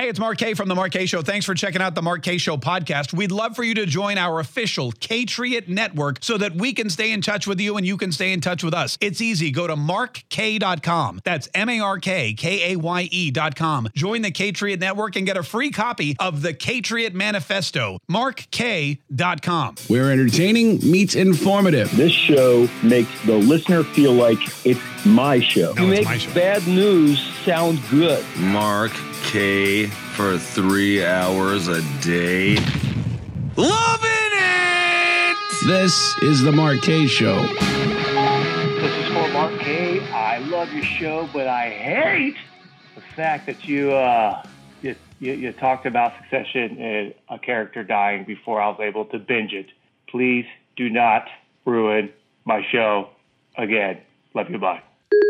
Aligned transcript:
Hey, 0.00 0.08
it's 0.08 0.18
Mark 0.18 0.38
Kaye 0.38 0.54
from 0.54 0.66
The 0.70 0.74
Mark 0.74 0.92
Kaye 0.92 1.04
Show. 1.04 1.20
Thanks 1.20 1.44
for 1.44 1.54
checking 1.54 1.82
out 1.82 1.94
The 1.94 2.00
Mark 2.00 2.22
Kaye 2.22 2.38
Show 2.38 2.56
podcast. 2.56 3.12
We'd 3.12 3.30
love 3.30 3.54
for 3.54 3.62
you 3.62 3.74
to 3.74 3.84
join 3.84 4.16
our 4.16 4.40
official 4.40 4.92
Kaytriot 4.92 5.68
network 5.68 6.20
so 6.22 6.38
that 6.38 6.54
we 6.54 6.72
can 6.72 6.88
stay 6.88 7.12
in 7.12 7.20
touch 7.20 7.46
with 7.46 7.60
you 7.60 7.76
and 7.76 7.86
you 7.86 7.98
can 7.98 8.10
stay 8.10 8.32
in 8.32 8.40
touch 8.40 8.64
with 8.64 8.72
us. 8.72 8.96
It's 9.02 9.20
easy. 9.20 9.50
Go 9.50 9.66
to 9.66 9.76
markkaye.com. 9.76 11.20
That's 11.22 11.50
M 11.52 11.68
A 11.68 11.80
R 11.80 11.98
K 11.98 12.32
K 12.32 12.72
A 12.72 12.76
Y 12.76 13.08
E.com. 13.12 13.88
Join 13.94 14.22
the 14.22 14.30
Kaytriot 14.30 14.80
network 14.80 15.16
and 15.16 15.26
get 15.26 15.36
a 15.36 15.42
free 15.42 15.70
copy 15.70 16.16
of 16.18 16.40
the 16.40 16.54
Kaytriot 16.54 17.12
Manifesto. 17.12 17.98
markkaye.com. 18.10 19.74
Where 19.88 20.10
entertaining 20.10 20.78
meets 20.78 21.14
informative. 21.14 21.94
This 21.94 22.12
show 22.12 22.70
makes 22.82 23.10
the 23.26 23.36
listener 23.36 23.84
feel 23.84 24.14
like 24.14 24.38
it's 24.64 24.80
my 25.04 25.40
show. 25.40 25.74
No, 25.74 25.82
you 25.82 25.88
make 25.90 26.20
show. 26.20 26.32
bad 26.32 26.66
news 26.66 27.20
sound 27.44 27.78
good. 27.90 28.24
Mark 28.38 28.92
Kaye 29.22 29.86
for 29.86 30.38
three 30.38 31.04
hours 31.04 31.68
a 31.68 31.82
day. 32.02 32.56
Loving 33.56 34.32
it! 34.32 35.36
This 35.66 36.16
is 36.22 36.42
the 36.42 36.52
Mark 36.52 36.80
Kaye 36.82 37.06
Show. 37.06 37.42
This 37.42 38.94
is 38.96 39.06
for 39.12 39.28
Mark 39.28 39.58
Kaye. 39.60 40.00
I 40.12 40.38
love 40.38 40.72
your 40.72 40.84
show, 40.84 41.28
but 41.32 41.46
I 41.46 41.70
hate 41.70 42.36
the 42.94 43.00
fact 43.14 43.46
that 43.46 43.66
you 43.66 43.92
uh, 43.92 44.42
you, 44.82 44.96
you, 45.18 45.32
you 45.34 45.52
talked 45.52 45.86
about 45.86 46.12
Succession 46.22 46.78
and 46.78 47.14
a 47.28 47.38
character 47.38 47.84
dying 47.84 48.24
before 48.24 48.60
I 48.60 48.68
was 48.68 48.80
able 48.80 49.04
to 49.06 49.18
binge 49.18 49.52
it. 49.52 49.66
Please 50.08 50.46
do 50.76 50.88
not 50.88 51.28
ruin 51.64 52.10
my 52.44 52.66
show 52.70 53.10
again. 53.56 53.98
Love 54.34 54.50
you. 54.50 54.58
Bye. 54.58 54.82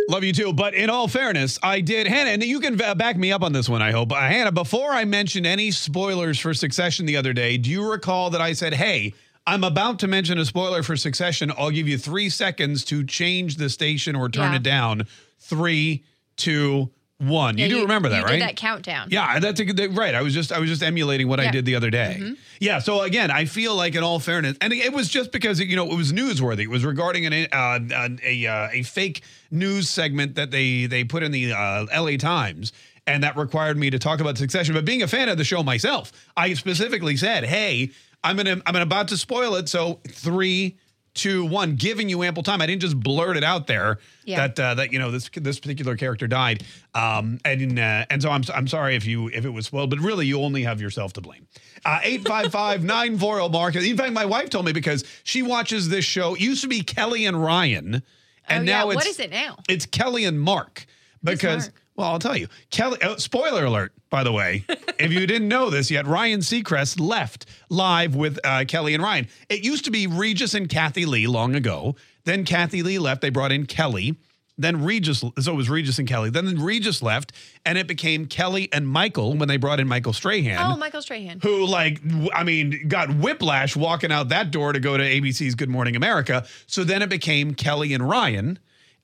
Love 0.08 0.24
you 0.24 0.32
too. 0.32 0.52
But 0.52 0.74
in 0.74 0.90
all 0.90 1.06
fairness, 1.08 1.58
I 1.62 1.80
did, 1.80 2.06
Hannah, 2.06 2.30
and 2.30 2.42
you 2.42 2.60
can 2.60 2.76
back 2.76 3.16
me 3.16 3.32
up 3.32 3.42
on 3.42 3.52
this 3.52 3.68
one, 3.68 3.80
I 3.82 3.92
hope. 3.92 4.12
Uh, 4.12 4.16
Hannah, 4.16 4.52
before 4.52 4.90
I 4.92 5.04
mentioned 5.04 5.46
any 5.46 5.70
spoilers 5.70 6.38
for 6.38 6.52
Succession 6.52 7.06
the 7.06 7.16
other 7.16 7.32
day, 7.32 7.56
do 7.56 7.70
you 7.70 7.88
recall 7.90 8.30
that 8.30 8.40
I 8.40 8.52
said, 8.52 8.74
hey, 8.74 9.14
I'm 9.46 9.64
about 9.64 10.00
to 10.00 10.08
mention 10.08 10.38
a 10.38 10.44
spoiler 10.44 10.82
for 10.82 10.96
Succession. 10.96 11.52
I'll 11.56 11.70
give 11.70 11.88
you 11.88 11.96
three 11.96 12.28
seconds 12.28 12.84
to 12.86 13.04
change 13.04 13.56
the 13.56 13.70
station 13.70 14.16
or 14.16 14.28
turn 14.28 14.52
Yeah. 14.52 14.56
it 14.56 14.62
down. 14.62 15.06
Three, 15.38 16.04
two, 16.36 16.90
one. 17.20 17.58
Yeah, 17.58 17.66
you 17.66 17.74
do 17.76 17.82
remember 17.82 18.08
that, 18.08 18.18
you 18.18 18.24
right? 18.24 18.32
Did 18.32 18.42
that 18.42 18.56
countdown? 18.56 19.08
Yeah, 19.10 19.38
that's 19.38 19.60
a 19.60 19.64
good 19.64 19.96
right. 19.96 20.14
I 20.14 20.22
was 20.22 20.34
just 20.34 20.50
I 20.52 20.58
was 20.58 20.68
just 20.68 20.82
emulating 20.82 21.28
what 21.28 21.38
I 21.38 21.44
Yeah. 21.44 21.48
Mm-hmm. 21.50 21.56
did 21.56 21.64
the 21.66 21.74
other 21.76 21.90
day. 21.90 22.34
Yeah. 22.60 22.78
So 22.80 23.02
again, 23.02 23.30
I 23.30 23.44
feel 23.44 23.74
like 23.74 23.94
in 23.94 24.02
all 24.02 24.18
fairness, 24.20 24.56
and 24.60 24.72
it 24.72 24.92
was 24.92 25.08
just 25.08 25.30
because 25.32 25.60
you 25.60 25.76
know 25.76 25.90
it 25.90 25.96
was 25.96 26.12
newsworthy. 26.12 26.60
It 26.62 26.70
was 26.70 26.84
regarding 26.84 27.26
an 27.26 27.48
uh, 27.52 27.78
a 28.24 28.46
uh, 28.46 28.68
a 28.72 28.82
fake 28.82 29.22
news 29.50 29.88
segment 29.88 30.34
that 30.36 30.50
they 30.50 30.86
they 30.86 31.04
put 31.04 31.22
in 31.22 31.30
the 31.32 31.52
uh, 31.52 31.86
L.A. 31.92 32.16
Times. 32.16 32.72
And 33.06 33.24
that 33.24 33.36
required 33.36 33.76
me 33.76 33.90
to 33.90 33.98
talk 33.98 34.20
about 34.20 34.38
Succession. 34.38 34.74
But 34.74 34.84
being 34.84 35.02
a 35.02 35.08
fan 35.08 35.28
of 35.30 35.36
the 35.38 35.42
show 35.42 35.62
myself, 35.64 36.12
I 36.36 36.52
specifically 36.54 37.16
said, 37.16 37.44
"Hey, 37.44 37.90
I'm 38.22 38.36
gonna 38.36 38.60
I'm 38.66 38.76
about 38.76 39.08
to 39.08 39.16
spoil 39.16 39.56
it." 39.56 39.68
So 39.68 40.00
three, 40.06 40.76
two, 41.20 41.44
one, 41.44 41.76
giving 41.76 42.08
you 42.08 42.22
ample 42.22 42.42
time. 42.42 42.60
I 42.62 42.66
didn't 42.66 42.82
just 42.82 42.98
blurt 42.98 43.36
it 43.36 43.44
out 43.44 43.66
there 43.66 43.98
Yeah. 44.24 44.46
that 44.48 44.58
uh, 44.60 44.74
that 44.74 44.92
you 44.92 44.98
know 44.98 45.10
this 45.10 45.28
this 45.34 45.60
particular 45.60 45.96
character 45.96 46.26
died, 46.26 46.64
um, 46.94 47.38
and 47.44 47.78
uh, 47.78 48.06
and 48.10 48.22
so 48.22 48.30
I'm 48.30 48.42
I'm 48.54 48.66
sorry 48.68 48.96
if 48.96 49.04
you 49.06 49.28
if 49.28 49.44
it 49.44 49.50
was 49.50 49.66
spoiled, 49.66 49.90
but 49.90 49.98
really 49.98 50.26
you 50.26 50.40
only 50.40 50.62
have 50.62 50.80
yourself 50.80 51.12
to 51.14 51.20
blame. 51.20 51.46
Uh, 51.84 52.00
Eight 52.02 52.26
five 52.26 52.50
five 52.52 52.82
nine 52.84 53.18
four 53.18 53.36
zero 53.36 53.48
Mark. 53.48 53.76
In 53.76 53.96
fact, 53.96 54.12
my 54.12 54.24
wife 54.24 54.50
told 54.50 54.64
me 54.66 54.72
because 54.72 55.04
she 55.24 55.42
watches 55.42 55.88
this 55.88 56.04
show. 56.04 56.34
It 56.34 56.40
used 56.40 56.62
to 56.62 56.68
be 56.68 56.80
Kelly 56.82 57.26
and 57.26 57.42
Ryan, 57.42 58.02
and 58.48 58.68
Oh, 58.68 58.70
yeah. 58.72 58.78
now 58.78 58.86
What 58.86 58.96
it's 59.06 59.10
is 59.10 59.20
it 59.20 59.30
now? 59.30 59.56
It's 59.68 59.86
Kelly 59.86 60.24
and 60.24 60.40
Mark 60.40 60.86
because. 61.22 61.70
Well, 62.00 62.08
I'll 62.12 62.18
tell 62.18 62.36
you. 62.36 62.48
Kelly. 62.70 62.96
Uh, 63.02 63.16
spoiler 63.18 63.66
alert, 63.66 63.92
by 64.08 64.24
the 64.24 64.32
way. 64.32 64.64
if 64.98 65.12
you 65.12 65.26
didn't 65.26 65.48
know 65.48 65.68
this 65.68 65.90
yet, 65.90 66.06
Ryan 66.06 66.40
Seacrest 66.40 66.98
left 66.98 67.44
live 67.68 68.14
with 68.16 68.38
uh, 68.42 68.64
Kelly 68.66 68.94
and 68.94 69.02
Ryan. 69.02 69.28
It 69.50 69.62
used 69.62 69.84
to 69.84 69.90
be 69.90 70.06
Regis 70.06 70.54
and 70.54 70.66
Kathie 70.66 71.04
Lee 71.04 71.26
long 71.26 71.54
ago. 71.54 71.96
Then 72.24 72.46
Kathie 72.46 72.82
Lee 72.82 72.98
left. 72.98 73.20
They 73.20 73.28
brought 73.28 73.52
in 73.52 73.66
Kelly. 73.66 74.16
Then 74.56 74.82
Regis. 74.82 75.20
So 75.20 75.52
it 75.52 75.56
was 75.56 75.68
Regis 75.68 75.98
and 75.98 76.08
Kelly. 76.08 76.30
Then 76.30 76.58
Regis 76.62 77.02
left, 77.02 77.32
and 77.66 77.76
it 77.76 77.86
became 77.86 78.24
Kelly 78.26 78.70
and 78.72 78.88
Michael 78.88 79.34
when 79.36 79.48
they 79.48 79.56
brought 79.58 79.78
in 79.80 79.86
Michael 79.88 80.12
Strahan 80.14 80.58
Oh, 80.72 80.76
Michael 80.78 81.02
Strahan. 81.02 81.40
who 81.42 81.66
like 81.66 82.02
w- 82.06 82.30
I 82.34 82.44
mean 82.44 82.86
got 82.88 83.14
whiplash 83.14 83.76
walking 83.76 84.10
out 84.12 84.30
that 84.30 84.50
door 84.50 84.72
to 84.72 84.80
go 84.80 84.96
to 84.96 85.02
ABC's 85.04 85.54
Good 85.54 85.68
Morning 85.70 85.96
America. 85.96 86.46
So 86.66 86.82
then 86.84 87.00
it 87.02 87.08
became 87.10 87.54
Kelly 87.54 87.92
and 87.94 88.08
Ryan. 88.08 88.58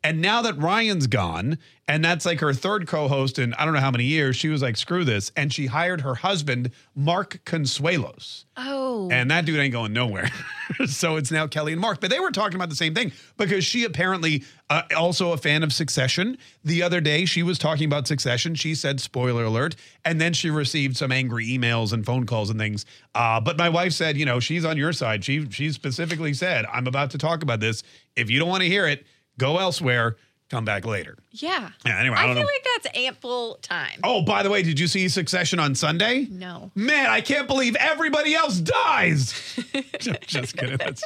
And 0.06 0.20
now 0.20 0.40
that 0.42 0.56
Ryan's 0.56 1.08
gone, 1.08 1.58
and 1.88 2.04
that's 2.04 2.24
like 2.24 2.38
her 2.38 2.54
third 2.54 2.86
co-host 2.86 3.40
in 3.40 3.54
I 3.54 3.64
don't 3.64 3.74
know 3.74 3.80
how 3.80 3.90
many 3.90 4.04
years, 4.04 4.36
she 4.36 4.48
was 4.48 4.62
like, 4.62 4.76
screw 4.76 5.04
this. 5.04 5.32
And 5.36 5.52
she 5.52 5.66
hired 5.66 6.02
her 6.02 6.14
husband, 6.14 6.70
Mark 6.94 7.40
Consuelos. 7.44 8.44
Oh. 8.56 9.08
And 9.10 9.32
that 9.32 9.46
dude 9.46 9.58
ain't 9.58 9.72
going 9.72 9.92
nowhere. 9.92 10.30
so 10.86 11.16
it's 11.16 11.32
now 11.32 11.48
Kelly 11.48 11.72
and 11.72 11.80
Mark. 11.80 12.00
But 12.00 12.10
they 12.10 12.20
were 12.20 12.30
talking 12.30 12.54
about 12.54 12.70
the 12.70 12.76
same 12.76 12.94
thing 12.94 13.10
because 13.36 13.64
she 13.64 13.82
apparently 13.82 14.44
uh, 14.70 14.82
also 14.96 15.32
a 15.32 15.36
fan 15.36 15.64
of 15.64 15.72
Succession. 15.72 16.38
The 16.62 16.84
other 16.84 17.00
day 17.00 17.24
she 17.24 17.42
was 17.42 17.58
talking 17.58 17.86
about 17.86 18.06
Succession. 18.06 18.54
She 18.54 18.76
said 18.76 19.00
spoiler 19.00 19.42
alert, 19.42 19.74
and 20.04 20.20
then 20.20 20.34
she 20.34 20.50
received 20.50 20.96
some 20.96 21.10
angry 21.10 21.48
emails 21.48 21.92
and 21.92 22.06
phone 22.06 22.26
calls 22.26 22.48
and 22.48 22.60
things. 22.60 22.86
Uh, 23.12 23.40
but 23.40 23.58
my 23.58 23.70
wife 23.70 23.92
said, 23.92 24.16
you 24.16 24.24
know, 24.24 24.38
she's 24.38 24.64
on 24.64 24.76
your 24.76 24.92
side. 24.92 25.24
She 25.24 25.50
she 25.50 25.72
specifically 25.72 26.32
said, 26.32 26.64
I'm 26.72 26.86
about 26.86 27.10
to 27.10 27.18
talk 27.18 27.42
about 27.42 27.58
this. 27.58 27.82
If 28.14 28.30
you 28.30 28.38
don't 28.38 28.48
want 28.48 28.62
to 28.62 28.68
hear 28.68 28.86
it, 28.86 29.04
go 29.38 29.58
elsewhere. 29.58 30.16
Come 30.48 30.64
back 30.64 30.84
later. 30.86 31.18
yeah. 31.32 31.70
Yeah, 31.84 31.98
anyway, 31.98 32.14
I 32.16 32.22
I, 32.22 32.26
don't 32.26 32.36
feel 32.36 32.44
know. 32.44 32.48
like 32.48 32.66
that's 32.84 32.96
ample 32.96 33.58
time. 33.62 33.98
Oh, 34.04 34.22
by 34.22 34.44
the 34.44 34.50
way, 34.50 34.62
did 34.62 34.78
you 34.78 34.86
see 34.86 35.08
Succession 35.08 35.58
on 35.58 35.74
Sunday? 35.74 36.28
No. 36.30 36.70
Man, 36.76 37.06
I 37.10 37.20
can't 37.20 37.48
believe 37.48 37.74
everybody 37.74 38.32
else 38.36 38.58
dies. 38.60 39.32
just 40.28 40.56
kidding. 40.56 40.76
That's- 40.76 41.02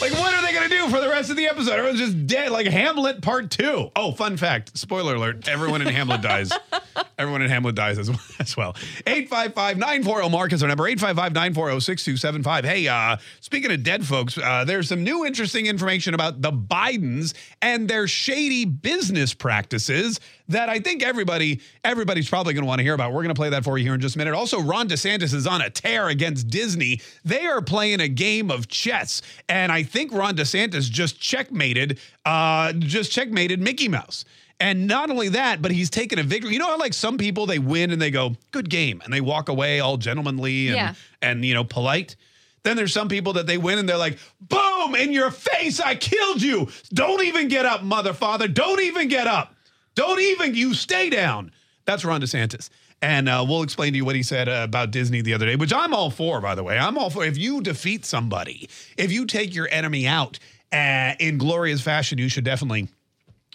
like, 0.00 0.12
what 0.12 0.32
are 0.32 0.40
they 0.40 0.52
going 0.54 0.70
to 0.70 0.74
do 0.74 0.88
for 0.88 0.98
the 1.00 1.08
rest 1.10 1.28
of 1.28 1.36
the 1.36 1.46
episode? 1.46 1.72
Everyone's 1.74 1.98
just 2.00 2.26
dead, 2.26 2.50
like 2.50 2.66
Hamlet 2.66 3.20
Part 3.20 3.50
Two. 3.50 3.90
Oh, 3.94 4.12
fun 4.12 4.38
fact! 4.38 4.78
Spoiler 4.78 5.14
alert: 5.16 5.46
everyone 5.46 5.82
in 5.82 5.88
Hamlet 5.88 6.22
dies. 6.22 6.50
Everyone 7.20 7.42
in 7.42 7.50
Hamlet 7.50 7.74
dies 7.74 7.98
as 7.98 8.08
well. 8.08 8.18
As 8.40 8.56
well. 8.56 8.72
855-940 9.04 10.30
Mark 10.30 10.54
is 10.54 10.62
our 10.62 10.68
number. 10.68 10.84
855-940-6275. 10.84 12.64
Hey, 12.64 12.88
uh, 12.88 13.18
speaking 13.40 13.70
of 13.70 13.82
dead 13.82 14.06
folks, 14.06 14.38
uh, 14.38 14.64
there's 14.64 14.88
some 14.88 15.04
new 15.04 15.26
interesting 15.26 15.66
information 15.66 16.14
about 16.14 16.40
the 16.40 16.50
Bidens 16.50 17.34
and 17.60 17.86
their 17.86 18.08
shady 18.08 18.64
business 18.64 19.34
practices 19.34 20.18
that 20.48 20.70
I 20.70 20.80
think 20.80 21.02
everybody 21.02 21.60
everybody's 21.84 22.30
probably 22.30 22.54
going 22.54 22.62
to 22.62 22.68
want 22.68 22.78
to 22.78 22.82
hear 22.82 22.94
about. 22.94 23.12
We're 23.12 23.22
going 23.22 23.34
to 23.34 23.38
play 23.38 23.50
that 23.50 23.64
for 23.64 23.76
you 23.76 23.84
here 23.84 23.94
in 23.94 24.00
just 24.00 24.14
a 24.14 24.18
minute. 24.18 24.32
Also, 24.32 24.58
Ron 24.58 24.88
DeSantis 24.88 25.34
is 25.34 25.46
on 25.46 25.60
a 25.60 25.68
tear 25.68 26.08
against 26.08 26.48
Disney. 26.48 27.02
They 27.24 27.44
are 27.46 27.60
playing 27.60 28.00
a 28.00 28.08
game 28.08 28.50
of 28.50 28.68
chess, 28.68 29.20
and 29.48 29.70
I 29.70 29.82
think 29.82 30.12
Ron 30.12 30.36
DeSantis 30.36 30.90
just 30.90 31.20
checkmated, 31.20 31.98
uh, 32.24 32.72
just 32.72 33.12
checkmated 33.12 33.60
Mickey 33.60 33.88
Mouse. 33.88 34.24
And 34.60 34.86
not 34.86 35.10
only 35.10 35.30
that, 35.30 35.62
but 35.62 35.70
he's 35.72 35.88
taken 35.90 36.18
a 36.18 36.22
victory. 36.22 36.52
You 36.52 36.58
know 36.58 36.66
how 36.68 36.78
like 36.78 36.92
some 36.94 37.16
people 37.16 37.46
they 37.46 37.58
win 37.58 37.90
and 37.90 38.00
they 38.00 38.10
go, 38.10 38.36
good 38.52 38.68
game, 38.68 39.00
and 39.02 39.12
they 39.12 39.22
walk 39.22 39.48
away 39.48 39.80
all 39.80 39.96
gentlemanly 39.96 40.68
and 40.68 40.76
Yeah. 40.76 40.94
and 41.22 41.44
you 41.44 41.54
know, 41.54 41.64
polite. 41.64 42.14
Then 42.62 42.76
there's 42.76 42.92
some 42.92 43.08
people 43.08 43.32
that 43.34 43.46
they 43.46 43.56
win 43.56 43.78
and 43.78 43.88
they're 43.88 43.96
like, 43.96 44.18
boom, 44.38 44.94
in 44.94 45.12
your 45.14 45.30
face, 45.30 45.80
I 45.80 45.94
killed 45.94 46.42
you. 46.42 46.68
Don't 46.92 47.24
even 47.24 47.48
get 47.48 47.64
up, 47.64 47.82
mother 47.82 48.12
father. 48.12 48.48
Don't 48.48 48.80
even 48.82 49.08
get 49.08 49.26
up. 49.26 49.54
Don't 49.94 50.20
even, 50.20 50.54
you 50.54 50.74
stay 50.74 51.08
down. 51.08 51.52
That's 51.86 52.04
Ron 52.04 52.20
DeSantis. 52.20 52.68
And 53.00 53.30
uh, 53.30 53.46
we'll 53.48 53.62
explain 53.62 53.92
to 53.94 53.96
you 53.96 54.04
what 54.04 54.14
he 54.14 54.22
said 54.22 54.46
uh, 54.46 54.60
about 54.62 54.90
Disney 54.90 55.22
the 55.22 55.32
other 55.32 55.46
day, 55.46 55.56
which 55.56 55.72
I'm 55.72 55.94
all 55.94 56.10
for, 56.10 56.42
by 56.42 56.54
the 56.54 56.62
way. 56.62 56.78
I'm 56.78 56.98
all 56.98 57.08
for. 57.08 57.24
If 57.24 57.38
you 57.38 57.62
defeat 57.62 58.04
somebody, 58.04 58.68
if 58.98 59.10
you 59.10 59.24
take 59.24 59.54
your 59.54 59.66
enemy 59.70 60.06
out 60.06 60.38
uh, 60.70 61.14
in 61.18 61.38
glorious 61.38 61.80
fashion, 61.80 62.18
you 62.18 62.28
should 62.28 62.44
definitely 62.44 62.88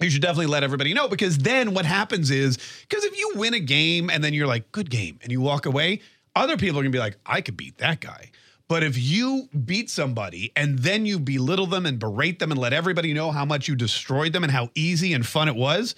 you 0.01 0.09
should 0.09 0.21
definitely 0.21 0.47
let 0.47 0.63
everybody 0.63 0.93
know 0.93 1.07
because 1.07 1.37
then 1.37 1.73
what 1.73 1.85
happens 1.85 2.31
is 2.31 2.57
because 2.87 3.03
if 3.03 3.17
you 3.17 3.33
win 3.35 3.53
a 3.53 3.59
game 3.59 4.09
and 4.09 4.23
then 4.23 4.33
you're 4.33 4.47
like 4.47 4.71
good 4.71 4.89
game 4.89 5.19
and 5.23 5.31
you 5.31 5.41
walk 5.41 5.65
away 5.65 6.01
other 6.35 6.57
people 6.57 6.77
are 6.79 6.83
going 6.83 6.91
to 6.91 6.95
be 6.95 6.99
like 6.99 7.17
i 7.25 7.41
could 7.41 7.55
beat 7.55 7.77
that 7.77 8.01
guy 8.01 8.29
but 8.67 8.83
if 8.83 8.97
you 8.97 9.47
beat 9.65 9.89
somebody 9.89 10.51
and 10.55 10.79
then 10.79 11.05
you 11.05 11.19
belittle 11.19 11.67
them 11.67 11.85
and 11.85 11.99
berate 11.99 12.39
them 12.39 12.51
and 12.51 12.59
let 12.59 12.73
everybody 12.73 13.13
know 13.13 13.31
how 13.31 13.45
much 13.45 13.67
you 13.67 13.75
destroyed 13.75 14.33
them 14.33 14.43
and 14.43 14.51
how 14.51 14.69
easy 14.75 15.13
and 15.13 15.25
fun 15.25 15.47
it 15.47 15.55
was 15.55 15.95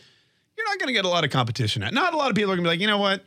you're 0.57 0.67
not 0.67 0.79
going 0.79 0.87
to 0.87 0.93
get 0.93 1.05
a 1.05 1.09
lot 1.09 1.23
of 1.23 1.29
competition. 1.29 1.83
At. 1.83 1.93
Not 1.93 2.13
a 2.13 2.17
lot 2.17 2.29
of 2.29 2.35
people 2.35 2.51
are 2.51 2.55
going 2.55 2.63
to 2.63 2.69
be 2.69 2.73
like, 2.73 2.81
you 2.81 2.87
know 2.87 2.97
what? 2.97 3.23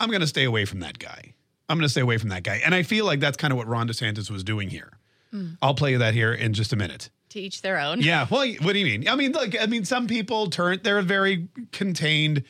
I'm 0.00 0.10
going 0.10 0.20
to 0.20 0.26
stay 0.26 0.44
away 0.44 0.64
from 0.64 0.80
that 0.80 0.98
guy. 0.98 1.34
I'm 1.68 1.78
going 1.78 1.86
to 1.86 1.90
stay 1.90 2.00
away 2.00 2.18
from 2.18 2.28
that 2.30 2.42
guy. 2.42 2.60
And 2.64 2.74
I 2.74 2.82
feel 2.82 3.06
like 3.06 3.20
that's 3.20 3.36
kind 3.36 3.52
of 3.52 3.56
what 3.56 3.66
Ron 3.66 3.88
DeSantis 3.88 4.30
was 4.30 4.44
doing 4.44 4.68
here. 4.68 4.98
Hmm. 5.30 5.50
I'll 5.62 5.74
play 5.74 5.92
you 5.92 5.98
that 5.98 6.14
here 6.14 6.32
in 6.32 6.52
just 6.52 6.72
a 6.72 6.76
minute. 6.76 7.10
To 7.36 7.42
each 7.42 7.60
their 7.60 7.78
own. 7.78 8.00
Yeah. 8.00 8.26
Well, 8.30 8.50
what 8.62 8.72
do 8.72 8.78
you 8.78 8.86
mean? 8.86 9.06
I 9.06 9.14
mean, 9.14 9.32
like, 9.32 9.60
I 9.60 9.66
mean, 9.66 9.84
some 9.84 10.06
people 10.06 10.48
turn, 10.48 10.80
they're 10.82 11.02
very 11.02 11.48
contained. 11.70 12.44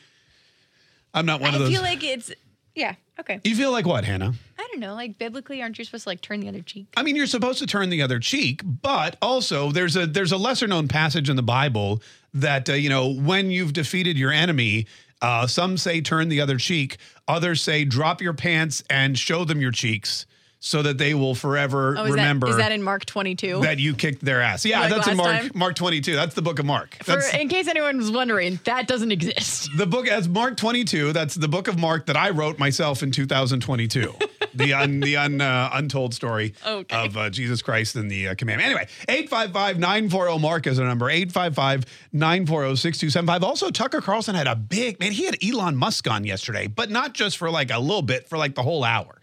I'm 1.12 1.26
not 1.26 1.40
one 1.40 1.50
I 1.50 1.54
of 1.54 1.60
those. 1.60 1.70
I 1.70 1.72
feel 1.72 1.82
like 1.82 2.04
it's 2.04 2.30
yeah, 2.76 2.94
okay. 3.18 3.40
you 3.42 3.56
feel 3.56 3.72
like 3.72 3.84
what, 3.84 4.04
Hannah? 4.04 4.34
I 4.56 4.68
don't 4.70 4.78
know. 4.78 4.94
Like 4.94 5.18
biblically, 5.18 5.60
aren't 5.60 5.76
you 5.76 5.84
supposed 5.84 6.04
to 6.04 6.10
like 6.10 6.20
turn 6.20 6.38
the 6.38 6.48
other 6.48 6.60
cheek? 6.60 6.86
I 6.96 7.02
mean, 7.02 7.16
you're 7.16 7.26
supposed 7.26 7.58
to 7.58 7.66
turn 7.66 7.90
the 7.90 8.00
other 8.00 8.20
cheek, 8.20 8.60
but 8.64 9.16
also 9.20 9.72
there's 9.72 9.96
a 9.96 10.06
there's 10.06 10.30
a 10.30 10.36
lesser 10.36 10.68
known 10.68 10.86
passage 10.86 11.28
in 11.28 11.34
the 11.34 11.42
Bible 11.42 12.00
that 12.32 12.70
uh, 12.70 12.74
you 12.74 12.88
know 12.88 13.12
when 13.12 13.50
you've 13.50 13.72
defeated 13.72 14.16
your 14.16 14.30
enemy, 14.30 14.86
uh, 15.20 15.48
some 15.48 15.78
say 15.78 16.00
turn 16.00 16.28
the 16.28 16.40
other 16.40 16.58
cheek, 16.58 16.98
others 17.26 17.60
say 17.60 17.84
drop 17.84 18.20
your 18.20 18.34
pants 18.34 18.84
and 18.88 19.18
show 19.18 19.44
them 19.44 19.60
your 19.60 19.72
cheeks 19.72 20.26
so 20.66 20.82
that 20.82 20.98
they 20.98 21.14
will 21.14 21.36
forever 21.36 21.94
Oh, 21.96 22.06
is 22.06 22.10
remember 22.10 22.48
that 22.48 22.50
is 22.50 22.56
that 22.56 22.72
in 22.72 22.82
Mark 22.82 23.06
22? 23.06 23.60
that 23.62 23.78
you 23.78 23.94
kicked 23.94 24.24
their 24.24 24.42
ass. 24.42 24.64
Yeah, 24.64 24.80
Like 24.80 24.90
that's 24.90 25.06
in 25.06 25.16
Mark 25.16 25.42
time? 25.42 25.50
Mark 25.54 25.76
22. 25.76 26.16
That's 26.16 26.34
the 26.34 26.42
book 26.42 26.58
of 26.58 26.66
Mark. 26.66 26.96
For, 27.04 27.20
in 27.38 27.46
case 27.48 27.68
anyone 27.68 27.98
was 27.98 28.10
wondering, 28.10 28.58
that 28.64 28.88
doesn't 28.88 29.12
exist. 29.12 29.70
the 29.76 29.86
book 29.86 30.08
as 30.08 30.28
Mark 30.28 30.56
22. 30.56 31.12
That's 31.12 31.36
the 31.36 31.46
book 31.46 31.68
of 31.68 31.78
Mark 31.78 32.06
that 32.06 32.16
I 32.16 32.30
wrote 32.30 32.58
myself 32.58 33.04
in 33.04 33.12
2022. 33.12 34.12
the 34.54 34.72
un, 34.74 34.98
the 34.98 35.16
un, 35.16 35.40
uh, 35.40 35.70
untold 35.72 36.14
story 36.14 36.52
Okay. 36.66 36.96
of 37.06 37.16
uh, 37.16 37.30
Jesus 37.30 37.62
Christ 37.62 37.94
and 37.94 38.10
the 38.10 38.26
uh, 38.28 38.34
commandment. 38.34 38.68
Anyway, 38.68 38.88
855-940 39.28 40.40
Mark 40.40 40.66
is 40.66 40.80
our 40.80 40.86
number. 40.88 41.06
855-940-6275. 41.06 43.42
Also, 43.42 43.70
Tucker 43.70 44.00
Carlson 44.00 44.34
had 44.34 44.46
a 44.46 44.56
big 44.56 44.98
man. 45.00 45.12
He 45.12 45.24
had 45.26 45.36
Elon 45.44 45.76
Musk 45.76 46.08
on 46.10 46.24
yesterday, 46.24 46.66
but 46.66 46.90
not 46.90 47.14
just 47.14 47.36
for 47.38 47.50
like 47.50 47.70
a 47.70 47.78
little 47.78 48.02
bit, 48.02 48.28
for 48.28 48.38
like 48.38 48.54
the 48.54 48.62
whole 48.62 48.84
hour. 48.84 49.18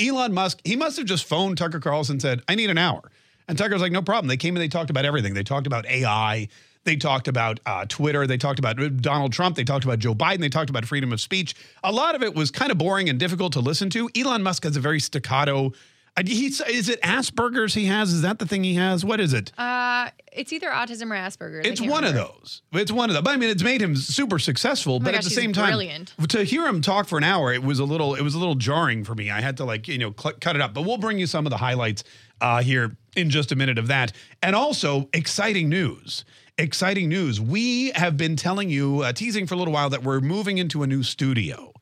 Elon 0.00 0.32
Musk, 0.32 0.60
he 0.64 0.76
must 0.76 0.96
have 0.96 1.06
just 1.06 1.24
phoned 1.24 1.58
Tucker 1.58 1.80
Carlson 1.80 2.14
and 2.14 2.22
said, 2.22 2.42
I 2.48 2.54
need 2.54 2.70
an 2.70 2.78
hour. 2.78 3.10
And 3.48 3.56
Tucker 3.56 3.74
was 3.74 3.82
like, 3.82 3.92
no 3.92 4.02
problem. 4.02 4.28
They 4.28 4.36
came 4.36 4.56
and 4.56 4.62
they 4.62 4.68
talked 4.68 4.90
about 4.90 5.04
everything. 5.04 5.34
They 5.34 5.42
talked 5.42 5.66
about 5.66 5.86
AI. 5.86 6.48
They 6.84 6.96
talked 6.96 7.28
about 7.28 7.60
uh, 7.66 7.84
Twitter. 7.88 8.26
They 8.26 8.38
talked 8.38 8.58
about 8.58 8.76
Donald 9.00 9.32
Trump. 9.32 9.56
They 9.56 9.64
talked 9.64 9.84
about 9.84 9.98
Joe 9.98 10.14
Biden. 10.14 10.38
They 10.38 10.48
talked 10.48 10.70
about 10.70 10.84
freedom 10.84 11.12
of 11.12 11.20
speech. 11.20 11.54
A 11.82 11.92
lot 11.92 12.14
of 12.14 12.22
it 12.22 12.34
was 12.34 12.50
kind 12.50 12.70
of 12.70 12.78
boring 12.78 13.08
and 13.08 13.18
difficult 13.18 13.52
to 13.54 13.60
listen 13.60 13.90
to. 13.90 14.08
Elon 14.16 14.42
Musk 14.42 14.64
has 14.64 14.76
a 14.76 14.80
very 14.80 15.00
staccato. 15.00 15.72
Uh, 16.16 16.22
He's, 16.26 16.60
is 16.62 16.88
it 16.88 17.00
Asperger's 17.02 17.74
he 17.74 17.86
has? 17.86 18.12
Is 18.12 18.22
that 18.22 18.38
the 18.38 18.46
thing 18.46 18.64
he 18.64 18.74
has? 18.74 19.04
What 19.04 19.20
is 19.20 19.32
it? 19.32 19.52
Uh, 19.58 20.10
it's 20.32 20.52
either 20.52 20.68
autism 20.68 21.10
or 21.10 21.14
Asperger's. 21.14 21.66
It's 21.66 21.80
one 21.80 22.04
remember. 22.04 22.20
of 22.20 22.34
those. 22.42 22.62
It's 22.72 22.92
one 22.92 23.10
of 23.10 23.14
them. 23.14 23.24
But 23.24 23.34
I 23.34 23.36
mean, 23.36 23.50
it's 23.50 23.62
made 23.62 23.80
him 23.82 23.96
super 23.96 24.38
successful. 24.38 24.98
but 25.00 25.08
Oh 25.08 25.12
gosh, 25.12 25.18
at 25.18 25.24
the 25.24 25.30
same 25.30 25.52
time, 25.52 25.68
brilliant. 25.68 26.14
to 26.28 26.44
hear 26.44 26.66
him 26.66 26.80
talk 26.80 27.06
for 27.06 27.18
an 27.18 27.24
hour, 27.24 27.52
it 27.52 27.62
was 27.62 27.78
a 27.78 27.84
little, 27.84 28.14
it 28.14 28.22
was 28.22 28.34
a 28.34 28.38
little 28.38 28.54
jarring 28.54 29.04
for 29.04 29.14
me. 29.14 29.30
I 29.30 29.40
had 29.40 29.56
to 29.58 29.64
like, 29.64 29.88
you 29.88 29.98
know, 29.98 30.14
cl- 30.18 30.34
cut 30.40 30.56
it 30.56 30.62
up. 30.62 30.74
But 30.74 30.82
we'll 30.82 30.98
bring 30.98 31.18
you 31.18 31.26
some 31.26 31.46
of 31.46 31.50
the 31.50 31.58
highlights 31.58 32.04
uh, 32.40 32.62
here 32.62 32.96
in 33.16 33.30
just 33.30 33.52
a 33.52 33.56
minute 33.56 33.78
of 33.78 33.88
that, 33.88 34.12
and 34.42 34.54
also 34.54 35.08
exciting 35.12 35.68
news. 35.68 36.24
Exciting 36.58 37.08
news. 37.08 37.38
We 37.38 37.90
have 37.90 38.16
been 38.16 38.36
telling 38.36 38.70
you, 38.70 39.02
uh, 39.02 39.12
teasing 39.12 39.46
for 39.46 39.54
a 39.54 39.58
little 39.58 39.74
while, 39.74 39.90
that 39.90 40.02
we're 40.02 40.20
moving 40.20 40.56
into 40.58 40.82
a 40.82 40.86
new 40.86 41.02
studio. 41.02 41.72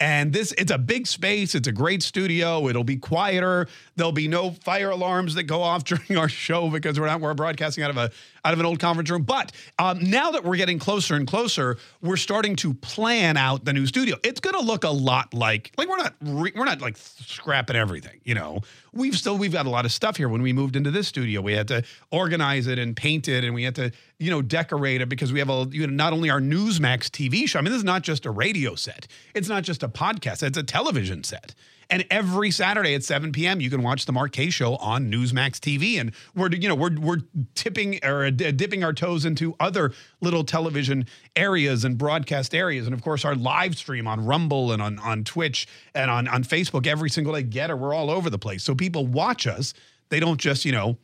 And 0.00 0.32
this, 0.32 0.52
it's 0.52 0.72
a 0.72 0.78
big 0.78 1.06
space. 1.06 1.54
It's 1.54 1.68
a 1.68 1.72
great 1.72 2.02
studio. 2.02 2.68
It'll 2.68 2.84
be 2.84 2.96
quieter. 2.96 3.68
There'll 3.96 4.12
be 4.12 4.28
no 4.28 4.52
fire 4.52 4.88
alarms 4.88 5.34
that 5.34 5.42
go 5.42 5.62
off 5.62 5.84
during 5.90 6.16
our 6.16 6.28
show 6.28 6.70
because 6.70 6.98
we're 6.98 7.06
not 7.06 7.20
we're 7.20 7.34
broadcasting 7.34 7.84
out 7.84 7.90
of 7.90 7.98
a 7.98 8.10
out 8.44 8.52
of 8.52 8.60
an 8.60 8.66
old 8.66 8.80
conference 8.80 9.10
room. 9.10 9.22
But 9.22 9.52
um, 9.78 9.98
now 10.10 10.30
that 10.32 10.44
we're 10.44 10.56
getting 10.56 10.78
closer 10.78 11.14
and 11.14 11.26
closer, 11.26 11.76
we're 12.02 12.16
starting 12.16 12.56
to 12.56 12.74
plan 12.74 13.36
out 13.36 13.64
the 13.64 13.72
new 13.72 13.86
studio. 13.86 14.16
It's 14.22 14.40
going 14.40 14.54
to 14.54 14.62
look 14.62 14.84
a 14.84 14.90
lot 14.90 15.34
like 15.34 15.72
like 15.76 15.88
we're 15.88 15.96
not 15.96 16.14
re, 16.20 16.52
we're 16.54 16.64
not 16.64 16.80
like 16.80 16.96
scrapping 16.96 17.76
everything. 17.76 18.20
You 18.24 18.34
know, 18.34 18.60
we've 18.92 19.16
still 19.16 19.36
we've 19.36 19.52
got 19.52 19.66
a 19.66 19.70
lot 19.70 19.84
of 19.84 19.92
stuff 19.92 20.16
here. 20.16 20.28
When 20.28 20.42
we 20.42 20.52
moved 20.52 20.76
into 20.76 20.90
this 20.90 21.08
studio, 21.08 21.40
we 21.40 21.52
had 21.52 21.68
to 21.68 21.82
organize 22.10 22.66
it 22.66 22.78
and 22.78 22.96
paint 22.96 23.28
it, 23.28 23.44
and 23.44 23.54
we 23.54 23.64
had 23.64 23.74
to 23.76 23.92
you 24.18 24.30
know 24.30 24.42
decorate 24.42 25.00
it 25.00 25.08
because 25.08 25.32
we 25.32 25.38
have 25.38 25.50
a 25.50 25.66
you 25.70 25.86
know 25.86 25.92
not 25.92 26.12
only 26.12 26.30
our 26.30 26.40
Newsmax 26.40 27.10
TV 27.10 27.48
show. 27.48 27.58
I 27.58 27.62
mean, 27.62 27.72
this 27.72 27.78
is 27.78 27.84
not 27.84 28.02
just 28.02 28.26
a 28.26 28.30
radio 28.30 28.74
set. 28.74 29.06
It's 29.34 29.48
not 29.48 29.62
just 29.62 29.82
a 29.82 29.88
podcast. 29.88 30.42
It's 30.42 30.58
a 30.58 30.62
television 30.62 31.24
set. 31.24 31.54
And 31.90 32.06
every 32.08 32.52
Saturday 32.52 32.94
at 32.94 33.02
7 33.02 33.32
p.m., 33.32 33.60
you 33.60 33.68
can 33.68 33.82
watch 33.82 34.06
the 34.06 34.28
Kaye 34.30 34.50
Show 34.50 34.76
on 34.76 35.10
Newsmax 35.10 35.58
TV. 35.58 36.00
And 36.00 36.12
we're, 36.36 36.50
you 36.50 36.68
know, 36.68 36.76
we're 36.76 36.96
we're 36.98 37.18
tipping 37.56 37.98
or 38.04 38.26
uh, 38.26 38.30
dipping 38.30 38.84
our 38.84 38.92
toes 38.92 39.24
into 39.24 39.56
other 39.58 39.92
little 40.20 40.44
television 40.44 41.06
areas 41.34 41.84
and 41.84 41.98
broadcast 41.98 42.54
areas. 42.54 42.86
And 42.86 42.94
of 42.94 43.02
course, 43.02 43.24
our 43.24 43.34
live 43.34 43.76
stream 43.76 44.06
on 44.06 44.24
Rumble 44.24 44.70
and 44.70 44.80
on 44.80 45.00
on 45.00 45.24
Twitch 45.24 45.66
and 45.92 46.10
on 46.10 46.28
on 46.28 46.44
Facebook 46.44 46.86
every 46.86 47.10
single 47.10 47.34
day. 47.34 47.42
Get 47.42 47.70
it? 47.70 47.78
We're 47.78 47.92
all 47.92 48.08
over 48.08 48.30
the 48.30 48.38
place. 48.38 48.62
So 48.62 48.76
people 48.76 49.08
watch 49.08 49.48
us. 49.48 49.74
They 50.10 50.20
don't 50.20 50.40
just, 50.40 50.64
you 50.64 50.72
know, 50.72 50.96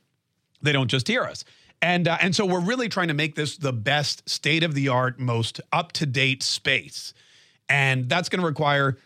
they 0.62 0.72
don't 0.72 0.88
just 0.88 1.08
hear 1.08 1.22
us. 1.22 1.44
And 1.82 2.08
uh, 2.08 2.18
and 2.20 2.34
so 2.34 2.46
we're 2.46 2.60
really 2.60 2.88
trying 2.88 3.08
to 3.08 3.14
make 3.14 3.34
this 3.34 3.56
the 3.56 3.72
best 3.72 4.28
state 4.28 4.62
of 4.62 4.74
the 4.74 4.88
art, 4.88 5.18
most 5.18 5.60
up 5.72 5.92
to 5.92 6.06
date 6.06 6.42
space, 6.42 7.12
and 7.68 8.08
that's 8.08 8.28
going 8.28 8.40
to 8.40 8.46
require 8.46 8.96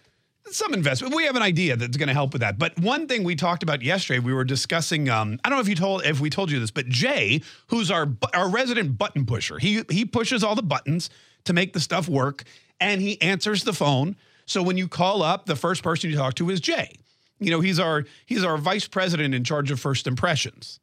some 0.52 0.74
investment. 0.74 1.14
We 1.14 1.24
have 1.24 1.36
an 1.36 1.42
idea 1.42 1.76
that's 1.76 1.96
going 1.96 2.08
to 2.08 2.14
help 2.14 2.32
with 2.32 2.40
that. 2.40 2.58
But 2.58 2.78
one 2.78 3.06
thing 3.06 3.24
we 3.24 3.36
talked 3.36 3.62
about 3.62 3.82
yesterday, 3.82 4.18
we 4.18 4.32
were 4.32 4.44
discussing. 4.44 5.08
Um, 5.08 5.38
I 5.44 5.48
don't 5.48 5.58
know 5.58 5.62
if 5.62 5.68
you 5.68 5.74
told 5.74 6.04
if 6.04 6.20
we 6.20 6.30
told 6.30 6.50
you 6.50 6.60
this, 6.60 6.70
but 6.70 6.86
Jay, 6.88 7.42
who's 7.68 7.90
our 7.90 8.08
our 8.34 8.48
resident 8.48 8.98
button 8.98 9.26
pusher, 9.26 9.58
he 9.58 9.82
he 9.90 10.04
pushes 10.04 10.42
all 10.44 10.54
the 10.54 10.62
buttons 10.62 11.10
to 11.44 11.52
make 11.52 11.72
the 11.72 11.80
stuff 11.80 12.08
work, 12.08 12.44
and 12.80 13.00
he 13.00 13.20
answers 13.22 13.64
the 13.64 13.72
phone. 13.72 14.16
So 14.46 14.62
when 14.62 14.76
you 14.76 14.88
call 14.88 15.22
up, 15.22 15.46
the 15.46 15.56
first 15.56 15.82
person 15.82 16.10
you 16.10 16.16
talk 16.16 16.34
to 16.34 16.50
is 16.50 16.60
Jay. 16.60 16.92
You 17.38 17.50
know, 17.50 17.60
he's 17.60 17.78
our 17.78 18.04
he's 18.26 18.44
our 18.44 18.58
vice 18.58 18.86
president 18.86 19.34
in 19.34 19.44
charge 19.44 19.70
of 19.70 19.80
first 19.80 20.06
impressions 20.06 20.80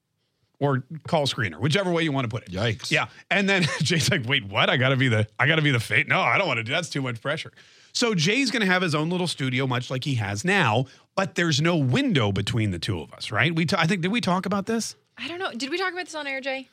or 0.60 0.84
call 1.08 1.28
screener, 1.28 1.60
whichever 1.60 1.92
way 1.92 2.04
you 2.04 2.12
want 2.12 2.26
to 2.26 2.30
put 2.30 2.44
it. 2.44 2.52
Yikes. 2.52 2.90
Yeah. 2.92 3.08
And 3.30 3.48
then 3.48 3.64
Jay's 3.80 4.10
like, 4.10 4.26
wait, 4.28 4.46
what? 4.46 4.70
I 4.70 4.78
gotta 4.78 4.96
be 4.96 5.08
the 5.08 5.28
I 5.40 5.48
gotta 5.48 5.62
be 5.62 5.72
the 5.72 5.80
fate. 5.80 6.08
No, 6.08 6.20
I 6.20 6.38
don't 6.38 6.48
want 6.48 6.58
to 6.58 6.64
do 6.64 6.72
that's 6.72 6.90
too 6.90 7.02
much 7.02 7.22
pressure. 7.22 7.52
So 7.98 8.14
Jay's 8.14 8.52
gonna 8.52 8.68
have 8.68 8.84
his 8.84 8.94
own 8.94 9.10
little 9.10 9.26
studio, 9.26 9.66
much 9.66 9.90
like 9.90 10.04
he 10.04 10.14
has 10.16 10.46
now, 10.46 10.86
but 11.16 11.34
there's 11.34 11.60
no 11.60 11.76
window 11.76 12.32
between 12.32 12.70
the 12.70 12.78
two 12.78 13.02
of 13.02 13.12
us, 13.12 13.32
right? 13.32 13.56
We 13.56 13.66
ta- 13.66 13.80
I 13.80 13.88
think 13.88 14.02
did 14.02 14.12
we 14.12 14.22
talk 14.22 14.46
about 14.46 14.68
this? 14.68 14.96
I 15.18 15.28
don't 15.28 15.40
know. 15.40 15.52
Did 15.52 15.72
we 15.72 15.80
talk 15.80 15.94
about 15.94 16.06
this 16.06 16.14
on 16.14 16.28
air, 16.28 16.40
Jay? 16.40 16.70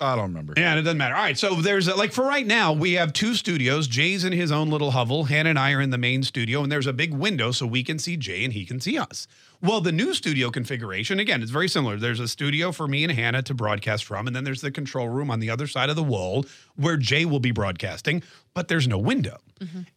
I 0.00 0.16
don't 0.16 0.24
remember. 0.24 0.54
Yeah, 0.56 0.70
and 0.70 0.80
it 0.80 0.82
doesn't 0.82 0.98
matter. 0.98 1.14
All 1.14 1.22
right, 1.22 1.38
so 1.38 1.54
there's 1.54 1.86
a, 1.86 1.94
like 1.94 2.12
for 2.12 2.24
right 2.24 2.44
now, 2.44 2.72
we 2.72 2.94
have 2.94 3.12
two 3.12 3.34
studios. 3.34 3.86
Jay's 3.86 4.24
in 4.24 4.32
his 4.32 4.50
own 4.50 4.70
little 4.70 4.90
hovel. 4.90 5.22
Hannah 5.22 5.50
and 5.50 5.58
I 5.58 5.70
are 5.70 5.80
in 5.80 5.90
the 5.90 5.98
main 5.98 6.24
studio, 6.24 6.64
and 6.64 6.72
there's 6.72 6.88
a 6.88 6.92
big 6.92 7.14
window 7.14 7.52
so 7.52 7.64
we 7.64 7.84
can 7.84 8.00
see 8.00 8.16
Jay 8.16 8.42
and 8.42 8.52
he 8.52 8.64
can 8.66 8.80
see 8.80 8.98
us. 8.98 9.28
Well, 9.62 9.80
the 9.80 9.92
new 9.92 10.12
studio 10.12 10.50
configuration, 10.50 11.20
again, 11.20 11.42
it's 11.42 11.52
very 11.52 11.68
similar. 11.68 11.96
There's 11.96 12.18
a 12.18 12.26
studio 12.26 12.72
for 12.72 12.88
me 12.88 13.04
and 13.04 13.12
Hannah 13.12 13.42
to 13.44 13.54
broadcast 13.54 14.04
from, 14.04 14.26
and 14.26 14.34
then 14.34 14.42
there's 14.42 14.60
the 14.62 14.72
control 14.72 15.08
room 15.08 15.30
on 15.30 15.38
the 15.38 15.48
other 15.48 15.68
side 15.68 15.90
of 15.90 15.96
the 15.96 16.02
wall 16.02 16.44
where 16.74 16.96
Jay 16.96 17.24
will 17.24 17.40
be 17.40 17.52
broadcasting, 17.52 18.24
but 18.54 18.68
there's 18.68 18.88
no 18.88 18.98
window. 18.98 19.38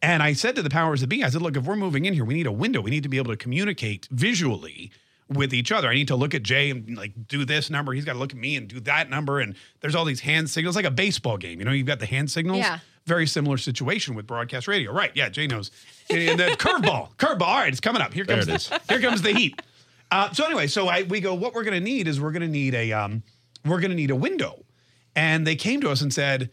And 0.00 0.22
I 0.22 0.32
said 0.32 0.56
to 0.56 0.62
the 0.62 0.70
powers 0.70 1.02
that 1.02 1.08
be, 1.08 1.22
I 1.22 1.28
said, 1.28 1.42
look, 1.42 1.56
if 1.56 1.64
we're 1.64 1.76
moving 1.76 2.06
in 2.06 2.14
here, 2.14 2.24
we 2.24 2.32
need 2.32 2.46
a 2.46 2.52
window. 2.52 2.80
We 2.80 2.90
need 2.90 3.02
to 3.02 3.08
be 3.08 3.18
able 3.18 3.32
to 3.32 3.36
communicate 3.36 4.08
visually 4.10 4.90
with 5.28 5.52
each 5.52 5.70
other. 5.70 5.88
I 5.88 5.94
need 5.94 6.08
to 6.08 6.16
look 6.16 6.34
at 6.34 6.42
Jay 6.42 6.70
and 6.70 6.96
like 6.96 7.12
do 7.28 7.44
this 7.44 7.68
number. 7.68 7.92
He's 7.92 8.04
got 8.04 8.14
to 8.14 8.18
look 8.18 8.32
at 8.32 8.38
me 8.38 8.56
and 8.56 8.66
do 8.66 8.80
that 8.80 9.10
number. 9.10 9.40
And 9.40 9.54
there's 9.80 9.94
all 9.94 10.06
these 10.06 10.20
hand 10.20 10.48
signals, 10.48 10.74
like 10.74 10.86
a 10.86 10.90
baseball 10.90 11.36
game. 11.36 11.58
You 11.58 11.66
know, 11.66 11.72
you've 11.72 11.86
got 11.86 12.00
the 12.00 12.06
hand 12.06 12.30
signals. 12.30 12.60
Yeah. 12.60 12.78
Very 13.04 13.26
similar 13.26 13.58
situation 13.58 14.14
with 14.14 14.26
broadcast 14.26 14.68
radio. 14.68 14.92
Right. 14.92 15.10
Yeah. 15.14 15.28
Jay 15.28 15.46
knows. 15.46 15.70
And 16.10 16.38
the 16.38 16.44
curveball, 16.58 17.14
curveball. 17.16 17.42
All 17.42 17.58
right. 17.58 17.68
It's 17.68 17.80
coming 17.80 18.00
up. 18.00 18.14
Here 18.14 18.24
comes 18.24 18.46
There 18.46 18.56
it 18.56 18.70
the, 18.70 18.80
here 18.88 19.00
comes 19.00 19.22
the 19.22 19.32
heat. 19.32 19.60
Uh, 20.10 20.32
so 20.32 20.46
anyway, 20.46 20.66
so 20.66 20.88
I, 20.88 21.02
we 21.02 21.20
go, 21.20 21.34
what 21.34 21.52
we're 21.52 21.64
going 21.64 21.74
to 21.74 21.84
need 21.84 22.08
is 22.08 22.18
we're 22.18 22.32
going 22.32 22.40
to 22.40 22.48
need 22.48 22.74
a, 22.74 22.92
um, 22.92 23.22
we're 23.66 23.80
going 23.80 23.90
to 23.90 23.96
need 23.96 24.10
a 24.10 24.16
window. 24.16 24.64
And 25.14 25.46
they 25.46 25.56
came 25.56 25.82
to 25.82 25.90
us 25.90 26.00
and 26.00 26.12
said, 26.12 26.50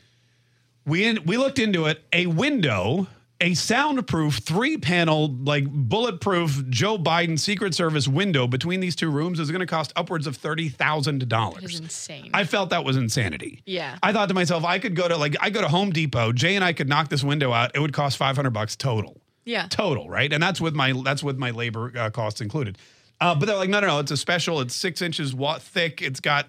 we 0.86 1.06
in, 1.06 1.24
we 1.26 1.38
looked 1.38 1.60
into 1.60 1.86
it. 1.86 2.04
A 2.14 2.28
window, 2.28 3.08
a 3.42 3.54
soundproof 3.54 4.36
three 4.38 4.78
panel, 4.78 5.30
like 5.30 5.66
bulletproof 5.70 6.70
Joe 6.70 6.98
Biden 6.98 7.40
Secret 7.40 7.74
Service 7.74 8.08
window 8.08 8.48
between 8.48 8.80
these 8.80 8.96
two 8.96 9.10
rooms 9.10 9.40
is 9.40 9.52
going 9.52 9.62
to 9.62 9.66
cost 9.66 9.92
upwards 9.96 10.28
of 10.28 10.38
thirty 10.38 10.70
thousand 10.70 11.28
dollars. 11.28 11.80
insane. 11.80 12.32
I 12.34 12.44
felt 12.44 12.70
that 12.70 12.84
was 12.84 12.98
insanity. 12.98 13.62
Yeah. 13.66 13.98
I 14.02 14.14
thought 14.14 14.30
to 14.30 14.36
myself, 14.36 14.64
I 14.64 14.80
could 14.80 14.96
go 14.96 15.08
to 15.08 15.18
like 15.18 15.36
I 15.42 15.50
go 15.50 15.62
to 15.62 15.68
Home 15.68 15.92
Depot. 15.92 16.32
Jay 16.32 16.56
and 16.56 16.64
I 16.64 16.74
could 16.74 16.90
knock 16.90 17.10
this 17.10 17.24
window 17.24 17.52
out. 17.52 17.72
It 17.76 17.80
would 17.80 17.94
cost 17.94 18.18
five 18.18 18.36
hundred 18.36 18.52
bucks 18.52 18.76
total 18.76 19.22
yeah. 19.46 19.68
total, 19.70 20.10
right? 20.10 20.32
And 20.34 20.44
that's 20.44 20.60
with 20.60 20.74
my 20.74 20.92
that's 21.04 21.24
with 21.24 21.38
my 21.38 21.52
labor 21.52 21.92
uh, 21.96 22.10
costs 22.10 22.42
included. 22.42 22.78
Uh, 23.22 23.34
but 23.34 23.46
they're 23.46 23.56
like, 23.56 23.70
no, 23.70 23.80
no, 23.80 23.88
no. 23.88 24.00
It's 24.00 24.12
a 24.12 24.18
special. 24.18 24.60
It's 24.60 24.76
six 24.76 25.02
inches 25.02 25.34
thick. 25.60 26.02
It's 26.02 26.20
got, 26.20 26.48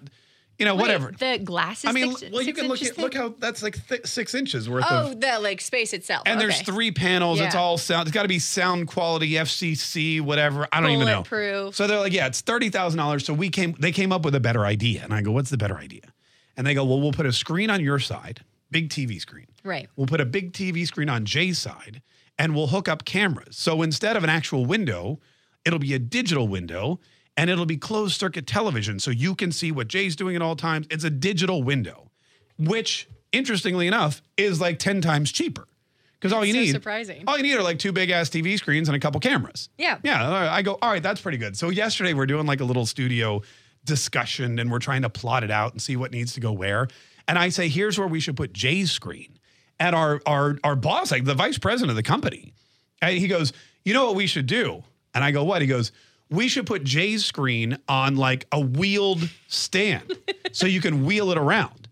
you 0.59 0.65
know, 0.65 0.75
Wait, 0.75 0.81
whatever. 0.81 1.11
The 1.11 1.39
glass 1.43 1.83
is 1.83 1.89
I 1.89 1.91
mean, 1.93 2.15
six, 2.15 2.31
well, 2.31 2.41
you 2.41 2.53
can 2.53 2.67
look 2.67 2.81
at 2.81 2.97
look 2.97 3.13
how 3.13 3.33
that's 3.37 3.61
like 3.61 3.87
th- 3.87 4.05
six 4.05 4.33
inches 4.33 4.69
worth 4.69 4.85
Oh, 4.89 5.11
of. 5.11 5.21
the 5.21 5.39
like 5.39 5.61
space 5.61 5.93
itself. 5.93 6.23
And 6.25 6.39
there's 6.41 6.61
three 6.61 6.91
panels. 6.91 7.39
It's 7.39 7.55
all 7.55 7.77
sound. 7.77 8.07
It's 8.07 8.13
got 8.13 8.23
to 8.23 8.27
be 8.27 8.39
sound 8.39 8.87
quality, 8.87 9.31
FCC, 9.31 10.21
whatever. 10.21 10.67
I 10.71 10.81
don't 10.81 10.91
even 10.91 11.05
know. 11.07 11.71
So 11.71 11.87
they're 11.87 11.99
like, 11.99 12.13
yeah, 12.13 12.27
it's 12.27 12.41
thirty 12.41 12.69
thousand 12.69 12.97
dollars. 12.97 13.25
So 13.25 13.33
we 13.33 13.49
came. 13.49 13.75
They 13.79 13.91
came 13.91 14.11
up 14.11 14.25
with 14.25 14.35
a 14.35 14.39
better 14.39 14.65
idea, 14.65 15.03
and 15.03 15.13
I 15.13 15.21
go, 15.21 15.31
what's 15.31 15.49
the 15.49 15.57
better 15.57 15.77
idea? 15.77 16.01
And 16.55 16.65
they 16.65 16.73
go, 16.73 16.83
well, 16.85 16.99
we'll 16.99 17.11
put 17.11 17.27
a 17.27 17.31
screen 17.33 17.69
on 17.69 17.81
your 17.81 17.99
side, 17.99 18.41
big 18.71 18.89
TV 18.89 19.19
screen. 19.21 19.45
Right. 19.63 19.87
We'll 19.95 20.07
put 20.07 20.21
a 20.21 20.25
big 20.25 20.53
TV 20.53 20.87
screen 20.87 21.07
on 21.07 21.23
Jay's 21.23 21.59
side 21.59 22.01
and 22.39 22.55
we'll 22.55 22.67
hook 22.67 22.87
up 22.87 23.05
cameras. 23.05 23.57
So 23.57 23.83
instead 23.83 24.15
of 24.17 24.23
an 24.23 24.29
actual 24.31 24.65
window, 24.65 25.19
it'll 25.65 25.77
be 25.77 25.93
a 25.93 25.99
digital 25.99 26.47
window 26.47 26.99
and 27.37 27.49
it'll 27.49 27.65
be 27.65 27.77
closed 27.77 28.19
circuit 28.19 28.47
television. 28.47 28.99
So 28.99 29.11
you 29.11 29.35
can 29.35 29.51
see 29.53 29.71
what 29.71 29.87
Jay's 29.87 30.15
doing 30.15 30.35
at 30.35 30.41
all 30.41 30.55
times. 30.57 30.87
It's 30.89 31.03
a 31.03 31.09
digital 31.09 31.63
window, 31.63 32.11
which 32.57 33.07
interestingly 33.31 33.87
enough 33.87 34.21
is 34.35 34.59
like 34.59 34.79
10 34.79 34.99
times 35.01 35.31
cheaper. 35.31 35.67
Because 36.19 36.33
all 36.33 36.43
you 36.43 36.53
So 36.53 36.59
need, 36.59 36.71
surprising. 36.71 37.23
all 37.27 37.37
you 37.37 37.43
need 37.43 37.53
are 37.55 37.61
like 37.61 37.77
two 37.77 37.91
big 37.91 38.09
ass 38.09 38.29
TV 38.29 38.57
screens 38.57 38.89
and 38.89 38.95
a 38.95 38.99
couple 38.99 39.19
cameras. 39.19 39.69
Yeah. 39.77 39.99
Yeah. 40.03 40.51
I 40.51 40.63
go, 40.63 40.79
all 40.81 40.89
right, 40.91 41.03
that's 41.03 41.21
pretty 41.21 41.37
good. 41.37 41.55
So 41.55 41.69
yesterday 41.69 42.13
we're 42.13 42.25
doing 42.25 42.47
like 42.47 42.59
a 42.59 42.63
little 42.65 42.87
studio 42.87 43.43
discussion 43.85 44.59
and 44.59 44.71
we're 44.71 44.79
trying 44.79 45.03
to 45.03 45.09
plot 45.09 45.43
it 45.43 45.51
out 45.51 45.71
and 45.73 45.81
see 45.81 45.95
what 45.95 46.11
needs 46.11 46.33
to 46.33 46.39
go 46.39 46.51
where. 46.51 46.87
And 47.27 47.37
I 47.37 47.49
say, 47.49 47.67
here's 47.69 47.97
where 47.99 48.07
we 48.07 48.19
should 48.19 48.35
put 48.35 48.51
Jay's 48.53 48.91
screen. 48.91 49.37
And 49.79 49.95
our 49.95 50.21
our 50.25 50.57
our 50.63 50.75
boss, 50.75 51.11
like 51.11 51.25
the 51.25 51.35
vice 51.35 51.59
president 51.59 51.91
of 51.91 51.95
the 51.95 52.03
company, 52.03 52.53
uh, 53.01 53.09
he 53.09 53.27
goes, 53.27 53.53
you 53.85 53.93
know 53.93 54.05
what 54.07 54.15
we 54.15 54.25
should 54.25 54.47
do? 54.47 54.83
And 55.13 55.23
I 55.23 55.29
go, 55.31 55.43
what? 55.43 55.61
He 55.61 55.67
goes, 55.67 55.91
we 56.29 56.47
should 56.47 56.65
put 56.65 56.83
Jay's 56.83 57.25
screen 57.25 57.77
on 57.87 58.15
like 58.15 58.47
a 58.51 58.59
wheeled 58.59 59.29
stand 59.47 60.17
so 60.51 60.67
you 60.67 60.81
can 60.81 61.05
wheel 61.05 61.31
it 61.31 61.37
around. 61.37 61.87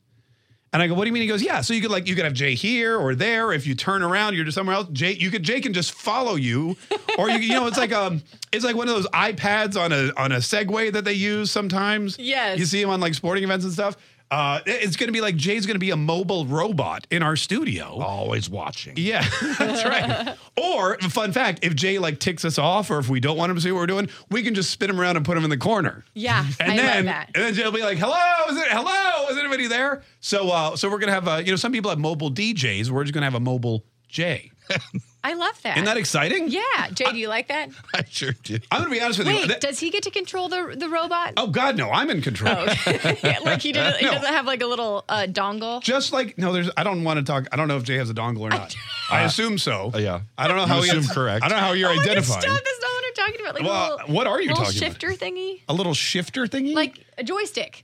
And 0.74 0.84
I 0.84 0.88
go, 0.88 0.94
what 0.94 1.06
do 1.06 1.08
you 1.08 1.14
mean? 1.14 1.22
He 1.22 1.28
goes, 1.30 1.42
yeah. 1.42 1.62
So 1.62 1.74
you 1.74 1.82
could 1.82 1.90
like 1.90 2.06
you 2.06 2.16
could 2.16 2.26
have 2.26 2.34
Jay 2.34 2.54
here 2.54 2.98
or 2.98 3.16
there. 3.16 3.54
If 3.54 3.66
you 3.66 3.76
turn 3.76 4.04
around, 4.04 4.36
you're 4.36 4.44
just 4.44 4.56
somewhere 4.56 4.76
else. 4.76 4.90
Jay, 4.92 5.14
you 5.14 5.32
could 5.32 5.42
Jay 5.42 5.62
can 5.62 5.72
just 5.72 5.94
follow 5.94 6.36
you, 6.36 6.76
or 7.18 7.30
you 7.30 7.38
you 7.38 7.54
know, 7.54 7.66
it's 7.68 7.78
like 7.78 7.94
um, 7.94 8.22
it's 8.52 8.66
like 8.66 8.76
one 8.76 8.90
of 8.90 8.94
those 8.94 9.08
iPads 9.08 9.80
on 9.80 9.94
a 9.94 10.12
on 10.18 10.34
a 10.34 10.38
Segway 10.40 10.92
that 10.92 11.06
they 11.06 11.14
use 11.14 11.50
sometimes. 11.50 12.20
Yes. 12.20 12.60
you 12.60 12.66
see 12.66 12.82
them 12.82 12.90
on 12.90 13.00
like 13.00 13.14
sporting 13.14 13.46
events 13.46 13.64
and 13.64 13.74
stuff. 13.74 13.96
Uh, 14.36 14.60
it's 14.66 14.98
going 14.98 15.08
to 15.08 15.14
be 15.14 15.22
like 15.22 15.38
Jay's 15.38 15.66
going 15.66 15.76
to 15.76 15.80
be 15.80 15.92
a 15.92 15.96
mobile 15.96 16.46
robot 16.46 17.08
in 17.10 17.24
our 17.24 17.38
studio. 17.38 18.00
Always 18.02 18.50
watching. 18.50 18.96
Yeah, 18.98 19.26
that's 19.58 19.86
right. 19.86 20.36
or 20.62 20.98
fun 21.00 21.32
fact, 21.32 21.60
if 21.62 21.74
Jay 21.74 22.00
like 22.00 22.20
ticks 22.20 22.44
us 22.44 22.58
off, 22.58 22.92
or 22.92 23.00
if 23.00 23.08
we 23.08 23.22
don't 23.22 23.38
want 23.38 23.50
him 23.50 23.56
to 23.56 23.62
see 23.62 23.72
what 23.72 23.80
we're 23.80 23.88
doing, 23.88 24.10
we 24.30 24.44
can 24.44 24.54
just 24.54 24.72
spin 24.72 24.90
him 24.90 25.00
around 25.00 25.16
and 25.16 25.26
put 25.26 25.38
him 25.38 25.46
in 25.46 25.50
the 25.50 25.58
corner. 25.58 26.04
Yeah, 26.14 26.46
And 26.60 26.74
I 26.74 26.76
then, 26.76 26.96
love 26.98 27.06
that. 27.06 27.32
and 27.34 27.44
then 27.46 27.54
Jay'll 27.54 27.72
be 27.72 27.82
like, 27.82 27.98
"Hello, 27.98 28.52
is 28.52 28.58
it? 28.62 28.68
Hello, 28.70 29.30
is 29.30 29.38
anybody 29.38 29.68
there?" 29.68 30.04
So, 30.20 30.50
uh, 30.50 30.76
so 30.76 30.90
we're 30.90 31.00
gonna 31.00 31.14
have, 31.14 31.28
uh, 31.30 31.36
you 31.38 31.52
know, 31.52 31.56
some 31.56 31.72
people 31.72 31.90
have 31.90 32.00
mobile 32.00 32.30
DJs. 32.30 32.90
We're 32.90 33.06
just 33.06 33.14
gonna 33.14 33.26
have 33.28 33.36
a 33.36 33.40
mobile 33.40 33.86
Jay. 34.10 34.52
I 35.28 35.34
love 35.34 35.60
that. 35.64 35.76
Isn't 35.78 35.86
that 35.86 35.98
exciting? 35.98 36.50
yeah, 36.50 36.90
Jay, 36.94 37.06
do 37.12 37.18
you 37.18 37.28
like 37.30 37.48
that? 37.48 37.70
I 37.96 38.04
sure 38.10 38.34
do. 38.44 38.60
I'm 38.70 38.82
gonna 38.84 38.92
be 38.94 39.02
honest 39.02 39.18
with 39.20 39.28
you. 39.28 39.34
Wait, 39.36 39.48
That- 39.48 39.60
does 39.62 39.80
he 39.80 39.90
get 39.90 40.04
to 40.04 40.12
control 40.12 40.50
the 40.50 40.76
the 40.78 40.88
robot? 40.88 41.34
oh 41.38 41.48
God, 41.48 41.76
no! 41.78 41.90
I'm 41.90 42.10
in 42.12 42.22
control. 42.22 42.68
Yeah, 43.24 43.40
like 43.44 43.62
he, 43.62 43.72
didn't, 43.74 43.96
he 43.98 44.06
No. 44.06 44.12
doesn't 44.14 44.34
have 44.34 44.46
like 44.46 44.62
a 44.62 44.68
little 44.68 45.04
uh, 45.10 45.26
dongle. 45.28 45.82
Just 45.82 46.14
like 46.14 46.38
no, 46.38 46.54
there's. 46.54 46.70
I 46.78 46.84
don't 46.84 47.04
want 47.04 47.18
to 47.18 47.26
talk. 47.26 47.48
I 47.52 47.56
don't 47.56 47.68
know 47.68 47.78
if 47.78 47.84
Jay 47.84 47.96
has 47.98 48.10
a 48.10 48.14
dongle 48.14 48.42
or 48.42 48.50
not. 48.50 48.76
I 49.10 49.24
assume 49.24 49.58
so. 49.58 49.92
uh, 49.94 49.98
yeah. 49.98 50.22
I 50.38 50.48
don't 50.48 50.58
know 50.58 50.64
You 50.64 50.68
how 50.70 50.82
he 50.84 50.90
assume 50.90 51.06
correct. 51.14 51.44
I 51.44 51.48
don't 51.50 51.58
know 51.58 51.64
how 51.66 51.74
you're 51.74 51.90
Oh 51.90 51.96
my 51.96 51.98
God, 51.98 52.10
identifying. 52.12 52.42
Stop! 52.42 52.54
That's 52.54 52.82
not 52.82 52.92
what 52.92 53.04
I'm 53.08 53.14
talking 53.26 53.42
about. 53.42 53.54
Like 53.56 53.64
a 53.64 53.68
Well, 53.68 53.98
little, 53.98 54.16
what 54.16 54.28
are 54.28 54.42
you 54.42 54.50
little 54.50 54.64
talking 54.66 54.78
about? 54.80 54.88
shifter 54.92 55.10
thingy, 55.10 55.62
A 55.68 55.74
little 55.74 55.94
shifter 55.96 56.46
thingy. 56.46 56.76
like 56.76 57.04
a 57.18 57.24
joystick. 57.24 57.84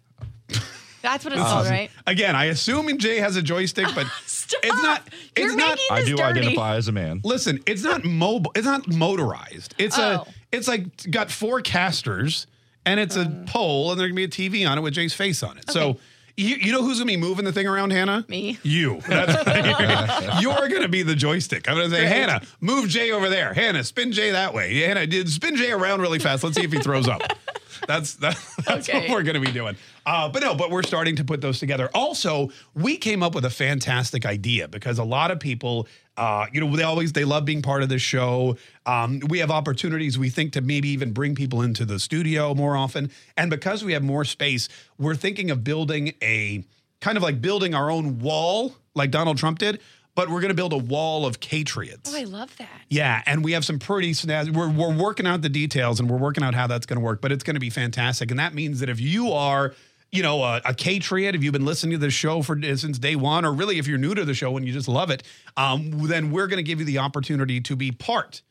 That's 1.02 1.24
what 1.26 1.34
it's 1.34 1.42
Um, 1.42 1.48
called, 1.48 1.68
right? 1.68 1.90
Again, 2.08 2.36
I 2.36 2.46
assume 2.46 2.98
Jay 2.98 3.18
has 3.18 3.36
a 3.36 3.42
joystick, 3.42 3.88
but 3.96 4.08
Stop! 4.26 4.60
it's 4.64 4.84
not. 4.84 5.02
You're 5.38 5.48
It's 5.48 5.56
not. 5.56 5.70
making 5.70 5.86
I 5.92 6.02
do 6.04 6.16
dirty. 6.18 6.40
identify 6.40 6.76
as 6.76 6.88
a 6.88 6.92
man. 6.92 7.22
Listen, 7.24 7.60
it's 7.66 7.84
not 7.84 8.04
mobile. 8.04 8.52
It's 8.56 8.66
not 8.66 8.88
motorized. 8.88 9.76
It's 9.78 9.98
a. 9.98 10.22
Oh. 10.22 10.28
It's 10.52 10.68
like 10.68 11.10
got 11.10 11.32
four 11.32 11.62
casters, 11.62 12.48
and 12.86 13.00
it's 13.00 13.16
a 13.16 13.44
pole, 13.48 13.92
and 13.92 14.00
there's 14.00 14.10
gonna 14.12 14.16
be 14.16 14.24
a 14.26 14.28
TV 14.28 14.70
on 14.70 14.78
it 14.78 14.82
with 14.82 14.94
Jay's 14.94 15.14
face 15.14 15.44
on 15.44 15.58
it. 15.58 15.70
So. 15.72 15.98
You, 16.38 16.56
you 16.56 16.72
know 16.72 16.82
who's 16.82 16.98
gonna 16.98 17.08
be 17.12 17.18
moving 17.18 17.44
the 17.44 17.52
thing 17.52 17.68
around, 17.68 17.92
Hannah? 17.92 18.26
Me. 18.30 18.58
You. 18.64 19.02
That's 19.08 19.46
right. 19.46 20.42
You're 20.42 20.70
gonna 20.70 20.88
be 20.88 21.04
the 21.04 21.14
joystick. 21.14 21.68
I'm 21.70 21.76
gonna 21.76 21.90
say, 21.90 22.00
Great. 22.00 22.08
Hannah, 22.08 22.42
move 22.62 22.88
Jay 22.88 23.12
over 23.12 23.30
there. 23.30 23.54
Hannah, 23.54 23.84
spin 23.84 24.14
Jay 24.14 24.32
that 24.32 24.54
way. 24.54 24.74
Hannah, 24.80 25.06
did 25.06 25.30
spin 25.30 25.58
Jay 25.58 25.72
around 25.72 26.00
really 26.02 26.20
fast. 26.20 26.44
Let's 26.44 26.56
see 26.56 26.64
if 26.64 26.72
he 26.72 26.80
throws 26.80 27.08
up. 27.10 27.22
That's 27.88 28.14
that, 28.16 28.38
that's 28.66 28.88
what 28.88 29.10
we're 29.10 29.24
going 29.24 29.34
to 29.34 29.40
be 29.40 29.52
doing. 29.52 29.76
Uh, 30.06 30.30
but 30.30 30.42
no, 30.42 30.56
but 30.56 30.72
we're 30.72 30.84
starting 30.84 31.16
to 31.16 31.24
put 31.24 31.42
those 31.42 31.60
together. 31.60 31.90
Also, 31.94 32.50
we 32.74 32.98
came 32.98 33.22
up 33.22 33.36
with 33.36 33.46
a 33.46 33.50
fantastic 33.50 34.26
idea 34.26 34.68
because 34.68 34.98
a 34.98 35.04
lot 35.04 35.32
of 35.32 35.40
people, 35.40 35.88
uh, 36.18 36.46
you 36.52 36.60
know, 36.60 36.76
they 36.76 36.84
always 36.84 37.14
they 37.14 37.26
love 37.26 37.46
being 37.46 37.62
part 37.62 37.84
of 37.84 37.90
the 37.90 38.00
show. 38.00 38.58
Um, 38.86 39.22
we 39.30 39.40
have 39.40 39.52
opportunities 39.52 40.18
we 40.18 40.30
think 40.30 40.54
to 40.54 40.62
maybe 40.62 40.90
even 40.90 41.12
bring 41.14 41.36
people 41.36 41.62
into 41.62 41.86
the 41.86 42.00
studio 42.00 42.56
more 42.56 42.76
often, 42.76 43.12
and 43.38 43.50
because 43.50 43.84
we 43.84 43.94
have 43.94 44.04
more 44.04 44.26
space, 44.26 44.70
we're 44.98 45.16
thinking 45.16 45.52
of 45.52 45.64
building 45.64 46.14
a 46.22 46.64
kind 47.00 47.18
of 47.18 47.24
like 47.24 47.42
building 47.42 47.76
our 47.76 47.92
own 47.92 48.20
wall, 48.20 48.76
like 48.96 49.12
Donald 49.12 49.38
Trump 49.38 49.60
did. 49.60 49.82
But 50.14 50.28
we're 50.28 50.42
going 50.42 50.50
to 50.50 50.56
build 50.56 50.74
a 50.74 50.78
wall 50.78 51.26
of 51.26 51.40
Patriots. 51.40 52.14
Oh, 52.14 52.20
I 52.20 52.26
love 52.26 52.56
that. 52.58 52.68
Yeah, 52.90 53.22
and 53.26 53.46
we 53.46 53.54
have 53.54 53.64
some 53.64 53.80
pretty 53.80 54.12
snazzy. 54.12 54.54
We're 54.54 54.70
we're 54.70 54.94
working 54.94 55.26
out 55.26 55.42
the 55.42 55.48
details 55.48 56.02
and 56.02 56.10
we're 56.10 56.18
working 56.18 56.44
out 56.44 56.54
how 56.54 56.68
that's 56.68 56.86
going 56.86 57.00
to 57.00 57.04
work, 57.04 57.22
but 57.22 57.32
it's 57.32 57.46
going 57.46 57.54
to 57.54 57.62
be 57.62 57.70
fantastic. 57.70 58.30
And 58.30 58.38
that 58.38 58.54
means 58.54 58.82
that 58.82 58.90
if 58.90 59.00
you 59.00 59.32
are, 59.32 59.74
you 60.12 60.22
know, 60.22 60.44
a, 60.44 60.62
a 60.66 60.74
Patriot, 60.74 61.36
if 61.36 61.44
you've 61.44 61.54
been 61.54 61.66
listening 61.66 61.94
to 61.94 61.98
this 61.98 62.14
show 62.14 62.42
for 62.42 62.60
since 62.76 63.00
day 63.00 63.16
one, 63.16 63.46
or 63.46 63.54
really 63.54 63.80
if 63.80 63.88
you're 63.88 63.98
new 63.98 64.14
to 64.14 64.26
the 64.26 64.34
show 64.34 64.58
and 64.58 64.68
you 64.68 64.74
just 64.74 64.88
love 64.88 65.10
it, 65.10 65.24
um, 65.56 66.08
then 66.08 66.32
we're 66.32 66.48
going 66.48 66.58
to 66.58 66.64
give 66.64 66.80
you 66.80 66.86
the 66.86 66.98
opportunity 66.98 67.62
to 67.62 67.76
be 67.76 67.92
part, 67.92 68.42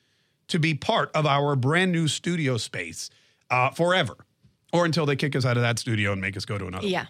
to 0.49 0.59
be 0.59 0.75
part 0.75 1.11
of 1.15 1.27
our 1.27 1.55
brand 1.57 1.93
new 1.93 2.09
studio 2.09 2.57
space 2.57 3.11
uh, 3.51 3.71
forever, 3.71 4.17
or 4.73 4.87
until 4.87 5.05
they 5.05 5.17
kick 5.17 5.37
us 5.37 5.45
out 5.45 5.57
of 5.57 5.63
that 5.63 5.79
studio 5.79 6.13
and 6.13 6.21
make 6.21 6.37
us 6.37 6.45
go 6.47 6.57
to 6.57 6.67
another. 6.67 6.87
one. 6.87 7.09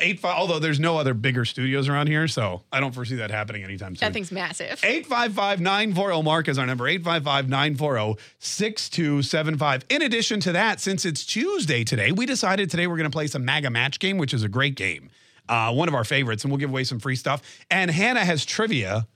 Eight 0.00 0.20
five. 0.20 0.36
Although 0.38 0.58
there's 0.58 0.80
no 0.80 0.96
other 0.96 1.12
bigger 1.12 1.44
studios 1.44 1.86
around 1.86 2.06
here, 2.06 2.26
so 2.26 2.62
I 2.72 2.80
don't 2.80 2.94
foresee 2.94 3.16
that 3.16 3.30
happening 3.30 3.62
anytime 3.62 3.94
soon. 3.94 4.06
That 4.06 4.14
thing's 4.14 4.32
massive. 4.32 4.80
855 4.82 5.60
940 5.60 6.22
Mark 6.22 6.48
is 6.48 6.56
our 6.56 6.64
number 6.64 6.88
855 6.88 7.48
940 7.50 8.18
6275. 8.38 9.84
In 9.90 10.00
addition 10.00 10.40
to 10.40 10.52
that, 10.52 10.80
since 10.80 11.04
it's 11.04 11.26
Tuesday 11.26 11.84
today, 11.84 12.10
we 12.10 12.24
decided 12.24 12.70
today 12.70 12.86
we're 12.86 12.96
going 12.96 13.10
to 13.10 13.14
play 13.14 13.26
some 13.26 13.44
MAGA 13.44 13.68
Match 13.68 13.98
Game, 13.98 14.16
which 14.16 14.32
is 14.32 14.42
a 14.42 14.48
great 14.48 14.76
game, 14.76 15.10
uh, 15.50 15.70
one 15.74 15.88
of 15.88 15.94
our 15.94 16.04
favorites, 16.04 16.42
and 16.44 16.50
we'll 16.50 16.58
give 16.58 16.70
away 16.70 16.84
some 16.84 16.98
free 16.98 17.16
stuff. 17.16 17.42
And 17.70 17.90
Hannah 17.90 18.24
has 18.24 18.46
trivia. 18.46 19.06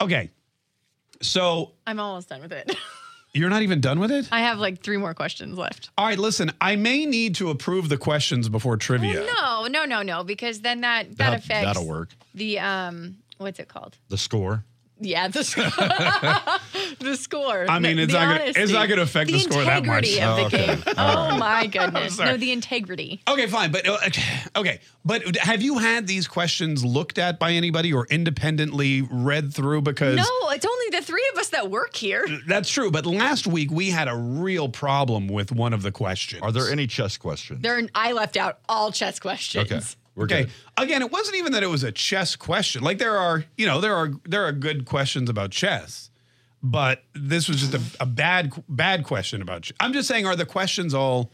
Okay. 0.00 0.30
So 1.22 1.72
I'm 1.86 2.00
almost 2.00 2.28
done 2.28 2.40
with 2.40 2.52
it. 2.52 2.76
you're 3.36 3.50
not 3.50 3.62
even 3.62 3.80
done 3.80 4.00
with 4.00 4.10
it? 4.10 4.28
I 4.32 4.40
have 4.40 4.58
like 4.58 4.82
three 4.82 4.96
more 4.96 5.14
questions 5.14 5.56
left. 5.58 5.90
All 5.98 6.06
right, 6.06 6.18
listen, 6.18 6.50
I 6.60 6.76
may 6.76 7.06
need 7.06 7.34
to 7.36 7.50
approve 7.50 7.88
the 7.88 7.98
questions 7.98 8.48
before 8.48 8.76
trivia. 8.76 9.24
No, 9.36 9.66
no, 9.66 9.84
no, 9.84 10.02
no, 10.02 10.24
because 10.24 10.60
then 10.60 10.80
that 10.80 11.08
that, 11.10 11.30
That- 11.30 11.38
affects 11.38 11.64
that'll 11.64 11.86
work. 11.86 12.10
The 12.34 12.58
um, 12.58 13.16
what's 13.38 13.58
it 13.58 13.68
called? 13.68 13.96
The 14.08 14.18
score. 14.18 14.64
Yeah, 14.98 15.28
the 15.28 15.44
score. 15.44 15.64
the 17.00 17.16
score. 17.16 17.66
I 17.68 17.78
mean, 17.78 17.98
it's 17.98 18.12
the 18.12 18.18
not 18.18 18.38
gonna- 18.38 18.52
it's 18.56 18.72
not 18.72 18.88
gonna 18.88 19.02
affect 19.02 19.30
the 19.30 19.38
score 19.40 19.62
that 19.64 19.84
much. 19.84 20.06
integrity 20.08 20.20
of 20.22 20.30
Oh, 20.30 20.36
the 20.36 20.44
okay. 20.46 20.66
game. 20.66 20.82
Oh 20.96 21.36
my 21.36 21.66
goodness! 21.72 22.18
No, 22.18 22.36
the 22.36 22.50
integrity. 22.52 23.20
Okay, 23.28 23.46
fine, 23.46 23.72
but 23.72 23.86
uh, 23.86 23.98
okay, 24.56 24.80
but 25.04 25.36
have 25.36 25.60
you 25.62 25.78
had 25.78 26.06
these 26.06 26.26
questions 26.26 26.84
looked 26.84 27.18
at 27.18 27.38
by 27.38 27.52
anybody 27.52 27.92
or 27.92 28.06
independently 28.06 29.02
read 29.02 29.52
through? 29.52 29.82
Because 29.82 30.16
No, 30.16 30.50
it's 30.50 30.64
only 30.66 30.86
the 30.98 31.02
three 31.04 31.28
of 31.34 31.38
us 31.40 31.48
that 31.50 31.70
work 31.70 31.94
here. 31.94 32.26
that's 32.46 32.70
true. 32.70 32.90
But 32.90 33.04
last 33.04 33.46
week 33.46 33.70
we 33.70 33.90
had 33.90 34.08
a 34.08 34.16
real 34.16 34.68
problem 34.70 35.28
with 35.28 35.52
one 35.52 35.72
of 35.74 35.82
the 35.82 35.92
questions. 35.92 36.42
Are 36.42 36.52
there 36.52 36.70
any 36.70 36.86
chess 36.86 37.16
questions? 37.18 37.60
There, 37.62 37.80
I 37.94 38.12
left 38.12 38.36
out 38.38 38.60
all 38.68 38.92
chess 38.92 39.18
questions. 39.20 39.70
Okay. 39.70 39.80
We're 40.16 40.24
Okay. 40.24 40.44
good. 40.44 40.52
Again, 40.78 41.02
it 41.02 41.12
wasn't 41.12 41.36
even 41.36 41.52
that 41.52 41.62
it 41.62 41.68
was 41.68 41.84
a 41.84 41.92
chess 41.92 42.34
question. 42.34 42.82
Like 42.82 42.98
there 42.98 43.16
are, 43.16 43.44
you 43.56 43.66
know, 43.66 43.80
there 43.80 43.94
are 43.94 44.10
there 44.24 44.44
are 44.44 44.50
good 44.52 44.84
questions 44.86 45.28
about 45.30 45.50
chess, 45.50 46.10
but 46.62 47.04
this 47.14 47.48
was 47.48 47.60
just 47.60 47.74
a, 47.74 48.02
a 48.02 48.06
bad 48.06 48.52
bad 48.68 49.04
question 49.04 49.42
about. 49.42 49.62
Ch- 49.62 49.72
I'm 49.78 49.92
just 49.92 50.08
saying, 50.08 50.26
are 50.26 50.34
the 50.34 50.46
questions 50.46 50.94
all? 50.94 51.30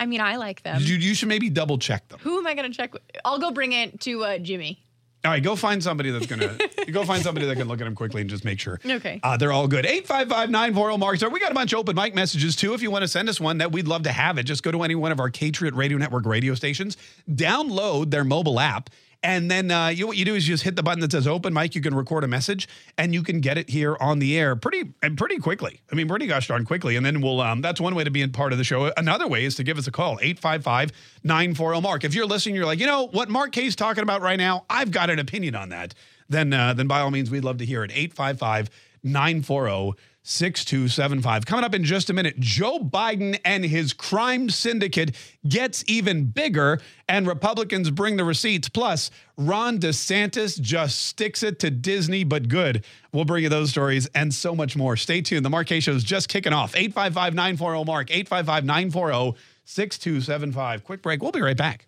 I 0.00 0.06
mean, 0.06 0.20
I 0.20 0.36
like 0.36 0.62
them. 0.62 0.80
You, 0.80 0.94
you 0.96 1.12
should 1.14 1.28
maybe 1.28 1.50
double 1.50 1.76
check 1.76 2.08
them. 2.08 2.20
Who 2.22 2.38
am 2.38 2.46
I 2.46 2.54
going 2.54 2.70
to 2.70 2.76
check? 2.76 2.92
With? 2.94 3.02
I'll 3.24 3.38
go 3.40 3.50
bring 3.50 3.72
it 3.72 4.00
to 4.02 4.24
uh, 4.24 4.38
Jimmy. 4.38 4.82
All 5.24 5.32
right, 5.32 5.42
go 5.42 5.56
find 5.56 5.82
somebody 5.82 6.10
that's 6.10 6.26
gonna 6.26 6.56
go 6.92 7.04
find 7.04 7.22
somebody 7.24 7.46
that 7.46 7.56
can 7.56 7.66
look 7.66 7.80
at 7.80 7.84
them 7.84 7.96
quickly 7.96 8.20
and 8.20 8.30
just 8.30 8.44
make 8.44 8.60
sure. 8.60 8.78
Okay. 8.86 9.18
Uh, 9.22 9.36
they're 9.36 9.52
all 9.52 9.66
good. 9.66 9.84
855-940 9.84 10.98
Mark. 10.98 11.16
So 11.18 11.28
we 11.28 11.40
got 11.40 11.50
a 11.50 11.54
bunch 11.54 11.72
of 11.72 11.80
open 11.80 11.96
mic 11.96 12.14
messages 12.14 12.54
too. 12.54 12.72
If 12.72 12.82
you 12.82 12.90
want 12.90 13.02
to 13.02 13.08
send 13.08 13.28
us 13.28 13.40
one, 13.40 13.58
that 13.58 13.72
we'd 13.72 13.88
love 13.88 14.04
to 14.04 14.12
have 14.12 14.38
it. 14.38 14.44
Just 14.44 14.62
go 14.62 14.70
to 14.70 14.82
any 14.84 14.94
one 14.94 15.10
of 15.10 15.18
our 15.18 15.30
Patriot 15.30 15.74
Radio 15.74 15.98
Network 15.98 16.24
radio 16.24 16.54
stations, 16.54 16.96
download 17.28 18.10
their 18.10 18.22
mobile 18.24 18.60
app, 18.60 18.90
and 19.22 19.50
then 19.50 19.70
uh, 19.70 19.88
you 19.88 20.06
what 20.06 20.16
you 20.16 20.24
do 20.24 20.34
is 20.34 20.46
you 20.46 20.54
just 20.54 20.62
hit 20.62 20.76
the 20.76 20.82
button 20.82 21.00
that 21.00 21.10
says 21.10 21.26
open 21.26 21.52
mic. 21.52 21.74
You 21.74 21.80
can 21.80 21.94
record 21.94 22.22
a 22.22 22.28
message 22.28 22.68
and 22.96 23.12
you 23.12 23.22
can 23.22 23.40
get 23.40 23.58
it 23.58 23.68
here 23.68 23.96
on 24.00 24.20
the 24.20 24.38
air 24.38 24.54
pretty 24.54 24.92
and 25.02 25.18
pretty 25.18 25.38
quickly. 25.38 25.80
I 25.90 25.96
mean, 25.96 26.08
pretty 26.08 26.26
gosh 26.26 26.46
darn 26.46 26.64
quickly. 26.64 26.94
And 26.94 27.04
then 27.04 27.20
we'll 27.20 27.40
um, 27.40 27.60
that's 27.60 27.80
one 27.80 27.94
way 27.94 28.04
to 28.04 28.10
be 28.10 28.22
a 28.22 28.28
part 28.28 28.52
of 28.52 28.58
the 28.58 28.64
show. 28.64 28.92
Another 28.96 29.26
way 29.26 29.44
is 29.44 29.56
to 29.56 29.64
give 29.64 29.76
us 29.76 29.86
a 29.88 29.90
call 29.90 30.18
855-940 30.18 31.82
Mark. 31.82 32.04
If 32.04 32.14
you're 32.14 32.26
listening, 32.26 32.54
you're 32.54 32.66
like, 32.66 32.78
you 32.78 32.86
know 32.86 33.08
what 33.08 33.28
Mark 33.28 33.52
Kaye's 33.52 33.74
talking 33.74 34.02
about 34.02 34.22
right 34.22 34.38
now. 34.38 34.64
I've 34.70 34.92
got 34.92 35.10
an 35.10 35.18
opinion 35.18 35.56
on 35.56 35.70
that. 35.70 35.94
Then, 36.28 36.52
uh, 36.52 36.74
then 36.74 36.86
by 36.86 37.00
all 37.00 37.10
means, 37.10 37.30
we'd 37.30 37.44
love 37.44 37.58
to 37.58 37.66
hear 37.66 37.82
it. 37.82 37.90
855 37.90 38.70
940 39.02 39.98
6275. 40.28 41.46
Coming 41.46 41.64
up 41.64 41.74
in 41.74 41.84
just 41.84 42.10
a 42.10 42.12
minute, 42.12 42.38
Joe 42.38 42.78
Biden 42.78 43.40
and 43.46 43.64
his 43.64 43.94
crime 43.94 44.50
syndicate 44.50 45.16
gets 45.48 45.82
even 45.86 46.26
bigger, 46.26 46.80
and 47.08 47.26
Republicans 47.26 47.90
bring 47.90 48.18
the 48.18 48.24
receipts. 48.24 48.68
Plus, 48.68 49.10
Ron 49.38 49.78
DeSantis 49.78 50.60
just 50.60 51.02
sticks 51.06 51.42
it 51.42 51.58
to 51.60 51.70
Disney, 51.70 52.24
but 52.24 52.48
good. 52.48 52.84
We'll 53.10 53.24
bring 53.24 53.44
you 53.44 53.48
those 53.48 53.70
stories 53.70 54.06
and 54.14 54.34
so 54.34 54.54
much 54.54 54.76
more. 54.76 54.96
Stay 54.98 55.22
tuned. 55.22 55.46
The 55.46 55.64
Kaye 55.64 55.80
Show 55.80 55.92
is 55.92 56.04
just 56.04 56.28
kicking 56.28 56.52
off. 56.52 56.76
855 56.76 57.34
940 57.34 57.84
Mark, 57.84 58.10
855 58.10 58.64
940 58.66 59.38
6275. 59.64 60.84
Quick 60.84 61.00
break. 61.00 61.22
We'll 61.22 61.32
be 61.32 61.40
right 61.40 61.56
back. 61.56 61.86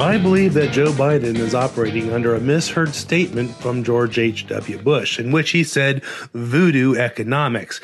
I 0.00 0.16
believe 0.16 0.54
that 0.54 0.72
Joe 0.72 0.92
Biden 0.92 1.36
is 1.36 1.54
operating 1.54 2.10
under 2.10 2.34
a 2.34 2.40
misheard 2.40 2.94
statement 2.94 3.54
from 3.56 3.84
George 3.84 4.18
H.W. 4.18 4.78
Bush, 4.78 5.18
in 5.18 5.30
which 5.30 5.50
he 5.50 5.62
said 5.62 6.02
voodoo 6.32 6.94
economics. 6.94 7.82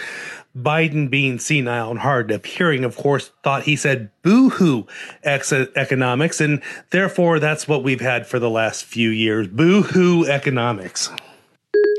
Biden, 0.57 1.11
being 1.11 1.39
senile 1.39 1.91
and 1.91 2.01
hard 2.01 2.31
of 2.31 2.43
hearing, 2.47 2.85
of 2.85 2.97
course, 2.97 3.33
thought 3.43 3.65
he 3.65 3.77
said 3.77 4.11
boo-hoo 4.23 4.87
ex- 5.25 5.53
economics, 5.53 6.41
and 6.41 6.63
therefore 6.89 7.39
that's 7.39 7.69
what 7.69 7.83
we've 7.83 8.01
had 8.01 8.27
for 8.27 8.39
the 8.39 8.49
last 8.49 8.87
few 8.87 9.11
years 9.11 9.47
boo-hoo 9.47 10.25
economics. 10.25 11.11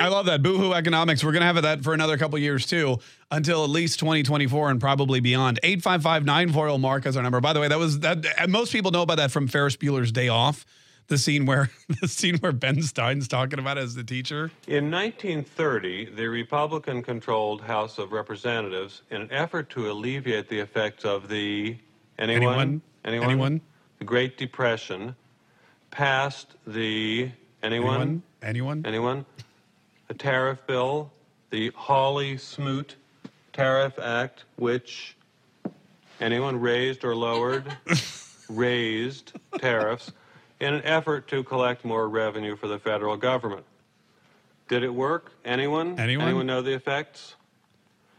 I 0.01 0.07
love 0.07 0.25
that. 0.25 0.41
Boohoo 0.41 0.73
economics. 0.73 1.23
We're 1.23 1.31
going 1.31 1.41
to 1.41 1.45
have 1.45 1.61
that 1.61 1.83
for 1.83 1.93
another 1.93 2.17
couple 2.17 2.39
years 2.39 2.65
too, 2.65 2.97
until 3.31 3.63
at 3.63 3.69
least 3.69 3.99
2024 3.99 4.69
and 4.71 4.79
probably 4.79 5.19
beyond. 5.19 5.59
855 5.63 6.25
940 6.25 6.77
Mark 6.77 7.05
is 7.05 7.17
our 7.17 7.23
number. 7.23 7.41
By 7.41 7.53
the 7.53 7.59
way, 7.59 7.67
that 7.67 7.79
was 7.79 7.99
that. 7.99 8.25
and 8.39 8.51
Most 8.51 8.71
people 8.71 8.91
know 8.91 9.01
about 9.01 9.17
that 9.17 9.31
from 9.31 9.47
Ferris 9.47 9.75
Bueller's 9.75 10.11
Day 10.11 10.29
Off, 10.29 10.65
the 11.07 11.17
scene 11.17 11.45
where 11.45 11.69
the 12.01 12.07
scene 12.07 12.37
where 12.37 12.51
Ben 12.51 12.81
Stein's 12.81 13.27
talking 13.27 13.59
about 13.59 13.77
it 13.77 13.81
as 13.81 13.95
the 13.95 14.03
teacher. 14.03 14.51
In 14.67 14.89
1930, 14.91 16.11
the 16.15 16.27
Republican 16.27 17.03
controlled 17.03 17.61
House 17.61 17.97
of 17.97 18.11
Representatives, 18.11 19.01
in 19.11 19.21
an 19.23 19.31
effort 19.31 19.69
to 19.71 19.91
alleviate 19.91 20.47
the 20.49 20.59
effects 20.59 21.03
of 21.05 21.27
the 21.27 21.77
anyone, 22.17 22.81
Anyone? 23.05 23.29
Anyone? 23.29 23.61
the 23.99 24.05
Great 24.05 24.37
Depression, 24.37 25.15
passed 25.91 26.55
the 26.65 27.29
anyone, 27.63 28.21
Anyone? 28.41 28.83
anyone, 28.85 29.25
a 30.09 30.13
tariff 30.13 30.59
bill, 30.67 31.11
the 31.49 31.71
Hawley 31.75 32.37
Smoot 32.37 32.95
Tariff 33.57 33.97
Act, 33.97 34.43
which 34.57 35.15
anyone 36.21 36.61
raised 36.61 37.03
or 37.03 37.15
lowered, 37.15 37.65
raised 38.49 39.31
tariffs 39.57 40.11
in 40.59 40.75
an 40.75 40.83
effort 40.83 41.27
to 41.29 41.41
collect 41.43 41.83
more 41.83 42.07
revenue 42.07 42.55
for 42.55 42.67
the 42.67 42.77
federal 42.77 43.17
government. 43.17 43.65
Did 44.67 44.83
it 44.83 44.93
work? 44.93 45.31
Anyone? 45.43 45.99
Anyone? 45.99 46.27
Anyone 46.27 46.45
know 46.45 46.61
the 46.61 46.73
effects? 46.73 47.33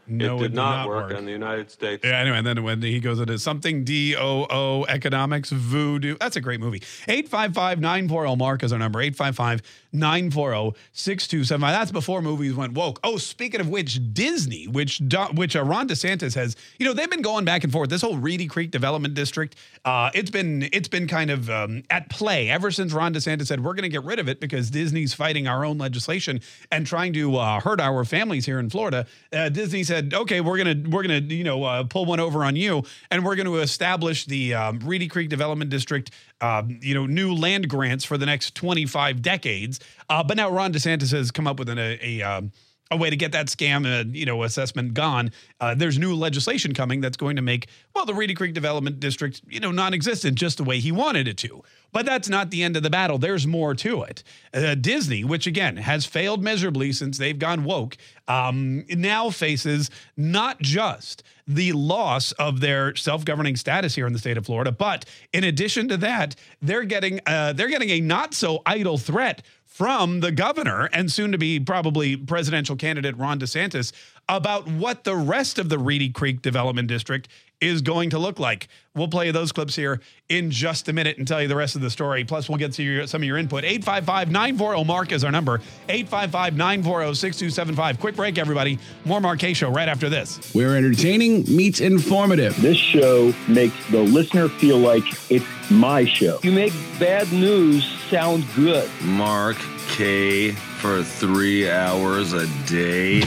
No, 0.09 0.37
it 0.37 0.39
did 0.39 0.53
not 0.53 0.87
work, 0.87 1.11
in 1.11 1.25
the 1.25 1.31
United 1.31 1.71
States. 1.71 2.03
Yeah, 2.03 2.19
anyway, 2.19 2.37
and 2.37 2.47
then 2.47 2.63
when 2.63 2.81
he 2.81 2.99
goes 2.99 3.19
into 3.19 3.37
something 3.39 3.83
D 3.83 4.15
O 4.15 4.45
O 4.49 4.85
economics, 4.85 5.49
voodoo. 5.49 6.17
That's 6.19 6.35
a 6.35 6.41
great 6.41 6.59
movie. 6.59 6.81
855 7.07 7.79
940 7.79 8.35
Mark 8.35 8.63
is 8.63 8.73
our 8.73 8.79
number. 8.79 8.99
855 9.01 9.61
940 9.91 10.77
6275. 10.93 11.73
That's 11.73 11.91
before 11.91 12.21
movies 12.21 12.53
went 12.53 12.73
woke. 12.73 12.99
Oh, 13.03 13.17
speaking 13.17 13.61
of 13.61 13.69
which, 13.69 13.99
Disney, 14.13 14.67
which 14.67 15.01
which 15.33 15.55
uh, 15.55 15.63
Ron 15.63 15.87
DeSantis 15.87 16.35
has, 16.35 16.55
you 16.77 16.85
know, 16.85 16.93
they've 16.93 17.09
been 17.09 17.21
going 17.21 17.45
back 17.45 17.63
and 17.63 17.71
forth. 17.73 17.89
This 17.89 18.01
whole 18.01 18.17
Reedy 18.17 18.47
Creek 18.47 18.71
Development 18.71 19.13
District, 19.13 19.55
uh, 19.85 20.11
it's 20.13 20.31
been 20.31 20.69
it's 20.71 20.87
been 20.87 21.07
kind 21.07 21.31
of 21.31 21.49
um, 21.49 21.83
at 21.89 22.09
play 22.09 22.49
ever 22.49 22.71
since 22.71 22.93
Ron 22.93 23.13
DeSantis 23.13 23.47
said 23.47 23.63
we're 23.63 23.73
going 23.73 23.83
to 23.83 23.89
get 23.89 24.03
rid 24.03 24.19
of 24.19 24.27
it 24.29 24.39
because 24.39 24.69
Disney's 24.69 25.13
fighting 25.13 25.47
our 25.47 25.65
own 25.65 25.77
legislation 25.77 26.41
and 26.71 26.85
trying 26.85 27.13
to 27.13 27.37
uh, 27.37 27.59
hurt 27.59 27.79
our 27.79 28.05
families 28.05 28.45
here 28.45 28.59
in 28.59 28.69
Florida. 28.69 29.05
Uh, 29.33 29.49
Disney 29.49 29.83
said, 29.99 30.13
okay, 30.13 30.41
we're 30.41 30.57
gonna 30.57 30.89
we're 30.89 31.03
gonna 31.03 31.19
you 31.19 31.43
know 31.43 31.63
uh, 31.63 31.83
pull 31.83 32.05
one 32.05 32.19
over 32.19 32.43
on 32.43 32.55
you, 32.55 32.83
and 33.11 33.25
we're 33.25 33.35
going 33.35 33.45
to 33.45 33.57
establish 33.57 34.25
the 34.25 34.53
um, 34.53 34.79
Reedy 34.79 35.07
Creek 35.07 35.29
Development 35.29 35.69
District, 35.69 36.11
um, 36.41 36.79
you 36.81 36.93
know, 36.93 37.05
new 37.05 37.33
land 37.33 37.69
grants 37.69 38.05
for 38.05 38.17
the 38.17 38.25
next 38.25 38.55
25 38.55 39.21
decades. 39.21 39.79
Uh, 40.09 40.23
but 40.23 40.37
now 40.37 40.49
Ron 40.49 40.73
DeSantis 40.73 41.11
has 41.11 41.31
come 41.31 41.47
up 41.47 41.59
with 41.59 41.69
an, 41.69 41.77
a. 41.77 41.99
a 42.01 42.21
um, 42.21 42.51
a 42.91 42.97
way 42.97 43.09
to 43.09 43.15
get 43.15 43.31
that 43.31 43.47
scam, 43.47 43.85
uh, 43.85 44.07
you 44.11 44.25
know, 44.25 44.43
assessment 44.43 44.93
gone. 44.93 45.31
Uh, 45.59 45.75
there's 45.75 45.99
new 45.99 46.15
legislation 46.15 46.73
coming 46.73 47.01
that's 47.01 47.17
going 47.17 47.35
to 47.35 47.41
make 47.41 47.67
well 47.93 48.05
the 48.05 48.13
Reedy 48.13 48.33
Creek 48.33 48.53
Development 48.53 48.99
District, 48.99 49.41
you 49.47 49.59
know, 49.59 49.71
non-existent, 49.71 50.35
just 50.35 50.57
the 50.57 50.63
way 50.63 50.79
he 50.79 50.91
wanted 50.91 51.27
it 51.27 51.37
to. 51.37 51.63
But 51.91 52.05
that's 52.05 52.29
not 52.29 52.51
the 52.51 52.63
end 52.63 52.77
of 52.77 52.83
the 52.83 52.89
battle. 52.89 53.17
There's 53.17 53.47
more 53.47 53.73
to 53.75 54.03
it. 54.03 54.23
Uh, 54.53 54.75
Disney, 54.75 55.23
which 55.23 55.47
again 55.47 55.77
has 55.77 56.05
failed 56.05 56.43
miserably 56.43 56.91
since 56.91 57.17
they've 57.17 57.37
gone 57.37 57.63
woke, 57.63 57.97
um, 58.27 58.85
now 58.89 59.29
faces 59.29 59.89
not 60.15 60.59
just 60.59 61.23
the 61.47 61.71
loss 61.73 62.31
of 62.33 62.59
their 62.59 62.95
self-governing 62.95 63.55
status 63.55 63.95
here 63.95 64.05
in 64.05 64.13
the 64.13 64.19
state 64.19 64.37
of 64.37 64.45
Florida, 64.45 64.71
but 64.71 65.03
in 65.33 65.43
addition 65.43 65.87
to 65.87 65.97
that, 65.97 66.35
they're 66.61 66.83
getting 66.83 67.19
uh, 67.25 67.53
they're 67.53 67.69
getting 67.69 67.89
a 67.89 67.99
not 68.01 68.35
so 68.35 68.61
idle 68.67 68.99
threat 68.99 69.41
from 69.79 70.19
the 70.19 70.29
governor 70.29 70.89
and 70.91 71.09
soon 71.09 71.31
to 71.31 71.37
be 71.37 71.57
probably 71.57 72.17
presidential 72.17 72.75
candidate 72.75 73.17
Ron 73.17 73.39
DeSantis 73.39 73.93
about 74.29 74.67
what 74.67 75.03
the 75.03 75.15
rest 75.15 75.59
of 75.59 75.67
the 75.69 75.79
Reedy 75.79 76.09
Creek 76.09 76.41
Development 76.41 76.87
District 76.87 77.27
is 77.59 77.81
going 77.81 78.11
to 78.11 78.19
look 78.19 78.39
like. 78.39 78.69
We'll 78.95 79.09
play 79.09 79.31
those 79.31 79.51
clips 79.51 79.75
here 79.75 79.99
in 80.29 80.49
just 80.51 80.87
a 80.87 80.93
minute 80.93 81.17
and 81.17 81.27
tell 81.27 81.41
you 81.41 81.47
the 81.47 81.55
rest 81.55 81.75
of 81.75 81.81
the 81.81 81.89
story. 81.89 82.23
Plus, 82.23 82.47
we'll 82.47 82.57
get 82.57 82.73
to 82.73 82.83
your, 82.83 83.07
some 83.07 83.21
of 83.21 83.27
your 83.27 83.37
input. 83.37 83.63
855 83.65 84.31
940 84.31 84.83
Mark 84.85 85.11
is 85.11 85.23
our 85.23 85.31
number. 85.31 85.55
855 85.89 86.55
940 86.55 87.15
6275. 87.15 87.99
Quick 87.99 88.15
break, 88.15 88.37
everybody. 88.37 88.79
More 89.03 89.19
Mark 89.19 89.39
Kaye 89.39 89.53
Show 89.53 89.69
right 89.71 89.89
after 89.89 90.09
this. 90.09 90.53
Where 90.53 90.77
entertaining 90.77 91.43
meets 91.43 91.81
informative. 91.81 92.59
This 92.61 92.77
show 92.77 93.33
makes 93.47 93.75
the 93.89 94.01
listener 94.01 94.47
feel 94.47 94.77
like 94.77 95.03
it's 95.29 95.45
my 95.69 96.05
show. 96.05 96.39
You 96.43 96.51
make 96.51 96.73
bad 96.99 97.31
news 97.33 97.85
sound 98.09 98.45
good. 98.55 98.89
Mark 99.01 99.57
Kaye 99.89 100.51
for 100.51 101.03
three 101.03 101.69
hours 101.69 102.33
a 102.33 102.47
day. 102.67 103.23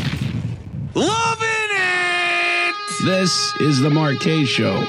Loving 0.95 1.49
it! 1.71 2.75
This 3.05 3.55
is 3.61 3.81
the 3.81 3.89
Mark 3.89 4.21
Kaye 4.21 4.45
Show. 4.45 4.85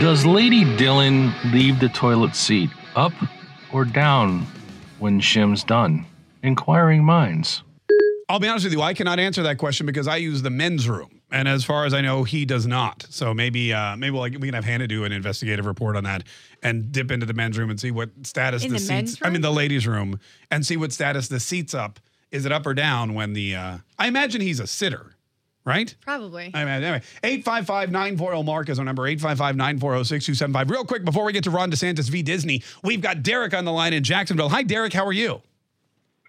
Does 0.00 0.24
Lady 0.24 0.64
Dylan 0.64 1.32
leave 1.52 1.78
the 1.80 1.90
toilet 1.90 2.34
seat 2.34 2.70
up 2.96 3.12
or 3.72 3.84
down 3.84 4.46
when 4.98 5.20
Shim's 5.20 5.62
done? 5.62 6.06
Inquiring 6.42 7.04
minds. 7.04 7.62
I'll 8.28 8.40
be 8.40 8.48
honest 8.48 8.64
with 8.64 8.72
you, 8.72 8.80
I 8.80 8.94
cannot 8.94 9.20
answer 9.20 9.42
that 9.42 9.58
question 9.58 9.84
because 9.84 10.08
I 10.08 10.16
use 10.16 10.40
the 10.40 10.50
men's 10.50 10.88
room. 10.88 11.20
And 11.30 11.46
as 11.46 11.64
far 11.64 11.84
as 11.84 11.92
I 11.92 12.00
know, 12.00 12.24
he 12.24 12.44
does 12.46 12.66
not. 12.66 13.06
So 13.10 13.34
maybe 13.34 13.72
uh, 13.72 13.96
maybe 13.96 14.12
we'll, 14.12 14.22
we 14.22 14.30
can 14.30 14.54
have 14.54 14.64
Hannah 14.64 14.86
do 14.86 15.04
an 15.04 15.12
investigative 15.12 15.66
report 15.66 15.96
on 15.96 16.04
that 16.04 16.24
and 16.62 16.90
dip 16.90 17.10
into 17.10 17.26
the 17.26 17.34
men's 17.34 17.58
room 17.58 17.68
and 17.68 17.78
see 17.78 17.90
what 17.90 18.10
status 18.22 18.64
In 18.64 18.72
the, 18.72 18.78
the 18.78 18.88
men's 18.88 19.10
seats. 19.12 19.22
I 19.22 19.30
mean, 19.30 19.42
the 19.42 19.52
ladies' 19.52 19.86
room, 19.86 20.20
and 20.50 20.64
see 20.64 20.76
what 20.78 20.92
status 20.92 21.28
the 21.28 21.40
seats 21.40 21.74
up. 21.74 22.00
Is 22.32 22.46
it 22.46 22.52
up 22.52 22.66
or 22.66 22.74
down 22.74 23.14
when 23.14 23.34
the? 23.34 23.54
Uh, 23.54 23.78
I 23.98 24.08
imagine 24.08 24.40
he's 24.40 24.58
a 24.58 24.66
sitter, 24.66 25.14
right? 25.64 25.94
Probably. 26.00 26.50
I 26.54 26.64
mean, 26.64 26.82
anyway, 26.82 27.02
855 27.22 27.90
940 27.92 28.42
Mark 28.42 28.68
is 28.70 28.78
our 28.78 28.84
number, 28.84 29.06
855 29.06 29.54
940 29.56 30.04
6275. 30.04 30.70
Real 30.70 30.84
quick, 30.84 31.04
before 31.04 31.24
we 31.24 31.32
get 31.32 31.44
to 31.44 31.50
Ron 31.50 31.70
DeSantis 31.70 32.08
v. 32.10 32.22
Disney, 32.22 32.62
we've 32.82 33.02
got 33.02 33.22
Derek 33.22 33.52
on 33.54 33.64
the 33.66 33.72
line 33.72 33.92
in 33.92 34.02
Jacksonville. 34.02 34.48
Hi, 34.48 34.62
Derek. 34.62 34.94
How 34.94 35.04
are 35.06 35.12
you? 35.12 35.42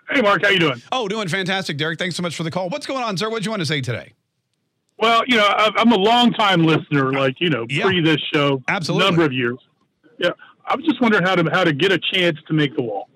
Hey, 0.09 0.21
Mark, 0.21 0.43
how 0.43 0.49
you 0.49 0.59
doing? 0.59 0.81
Oh, 0.91 1.07
doing 1.07 1.29
fantastic, 1.29 1.77
Derek. 1.77 1.97
Thanks 1.97 2.17
so 2.17 2.21
much 2.21 2.35
for 2.35 2.43
the 2.43 2.51
call. 2.51 2.67
What's 2.69 2.85
going 2.85 3.01
on, 3.03 3.15
sir? 3.17 3.29
What 3.29 3.41
do 3.41 3.45
you 3.45 3.51
want 3.51 3.61
to 3.61 3.65
say 3.65 3.79
today? 3.79 4.11
Well, 4.99 5.23
you 5.25 5.37
know, 5.37 5.45
I- 5.47 5.71
I'm 5.77 5.91
a 5.93 5.97
long-time 5.97 6.65
listener, 6.65 7.13
like 7.13 7.39
you 7.39 7.49
know, 7.49 7.65
Yeah. 7.69 7.85
pre 7.85 8.01
this 8.01 8.17
show, 8.33 8.61
Absolutely. 8.67 9.05
number 9.07 9.23
of 9.23 9.31
years. 9.31 9.57
Yeah, 10.19 10.31
I 10.67 10.75
was 10.75 10.85
just 10.85 10.99
wondering 11.01 11.23
how 11.23 11.35
to 11.35 11.49
how 11.51 11.63
to 11.63 11.71
get 11.71 11.93
a 11.93 11.97
chance 11.97 12.37
to 12.47 12.53
make 12.53 12.75
the 12.75 12.83
wall. 12.83 13.09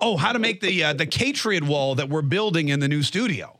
Oh, 0.00 0.16
how 0.16 0.32
to 0.32 0.38
make 0.38 0.60
the 0.60 0.84
uh, 0.84 0.92
the 0.92 1.06
Kaytriot 1.06 1.62
wall 1.62 1.94
that 1.96 2.08
we're 2.08 2.22
building 2.22 2.68
in 2.68 2.80
the 2.80 2.88
new 2.88 3.02
studio. 3.02 3.58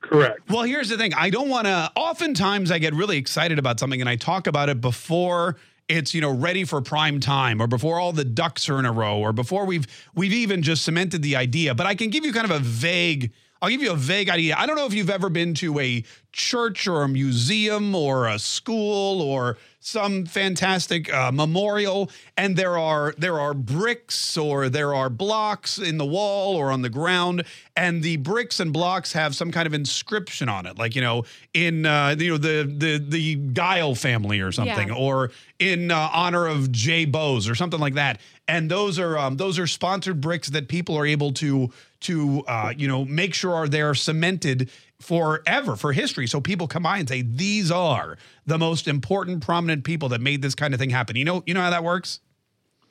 Correct. 0.00 0.40
Well, 0.48 0.62
here's 0.62 0.88
the 0.88 0.96
thing. 0.96 1.12
I 1.14 1.30
don't 1.30 1.48
want 1.48 1.66
to. 1.66 1.92
Oftentimes, 1.94 2.70
I 2.70 2.78
get 2.78 2.94
really 2.94 3.18
excited 3.18 3.58
about 3.58 3.78
something, 3.78 4.00
and 4.00 4.08
I 4.08 4.16
talk 4.16 4.46
about 4.46 4.68
it 4.68 4.80
before 4.80 5.56
it's 5.88 6.14
you 6.14 6.20
know 6.20 6.32
ready 6.32 6.64
for 6.64 6.80
prime 6.80 7.20
time, 7.20 7.60
or 7.60 7.66
before 7.66 8.00
all 8.00 8.12
the 8.12 8.24
ducks 8.24 8.68
are 8.68 8.78
in 8.78 8.86
a 8.86 8.92
row, 8.92 9.18
or 9.18 9.32
before 9.32 9.66
we've 9.66 9.86
we've 10.14 10.32
even 10.32 10.62
just 10.62 10.84
cemented 10.84 11.22
the 11.22 11.36
idea. 11.36 11.74
But 11.74 11.86
I 11.86 11.94
can 11.94 12.10
give 12.10 12.24
you 12.24 12.32
kind 12.32 12.44
of 12.44 12.50
a 12.50 12.60
vague 12.60 13.32
I'll 13.62 13.68
give 13.68 13.82
you 13.82 13.92
a 13.92 13.96
vague 13.96 14.30
idea. 14.30 14.54
I 14.56 14.66
don't 14.66 14.76
know 14.76 14.86
if 14.86 14.94
you've 14.94 15.10
ever 15.10 15.28
been 15.28 15.52
to 15.54 15.78
a 15.80 16.02
church 16.32 16.86
or 16.86 17.02
a 17.02 17.08
museum 17.08 17.94
or 17.94 18.26
a 18.26 18.38
school 18.38 19.20
or 19.20 19.58
some 19.80 20.24
fantastic 20.26 21.12
uh, 21.12 21.30
memorial, 21.32 22.10
and 22.36 22.56
there 22.56 22.78
are 22.78 23.14
there 23.18 23.38
are 23.40 23.52
bricks 23.54 24.36
or 24.36 24.68
there 24.68 24.94
are 24.94 25.10
blocks 25.10 25.78
in 25.78 25.98
the 25.98 26.04
wall 26.06 26.54
or 26.56 26.70
on 26.70 26.82
the 26.82 26.88
ground, 26.90 27.44
and 27.76 28.02
the 28.02 28.16
bricks 28.18 28.60
and 28.60 28.72
blocks 28.72 29.12
have 29.12 29.34
some 29.34 29.50
kind 29.50 29.66
of 29.66 29.74
inscription 29.74 30.48
on 30.48 30.64
it, 30.66 30.78
like 30.78 30.94
you 30.94 31.00
know, 31.02 31.24
in 31.54 31.84
uh, 31.86 32.14
you 32.18 32.30
know 32.30 32.38
the 32.38 32.62
the 32.76 32.98
the 33.06 33.34
Guile 33.36 33.94
family 33.94 34.40
or 34.40 34.52
something, 34.52 34.88
Yeah. 34.88 34.94
or 34.94 35.30
in 35.58 35.90
uh, 35.90 36.08
honor 36.12 36.46
of 36.46 36.70
Jay 36.72 37.04
Bose 37.04 37.48
or 37.48 37.54
something 37.54 37.80
like 37.80 37.94
that. 37.94 38.20
And 38.48 38.70
those 38.70 38.98
are 38.98 39.18
um, 39.18 39.36
those 39.36 39.58
are 39.58 39.66
sponsored 39.66 40.20
bricks 40.20 40.48
that 40.50 40.68
people 40.68 40.96
are 40.96 41.06
able 41.06 41.32
to 41.34 41.70
to 42.00 42.42
uh, 42.46 42.72
you 42.76 42.88
know 42.88 43.04
make 43.04 43.34
sure 43.34 43.68
they're 43.68 43.94
cemented 43.94 44.70
forever 45.00 45.76
for 45.76 45.92
history. 45.92 46.26
So 46.26 46.40
people 46.40 46.66
come 46.68 46.82
by 46.82 46.98
and 46.98 47.08
say 47.08 47.22
these 47.22 47.70
are 47.70 48.18
the 48.46 48.58
most 48.58 48.86
important 48.88 49.42
prominent 49.44 49.84
people 49.84 50.08
that 50.10 50.20
made 50.20 50.42
this 50.42 50.54
kind 50.54 50.74
of 50.74 50.80
thing 50.80 50.90
happen. 50.90 51.16
You 51.16 51.24
know 51.24 51.42
you 51.46 51.54
know 51.54 51.60
how 51.62 51.70
that 51.70 51.84
works. 51.84 52.20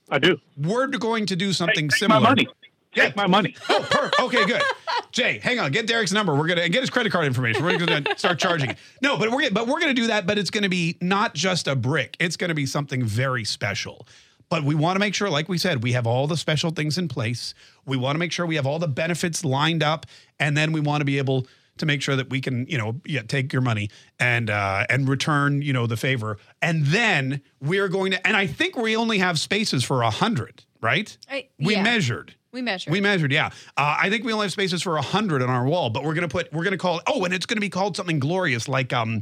I 0.09 0.17
do. 0.19 0.39
We're 0.57 0.87
going 0.87 1.27
to 1.27 1.35
do 1.35 1.53
something 1.53 1.89
Take 1.89 1.97
similar. 1.99 2.19
my 2.21 2.29
money. 2.29 2.47
Take 2.95 3.15
my 3.15 3.27
money. 3.27 3.55
Oh, 3.69 3.85
perfect. 3.87 4.19
Okay, 4.19 4.45
good. 4.47 4.63
Jay, 5.11 5.37
hang 5.37 5.59
on. 5.59 5.71
Get 5.71 5.85
Derek's 5.85 6.11
number. 6.11 6.33
We're 6.35 6.47
gonna 6.47 6.67
get 6.69 6.81
his 6.81 6.89
credit 6.89 7.11
card 7.11 7.25
information. 7.25 7.63
We're 7.63 7.77
gonna 7.77 8.03
start 8.17 8.39
charging. 8.39 8.71
it. 8.71 8.77
No, 9.01 9.17
but 9.17 9.31
we're 9.31 9.51
but 9.51 9.67
we're 9.67 9.79
gonna 9.79 9.93
do 9.93 10.07
that. 10.07 10.25
But 10.25 10.39
it's 10.39 10.49
gonna 10.49 10.69
be 10.69 10.97
not 10.99 11.35
just 11.35 11.67
a 11.67 11.75
brick. 11.75 12.17
It's 12.19 12.35
gonna 12.35 12.55
be 12.55 12.65
something 12.65 13.03
very 13.03 13.43
special. 13.43 14.07
But 14.49 14.63
we 14.63 14.75
want 14.75 14.95
to 14.95 14.99
make 14.99 15.13
sure, 15.13 15.29
like 15.29 15.47
we 15.47 15.57
said, 15.57 15.83
we 15.83 15.91
have 15.93 16.07
all 16.07 16.25
the 16.25 16.37
special 16.37 16.71
things 16.71 16.97
in 16.97 17.07
place. 17.07 17.53
We 17.85 17.97
want 17.97 18.15
to 18.15 18.19
make 18.19 18.31
sure 18.31 18.45
we 18.45 18.55
have 18.55 18.65
all 18.65 18.79
the 18.79 18.87
benefits 18.87 19.45
lined 19.45 19.83
up, 19.83 20.07
and 20.39 20.57
then 20.57 20.71
we 20.71 20.79
want 20.79 21.01
to 21.01 21.05
be 21.05 21.19
able 21.19 21.47
to 21.77 21.85
make 21.85 22.01
sure 22.01 22.15
that 22.15 22.29
we 22.29 22.41
can, 22.41 22.65
you 22.67 22.77
know, 22.77 22.99
yeah, 23.05 23.21
take 23.21 23.53
your 23.53 23.61
money 23.61 23.89
and 24.19 24.49
uh, 24.49 24.85
and 24.89 25.07
return, 25.07 25.61
you 25.61 25.71
know, 25.71 25.87
the 25.87 25.97
favor. 25.97 26.37
And 26.61 26.85
then 26.87 27.41
we're 27.61 27.87
going 27.87 28.11
to, 28.11 28.27
and 28.27 28.35
I 28.35 28.47
think 28.47 28.75
we 28.75 28.95
only 28.95 29.19
have 29.19 29.39
spaces 29.39 29.83
for 29.83 30.01
a 30.01 30.09
hundred, 30.09 30.63
right? 30.81 31.15
I- 31.29 31.47
we 31.59 31.75
yeah. 31.75 31.83
measured. 31.83 32.35
We 32.51 32.63
measured. 32.63 32.91
We 32.91 32.99
measured, 32.99 33.31
yeah. 33.31 33.51
Uh, 33.77 33.97
I 34.01 34.09
think 34.09 34.23
we 34.25 34.33
only 34.33 34.45
have 34.45 34.51
spaces 34.51 34.81
for 34.81 34.97
a 34.97 35.03
hundred 35.03 35.43
on 35.43 35.51
our 35.51 35.65
wall, 35.65 35.91
but 35.91 36.03
we're 36.03 36.15
gonna 36.15 36.27
put 36.27 36.51
we're 36.51 36.63
gonna 36.63 36.77
call 36.77 36.97
it. 36.97 37.03
Oh, 37.05 37.23
and 37.23 37.31
it's 37.31 37.45
gonna 37.45 37.61
be 37.61 37.69
called 37.69 37.95
something 37.95 38.17
glorious, 38.17 38.67
like 38.67 38.91
um, 38.91 39.21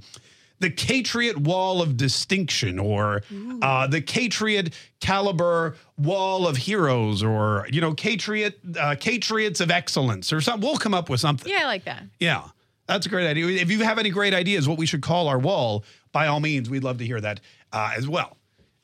the 0.59 0.69
Kaytriot 0.69 1.37
Wall 1.37 1.81
of 1.81 1.97
Distinction, 1.97 2.79
or 2.79 3.21
uh, 3.61 3.87
the 3.87 4.01
Kaytriot 4.01 4.73
Caliber 4.99 5.75
Wall 5.97 6.47
of 6.47 6.57
Heroes, 6.57 7.23
or 7.23 7.67
you 7.71 7.81
know, 7.81 7.93
Kaytriot 7.93 8.53
uh, 8.77 8.95
Kaytriots 8.95 9.61
of 9.61 9.71
Excellence, 9.71 10.33
or 10.33 10.41
something. 10.41 10.67
We'll 10.67 10.77
come 10.77 10.93
up 10.93 11.09
with 11.09 11.19
something. 11.19 11.51
Yeah, 11.51 11.61
I 11.61 11.65
like 11.65 11.85
that. 11.85 12.03
Yeah, 12.19 12.43
that's 12.87 13.05
a 13.05 13.09
great 13.09 13.27
idea. 13.27 13.47
If 13.47 13.69
you 13.71 13.83
have 13.83 13.99
any 13.99 14.09
great 14.09 14.33
ideas, 14.33 14.67
what 14.67 14.77
we 14.77 14.85
should 14.85 15.01
call 15.01 15.27
our 15.27 15.39
wall, 15.39 15.83
by 16.11 16.27
all 16.27 16.39
means, 16.39 16.69
we'd 16.69 16.83
love 16.83 16.97
to 16.99 17.05
hear 17.05 17.21
that 17.21 17.39
uh, 17.71 17.93
as 17.95 18.07
well. 18.07 18.37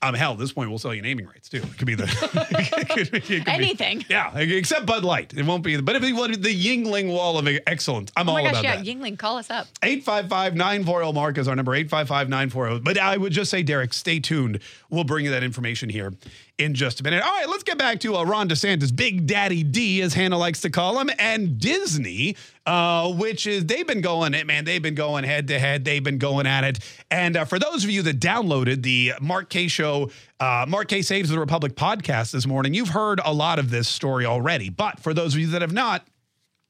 Um, 0.03 0.13
hell, 0.15 0.33
at 0.33 0.37
this 0.39 0.51
point, 0.51 0.69
we'll 0.69 0.79
sell 0.79 0.93
you 0.93 1.01
naming 1.01 1.25
rights 1.25 1.47
too. 1.49 1.57
It 1.57 1.77
could 1.77 1.87
be 1.87 1.95
the 1.95 2.03
it 2.51 2.89
could 2.89 3.11
be- 3.11 3.17
it 3.17 3.23
could 3.25 3.45
be- 3.45 3.51
Anything. 3.51 4.05
yeah, 4.09 4.37
except 4.37 4.85
Bud 4.85 5.03
Light. 5.03 5.33
It 5.33 5.45
won't 5.45 5.63
be. 5.63 5.79
But 5.79 5.95
if 5.95 6.03
you 6.03 6.15
wanted 6.15 6.43
the 6.43 6.53
Yuengling 6.53 7.11
Wall 7.11 7.37
of 7.37 7.47
Excellence, 7.67 8.11
I'm 8.17 8.27
oh 8.27 8.31
all 8.33 8.37
my 8.37 8.43
gosh, 8.43 8.51
about 8.51 8.63
yeah, 8.63 8.75
that. 8.77 8.85
Yuengling, 8.85 9.17
call 9.17 9.37
us 9.37 9.49
up. 9.49 9.67
855 9.81 10.55
940 10.55 11.13
Mark 11.13 11.37
is 11.37 11.47
our 11.47 11.55
number 11.55 11.73
855 11.73 12.29
940. 12.29 12.79
But 12.81 12.97
I 12.97 13.17
would 13.17 13.31
just 13.31 13.49
say, 13.49 13.63
Derek, 13.63 13.93
stay 13.93 14.19
tuned. 14.19 14.59
We'll 14.89 15.03
bring 15.05 15.25
you 15.25 15.31
that 15.31 15.43
information 15.43 15.89
here 15.89 16.13
in 16.59 16.73
just 16.75 16.99
a 16.99 17.03
minute. 17.03 17.23
All 17.23 17.31
right, 17.31 17.49
let's 17.49 17.63
get 17.63 17.77
back 17.77 17.99
to 18.01 18.15
uh, 18.15 18.23
Ron 18.23 18.47
DeSantis, 18.49 18.95
Big 18.95 19.25
Daddy 19.25 19.63
D, 19.63 20.01
as 20.01 20.13
Hannah 20.13 20.37
likes 20.37 20.61
to 20.61 20.69
call 20.69 20.99
him, 20.99 21.09
and 21.17 21.57
Disney, 21.59 22.35
uh, 22.65 23.11
which 23.13 23.45
is 23.45 23.65
they've 23.65 23.87
been 23.87 24.01
going 24.01 24.33
it, 24.33 24.47
man. 24.47 24.65
They've 24.65 24.81
been 24.81 24.95
going 24.95 25.23
head 25.23 25.47
to 25.49 25.59
head. 25.59 25.83
They've 25.85 26.03
been 26.03 26.17
going 26.17 26.47
at 26.47 26.63
it. 26.63 26.79
And 27.11 27.35
uh, 27.35 27.45
for 27.45 27.59
those 27.59 27.83
of 27.83 27.89
you 27.89 28.01
that 28.03 28.19
downloaded 28.19 28.83
the 28.83 29.13
Mark 29.21 29.49
Kaye 29.49 29.67
Show, 29.67 30.11
uh, 30.39 30.65
Mark 30.67 30.87
Kaye 30.87 31.01
Saves 31.01 31.29
the 31.29 31.39
Republic 31.39 31.75
podcast 31.75 32.31
this 32.31 32.45
morning, 32.45 32.73
you've 32.73 32.89
heard 32.89 33.19
a 33.23 33.33
lot 33.33 33.59
of 33.59 33.69
this 33.69 33.87
story 33.87 34.25
already. 34.25 34.69
But 34.69 34.99
for 34.99 35.13
those 35.13 35.33
of 35.33 35.39
you 35.39 35.47
that 35.47 35.61
have 35.61 35.73
not, 35.73 36.07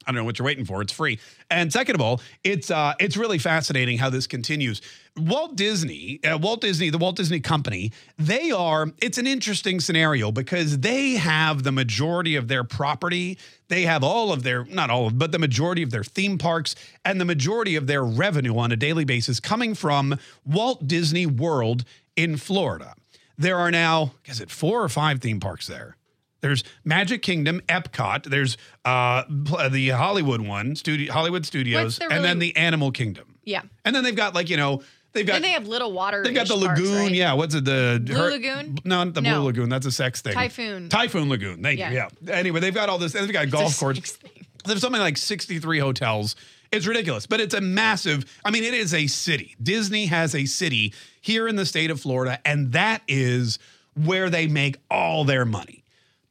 I 0.06 0.12
don't 0.12 0.16
know 0.16 0.24
what 0.24 0.40
you're 0.40 0.46
waiting 0.46 0.66
for. 0.66 0.82
It's 0.82 0.94
free. 0.94 1.20
And 1.50 1.72
second 1.72 1.96
of 1.96 2.02
all, 2.02 2.22
it's 2.44 2.72
uh, 2.72 2.94
it's 3.00 3.18
really 3.18 3.38
fascinating 3.38 3.98
how 3.98 4.10
this 4.10 4.28
continues. 4.28 4.82
Walt 5.16 5.56
Disney, 5.56 6.20
uh, 6.24 6.38
Walt 6.40 6.62
Disney, 6.62 6.90
the 6.90 6.98
Walt 6.98 7.16
Disney 7.16 7.40
Company, 7.40 7.92
they 8.18 8.52
are. 8.52 8.92
It's 9.02 9.18
an 9.18 9.28
interesting 9.28 9.80
scenario 9.80 10.32
because 10.32 10.80
they 10.80 11.12
have 11.12 11.64
the 11.64 11.72
majority 11.72 12.36
of 12.36 12.48
their 12.48 12.64
property. 12.64 13.38
They 13.68 13.84
have 13.84 14.04
all 14.04 14.34
of 14.34 14.44
their, 14.44 14.66
not 14.66 14.90
all 14.90 15.08
of, 15.08 15.20
but 15.20 15.32
the 15.32 15.40
majority 15.40 15.84
of 15.84 15.92
their 15.92 16.04
theme 16.04 16.38
parks 16.38 16.76
and 17.06 17.22
the 17.22 17.26
majority 17.26 17.76
of 17.76 17.86
their 17.86 18.04
revenue 18.04 18.58
on 18.58 18.72
a 18.72 18.76
daily 18.76 19.06
basis 19.06 19.40
coming 19.40 19.76
from 19.76 20.18
Walt 20.46 20.88
Disney 20.88 21.26
World 21.28 21.86
in 22.16 22.38
Florida. 22.38 22.96
There 23.38 23.58
are 23.58 23.72
now, 23.72 24.14
is 24.26 24.42
it 24.42 24.50
four 24.50 24.84
or 24.84 24.90
five 24.90 25.22
theme 25.22 25.40
parks 25.40 25.68
there? 25.68 25.96
There's 26.44 26.64
Magic 26.84 27.22
Kingdom, 27.22 27.62
Epcot. 27.70 28.26
There's 28.30 28.58
uh, 28.84 29.24
the 29.72 29.90
Hollywood 29.90 30.42
one, 30.42 30.76
studio 30.76 31.12
Hollywood 31.12 31.46
Studios, 31.46 31.98
the 31.98 32.12
and 32.12 32.24
then 32.24 32.38
the 32.40 32.56
Animal 32.58 32.92
Kingdom. 32.92 33.34
Yeah. 33.46 33.62
And 33.86 33.96
then 33.96 34.04
they've 34.04 34.16
got 34.16 34.36
like 34.36 34.50
you 34.50 34.58
know 34.58 34.84
they've 35.14 35.26
got 35.26 35.38
and 35.38 35.44
they 35.46 35.52
have 35.52 35.68
little 35.68 35.94
water. 35.94 36.22
they've 36.22 36.36
got 36.36 36.50
the 36.50 36.58
parks, 36.60 36.82
lagoon. 36.82 36.98
right? 36.98 37.12
Yeah, 37.14 37.34
what's 37.34 37.56
it? 37.56 37.64
The 37.64 38.02
Blue 38.06 38.30
Lagoon? 38.30 38.78
No, 38.84 39.06
not 39.06 39.14
the 39.14 39.22
No. 39.22 39.36
Blue 39.36 39.46
Lagoon. 39.46 39.70
That's 39.70 39.86
a 39.86 39.92
sex 39.92 40.22
thing. 40.22 40.34
Typhoon. 40.34 40.90
Typhoon 40.90 41.30
Lagoon. 41.30 41.64
Thank 41.64 41.80
you. 41.80 41.86
Yeah. 41.86 42.10
Yeah. 42.22 42.34
Anyway, 42.34 42.60
they've 42.60 42.74
got 42.74 42.90
all 42.90 42.98
this. 42.98 43.16
and 43.16 43.24
They've 43.26 43.34
got 43.34 43.50
golf 43.50 43.80
courts. 43.80 44.18
There's 44.66 44.82
something 44.82 45.02
like 45.02 45.18
63 45.18 45.80
hotels. 45.80 46.36
It's 46.74 46.88
ridiculous, 46.88 47.26
but 47.28 47.40
it's 47.40 47.54
a 47.54 47.62
massive. 47.62 48.26
I 48.44 48.52
mean, 48.52 48.64
it 48.66 48.74
is 48.74 48.94
a 48.94 49.08
city. 49.08 49.56
Disney 49.64 50.08
has 50.08 50.36
a 50.36 50.46
city 50.46 50.94
here 51.22 51.48
in 51.48 51.56
the 51.56 51.66
state 51.66 51.90
of 51.92 52.02
Florida, 52.02 52.40
and 52.46 52.72
that 52.74 53.02
is 53.08 53.60
where 53.96 54.30
they 54.30 54.48
make 54.48 54.78
all 54.90 55.24
their 55.24 55.46
money. 55.46 55.83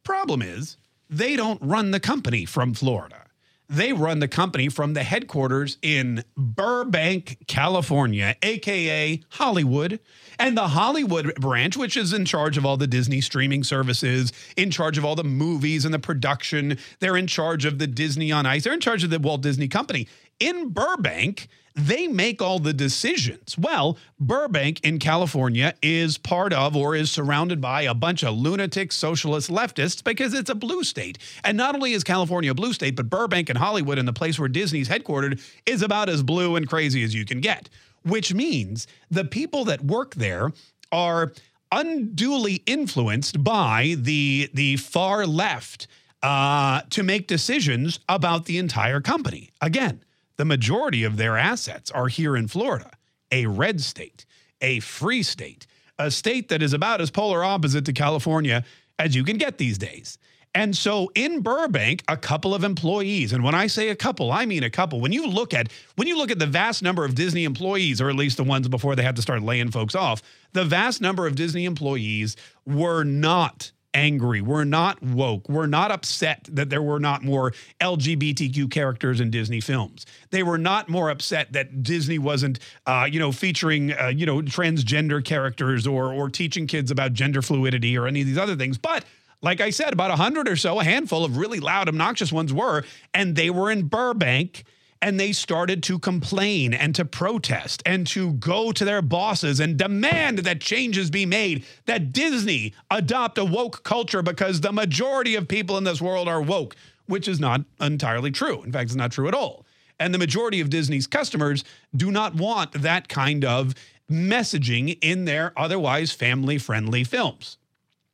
Problem 0.05 0.43
is, 0.43 0.77
they 1.09 1.37
don't 1.37 1.61
run 1.63 1.91
the 1.91 2.01
company 2.01 2.45
from 2.45 2.75
Florida. 2.75 3.23
They 3.69 3.95
run 3.95 4.19
the 4.19 4.29
company 4.29 4.69
from 4.69 4.93
the 4.93 5.03
headquarters 5.03 5.79
in 5.81 6.25
Burbank, 6.37 7.39
California, 7.47 8.37
AKA 8.43 9.23
Hollywood. 9.31 9.99
And 10.39 10.59
the 10.59 10.69
Hollywood 10.69 11.35
branch, 11.37 11.77
which 11.77 11.97
is 11.97 12.13
in 12.13 12.27
charge 12.27 12.59
of 12.59 12.67
all 12.67 12.77
the 12.77 12.87
Disney 12.87 13.23
streaming 13.23 13.65
services, 13.65 14.31
in 14.59 14.71
charge 14.71 14.99
of 14.99 15.07
all 15.07 15.15
the 15.15 15.25
movies 15.25 15.87
and 15.87 15.95
the 15.95 15.99
production, 15.99 16.77
they're 17.01 17.17
in 17.17 17.27
charge 17.27 17.65
of 17.65 17.79
the 17.79 17.87
Disney 17.87 18.31
on 18.31 18.45
Ice, 18.45 18.65
they're 18.65 18.75
in 18.75 18.81
charge 18.81 19.05
of 19.05 19.11
the 19.11 19.19
Walt 19.19 19.41
Disney 19.41 19.69
Company. 19.69 20.07
In 20.39 20.71
Burbank, 20.71 21.49
they 21.75 22.07
make 22.07 22.43
all 22.43 22.59
the 22.59 22.73
decisions. 22.73 23.57
Well, 23.57 23.97
Burbank 24.21 24.81
in 24.85 24.99
California 24.99 25.75
is 25.83 26.19
part 26.19 26.53
of 26.53 26.77
or 26.77 26.95
is 26.95 27.11
surrounded 27.11 27.61
by 27.61 27.83
a 27.83 27.95
bunch 27.95 28.23
of 28.23 28.35
lunatic 28.35 28.93
socialist 28.93 29.51
leftists 29.51 30.05
because 30.05 30.35
it's 30.35 30.51
a 30.51 30.55
blue 30.55 30.85
state. 30.85 31.19
And 31.45 31.57
not 31.57 31.75
only 31.75 31.93
is 31.93 32.05
California 32.05 32.51
a 32.51 32.55
blue 32.55 32.73
state, 32.73 32.97
but 32.97 33.09
Burbank 33.09 33.49
and 33.49 33.59
Hollywood 33.59 33.99
and 33.99 34.07
the 34.07 34.13
place 34.13 34.39
where 34.39 34.49
Disney's 34.49 34.89
headquartered 34.89 35.41
is 35.67 35.83
about 35.83 36.09
as 36.09 36.23
blue 36.23 36.57
and 36.57 36.69
crazy 36.69 37.03
as 37.03 37.15
you 37.15 37.25
can 37.25 37.41
get, 37.41 37.69
which 38.03 38.35
means 38.35 38.87
the 39.11 39.25
people 39.25 39.65
that 39.65 39.83
work 39.83 40.15
there 40.15 40.53
are 40.91 41.33
unduly 41.71 42.63
influenced 42.67 43.43
by 43.43 43.97
the 43.99 44.51
the 44.53 44.77
far 44.77 45.27
left 45.27 45.87
uh, 46.23 46.83
to 46.91 47.03
make 47.03 47.27
decisions 47.27 47.99
about 48.09 48.45
the 48.45 48.59
entire 48.59 49.01
company. 49.01 49.51
Again, 49.61 50.03
the 50.43 50.47
majority 50.47 51.05
of 51.05 51.19
their 51.19 51.37
assets 51.39 51.89
are 51.93 52.09
here 52.09 52.37
in 52.37 52.49
Florida, 52.49 52.91
a 53.31 53.47
red 53.47 53.81
state, 53.81 54.27
a 54.61 54.81
free 54.81 55.23
state, 55.23 55.69
a 56.01 56.11
state 56.11 56.49
that 56.49 56.65
is 56.65 56.73
about 56.73 57.01
as 57.01 57.13
polar 57.13 57.45
opposite 57.45 57.85
to 57.85 57.93
California 57.93 58.65
as 58.99 59.15
you 59.15 59.23
can 59.23 59.37
get 59.37 59.57
these 59.57 59.79
days. 59.79 60.19
And 60.53 60.77
so 60.77 61.13
in 61.15 61.43
Burbank, 61.43 62.03
a 62.09 62.17
couple 62.17 62.57
of 62.57 62.65
employees, 62.65 63.33
and 63.33 63.45
when 63.45 63.55
I 63.55 63.69
say 63.69 63.91
a 63.91 63.95
couple, 63.95 64.33
I 64.33 64.45
mean 64.45 64.65
a 64.65 64.69
couple. 64.69 65.01
When 65.01 65.13
you 65.13 65.29
look 65.29 65.55
at 65.55 65.71
when 65.95 66.09
you 66.09 66.19
look 66.19 66.33
at 66.33 66.41
the 66.41 66.47
vast 66.47 66.83
number 66.83 67.05
of 67.05 67.15
Disney 67.15 67.45
employees, 67.45 68.01
or 68.01 68.11
at 68.11 68.17
least 68.17 68.37
the 68.37 68.43
ones 68.43 68.67
before 68.67 68.97
they 68.97 69.05
had 69.05 69.15
to 69.15 69.23
start 69.23 69.43
laying 69.43 69.71
folks 69.71 69.95
off, 69.95 70.23
the 70.55 70.65
vast 70.65 71.01
number 71.01 71.29
of 71.29 71.37
Disney 71.37 71.67
employees 71.67 72.35
were 72.67 73.05
not 73.05 73.71
angry. 73.95 74.41
We're 74.41 74.65
not 74.65 75.03
woke. 75.03 75.49
We're 75.49 75.67
not 75.67 75.91
upset 75.91 76.49
that 76.53 76.71
there 76.71 76.83
were 76.83 77.01
not 77.01 77.23
more 77.23 77.53
LGBTQ 77.81 78.71
characters 78.71 79.21
in 79.21 79.31
Disney 79.31 79.61
films. 79.61 80.07
They 80.31 80.43
were 80.43 80.59
not 80.59 80.89
more 80.89 81.11
upset 81.11 81.53
that 81.53 81.83
Disney 81.83 82.19
wasn't, 82.19 82.59
uh, 82.87 83.09
you 83.11 83.19
know, 83.19 83.33
featuring, 83.33 83.93
uh, 83.93 84.09
you 84.09 84.27
know, 84.27 84.41
transgender 84.43 85.25
characters 85.25 85.87
or 85.87 86.13
or 86.13 86.29
teaching 86.29 86.67
kids 86.67 86.91
about 86.91 87.13
gender 87.13 87.43
fluidity 87.43 87.97
or 87.97 88.07
any 88.07 88.21
of 88.21 88.27
these 88.27 88.39
other 88.39 88.57
things. 88.57 88.79
But 88.79 89.05
like 89.43 89.61
I 89.61 89.71
said, 89.71 89.93
about 89.93 90.11
a 90.11 90.17
hundred 90.17 90.49
or 90.49 90.57
so, 90.57 90.81
a 90.81 90.85
handful 90.85 91.25
of 91.25 91.37
really 91.37 91.61
loud, 91.61 91.89
obnoxious 91.89 92.33
ones 92.33 92.53
were, 92.53 92.85
and 93.13 93.35
they 93.35 93.51
were 93.51 93.71
in 93.71 93.89
Burbank 93.89 94.65
and 95.03 95.19
they 95.19 95.33
started 95.33 95.83
to 95.83 95.99
complain 95.99 96.73
and 96.73 96.95
to 96.95 97.05
protest 97.05 97.83
and 97.85 98.07
to 98.07 98.33
go 98.35 98.71
to 98.73 98.85
their 98.85 99.03
bosses 99.03 99.59
and 99.61 99.77
demand 99.77 100.39
that 100.39 100.61
changes 100.61 101.11
be 101.11 101.27
made, 101.27 101.65
that 101.87 102.13
Disney 102.13 102.73
adopt 102.91 103.37
a 103.37 103.45
woke 103.45 103.83
culture 103.83 104.23
because 104.23 104.61
the 104.61 104.73
majority 104.73 105.35
of 105.35 105.49
people 105.49 105.77
in 105.77 105.85
this 105.85 106.01
world 106.01 106.29
are 106.29 106.41
woke. 106.41 106.77
which 107.07 107.27
is 107.29 107.41
not 107.41 107.63
entirely 107.81 108.31
true. 108.31 108.63
In 108.63 108.73
fact, 108.73 108.85
it's 108.85 108.95
not 108.95 109.13
true 109.13 109.29
at 109.29 109.35
all. 109.35 109.67
And 109.99 110.15
the 110.15 110.19
majority 110.19 110.61
of 110.61 110.71
Disney's 110.71 111.07
customers 111.07 111.65
do 111.95 112.11
not 112.11 112.35
want 112.35 112.73
that 112.73 113.09
kind 113.09 113.45
of 113.45 113.75
messaging 114.11 114.99
in 115.03 115.25
their 115.25 115.53
otherwise 115.57 116.13
family 116.13 116.59
friendly 116.59 117.05
films. 117.05 117.59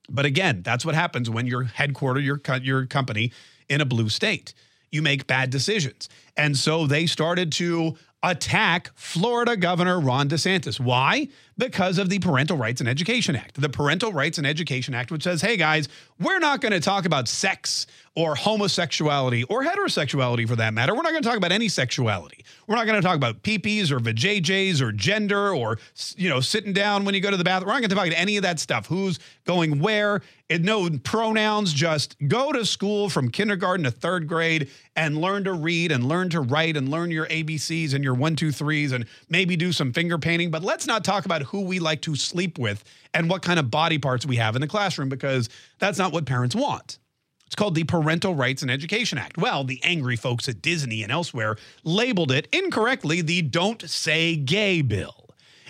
But 0.08 0.24
again, 0.24 0.62
that's 0.62 0.84
what 0.84 0.94
happens 0.94 1.28
when 1.28 1.46
you're 1.46 1.64
headquartered 1.66 2.24
your 2.24 2.38
co- 2.38 2.54
your 2.54 2.86
company 2.86 3.30
in 3.68 3.80
a 3.80 3.84
blue 3.84 4.08
state. 4.08 4.54
You 4.90 5.02
make 5.02 5.26
bad 5.26 5.50
decisions. 5.50 6.08
And 6.36 6.56
so 6.56 6.86
they 6.86 7.06
started 7.06 7.52
to 7.52 7.96
attack 8.22 8.90
Florida 8.94 9.56
Governor 9.56 10.00
Ron 10.00 10.28
DeSantis. 10.28 10.80
Why? 10.80 11.28
Because 11.58 11.98
of 11.98 12.08
the 12.08 12.20
Parental 12.20 12.56
Rights 12.56 12.80
and 12.80 12.88
Education 12.88 13.34
Act. 13.34 13.60
The 13.60 13.68
Parental 13.68 14.12
Rights 14.12 14.38
and 14.38 14.46
Education 14.46 14.94
Act, 14.94 15.10
which 15.10 15.24
says, 15.24 15.42
hey 15.42 15.56
guys, 15.56 15.88
we're 16.20 16.38
not 16.38 16.60
going 16.60 16.72
to 16.72 16.80
talk 16.80 17.04
about 17.04 17.26
sex 17.26 17.86
or 18.18 18.34
homosexuality 18.34 19.44
or 19.44 19.62
heterosexuality 19.62 20.46
for 20.48 20.56
that 20.56 20.74
matter. 20.74 20.92
We're 20.92 21.02
not 21.02 21.12
going 21.12 21.22
to 21.22 21.28
talk 21.28 21.36
about 21.36 21.52
any 21.52 21.68
sexuality. 21.68 22.44
We're 22.66 22.74
not 22.74 22.86
going 22.86 23.00
to 23.00 23.06
talk 23.06 23.16
about 23.16 23.42
peepees 23.42 23.92
or 23.92 24.00
vajayjays 24.00 24.80
or 24.80 24.90
gender 24.90 25.54
or, 25.54 25.78
you 26.16 26.28
know, 26.28 26.40
sitting 26.40 26.72
down 26.72 27.04
when 27.04 27.14
you 27.14 27.20
go 27.20 27.30
to 27.30 27.36
the 27.36 27.44
bathroom. 27.44 27.68
We're 27.68 27.74
not 27.74 27.80
going 27.80 27.90
to 27.90 27.94
talk 27.94 28.06
about 28.08 28.18
any 28.18 28.36
of 28.36 28.42
that 28.42 28.58
stuff. 28.58 28.86
Who's 28.86 29.20
going 29.44 29.78
where? 29.78 30.20
And 30.50 30.64
no 30.64 30.90
pronouns. 30.90 31.72
Just 31.72 32.16
go 32.26 32.50
to 32.50 32.66
school 32.66 33.08
from 33.08 33.30
kindergarten 33.30 33.84
to 33.84 33.90
third 33.92 34.26
grade 34.26 34.68
and 34.96 35.18
learn 35.18 35.44
to 35.44 35.52
read 35.52 35.92
and 35.92 36.08
learn 36.08 36.28
to 36.30 36.40
write 36.40 36.76
and 36.76 36.88
learn 36.88 37.12
your 37.12 37.26
ABCs 37.26 37.94
and 37.94 38.02
your 38.02 38.14
one, 38.14 38.34
two, 38.34 38.50
threes 38.50 38.90
and 38.90 39.06
maybe 39.28 39.56
do 39.56 39.70
some 39.70 39.92
finger 39.92 40.18
painting. 40.18 40.50
But 40.50 40.64
let's 40.64 40.86
not 40.86 41.04
talk 41.04 41.24
about 41.24 41.42
who 41.48 41.62
we 41.62 41.78
like 41.78 42.02
to 42.02 42.14
sleep 42.14 42.58
with 42.58 42.84
and 43.12 43.28
what 43.28 43.42
kind 43.42 43.58
of 43.58 43.70
body 43.70 43.98
parts 43.98 44.24
we 44.24 44.36
have 44.36 44.54
in 44.54 44.60
the 44.60 44.68
classroom 44.68 45.08
because 45.08 45.48
that's 45.78 45.98
not 45.98 46.12
what 46.12 46.26
parents 46.26 46.54
want. 46.54 46.98
It's 47.46 47.54
called 47.54 47.74
the 47.74 47.84
Parental 47.84 48.34
Rights 48.34 48.60
and 48.60 48.70
Education 48.70 49.16
Act. 49.16 49.38
Well, 49.38 49.64
the 49.64 49.80
angry 49.82 50.16
folks 50.16 50.48
at 50.50 50.60
Disney 50.60 51.02
and 51.02 51.10
elsewhere 51.10 51.56
labeled 51.82 52.30
it 52.30 52.46
incorrectly 52.52 53.22
the 53.22 53.40
Don't 53.40 53.88
Say 53.88 54.36
Gay 54.36 54.82
Bill. 54.82 55.24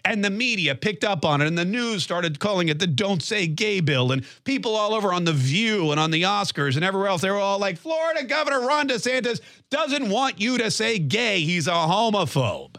And 0.04 0.24
the 0.24 0.30
media 0.30 0.74
picked 0.74 1.04
up 1.04 1.24
on 1.24 1.40
it, 1.40 1.46
and 1.46 1.56
the 1.56 1.64
news 1.64 2.02
started 2.02 2.40
calling 2.40 2.68
it 2.68 2.80
the 2.80 2.88
Don't 2.88 3.22
Say 3.22 3.46
Gay 3.46 3.78
Bill. 3.78 4.10
And 4.10 4.24
people 4.42 4.74
all 4.74 4.92
over 4.92 5.12
on 5.12 5.24
The 5.24 5.32
View 5.32 5.92
and 5.92 6.00
on 6.00 6.10
the 6.10 6.22
Oscars 6.22 6.74
and 6.74 6.84
everywhere 6.84 7.08
else, 7.08 7.22
they 7.22 7.30
were 7.30 7.36
all 7.36 7.60
like, 7.60 7.78
Florida 7.78 8.24
Governor 8.24 8.66
Ron 8.66 8.88
DeSantis 8.88 9.40
doesn't 9.70 10.08
want 10.08 10.40
you 10.40 10.58
to 10.58 10.72
say 10.72 10.98
gay. 10.98 11.40
He's 11.40 11.68
a 11.68 11.72
homophobe. 11.72 12.76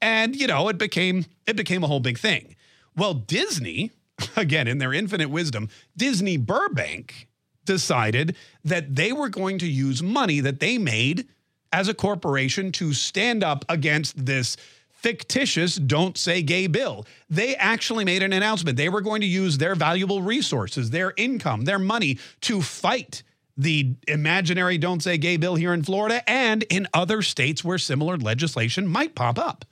And, 0.00 0.36
you 0.36 0.46
know, 0.46 0.68
it 0.68 0.78
became 0.78 1.26
it 1.48 1.56
became 1.56 1.82
a 1.82 1.88
whole 1.88 2.00
big 2.00 2.18
thing. 2.18 2.54
Well, 2.96 3.14
Disney, 3.14 3.90
again, 4.36 4.68
in 4.68 4.78
their 4.78 4.92
infinite 4.92 5.30
wisdom, 5.30 5.68
Disney 5.96 6.36
Burbank 6.36 7.28
decided 7.64 8.36
that 8.64 8.94
they 8.94 9.12
were 9.12 9.28
going 9.28 9.58
to 9.58 9.66
use 9.66 10.02
money 10.02 10.40
that 10.40 10.60
they 10.60 10.78
made 10.78 11.26
as 11.72 11.88
a 11.88 11.94
corporation 11.94 12.72
to 12.72 12.92
stand 12.92 13.42
up 13.42 13.64
against 13.68 14.24
this 14.24 14.56
fictitious 14.90 15.76
don't 15.76 16.18
say 16.18 16.42
gay 16.42 16.66
bill. 16.66 17.06
They 17.30 17.54
actually 17.56 18.04
made 18.04 18.22
an 18.22 18.32
announcement. 18.32 18.76
They 18.76 18.88
were 18.88 19.00
going 19.00 19.20
to 19.20 19.26
use 19.26 19.58
their 19.58 19.74
valuable 19.74 20.22
resources, 20.22 20.90
their 20.90 21.12
income, 21.16 21.64
their 21.64 21.78
money 21.78 22.18
to 22.42 22.62
fight 22.62 23.22
the 23.56 23.94
imaginary 24.06 24.78
don't 24.78 25.02
say 25.02 25.18
gay 25.18 25.36
bill 25.36 25.56
here 25.56 25.74
in 25.74 25.82
Florida 25.82 26.28
and 26.30 26.62
in 26.64 26.86
other 26.94 27.22
states 27.22 27.64
where 27.64 27.78
similar 27.78 28.16
legislation 28.16 28.86
might 28.86 29.14
pop 29.14 29.38
up. 29.38 29.64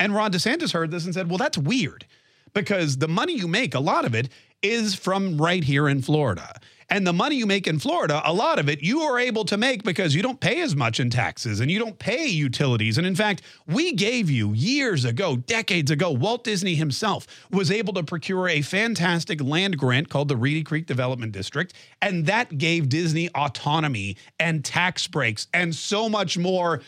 And 0.00 0.14
Ron 0.14 0.32
DeSantis 0.32 0.72
heard 0.72 0.90
this 0.90 1.04
and 1.04 1.14
said, 1.14 1.28
well, 1.28 1.38
that's 1.38 1.58
weird 1.58 2.06
because 2.54 2.96
the 2.96 3.06
money 3.06 3.34
you 3.34 3.46
make, 3.46 3.74
a 3.74 3.80
lot 3.80 4.04
of 4.04 4.14
it 4.14 4.30
is 4.62 4.94
from 4.94 5.40
right 5.40 5.62
here 5.62 5.88
in 5.88 6.02
Florida. 6.02 6.58
And 6.92 7.06
the 7.06 7.12
money 7.12 7.36
you 7.36 7.46
make 7.46 7.68
in 7.68 7.78
Florida, 7.78 8.20
a 8.24 8.32
lot 8.32 8.58
of 8.58 8.68
it 8.68 8.82
you 8.82 9.02
are 9.02 9.18
able 9.18 9.44
to 9.44 9.56
make 9.56 9.84
because 9.84 10.12
you 10.12 10.22
don't 10.22 10.40
pay 10.40 10.60
as 10.60 10.74
much 10.74 10.98
in 10.98 11.08
taxes 11.08 11.60
and 11.60 11.70
you 11.70 11.78
don't 11.78 11.98
pay 12.00 12.26
utilities. 12.26 12.98
And 12.98 13.06
in 13.06 13.14
fact, 13.14 13.42
we 13.68 13.92
gave 13.92 14.28
you 14.28 14.52
years 14.52 15.04
ago, 15.04 15.36
decades 15.36 15.92
ago, 15.92 16.10
Walt 16.10 16.42
Disney 16.42 16.74
himself 16.74 17.28
was 17.52 17.70
able 17.70 17.92
to 17.92 18.02
procure 18.02 18.48
a 18.48 18.62
fantastic 18.62 19.40
land 19.40 19.78
grant 19.78 20.08
called 20.08 20.28
the 20.28 20.36
Reedy 20.36 20.64
Creek 20.64 20.86
Development 20.86 21.30
District. 21.30 21.72
And 22.02 22.26
that 22.26 22.58
gave 22.58 22.88
Disney 22.88 23.28
autonomy 23.36 24.16
and 24.40 24.64
tax 24.64 25.06
breaks 25.06 25.46
and 25.54 25.72
so 25.72 26.08
much 26.08 26.36
more 26.36 26.80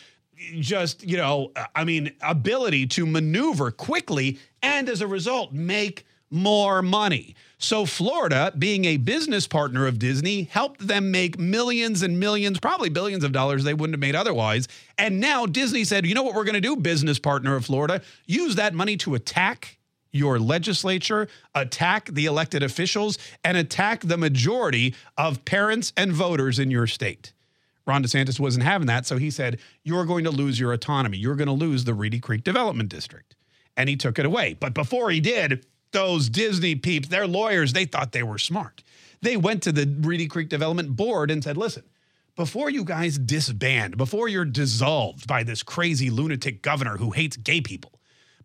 just, 0.60 1.02
you 1.02 1.16
know, 1.16 1.52
I 1.74 1.84
mean, 1.84 2.12
ability 2.20 2.86
to 2.88 3.06
maneuver 3.06 3.70
quickly 3.70 4.38
and 4.62 4.88
as 4.88 5.00
a 5.00 5.06
result, 5.06 5.52
make 5.52 6.04
more 6.30 6.80
money. 6.82 7.36
So, 7.58 7.86
Florida, 7.86 8.52
being 8.58 8.86
a 8.86 8.96
business 8.96 9.46
partner 9.46 9.86
of 9.86 9.98
Disney, 9.98 10.44
helped 10.44 10.86
them 10.86 11.10
make 11.10 11.38
millions 11.38 12.02
and 12.02 12.18
millions, 12.18 12.58
probably 12.58 12.88
billions 12.88 13.22
of 13.22 13.32
dollars 13.32 13.62
they 13.62 13.74
wouldn't 13.74 13.94
have 13.94 14.00
made 14.00 14.16
otherwise. 14.16 14.66
And 14.98 15.20
now 15.20 15.46
Disney 15.46 15.84
said, 15.84 16.06
you 16.06 16.14
know 16.14 16.22
what 16.22 16.34
we're 16.34 16.44
going 16.44 16.54
to 16.54 16.60
do, 16.60 16.74
business 16.74 17.18
partner 17.18 17.54
of 17.54 17.66
Florida? 17.66 18.02
Use 18.26 18.56
that 18.56 18.74
money 18.74 18.96
to 18.98 19.14
attack 19.14 19.78
your 20.10 20.38
legislature, 20.38 21.28
attack 21.54 22.06
the 22.06 22.26
elected 22.26 22.62
officials, 22.62 23.18
and 23.44 23.56
attack 23.56 24.00
the 24.02 24.16
majority 24.16 24.94
of 25.16 25.44
parents 25.44 25.92
and 25.96 26.12
voters 26.12 26.58
in 26.58 26.70
your 26.70 26.86
state. 26.86 27.32
Ron 27.86 28.04
DeSantis 28.04 28.38
wasn't 28.38 28.64
having 28.64 28.86
that, 28.86 29.06
so 29.06 29.18
he 29.18 29.30
said, 29.30 29.58
You're 29.82 30.04
going 30.04 30.24
to 30.24 30.30
lose 30.30 30.58
your 30.58 30.72
autonomy. 30.72 31.18
You're 31.18 31.36
going 31.36 31.48
to 31.48 31.52
lose 31.52 31.84
the 31.84 31.94
Reedy 31.94 32.20
Creek 32.20 32.44
Development 32.44 32.88
District. 32.88 33.34
And 33.76 33.88
he 33.88 33.96
took 33.96 34.18
it 34.18 34.26
away. 34.26 34.54
But 34.54 34.74
before 34.74 35.10
he 35.10 35.20
did, 35.20 35.66
those 35.92 36.28
Disney 36.28 36.74
peeps, 36.74 37.08
their 37.08 37.26
lawyers, 37.26 37.72
they 37.72 37.84
thought 37.84 38.12
they 38.12 38.22
were 38.22 38.38
smart. 38.38 38.82
They 39.22 39.36
went 39.36 39.62
to 39.62 39.72
the 39.72 39.86
Reedy 40.00 40.26
Creek 40.26 40.48
Development 40.48 40.96
Board 40.96 41.30
and 41.30 41.42
said, 41.42 41.56
Listen, 41.56 41.84
before 42.36 42.70
you 42.70 42.84
guys 42.84 43.18
disband, 43.18 43.96
before 43.96 44.28
you're 44.28 44.44
dissolved 44.44 45.26
by 45.26 45.42
this 45.42 45.62
crazy 45.62 46.10
lunatic 46.10 46.62
governor 46.62 46.96
who 46.96 47.10
hates 47.10 47.36
gay 47.36 47.60
people, 47.60 47.92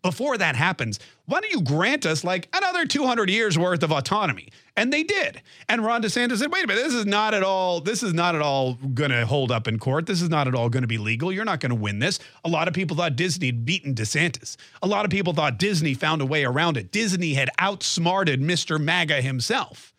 before 0.02 0.38
that 0.38 0.56
happens, 0.56 0.98
why 1.26 1.40
don't 1.40 1.52
you 1.52 1.62
grant 1.62 2.06
us 2.06 2.24
like 2.24 2.48
another 2.54 2.86
200 2.86 3.28
years 3.28 3.58
worth 3.58 3.82
of 3.82 3.92
autonomy? 3.92 4.48
And 4.76 4.92
they 4.92 5.02
did. 5.02 5.42
And 5.68 5.84
Ron 5.84 6.02
DeSantis 6.02 6.38
said, 6.38 6.52
wait 6.52 6.64
a 6.64 6.66
minute, 6.66 6.82
this 6.82 6.94
is 6.94 7.04
not 7.04 7.34
at 7.34 7.42
all, 7.42 7.80
this 7.80 8.02
is 8.02 8.14
not 8.14 8.34
at 8.34 8.42
all 8.42 8.74
going 8.74 9.10
to 9.10 9.26
hold 9.26 9.50
up 9.50 9.66
in 9.66 9.78
court. 9.78 10.06
This 10.06 10.22
is 10.22 10.28
not 10.28 10.46
at 10.46 10.54
all 10.54 10.68
going 10.68 10.82
to 10.82 10.88
be 10.88 10.98
legal. 10.98 11.32
You're 11.32 11.44
not 11.44 11.60
going 11.60 11.70
to 11.70 11.76
win 11.76 11.98
this. 11.98 12.18
A 12.44 12.48
lot 12.48 12.68
of 12.68 12.74
people 12.74 12.96
thought 12.96 13.16
Disney 13.16 13.46
had 13.46 13.64
beaten 13.64 13.94
DeSantis. 13.94 14.56
A 14.82 14.86
lot 14.86 15.04
of 15.04 15.10
people 15.10 15.32
thought 15.32 15.58
Disney 15.58 15.94
found 15.94 16.22
a 16.22 16.26
way 16.26 16.44
around 16.44 16.76
it. 16.76 16.92
Disney 16.92 17.34
had 17.34 17.50
outsmarted 17.58 18.40
Mr. 18.40 18.80
MAGA 18.80 19.20
himself. 19.20 19.92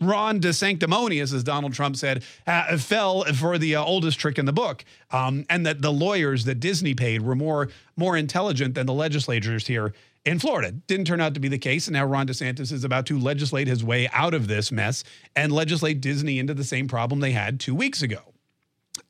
Ron 0.00 0.40
DeSanctimonious, 0.40 1.32
as 1.32 1.44
Donald 1.44 1.72
Trump 1.72 1.96
said, 1.96 2.24
uh, 2.46 2.76
fell 2.76 3.24
for 3.24 3.58
the 3.58 3.76
uh, 3.76 3.84
oldest 3.84 4.18
trick 4.18 4.38
in 4.38 4.44
the 4.44 4.52
book, 4.52 4.84
um, 5.10 5.46
and 5.48 5.64
that 5.66 5.82
the 5.82 5.92
lawyers 5.92 6.44
that 6.44 6.60
Disney 6.60 6.94
paid 6.94 7.22
were 7.22 7.34
more 7.34 7.68
more 7.96 8.16
intelligent 8.16 8.74
than 8.74 8.86
the 8.86 8.92
legislators 8.92 9.66
here 9.66 9.94
in 10.24 10.38
Florida. 10.38 10.72
Didn't 10.72 11.06
turn 11.06 11.20
out 11.20 11.34
to 11.34 11.40
be 11.40 11.48
the 11.48 11.58
case, 11.58 11.86
and 11.86 11.94
now 11.94 12.04
Ron 12.04 12.26
DeSantis 12.26 12.72
is 12.72 12.84
about 12.84 13.06
to 13.06 13.18
legislate 13.18 13.68
his 13.68 13.84
way 13.84 14.08
out 14.12 14.34
of 14.34 14.48
this 14.48 14.72
mess 14.72 15.04
and 15.36 15.52
legislate 15.52 16.00
Disney 16.00 16.38
into 16.38 16.54
the 16.54 16.64
same 16.64 16.88
problem 16.88 17.20
they 17.20 17.32
had 17.32 17.60
two 17.60 17.74
weeks 17.74 18.02
ago. 18.02 18.20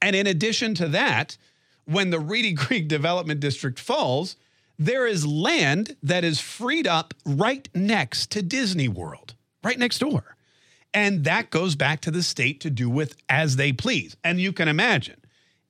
And 0.02 0.14
in 0.14 0.26
addition 0.26 0.74
to 0.76 0.88
that, 0.88 1.36
when 1.86 2.10
the 2.10 2.20
Reedy 2.20 2.54
Creek 2.54 2.88
Development 2.88 3.40
District 3.40 3.78
falls, 3.78 4.36
there 4.78 5.06
is 5.06 5.26
land 5.26 5.96
that 6.02 6.24
is 6.24 6.40
freed 6.40 6.86
up 6.86 7.14
right 7.24 7.68
next 7.74 8.30
to 8.32 8.42
Disney 8.42 8.88
World, 8.88 9.34
right 9.62 9.78
next 9.78 9.98
door. 9.98 10.33
And 10.94 11.24
that 11.24 11.50
goes 11.50 11.74
back 11.74 12.00
to 12.02 12.12
the 12.12 12.22
state 12.22 12.60
to 12.60 12.70
do 12.70 12.88
with 12.88 13.16
as 13.28 13.56
they 13.56 13.72
please. 13.72 14.16
And 14.22 14.40
you 14.40 14.52
can 14.52 14.68
imagine 14.68 15.20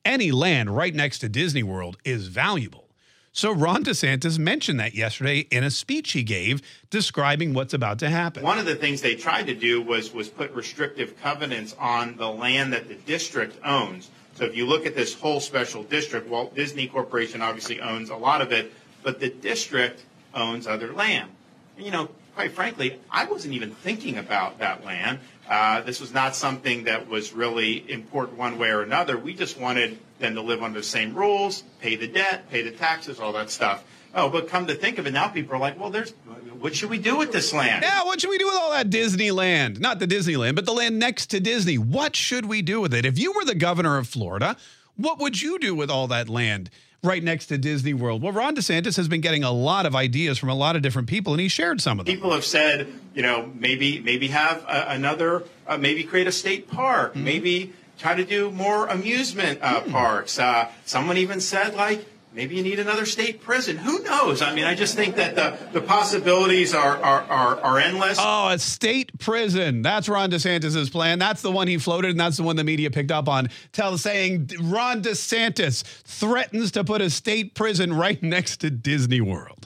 any 0.05 0.31
land 0.31 0.75
right 0.75 0.93
next 0.93 1.19
to 1.19 1.29
Disney 1.29 1.63
World 1.63 1.97
is 2.05 2.27
valuable. 2.27 2.85
So 3.31 3.51
Ron 3.51 3.83
DeSantis 3.83 4.39
mentioned 4.39 4.79
that 4.79 4.95
yesterday 4.95 5.39
in 5.39 5.65
a 5.65 5.71
speech 5.71 6.13
he 6.13 6.23
gave 6.23 6.61
describing 6.89 7.53
what's 7.53 7.73
about 7.73 7.99
to 7.99 8.09
happen. 8.09 8.43
One 8.43 8.59
of 8.59 8.65
the 8.65 8.75
things 8.75 9.01
they 9.01 9.15
tried 9.15 9.47
to 9.47 9.55
do 9.55 9.81
was 9.81 10.13
was 10.13 10.29
put 10.29 10.51
restrictive 10.51 11.19
covenants 11.21 11.75
on 11.77 12.15
the 12.15 12.29
land 12.29 12.71
that 12.71 12.87
the 12.87 12.95
district 12.95 13.57
owns. 13.65 14.09
So 14.35 14.45
if 14.45 14.55
you 14.55 14.65
look 14.65 14.85
at 14.85 14.95
this 14.95 15.13
whole 15.13 15.41
special 15.41 15.83
district, 15.83 16.29
Walt 16.29 16.55
Disney 16.55 16.87
Corporation 16.87 17.41
obviously 17.41 17.81
owns 17.81 18.09
a 18.09 18.15
lot 18.15 18.41
of 18.41 18.53
it, 18.53 18.71
but 19.03 19.19
the 19.19 19.29
district 19.29 20.05
owns 20.33 20.65
other 20.65 20.93
land. 20.93 21.29
You 21.77 21.91
know, 21.91 22.09
quite 22.35 22.51
frankly, 22.51 22.99
I 23.09 23.25
wasn't 23.25 23.53
even 23.53 23.71
thinking 23.71 24.17
about 24.17 24.59
that 24.59 24.85
land. 24.85 25.19
Uh, 25.49 25.81
this 25.81 25.99
was 25.99 26.13
not 26.13 26.35
something 26.35 26.83
that 26.83 27.07
was 27.07 27.33
really 27.33 27.89
important 27.89 28.37
one 28.37 28.59
way 28.59 28.69
or 28.69 28.81
another. 28.81 29.17
We 29.17 29.33
just 29.33 29.59
wanted 29.59 29.97
them 30.19 30.35
to 30.35 30.41
live 30.41 30.61
under 30.61 30.79
the 30.79 30.85
same 30.85 31.15
rules, 31.15 31.63
pay 31.79 31.95
the 31.95 32.07
debt, 32.07 32.49
pay 32.51 32.61
the 32.61 32.71
taxes, 32.71 33.19
all 33.19 33.33
that 33.33 33.49
stuff. 33.49 33.83
Oh, 34.13 34.29
but 34.29 34.47
come 34.47 34.67
to 34.67 34.75
think 34.75 34.97
of 34.97 35.07
it, 35.07 35.11
now 35.11 35.27
people 35.27 35.55
are 35.55 35.59
like, 35.59 35.79
well, 35.79 35.89
there's, 35.89 36.11
what 36.59 36.73
should 36.73 36.89
we 36.89 36.99
do 36.99 37.17
with 37.17 37.33
this 37.33 37.53
land? 37.53 37.83
Yeah, 37.83 38.05
what 38.05 38.21
should 38.21 38.29
we 38.29 38.37
do 38.37 38.45
with 38.45 38.55
all 38.55 38.71
that 38.71 38.89
Disneyland? 38.89 39.79
Not 39.79 39.99
the 39.99 40.07
Disneyland, 40.07 40.55
but 40.55 40.65
the 40.65 40.73
land 40.73 40.99
next 40.99 41.27
to 41.27 41.41
Disney. 41.41 41.77
What 41.77 42.15
should 42.15 42.45
we 42.45 42.61
do 42.61 42.79
with 42.79 42.93
it? 42.93 43.05
If 43.05 43.19
you 43.19 43.33
were 43.33 43.43
the 43.43 43.55
governor 43.55 43.97
of 43.97 44.07
Florida, 44.07 44.55
what 44.95 45.19
would 45.19 45.41
you 45.41 45.59
do 45.59 45.75
with 45.75 45.89
all 45.89 46.07
that 46.07 46.29
land? 46.29 46.69
Right 47.05 47.23
next 47.23 47.47
to 47.47 47.57
Disney 47.57 47.93
World. 47.93 48.21
Well, 48.21 48.33
Ron 48.33 48.55
DeSantis 48.55 48.97
has 48.97 49.07
been 49.07 49.21
getting 49.21 49.43
a 49.43 49.51
lot 49.51 49.85
of 49.85 49.95
ideas 49.95 50.37
from 50.37 50.49
a 50.49 50.55
lot 50.55 50.75
of 50.75 50.81
different 50.81 51.07
people, 51.07 51.33
and 51.33 51.41
he 51.41 51.47
shared 51.47 51.81
some 51.81 51.99
of 51.99 52.05
them. 52.05 52.15
People 52.15 52.31
have 52.31 52.45
said, 52.45 52.87
you 53.13 53.21
know, 53.21 53.51
maybe 53.55 53.99
maybe 53.99 54.27
have 54.27 54.63
a, 54.63 54.87
another, 54.89 55.43
uh, 55.67 55.77
maybe 55.77 56.03
create 56.03 56.27
a 56.27 56.31
state 56.31 56.69
park, 56.69 57.13
mm-hmm. 57.13 57.23
maybe 57.23 57.73
try 57.97 58.15
to 58.15 58.25
do 58.25 58.51
more 58.51 58.87
amusement 58.87 59.59
uh, 59.61 59.81
parks. 59.81 60.37
Uh, 60.37 60.69
someone 60.85 61.17
even 61.17 61.39
said, 61.39 61.75
like, 61.75 62.05
maybe 62.35 62.55
you 62.55 62.63
need 62.63 62.79
another 62.79 63.05
state 63.05 63.41
prison. 63.41 63.77
Who 63.77 64.03
knows? 64.03 64.41
I 64.41 64.53
mean, 64.53 64.65
I 64.65 64.75
just 64.75 64.95
think 64.95 65.15
that 65.15 65.35
the, 65.35 65.57
the 65.71 65.81
possibilities 65.81 66.73
are, 66.73 66.97
are, 66.97 67.21
are, 67.21 67.59
are 67.61 67.79
endless. 67.79 68.17
Oh, 68.19 68.49
a 68.49 68.59
state 68.59 69.17
prison. 69.17 69.81
That's 69.81 70.09
Ron 70.09 70.29
DeSantis' 70.29 70.91
plan. 70.91 71.17
That's 71.17 71.41
the 71.41 71.51
one 71.51 71.67
he 71.67 71.77
floated, 71.77 72.11
and 72.11 72.19
that's 72.19 72.37
the 72.37 72.43
one 72.43 72.57
the 72.57 72.63
media 72.63 72.91
picked 72.91 73.11
up 73.11 73.29
on. 73.29 73.49
Tell 73.71 73.97
saying 73.97 74.49
Ron 74.61 75.01
DeSantis 75.01 75.83
threatens 75.83 76.71
to 76.71 76.83
put 76.83 77.01
a 77.01 77.09
state 77.09 77.55
prison 77.55 77.93
right 77.93 78.21
next 78.35 78.57
to 78.57 78.69
Disney 78.69 79.21
World. 79.21 79.64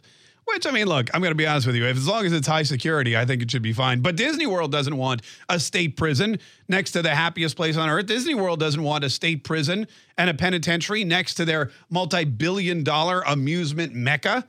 Which 0.53 0.65
I 0.67 0.71
mean, 0.71 0.87
look, 0.87 1.09
I'm 1.13 1.21
going 1.21 1.31
to 1.31 1.35
be 1.35 1.47
honest 1.47 1.67
with 1.67 1.75
you. 1.75 1.85
If 1.85 1.95
as 1.95 2.07
long 2.07 2.25
as 2.25 2.33
it's 2.33 2.47
high 2.47 2.63
security, 2.63 3.15
I 3.15 3.23
think 3.23 3.41
it 3.41 3.49
should 3.49 3.61
be 3.61 3.71
fine. 3.71 4.01
But 4.01 4.17
Disney 4.17 4.45
World 4.45 4.71
doesn't 4.71 4.97
want 4.97 5.21
a 5.47 5.59
state 5.59 5.95
prison 5.95 6.39
next 6.67 6.91
to 6.91 7.01
the 7.01 7.15
happiest 7.15 7.55
place 7.55 7.77
on 7.77 7.87
earth. 7.87 8.07
Disney 8.07 8.35
World 8.35 8.59
doesn't 8.59 8.81
want 8.83 9.03
a 9.03 9.09
state 9.09 9.43
prison 9.43 9.87
and 10.17 10.29
a 10.29 10.33
penitentiary 10.33 11.05
next 11.05 11.35
to 11.35 11.45
their 11.45 11.71
multi-billion-dollar 11.89 13.21
amusement 13.21 13.93
mecca. 13.93 14.45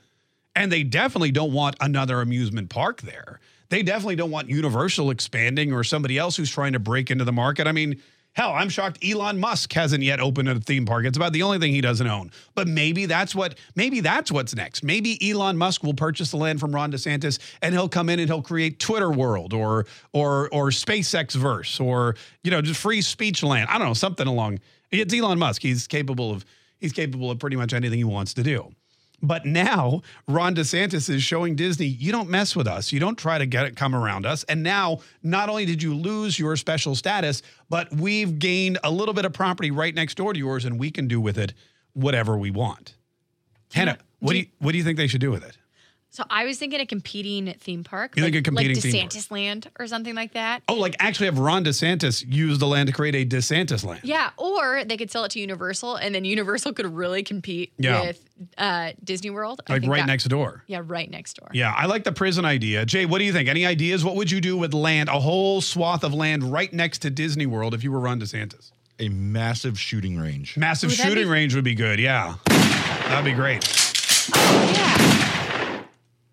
And 0.56 0.72
they 0.72 0.82
definitely 0.82 1.30
don't 1.30 1.52
want 1.52 1.76
another 1.80 2.20
amusement 2.20 2.70
park 2.70 3.02
there. 3.02 3.38
They 3.68 3.84
definitely 3.84 4.16
don't 4.16 4.32
want 4.32 4.48
Universal 4.48 5.10
expanding 5.10 5.72
or 5.72 5.84
somebody 5.84 6.18
else 6.18 6.36
who's 6.36 6.50
trying 6.50 6.72
to 6.72 6.80
break 6.80 7.12
into 7.12 7.24
the 7.24 7.32
market. 7.32 7.68
I 7.68 7.72
mean, 7.72 8.02
hell, 8.32 8.52
I'm 8.52 8.68
shocked 8.68 9.04
Elon 9.04 9.38
Musk 9.38 9.72
hasn't 9.72 10.02
yet 10.02 10.20
opened 10.20 10.48
a 10.48 10.60
theme 10.60 10.86
park. 10.86 11.04
It's 11.04 11.16
about 11.16 11.32
the 11.32 11.42
only 11.42 11.58
thing 11.58 11.72
he 11.72 11.80
doesn't 11.80 12.06
own. 12.06 12.30
But 12.54 12.68
maybe 12.68 13.06
that's 13.06 13.34
what 13.34 13.56
maybe 13.74 14.00
that's 14.00 14.30
what's 14.30 14.54
next. 14.54 14.82
Maybe 14.82 15.18
Elon 15.30 15.56
Musk 15.56 15.82
will 15.82 15.94
purchase 15.94 16.30
the 16.30 16.36
land 16.36 16.60
from 16.60 16.74
Ron 16.74 16.92
DeSantis 16.92 17.38
and 17.62 17.74
he'll 17.74 17.88
come 17.88 18.08
in 18.08 18.18
and 18.18 18.28
he'll 18.28 18.42
create 18.42 18.78
Twitter 18.78 19.10
World 19.10 19.52
or 19.52 19.86
or 20.12 20.48
or 20.52 20.68
SpaceX 20.68 21.34
Verse 21.34 21.80
or 21.80 22.16
you 22.42 22.50
know, 22.50 22.62
just 22.62 22.80
free 22.80 23.02
speech 23.02 23.42
land. 23.42 23.68
I 23.70 23.78
don't 23.78 23.88
know, 23.88 23.94
something 23.94 24.26
along. 24.26 24.60
It's 24.90 25.14
Elon 25.14 25.38
Musk. 25.38 25.62
He's 25.62 25.86
capable 25.86 26.30
of 26.30 26.44
he's 26.78 26.92
capable 26.92 27.30
of 27.30 27.38
pretty 27.38 27.56
much 27.56 27.72
anything 27.72 27.98
he 27.98 28.04
wants 28.04 28.34
to 28.34 28.42
do. 28.42 28.74
But 29.22 29.44
now 29.44 30.02
Ron 30.26 30.54
DeSantis 30.54 31.10
is 31.10 31.22
showing 31.22 31.56
Disney, 31.56 31.86
you 31.86 32.12
don't 32.12 32.30
mess 32.30 32.56
with 32.56 32.66
us. 32.66 32.92
You 32.92 33.00
don't 33.00 33.18
try 33.18 33.38
to 33.38 33.46
get 33.46 33.66
it 33.66 33.76
come 33.76 33.94
around 33.94 34.26
us. 34.26 34.44
And 34.44 34.62
now 34.62 35.00
not 35.22 35.48
only 35.48 35.66
did 35.66 35.82
you 35.82 35.94
lose 35.94 36.38
your 36.38 36.56
special 36.56 36.94
status, 36.94 37.42
but 37.68 37.92
we've 37.92 38.38
gained 38.38 38.78
a 38.82 38.90
little 38.90 39.14
bit 39.14 39.24
of 39.24 39.32
property 39.32 39.70
right 39.70 39.94
next 39.94 40.16
door 40.16 40.32
to 40.32 40.38
yours, 40.38 40.64
and 40.64 40.78
we 40.78 40.90
can 40.90 41.06
do 41.06 41.20
with 41.20 41.36
it 41.38 41.52
whatever 41.92 42.38
we 42.38 42.50
want. 42.50 42.94
Hannah, 43.72 43.98
what 44.20 44.32
do 44.32 44.38
you 44.38 44.46
what 44.58 44.72
do 44.72 44.78
you 44.78 44.84
think 44.84 44.96
they 44.96 45.06
should 45.06 45.20
do 45.20 45.30
with 45.30 45.44
it? 45.44 45.56
So 46.12 46.24
I 46.28 46.44
was 46.44 46.58
thinking 46.58 46.80
a 46.80 46.86
competing 46.86 47.54
theme 47.60 47.84
park. 47.84 48.16
You 48.16 48.24
like, 48.24 48.32
think 48.32 48.44
a 48.44 48.48
competing 48.50 48.74
like 48.74 48.82
theme 48.82 49.08
DeSantis 49.08 49.30
Land 49.30 49.70
or 49.78 49.86
something 49.86 50.16
like 50.16 50.32
that. 50.32 50.60
Oh, 50.68 50.74
like 50.74 50.96
actually 50.98 51.26
have 51.26 51.38
Ron 51.38 51.64
DeSantis 51.64 52.24
use 52.26 52.58
the 52.58 52.66
land 52.66 52.88
to 52.88 52.92
create 52.92 53.14
a 53.14 53.24
DeSantis 53.24 53.84
land. 53.84 54.00
Yeah, 54.02 54.30
or 54.36 54.84
they 54.84 54.96
could 54.96 55.10
sell 55.12 55.22
it 55.24 55.30
to 55.32 55.40
Universal, 55.40 55.96
and 55.96 56.12
then 56.12 56.24
Universal 56.24 56.72
could 56.72 56.86
really 56.92 57.22
compete 57.22 57.72
Yeah. 57.78 58.00
with 58.08 58.28
uh, 58.58 58.90
Disney 59.04 59.30
World. 59.30 59.60
I 59.68 59.74
Like 59.74 59.86
right 59.86 59.98
that- 60.00 60.06
next 60.06 60.24
door. 60.24 60.64
Yeah, 60.66 60.80
right 60.84 61.08
next 61.08 61.34
door. 61.34 61.48
Yeah, 61.52 61.72
I 61.76 61.86
like 61.86 62.02
the 62.02 62.12
prison 62.12 62.44
idea. 62.44 62.84
Jay, 62.84 63.06
what 63.06 63.18
do 63.18 63.24
you 63.24 63.32
think? 63.32 63.48
Any 63.48 63.64
ideas? 63.64 64.04
What 64.04 64.16
would 64.16 64.32
you 64.32 64.40
do 64.40 64.56
with 64.56 64.74
land, 64.74 65.08
a 65.10 65.20
whole 65.20 65.60
swath 65.60 66.02
of 66.02 66.12
land 66.12 66.42
right 66.42 66.72
next 66.72 66.98
to 67.02 67.10
Disney 67.10 67.46
World 67.46 67.72
if 67.72 67.84
you 67.84 67.92
were 67.92 68.00
Ron 68.00 68.20
DeSantis? 68.20 68.72
A 68.98 69.08
massive 69.10 69.78
shooting 69.78 70.18
range. 70.18 70.56
Massive 70.56 70.90
Ooh, 70.90 70.94
shooting 70.94 71.24
be- 71.24 71.30
range 71.30 71.54
would 71.54 71.62
be 71.64 71.76
good. 71.76 72.00
Yeah. 72.00 72.34
That'd 72.48 73.24
be 73.24 73.32
great. 73.32 73.64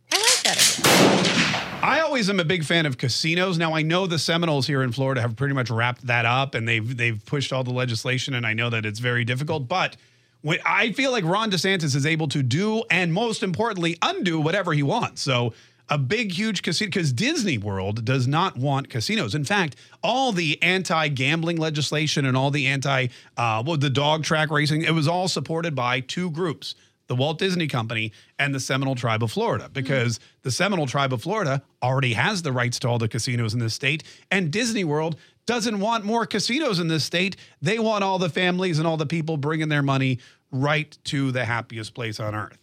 I 0.10 0.16
like 0.16 0.44
that. 0.44 1.80
I 1.84 2.00
always 2.18 2.32
am 2.32 2.40
a 2.40 2.46
big 2.46 2.64
fan 2.64 2.88
of 2.88 2.98
casinos. 2.98 3.60
Now 3.60 3.76
I 3.76 3.84
know 3.84 4.08
the 4.08 4.18
Seminoles 4.18 4.66
here 4.66 4.82
in 4.82 4.92
Florida 4.92 5.22
have 5.22 5.36
pretty 5.36 5.54
much 5.54 5.70
wrapped 5.70 6.08
that 6.08 6.26
up 6.26 6.56
and 6.56 6.68
they've 6.68 6.98
they've 6.98 7.24
pushed 7.28 7.54
all 7.54 7.64
the 7.64 7.70
legislation 7.72 8.34
and 8.34 8.44
I 8.44 8.54
know 8.54 8.72
that 8.72 8.88
it's 8.88 8.98
very 8.98 9.24
difficult, 9.24 9.68
but 9.68 9.98
when, 10.42 10.58
I 10.66 10.94
feel 10.94 11.12
like 11.12 11.24
Ron 11.24 11.52
DeSantis 11.52 11.96
is 11.96 12.08
able 12.08 12.28
to 12.30 12.42
do 12.42 12.84
and 12.90 13.14
most 13.14 13.44
importantly 13.44 14.00
undo 14.02 14.40
whatever 14.40 14.74
he 14.74 14.82
wants. 14.82 15.22
So 15.22 15.54
a 15.90 16.00
big 16.00 16.32
huge 16.32 16.64
casino 16.64 16.90
because 16.90 17.14
Disney 17.14 17.60
World 17.60 18.04
does 18.04 18.28
not 18.28 18.58
want 18.58 18.90
casinos. 18.90 19.36
In 19.36 19.44
fact, 19.44 19.76
all 20.02 20.32
the 20.32 20.60
anti-gambling 20.64 21.58
legislation 21.58 22.26
and 22.26 22.36
all 22.36 22.50
the 22.50 22.66
anti 22.66 23.10
uh 23.38 23.62
well, 23.64 23.78
the 23.78 23.92
dog 23.92 24.24
track 24.24 24.50
racing, 24.50 24.82
it 24.82 24.96
was 24.96 25.08
all 25.08 25.28
supported 25.28 25.76
by 25.76 26.00
two 26.00 26.32
groups 26.32 26.74
the 27.08 27.16
Walt 27.16 27.40
Disney 27.40 27.68
Company 27.68 28.12
and 28.38 28.54
the 28.54 28.60
Seminole 28.60 28.96
Tribe 28.96 29.24
of 29.24 29.32
Florida 29.32 29.66
mm. 29.70 29.74
because 29.74 30.20
the 30.44 30.52
Seminole 30.52 30.88
Tribe 30.88 31.14
of 31.14 31.22
Florida 31.22 31.64
already 31.82 32.14
has 32.14 32.42
the 32.42 32.52
rights 32.52 32.80
to 32.80 32.88
all 32.88 32.98
the 32.98 33.08
casinos 33.08 33.54
in 33.54 33.60
this 33.60 33.74
state, 33.74 34.04
and 34.30 34.52
Disney 34.52 34.84
World 34.84 35.16
doesn't 35.46 35.80
want 35.80 36.04
more 36.04 36.26
casinos 36.26 36.80
in 36.80 36.90
this 36.90 37.06
state. 37.06 37.38
They 37.62 37.80
want 37.80 38.04
all 38.04 38.20
the 38.20 38.30
families 38.30 38.80
and 38.80 38.88
all 38.88 38.98
the 38.98 39.06
people 39.06 39.38
bringing 39.38 39.70
their 39.70 39.82
money 39.82 40.20
right 40.52 40.98
to 41.06 41.32
the 41.32 41.46
happiest 41.46 41.94
place 41.94 42.20
on 42.20 42.36
earth. 42.36 42.58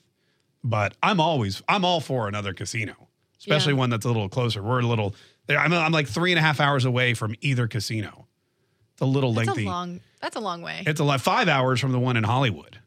But 0.62 0.94
I'm 1.02 1.20
always 1.20 1.62
I'm 1.68 1.84
all 1.84 2.00
for 2.00 2.28
another 2.28 2.52
casino, 2.54 3.08
especially 3.38 3.72
Yeah. 3.72 3.78
one 3.78 3.90
that's 3.90 4.04
a 4.04 4.08
little 4.08 4.28
closer. 4.28 4.62
We're 4.62 4.80
a 4.80 4.86
little. 4.86 5.14
I'm, 5.48 5.72
I'm 5.74 5.92
like 5.92 6.08
three 6.08 6.32
and 6.32 6.38
a 6.38 6.42
half 6.42 6.58
hours 6.60 6.86
away 6.86 7.12
from 7.12 7.34
either 7.42 7.66
casino. 7.68 8.26
It's 8.92 9.02
a 9.02 9.06
little 9.06 9.32
That's 9.34 9.48
lengthy. 9.48 9.64
a 9.64 9.68
long. 9.68 10.00
That's 10.22 10.36
a 10.36 10.40
long 10.40 10.62
way. 10.62 10.82
It's 10.86 11.00
a 11.00 11.04
lot, 11.04 11.20
five 11.20 11.48
hours 11.48 11.80
from 11.80 11.92
the 11.92 11.98
one 11.98 12.16
in 12.16 12.24
Hollywood. 12.24 12.78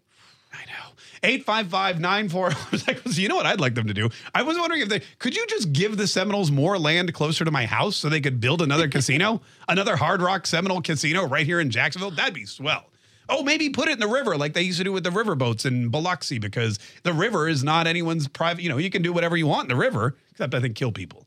I 1.23 1.27
know. 1.27 1.34
855 1.34 1.99
94. 1.99 2.51
I 2.51 2.56
was 2.71 2.88
like, 2.88 3.17
you 3.17 3.27
know 3.27 3.36
what 3.36 3.45
I'd 3.45 3.60
like 3.60 3.75
them 3.75 3.88
to 3.88 3.93
do? 3.93 4.10
I 4.34 4.43
was 4.43 4.58
wondering 4.58 4.82
if 4.82 4.89
they 4.89 5.01
could 5.19 5.36
you 5.36 5.45
just 5.47 5.73
give 5.73 5.97
the 5.97 6.08
Seminoles 6.08 6.51
more 6.51 6.77
land 6.77 7.13
closer 7.13 7.45
to 7.45 7.51
my 7.51 7.65
house 7.65 7.95
so 7.97 8.10
they 8.10 8.21
could 8.21 8.39
build 8.39 8.62
another 8.62 8.88
casino, 8.88 9.41
another 9.67 9.95
Hard 9.95 10.21
Rock 10.21 10.47
Seminole 10.47 10.82
casino 10.82 11.25
right 11.25 11.45
here 11.45 11.60
in 11.60 11.69
Jacksonville? 11.69 12.12
That'd 12.12 12.34
be 12.34 12.45
swell. 12.45 12.86
Oh, 13.30 13.43
maybe 13.43 13.69
put 13.69 13.89
it 13.89 13.93
in 13.93 13.99
the 13.99 14.08
river 14.08 14.38
like 14.38 14.53
they 14.53 14.62
used 14.62 14.77
to 14.77 14.86
do 14.86 14.93
with 14.93 15.03
the 15.03 15.12
river 15.12 15.36
boats 15.36 15.65
in 15.65 15.89
Biloxi 15.89 16.39
because 16.39 16.80
the 17.03 17.12
river 17.12 17.49
is 17.49 17.62
not 17.63 17.86
anyone's 17.86 18.27
private. 18.27 18.62
You 18.62 18.69
know, 18.69 18.77
you 18.77 18.89
can 18.89 19.01
do 19.01 19.12
whatever 19.12 19.36
you 19.36 19.47
want 19.47 19.63
in 19.63 19.69
the 19.69 19.82
river, 19.82 20.15
except 20.32 20.53
I 20.53 20.62
think 20.62 20.75
kill 20.75 20.93
people. 20.93 21.25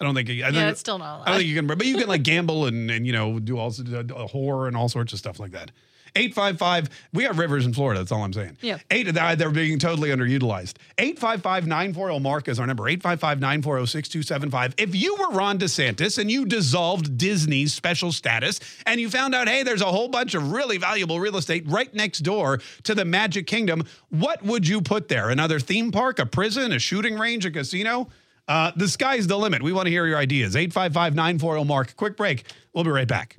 I 0.00 0.04
don't 0.04 0.14
think. 0.14 0.30
I 0.30 0.44
think 0.44 0.54
yeah, 0.54 0.70
it's 0.70 0.80
still 0.80 0.98
not 0.98 1.22
I 1.22 1.30
don't 1.30 1.38
think 1.38 1.48
you 1.48 1.54
can, 1.54 1.66
but 1.66 1.84
you 1.84 1.96
can 1.96 2.08
like 2.08 2.22
gamble 2.24 2.66
and, 2.66 2.90
and 2.90 3.06
you 3.06 3.12
know 3.12 3.38
do 3.38 3.58
all 3.58 3.68
a 3.68 3.72
whore 3.72 4.66
and 4.66 4.76
all 4.76 4.88
sorts 4.88 5.12
of 5.12 5.18
stuff 5.18 5.38
like 5.38 5.52
that. 5.52 5.70
Eight 6.16 6.34
five 6.34 6.58
five. 6.58 6.88
We 7.12 7.24
have 7.24 7.38
rivers 7.38 7.66
in 7.66 7.72
Florida. 7.72 8.00
That's 8.00 8.12
all 8.12 8.22
I'm 8.22 8.32
saying. 8.32 8.56
Yeah. 8.60 8.78
Eight. 8.90 9.12
They're 9.12 9.36
they're 9.36 9.50
being 9.50 9.78
totally 9.78 10.10
underutilized. 10.10 10.74
Eight 10.98 11.18
five 11.18 11.42
five 11.42 11.66
nine 11.66 11.92
four 11.92 12.08
zero 12.08 12.18
Mark 12.18 12.48
is 12.48 12.58
our 12.58 12.66
number. 12.66 12.88
Eight 12.88 13.02
five 13.02 13.20
five 13.20 13.40
nine 13.40 13.62
four 13.62 13.76
zero 13.76 13.86
six 13.86 14.08
two 14.08 14.22
seven 14.22 14.50
five. 14.50 14.74
If 14.78 14.94
you 14.94 15.16
were 15.16 15.30
Ron 15.30 15.58
DeSantis 15.58 16.18
and 16.18 16.30
you 16.30 16.44
dissolved 16.44 17.16
Disney's 17.18 17.72
special 17.72 18.12
status 18.12 18.60
and 18.86 19.00
you 19.00 19.10
found 19.10 19.34
out, 19.34 19.48
hey, 19.48 19.62
there's 19.62 19.82
a 19.82 19.86
whole 19.86 20.08
bunch 20.08 20.34
of 20.34 20.52
really 20.52 20.78
valuable 20.78 21.20
real 21.20 21.36
estate 21.36 21.64
right 21.66 21.92
next 21.94 22.20
door 22.20 22.60
to 22.84 22.94
the 22.94 23.04
Magic 23.04 23.46
Kingdom, 23.46 23.84
what 24.08 24.42
would 24.42 24.66
you 24.66 24.80
put 24.80 25.08
there? 25.08 25.30
Another 25.30 25.60
theme 25.60 25.90
park, 25.90 26.18
a 26.18 26.26
prison, 26.26 26.72
a 26.72 26.78
shooting 26.78 27.16
range, 27.18 27.44
a 27.46 27.50
casino? 27.50 28.08
Uh, 28.48 28.72
the 28.74 28.88
sky's 28.88 29.26
the 29.26 29.38
limit. 29.38 29.62
We 29.62 29.72
want 29.72 29.86
to 29.86 29.90
hear 29.90 30.06
your 30.06 30.18
ideas. 30.18 30.56
855 30.56 31.14
940 31.14 31.64
Mark. 31.64 31.96
Quick 31.96 32.16
break. 32.16 32.44
We'll 32.72 32.84
be 32.84 32.90
right 32.90 33.06
back. 33.08 33.36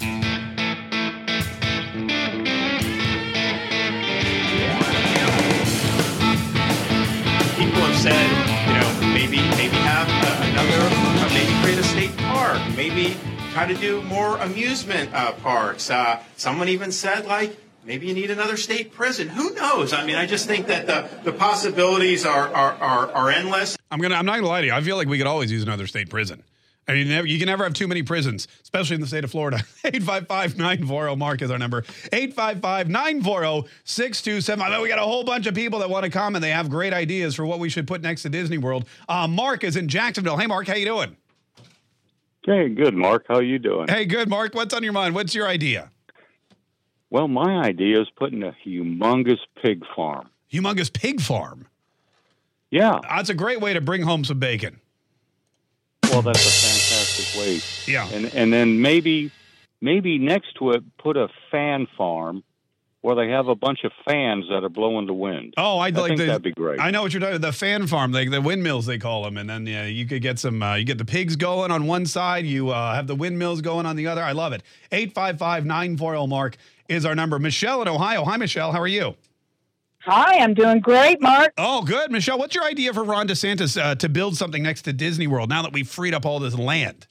Said, 8.02 8.30
you 8.68 8.74
know, 8.74 9.14
maybe 9.14 9.38
maybe 9.58 9.76
have 9.76 10.08
another, 10.50 10.80
uh, 11.24 11.30
maybe 11.36 11.54
create 11.62 11.78
a 11.78 11.84
state 11.84 12.18
park, 12.18 12.60
maybe 12.76 13.16
try 13.54 13.68
to 13.68 13.76
do 13.76 14.02
more 14.02 14.38
amusement 14.38 15.14
uh, 15.14 15.34
parks. 15.34 15.92
Uh, 15.92 16.20
someone 16.36 16.68
even 16.68 16.92
said, 16.92 17.28
like, 17.28 17.56
maybe 17.86 18.08
you 18.08 18.16
need 18.16 18.32
another 18.32 18.58
state 18.58 18.92
prison. 18.92 19.28
Who 19.28 19.54
knows? 19.54 19.94
I 19.94 20.04
mean, 20.04 20.16
I 20.16 20.26
just 20.26 20.48
think 20.48 20.66
that 20.66 20.88
the, 20.88 21.10
the 21.24 21.32
possibilities 21.32 22.26
are, 22.26 22.48
are, 22.48 22.74
are, 22.74 23.12
are 23.12 23.30
endless. 23.30 23.78
I'm 23.92 24.00
gonna. 24.00 24.16
I'm 24.16 24.26
not 24.26 24.38
gonna 24.38 24.48
lie 24.48 24.62
to 24.62 24.68
you. 24.68 24.74
I 24.74 24.82
feel 24.82 24.96
like 24.96 25.08
we 25.08 25.20
could 25.20 25.28
always 25.28 25.52
use 25.52 25.62
another 25.62 25.86
state 25.86 26.10
prison. 26.10 26.42
I 26.92 26.96
mean, 26.96 27.26
you 27.26 27.40
can 27.40 27.46
never 27.46 27.64
have 27.64 27.74
too 27.74 27.88
many 27.88 28.04
prisons, 28.04 28.50
especially 28.64 28.96
in 28.96 29.02
the 29.02 29.08
state 29.08 29.24
of 29.24 29.32
Florida. 29.32 29.58
855-940 29.86 31.18
Mark 31.18 31.42
is 31.42 31.50
our 31.50 31.58
number. 31.58 31.84
855-940-6275. 31.84 34.62
I 34.62 34.70
know 34.70 34.82
we 34.82 34.90
got 34.90 35.00
a 35.00 35.04
whole 35.04 35.24
bunch 35.24 35.48
of 35.48 35.56
people 35.56 35.80
that 35.80 35.90
want 35.90 36.04
to 36.04 36.12
come 36.12 36.36
and 36.36 36.44
they 36.44 36.50
have 36.50 36.70
great 36.70 36.92
ideas 36.94 37.36
for 37.36 37.46
what 37.46 37.60
we 37.60 37.70
should 37.70 37.88
put 37.88 38.02
next 38.02 38.24
to 38.24 38.30
Disney 38.30 38.58
World. 38.58 38.86
Uh, 39.08 39.26
Mark 39.26 39.64
is 39.64 39.78
in 39.78 39.88
Jacksonville. 39.88 40.36
Hey, 40.36 40.48
Mark, 40.48 40.68
how 40.68 40.76
you 40.76 40.84
doing? 40.84 41.16
Hey, 42.46 42.68
good, 42.68 42.94
Mark. 42.94 43.24
How 43.28 43.40
you 43.40 43.58
doing? 43.58 43.88
Hey, 43.88 44.04
good, 44.04 44.28
Mark. 44.28 44.54
What's 44.54 44.74
on 44.74 44.84
your 44.84 44.94
mind? 44.94 45.16
What's 45.16 45.34
your 45.34 45.48
idea? 45.48 45.92
Well, 47.10 47.30
my 47.30 47.62
idea 47.62 48.02
is 48.02 48.10
putting 48.18 48.44
a 48.44 48.54
humongous 48.66 49.40
pig 49.62 49.86
farm. 49.96 50.30
Humongous 50.52 50.92
pig 50.92 51.22
farm. 51.22 51.68
Yeah. 52.70 53.00
That's 53.04 53.30
a 53.30 53.34
great 53.34 53.62
way 53.62 53.72
to 53.74 53.80
bring 53.80 54.02
home 54.02 54.26
some 54.26 54.40
bacon. 54.40 54.81
Well, 56.12 56.22
that's 56.22 56.46
a 56.46 56.68
fantastic 56.68 57.40
way. 57.40 57.62
Yeah. 57.92 58.08
And 58.10 58.34
and 58.36 58.52
then 58.52 58.82
maybe 58.82 59.32
maybe 59.80 60.18
next 60.18 60.56
to 60.60 60.72
it 60.72 60.84
put 60.98 61.18
a 61.18 61.30
fan 61.50 61.88
farm 61.98 62.44
where 63.02 63.16
they 63.16 63.30
have 63.30 63.48
a 63.48 63.56
bunch 63.56 63.80
of 63.84 63.92
fans 64.06 64.46
that 64.50 64.64
are 64.64 64.70
blowing 64.70 65.08
the 65.08 65.14
wind. 65.14 65.56
Oh, 65.58 65.80
I'd 65.80 65.98
I 65.98 66.02
like 66.02 66.10
think 66.10 66.20
the, 66.20 66.26
that'd 66.28 66.44
be 66.44 66.52
great. 66.52 66.80
I 66.80 66.92
know 66.92 67.02
what 67.02 67.14
you're 67.14 67.20
talking. 67.20 67.38
About. 67.38 67.48
The 67.48 67.58
fan 67.58 67.88
farm, 67.88 68.12
like 68.12 68.30
the 68.30 68.42
windmills, 68.42 68.86
they 68.86 69.00
call 69.00 69.24
them, 69.24 69.38
and 69.38 69.50
then 69.50 69.66
yeah, 69.66 69.86
you 69.86 70.06
could 70.06 70.22
get 70.22 70.38
some. 70.38 70.62
Uh, 70.62 70.76
you 70.76 70.86
get 70.86 70.98
the 70.98 71.06
pigs 71.06 71.36
going 71.36 71.72
on 71.72 71.88
one 71.88 72.06
side. 72.06 72.46
You 72.46 72.70
uh, 72.70 72.94
have 72.94 73.08
the 73.08 73.16
windmills 73.16 73.62
going 73.62 73.86
on 73.86 73.96
the 73.96 74.08
other. 74.08 74.24
I 74.24 74.34
love 74.34 74.54
it. 74.54 74.62
Eight 74.92 75.14
five 75.14 75.40
five 75.40 75.66
nine 75.66 75.98
four 75.98 76.14
zero 76.14 76.28
Mark 76.28 76.58
is 76.88 77.06
our 77.06 77.16
number. 77.16 77.40
Michelle 77.40 77.82
in 77.82 77.88
Ohio. 77.88 78.24
Hi, 78.26 78.38
Michelle. 78.38 78.72
How 78.72 78.82
are 78.82 78.88
you? 78.88 79.16
Hi, 80.06 80.40
I'm 80.40 80.56
doing 80.56 80.80
great, 80.80 81.22
Mark. 81.22 81.54
Oh, 81.58 81.84
good, 81.84 82.12
Michelle. 82.12 82.40
What's 82.40 82.56
your 82.56 82.64
idea 82.64 82.92
for 82.92 83.04
Ron 83.04 83.28
DeSantis 83.28 83.80
uh, 83.80 83.94
to 83.96 84.10
build 84.10 84.36
something 84.36 84.64
next 84.64 84.82
to 84.84 84.94
Disney 84.94 85.28
World 85.28 85.50
now 85.50 85.62
that 85.62 85.74
we've 85.74 85.88
freed 85.88 86.16
up 86.16 86.26
all 86.26 86.40
this 86.40 86.56
land? 86.56 87.06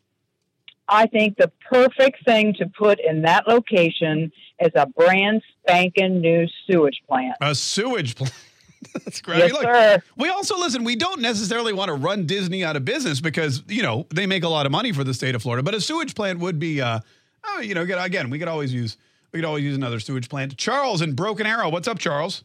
I 0.88 1.06
think 1.06 1.36
the 1.36 1.52
perfect 1.70 2.24
thing 2.24 2.52
to 2.54 2.66
put 2.66 2.98
in 2.98 3.22
that 3.22 3.46
location 3.46 4.32
is 4.58 4.72
a 4.74 4.86
brand 4.86 5.42
spanking 5.62 6.20
new 6.20 6.48
sewage 6.66 7.00
plant. 7.08 7.36
A 7.40 7.54
sewage 7.54 8.16
plant. 8.16 8.34
That's 9.04 9.20
great. 9.20 9.38
Yes, 9.38 9.52
Look, 9.52 9.62
sir. 9.62 10.02
We 10.16 10.28
also 10.30 10.58
listen. 10.58 10.82
We 10.82 10.96
don't 10.96 11.20
necessarily 11.20 11.72
want 11.72 11.90
to 11.90 11.94
run 11.94 12.26
Disney 12.26 12.64
out 12.64 12.74
of 12.74 12.84
business 12.84 13.20
because 13.20 13.62
you 13.68 13.82
know 13.82 14.06
they 14.12 14.26
make 14.26 14.42
a 14.42 14.48
lot 14.48 14.66
of 14.66 14.72
money 14.72 14.90
for 14.90 15.04
the 15.04 15.14
state 15.14 15.36
of 15.36 15.42
Florida. 15.42 15.62
But 15.62 15.74
a 15.74 15.80
sewage 15.80 16.16
plant 16.16 16.40
would 16.40 16.58
be, 16.58 16.80
uh, 16.80 17.00
oh, 17.44 17.60
you 17.60 17.74
know, 17.74 17.82
again, 17.82 18.30
we 18.30 18.38
could 18.38 18.48
always 18.48 18.72
use 18.72 18.96
we 19.32 19.38
could 19.38 19.46
always 19.46 19.62
use 19.62 19.76
another 19.76 20.00
sewage 20.00 20.28
plant. 20.28 20.56
Charles 20.56 21.02
in 21.02 21.12
Broken 21.12 21.46
Arrow. 21.46 21.68
What's 21.68 21.86
up, 21.86 21.98
Charles? 21.98 22.42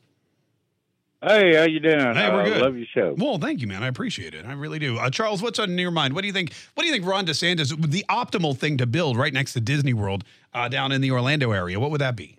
Hey, 1.27 1.55
how 1.55 1.63
you 1.63 1.79
doing? 1.79 1.99
Hey, 2.13 2.29
we're 2.31 2.41
Uh, 2.41 2.45
good. 2.45 2.61
Love 2.61 2.77
your 2.77 2.85
show. 2.93 3.15
Well, 3.17 3.39
thank 3.39 3.59
you, 3.61 3.67
man. 3.67 3.81
I 3.81 3.87
appreciate 3.87 4.35
it. 4.35 4.45
I 4.45 4.53
really 4.53 4.77
do. 4.77 4.97
Uh, 4.97 5.09
Charles, 5.09 5.41
what's 5.41 5.57
on 5.57 5.75
your 5.77 5.89
mind? 5.89 6.13
What 6.13 6.21
do 6.21 6.27
you 6.27 6.33
think? 6.33 6.53
What 6.75 6.83
do 6.83 6.87
you 6.87 6.93
think 6.93 7.05
Ron 7.05 7.25
DeSantis 7.25 7.69
the 7.91 8.05
optimal 8.09 8.55
thing 8.55 8.77
to 8.77 8.85
build 8.85 9.17
right 9.17 9.33
next 9.33 9.53
to 9.53 9.59
Disney 9.59 9.93
World 9.93 10.23
uh, 10.53 10.67
down 10.67 10.91
in 10.91 11.01
the 11.01 11.09
Orlando 11.11 11.51
area? 11.51 11.79
What 11.79 11.89
would 11.89 12.01
that 12.01 12.15
be? 12.15 12.37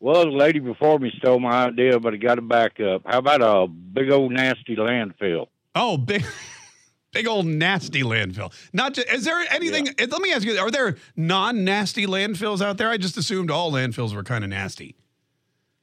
Well, 0.00 0.24
the 0.24 0.30
lady 0.30 0.60
before 0.60 0.98
me 0.98 1.12
stole 1.18 1.40
my 1.40 1.66
idea, 1.66 1.98
but 2.00 2.14
I 2.14 2.16
got 2.16 2.36
to 2.36 2.42
back 2.42 2.78
up. 2.80 3.02
How 3.04 3.18
about 3.18 3.42
a 3.42 3.66
big 3.68 4.10
old 4.10 4.32
nasty 4.32 4.76
landfill? 4.76 5.48
Oh, 5.74 5.98
big, 5.98 6.24
big 7.12 7.26
old 7.26 7.46
nasty 7.46 8.02
landfill. 8.02 8.52
Not 8.72 8.94
just, 8.94 9.08
is 9.12 9.24
there 9.24 9.44
anything? 9.50 9.88
eh, 9.98 10.06
Let 10.10 10.22
me 10.22 10.32
ask 10.32 10.46
you: 10.46 10.56
Are 10.58 10.70
there 10.70 10.96
non-nasty 11.16 12.06
landfills 12.06 12.62
out 12.64 12.78
there? 12.78 12.88
I 12.88 12.96
just 12.96 13.16
assumed 13.18 13.50
all 13.50 13.70
landfills 13.72 14.14
were 14.14 14.22
kind 14.24 14.44
of 14.44 14.50
nasty. 14.50 14.94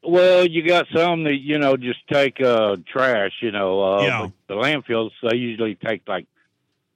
Well, 0.08 0.45
you 0.45 0.68
got 0.68 0.88
some 0.93 1.24
that 1.24 1.36
you 1.41 1.58
know 1.58 1.78
just 1.78 1.99
take 2.12 2.39
uh, 2.41 2.78
trash. 2.91 3.32
You 3.41 3.51
know, 3.51 3.82
uh, 3.84 4.01
Yeah. 4.03 4.28
the 4.47 4.53
landfills 4.56 5.12
they 5.28 5.36
usually 5.38 5.76
take 5.76 6.01
like 6.08 6.26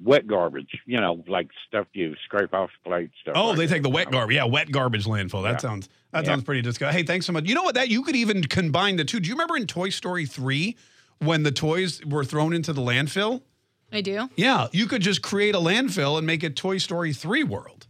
wet 0.01 0.28
garbage. 0.28 0.72
You 0.86 0.99
know, 0.99 1.24
like 1.28 1.49
stuff 1.68 1.88
you 1.93 2.16
scrape 2.26 2.53
off 2.53 2.70
the 2.84 2.89
plate 2.89 3.12
stuff. 3.22 3.34
Oh, 3.38 3.49
like 3.49 3.57
they 3.57 3.66
that. 3.66 3.74
take 3.76 3.84
the 3.84 3.89
wet 3.89 4.12
garbage. 4.12 4.36
Yeah, 4.36 4.45
wet 4.45 4.72
garbage 4.72 5.05
landfill. 5.05 5.43
That 5.43 5.51
Yeah. 5.53 5.57
sounds 5.57 5.89
that 6.12 6.24
Yeah. 6.26 6.32
sounds 6.32 6.43
pretty 6.43 6.62
disgusting. 6.62 6.97
Hey, 6.97 7.03
thanks 7.05 7.26
so 7.26 7.34
much. 7.34 7.45
You 7.47 7.55
know 7.55 7.64
what? 7.64 7.76
That 7.76 7.89
you 7.89 8.03
could 8.03 8.16
even 8.16 8.43
combine 8.43 8.95
the 8.95 9.05
two. 9.05 9.20
Do 9.20 9.28
you 9.30 9.36
remember 9.36 9.57
in 9.57 9.68
Toy 9.68 9.89
Story 9.89 10.26
three 10.26 10.76
when 11.20 11.43
the 11.43 11.51
toys 11.51 12.03
were 12.05 12.24
thrown 12.24 12.53
into 12.53 12.74
the 12.74 12.82
landfill? 12.82 13.41
I 13.91 14.01
do. 14.01 14.30
Yeah, 14.36 14.68
you 14.72 14.86
could 14.86 15.01
just 15.01 15.22
create 15.24 15.55
a 15.55 15.60
landfill 15.60 16.18
and 16.18 16.26
make 16.28 16.43
it 16.43 16.55
Toy 16.55 16.78
Story 16.78 17.12
three 17.12 17.43
world. 17.43 17.88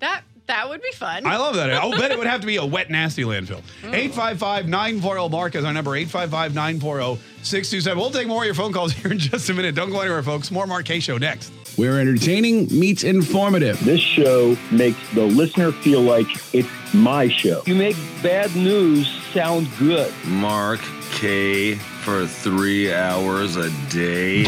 That 0.00 0.22
that 0.48 0.68
would 0.68 0.82
be 0.82 0.90
fun. 0.92 1.24
I 1.26 1.36
love 1.36 1.54
that. 1.54 1.70
I'll 1.72 1.90
bet 1.92 2.10
it 2.10 2.18
would 2.18 2.26
have 2.34 2.40
to 2.40 2.46
be 2.46 2.56
a 2.56 2.64
wet, 2.66 2.90
nasty 2.90 3.22
landfill. 3.22 3.62
Mm. 3.82 3.94
855 3.94 4.68
940 4.68 5.28
Mark 5.28 5.54
is 5.54 5.64
our 5.64 5.72
number 5.72 5.94
855 5.94 6.54
940 6.54 7.20
627. 7.42 7.98
We'll 7.98 8.10
take 8.10 8.26
more 8.26 8.42
of 8.42 8.46
your 8.46 8.54
phone 8.54 8.72
calls 8.72 8.92
here 8.94 9.12
in 9.12 9.18
just 9.18 9.48
a 9.48 9.54
minute. 9.54 9.74
Don't 9.74 9.90
go 9.90 10.00
anywhere, 10.00 10.22
folks. 10.22 10.50
More 10.50 10.66
Mark 10.66 10.86
Kaye 10.86 11.00
Show 11.00 11.18
next. 11.18 11.52
Where 11.76 12.00
entertaining 12.00 12.66
meets 12.76 13.04
informative. 13.04 13.82
This 13.84 14.00
show 14.00 14.56
makes 14.72 14.98
the 15.14 15.22
listener 15.24 15.70
feel 15.70 16.00
like 16.00 16.26
it's 16.52 16.68
my 16.92 17.28
show. 17.28 17.62
You 17.66 17.76
make 17.76 17.96
bad 18.22 18.54
news 18.56 19.08
sound 19.32 19.68
good. 19.78 20.12
Mark 20.26 20.80
Kaye 21.12 21.76
for 21.76 22.26
three 22.26 22.92
hours 22.92 23.54
a 23.56 23.70
day. 23.90 24.44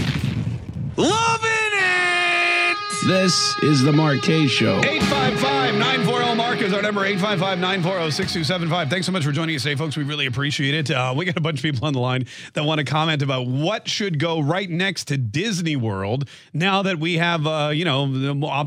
Love 0.97 1.41
it! 1.45 1.70
This 3.07 3.57
is 3.63 3.83
the 3.83 3.93
Kaye 4.23 4.47
Show. 4.47 4.79
855 4.79 5.75
940 5.75 6.35
Mark 6.35 6.61
is 6.61 6.75
our 6.75 6.83
number 6.83 7.03
855 7.07 7.59
940 7.59 8.11
6275. 8.11 8.91
Thanks 8.91 9.07
so 9.07 9.13
much 9.13 9.25
for 9.25 9.33
joining 9.33 9.57
us 9.57 9.63
today, 9.63 9.75
folks. 9.75 9.97
We 9.97 10.05
really 10.05 10.27
appreciate 10.27 10.75
it. 10.75 10.91
Uh, 10.91 11.15
we 11.17 11.25
got 11.25 11.39
a 11.39 11.41
bunch 11.41 11.61
of 11.61 11.63
people 11.63 11.87
on 11.87 11.95
the 11.95 11.99
line 11.99 12.27
that 12.53 12.65
want 12.65 12.79
to 12.79 12.85
comment 12.85 13.23
about 13.23 13.47
what 13.47 13.89
should 13.89 14.19
go 14.19 14.41
right 14.41 14.69
next 14.69 15.09
to 15.09 15.17
Disney 15.17 15.77
World 15.77 16.29
now 16.53 16.83
that 16.83 16.99
we 16.99 17.17
have, 17.17 17.47
uh, 17.47 17.71
you 17.73 17.87
know, 17.87 18.05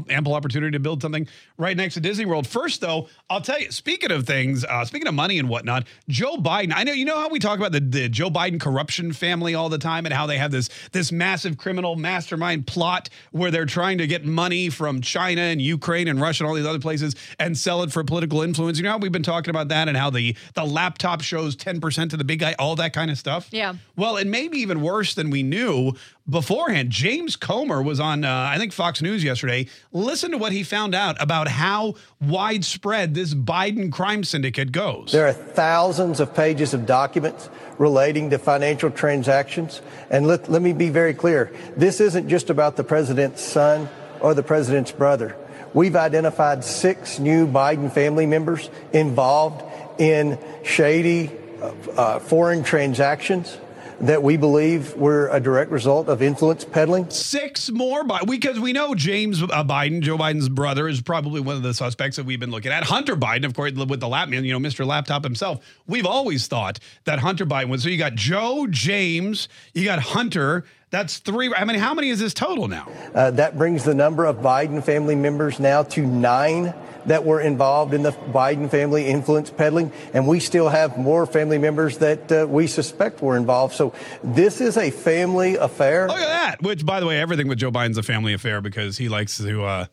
ample 0.09 0.33
opportunity 0.33 0.71
to 0.71 0.79
build 0.79 1.03
something 1.03 1.27
right 1.57 1.77
next 1.77 1.95
to 1.95 1.99
Disney 1.99 2.25
World. 2.25 2.47
First, 2.47 2.81
though, 2.81 3.07
I'll 3.29 3.41
tell 3.41 3.59
you, 3.59 3.71
speaking 3.71 4.11
of 4.11 4.25
things, 4.25 4.65
uh, 4.65 4.85
speaking 4.85 5.07
of 5.07 5.13
money 5.13 5.39
and 5.39 5.49
whatnot, 5.49 5.85
Joe 6.07 6.37
Biden, 6.37 6.73
I 6.75 6.83
know, 6.83 6.93
you 6.93 7.05
know 7.05 7.19
how 7.19 7.29
we 7.29 7.39
talk 7.39 7.59
about 7.59 7.71
the, 7.71 7.79
the 7.79 8.09
Joe 8.09 8.29
Biden 8.29 8.59
corruption 8.59 9.13
family 9.13 9.55
all 9.55 9.69
the 9.69 9.77
time 9.77 10.05
and 10.05 10.13
how 10.13 10.25
they 10.25 10.37
have 10.37 10.51
this, 10.51 10.69
this 10.91 11.11
massive 11.11 11.57
criminal 11.57 11.95
mastermind 11.95 12.67
plot 12.67 13.09
where 13.31 13.51
they're 13.51 13.65
trying 13.65 13.97
to 13.99 14.07
get 14.07 14.25
money 14.25 14.69
from 14.69 15.01
China 15.01 15.41
and 15.41 15.61
Ukraine 15.61 16.07
and 16.07 16.19
Russia 16.19 16.43
and 16.43 16.49
all 16.49 16.55
these 16.55 16.65
other 16.65 16.79
places 16.79 17.15
and 17.39 17.57
sell 17.57 17.83
it 17.83 17.91
for 17.91 18.03
political 18.03 18.41
influence. 18.41 18.77
You 18.77 18.83
know 18.83 18.91
how 18.91 18.97
we've 18.97 19.11
been 19.11 19.23
talking 19.23 19.49
about 19.49 19.67
that 19.69 19.87
and 19.87 19.97
how 19.97 20.09
the, 20.09 20.35
the 20.55 20.65
laptop 20.65 21.21
shows 21.21 21.55
10% 21.55 22.09
to 22.09 22.17
the 22.17 22.23
big 22.23 22.39
guy, 22.39 22.55
all 22.57 22.75
that 22.77 22.93
kind 22.93 23.11
of 23.11 23.17
stuff? 23.17 23.47
Yeah. 23.51 23.75
Well, 23.95 24.17
it 24.17 24.27
may 24.27 24.47
be 24.47 24.59
even 24.59 24.81
worse 24.81 25.13
than 25.13 25.29
we 25.29 25.43
knew 25.43 25.93
beforehand. 26.29 26.89
James 26.89 27.35
Comer 27.35 27.81
was 27.81 27.99
on, 27.99 28.23
uh, 28.23 28.49
I 28.49 28.57
think, 28.57 28.71
Fox 28.71 29.01
News 29.01 29.23
yesterday. 29.23 29.67
Listen 29.91 30.31
to 30.31 30.37
what 30.37 30.51
he 30.51 30.63
found 30.63 30.95
out 30.95 31.21
about 31.21 31.47
how 31.47 31.95
widespread 32.21 33.13
this 33.13 33.33
Biden 33.33 33.91
crime 33.91 34.23
syndicate 34.23 34.71
goes. 34.71 35.11
There 35.11 35.27
are 35.27 35.33
thousands 35.33 36.19
of 36.19 36.33
pages 36.33 36.73
of 36.73 36.85
documents 36.85 37.49
relating 37.77 38.29
to 38.29 38.39
financial 38.39 38.89
transactions. 38.89 39.81
And 40.09 40.27
let, 40.27 40.49
let 40.49 40.61
me 40.61 40.73
be 40.73 40.89
very 40.89 41.13
clear 41.13 41.51
this 41.75 41.99
isn't 41.99 42.29
just 42.29 42.49
about 42.49 42.77
the 42.77 42.83
president's 42.83 43.41
son 43.41 43.89
or 44.21 44.33
the 44.33 44.43
president's 44.43 44.91
brother. 44.91 45.35
We've 45.73 45.95
identified 45.95 46.63
six 46.63 47.19
new 47.19 47.47
Biden 47.47 47.91
family 47.91 48.27
members 48.27 48.69
involved 48.93 49.63
in 49.99 50.37
shady 50.63 51.31
uh, 51.61 51.73
uh, 51.97 52.19
foreign 52.19 52.63
transactions 52.63 53.57
that 54.01 54.21
we 54.23 54.37
believe 54.37 54.95
were 54.95 55.29
a 55.29 55.39
direct 55.39 55.71
result 55.71 56.07
of 56.07 56.21
influence 56.21 56.65
peddling. 56.65 57.09
Six 57.09 57.71
more, 57.71 58.03
because 58.03 58.59
we 58.59 58.73
know 58.73 58.95
James 58.95 59.41
uh, 59.41 59.63
Biden, 59.63 60.01
Joe 60.01 60.17
Biden's 60.17 60.49
brother, 60.49 60.87
is 60.87 61.01
probably 61.01 61.41
one 61.41 61.55
of 61.55 61.63
the 61.63 61.73
suspects 61.73 62.17
that 62.17 62.25
we've 62.25 62.39
been 62.39 62.51
looking 62.51 62.71
at. 62.71 62.83
Hunter 62.83 63.15
Biden, 63.15 63.45
of 63.45 63.53
course, 63.53 63.73
with 63.73 63.99
the 63.99 64.07
lap 64.07 64.29
man, 64.29 64.45
you 64.45 64.57
know, 64.57 64.59
Mr. 64.59 64.85
Laptop 64.85 65.23
himself. 65.23 65.63
We've 65.87 66.05
always 66.05 66.47
thought 66.47 66.79
that 67.05 67.19
Hunter 67.19 67.45
Biden 67.45 67.69
was. 67.69 67.83
So 67.83 67.89
you 67.89 67.97
got 67.97 68.15
Joe, 68.15 68.67
James, 68.69 69.47
you 69.73 69.85
got 69.85 69.99
Hunter. 69.99 70.65
That's 70.93 71.17
three. 71.17 71.51
I 71.51 71.65
mean, 71.65 71.79
how 71.79 71.95
many 71.95 72.09
is 72.09 72.19
this 72.19 72.35
total 72.35 72.67
now? 72.67 72.87
Uh, 73.15 73.31
that 73.31 73.57
brings 73.57 73.83
the 73.83 73.95
number 73.95 74.25
of 74.25 74.37
Biden 74.37 74.83
family 74.83 75.15
members 75.15 75.59
now 75.59 75.81
to 75.81 76.05
nine 76.05 76.71
that 77.07 77.25
were 77.25 77.41
involved 77.41 77.95
in 77.95 78.03
the 78.03 78.11
Biden 78.11 78.69
family 78.69 79.07
influence 79.07 79.49
peddling, 79.49 79.91
and 80.13 80.27
we 80.27 80.39
still 80.39 80.69
have 80.69 80.95
more 80.99 81.25
family 81.25 81.57
members 81.57 81.97
that 81.97 82.31
uh, 82.31 82.45
we 82.47 82.67
suspect 82.67 83.23
were 83.23 83.35
involved. 83.37 83.73
So 83.73 83.91
this 84.23 84.61
is 84.61 84.77
a 84.77 84.91
family 84.91 85.55
affair. 85.55 86.07
Look 86.07 86.17
at 86.19 86.27
that. 86.27 86.61
Which, 86.61 86.85
by 86.85 86.99
the 86.99 87.07
way, 87.07 87.19
everything 87.19 87.47
with 87.47 87.57
Joe 87.57 87.71
Biden's 87.71 87.97
a 87.97 88.03
family 88.03 88.33
affair 88.35 88.61
because 88.61 88.95
he 88.95 89.09
likes 89.09 89.39
to. 89.39 89.63
uh 89.63 89.85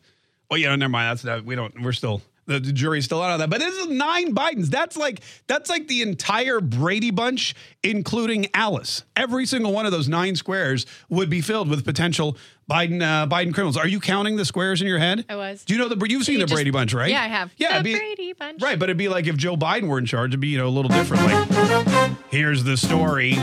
Well, 0.51 0.59
yeah, 0.59 0.75
never 0.75 0.91
mind. 0.91 1.09
That's 1.09 1.23
that. 1.23 1.45
We 1.45 1.55
don't. 1.55 1.81
We're 1.81 1.93
still. 1.93 2.21
The, 2.59 2.71
jury's 2.71 3.05
still 3.05 3.21
out 3.21 3.31
on 3.31 3.39
that. 3.39 3.49
But 3.49 3.59
this 3.59 3.75
is 3.75 3.87
nine 3.87 4.33
Bidens. 4.35 4.67
That's 4.67 4.97
like 4.97 5.21
that's 5.47 5.69
like 5.69 5.87
the 5.87 6.01
entire 6.01 6.59
Brady 6.59 7.11
bunch, 7.11 7.55
including 7.83 8.47
Alice. 8.53 9.03
Every 9.15 9.45
single 9.45 9.71
one 9.71 9.85
of 9.85 9.91
those 9.91 10.07
nine 10.07 10.35
squares 10.35 10.85
would 11.09 11.29
be 11.29 11.41
filled 11.41 11.69
with 11.69 11.83
potential 11.85 12.37
Biden 12.69 13.01
uh, 13.01 13.27
Biden 13.27 13.53
criminals. 13.53 13.75
Are 13.77 13.87
you 13.87 13.99
counting 13.99 14.35
the 14.37 14.45
squares 14.45 14.81
in 14.81 14.87
your 14.87 14.99
head? 14.99 15.25
I 15.27 15.35
was. 15.35 15.65
Do 15.65 15.73
you 15.73 15.79
know 15.79 15.89
the 15.89 16.05
you've 16.07 16.23
seen 16.23 16.33
You 16.33 16.39
the 16.39 16.45
just- 16.45 16.55
Brady 16.55 16.71
bunch, 16.71 16.93
right? 16.93 17.09
Yeah, 17.09 17.21
I 17.23 17.27
have. 17.27 17.51
Yeah, 17.57 17.77
the 17.79 17.83
be- 17.83 17.97
Brady 17.97 18.33
Bunch. 18.33 18.61
Right, 18.61 18.79
but 18.79 18.85
it'd 18.89 18.97
be 18.97 19.09
like 19.09 19.27
if 19.27 19.35
Joe 19.37 19.55
Biden 19.57 19.87
were 19.87 19.97
in 19.97 20.05
charge, 20.05 20.31
it'd 20.31 20.39
be, 20.39 20.47
you 20.49 20.57
know, 20.57 20.67
a 20.67 20.69
little 20.69 20.89
different. 20.89 21.23
Like, 21.23 22.11
here's 22.29 22.63
the 22.63 22.77
story 22.77 23.33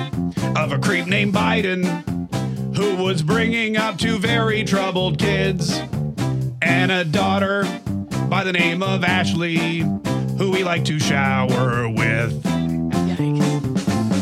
of 0.56 0.72
a 0.72 0.78
creep 0.78 1.06
named 1.06 1.34
Biden 1.34 1.84
who 2.76 2.96
was 3.02 3.22
bringing 3.22 3.76
up 3.76 3.98
two 3.98 4.18
very 4.18 4.64
troubled 4.64 5.18
kids 5.18 5.78
and 6.62 6.90
a 6.90 7.04
daughter 7.04 7.64
by 8.28 8.44
the 8.44 8.52
name 8.52 8.82
of 8.82 9.04
Ashley 9.04 9.78
who 10.36 10.50
we 10.50 10.62
like 10.62 10.84
to 10.84 10.98
shower 10.98 11.88
with. 11.88 12.44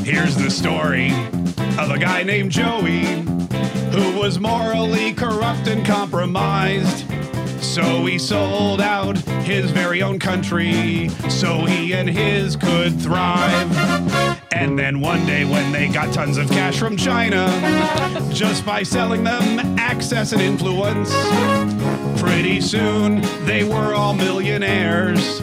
Here's 0.04 0.36
the 0.36 0.48
story 0.50 1.10
of 1.78 1.90
a 1.90 1.98
guy 1.98 2.22
named 2.22 2.52
Joey 2.52 3.04
who 3.90 4.18
was 4.18 4.38
morally 4.38 5.12
corrupt 5.12 5.66
and 5.66 5.84
compromised. 5.84 7.04
So 7.62 8.06
he 8.06 8.18
sold 8.18 8.80
out 8.80 9.18
his 9.44 9.70
very 9.72 10.02
own 10.02 10.18
country 10.18 11.08
so 11.28 11.64
he 11.64 11.92
and 11.92 12.08
his 12.08 12.54
could 12.54 13.00
thrive. 13.00 14.25
And 14.58 14.78
then 14.78 15.00
one 15.00 15.26
day, 15.26 15.44
when 15.44 15.70
they 15.70 15.86
got 15.86 16.14
tons 16.14 16.38
of 16.38 16.48
cash 16.48 16.78
from 16.78 16.96
China, 16.96 17.46
just 18.32 18.64
by 18.64 18.82
selling 18.82 19.22
them 19.22 19.78
access 19.78 20.32
and 20.32 20.40
influence, 20.40 21.10
pretty 22.18 22.62
soon 22.62 23.20
they 23.44 23.64
were 23.64 23.94
all 23.94 24.14
millionaires. 24.14 25.40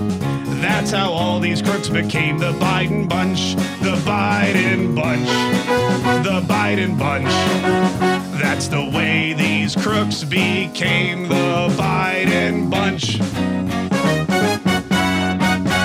That's 0.64 0.90
how 0.90 1.12
all 1.12 1.40
these 1.40 1.62
crooks 1.62 1.90
became 1.90 2.40
the 2.40 2.54
Biden 2.54 3.08
bunch. 3.08 3.54
The 3.84 3.96
Biden 4.04 4.96
bunch. 4.96 5.28
The 6.26 6.42
Biden 6.48 6.98
bunch. 6.98 7.30
That's 8.42 8.68
the 8.68 8.90
way 8.90 9.34
these 9.34 9.76
crooks 9.76 10.24
became 10.24 11.30
the 11.30 11.68
Biden 11.78 12.68
bunch. 12.68 13.20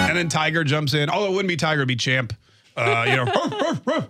And 0.08 0.16
then 0.16 0.28
Tiger 0.30 0.64
jumps 0.64 0.94
in. 0.94 1.10
Oh, 1.12 1.26
it 1.26 1.30
wouldn't 1.30 1.48
be 1.48 1.56
Tiger, 1.56 1.80
it'd 1.80 1.88
be 1.88 1.96
Champ. 1.96 2.32
Uh, 2.78 3.04
you 3.08 3.16
know, 3.16 4.06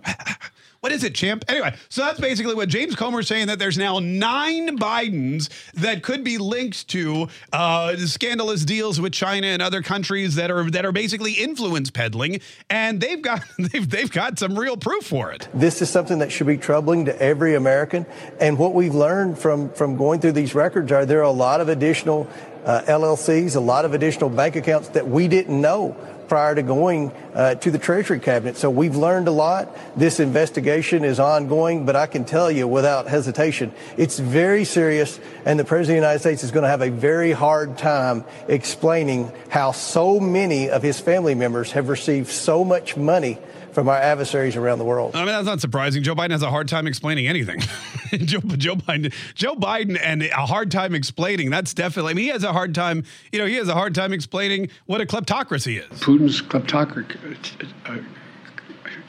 what 0.79 0.91
is 0.91 1.03
it, 1.03 1.15
Champ? 1.15 1.43
Anyway, 1.47 1.75
so 1.89 2.01
that's 2.01 2.19
basically 2.19 2.53
what 2.53 2.69
James 2.69 2.95
Comer's 2.95 3.27
saying 3.27 3.47
that 3.47 3.57
there's 3.57 3.77
now 3.77 3.99
nine 3.99 4.77
Bidens 4.77 5.49
that 5.73 6.03
could 6.03 6.23
be 6.23 6.37
linked 6.37 6.87
to 6.89 7.27
uh, 7.51 7.97
scandalous 7.97 8.63
deals 8.63 9.01
with 9.01 9.11
China 9.11 9.47
and 9.47 9.61
other 9.61 9.81
countries 9.81 10.35
that 10.35 10.51
are 10.51 10.69
that 10.69 10.85
are 10.85 10.91
basically 10.91 11.33
influence 11.33 11.89
peddling, 11.89 12.41
and 12.69 13.01
they've 13.01 13.21
got 13.21 13.41
they've 13.57 13.89
they've 13.89 14.11
got 14.11 14.37
some 14.37 14.57
real 14.57 14.77
proof 14.77 15.05
for 15.05 15.31
it. 15.31 15.49
This 15.53 15.81
is 15.81 15.89
something 15.89 16.19
that 16.19 16.31
should 16.31 16.47
be 16.47 16.57
troubling 16.57 17.05
to 17.05 17.21
every 17.21 17.55
American. 17.55 18.05
And 18.39 18.57
what 18.57 18.73
we've 18.73 18.95
learned 18.95 19.39
from, 19.39 19.71
from 19.73 19.97
going 19.97 20.19
through 20.19 20.33
these 20.33 20.53
records 20.53 20.91
are 20.91 21.05
there 21.05 21.19
are 21.19 21.23
a 21.23 21.31
lot 21.31 21.59
of 21.59 21.69
additional 21.69 22.27
uh, 22.65 22.81
LLCs, 22.87 23.55
a 23.55 23.59
lot 23.59 23.85
of 23.85 23.93
additional 23.93 24.29
bank 24.29 24.55
accounts 24.55 24.89
that 24.89 25.07
we 25.07 25.27
didn't 25.27 25.59
know 25.59 25.95
prior 26.29 26.55
to 26.55 26.61
going 26.61 27.11
uh, 27.33 27.55
to 27.55 27.71
the 27.71 27.79
Treasury 27.79 28.19
Cabinet. 28.19 28.55
So 28.55 28.69
we've 28.69 28.95
learned 28.95 29.27
a 29.27 29.31
lot. 29.31 29.75
This 29.97 30.19
investigation 30.19 31.03
is 31.03 31.19
ongoing, 31.19 31.85
but 31.85 31.95
I 31.95 32.05
can 32.05 32.23
tell 32.23 32.49
you 32.49 32.67
without 32.67 33.07
hesitation, 33.07 33.73
it's 33.97 34.19
very 34.19 34.63
serious, 34.63 35.19
and 35.45 35.59
the 35.59 35.65
President 35.65 35.97
of 35.97 36.01
the 36.01 36.07
United 36.07 36.19
States 36.19 36.43
is 36.43 36.51
going 36.51 36.63
to 36.63 36.69
have 36.69 36.81
a 36.81 36.91
very 36.91 37.31
hard 37.31 37.77
time 37.77 38.23
explaining 38.47 39.31
how 39.49 39.71
so 39.71 40.19
many 40.19 40.69
of 40.69 40.83
his 40.83 40.99
family 40.99 41.35
members 41.35 41.71
have 41.71 41.89
received 41.89 42.29
so 42.29 42.63
much 42.63 42.95
money 42.95 43.39
from 43.73 43.89
our 43.89 43.97
adversaries 43.97 44.55
around 44.55 44.79
the 44.79 44.85
world. 44.85 45.15
I 45.15 45.19
mean, 45.19 45.27
that's 45.27 45.45
not 45.45 45.61
surprising. 45.61 46.03
Joe 46.03 46.15
Biden 46.15 46.31
has 46.31 46.41
a 46.41 46.49
hard 46.49 46.67
time 46.67 46.87
explaining 46.87 47.27
anything. 47.27 47.59
Joe, 48.11 48.39
Joe 48.39 48.75
Biden, 48.75 49.13
Joe 49.35 49.55
Biden, 49.55 49.99
and 50.01 50.23
a 50.23 50.45
hard 50.45 50.71
time 50.71 50.95
explaining. 50.95 51.49
That's 51.49 51.73
definitely. 51.73 52.11
I 52.11 52.13
mean, 52.15 52.25
he 52.25 52.31
has 52.31 52.43
a 52.43 52.53
hard 52.53 52.73
time. 52.73 53.03
You 53.31 53.39
know, 53.39 53.45
he 53.45 53.55
has 53.55 53.67
a 53.67 53.73
hard 53.73 53.95
time 53.95 54.13
explaining 54.13 54.69
what 54.85 55.01
a 55.01 55.05
kleptocracy 55.05 55.79
is. 55.79 55.99
Putin's 55.99 56.41
kleptocracy. 56.41 57.71
Uh, 57.85 57.97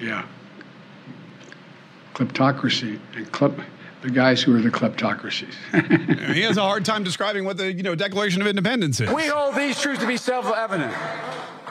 yeah. 0.00 0.26
Kleptocracy 2.14 2.98
and 3.14 3.30
klep, 3.32 3.64
the 4.02 4.10
guys 4.10 4.42
who 4.42 4.56
are 4.56 4.60
the 4.60 4.70
kleptocracies. 4.70 5.54
he 6.34 6.42
has 6.42 6.56
a 6.56 6.62
hard 6.62 6.84
time 6.84 7.04
describing 7.04 7.44
what 7.44 7.56
the 7.56 7.72
you 7.72 7.82
know 7.82 7.94
Declaration 7.94 8.40
of 8.42 8.48
Independence 8.48 9.00
is. 9.00 9.10
We 9.10 9.26
hold 9.26 9.54
these 9.54 9.80
truths 9.80 10.00
to 10.00 10.06
be 10.06 10.16
self-evident. 10.16 10.94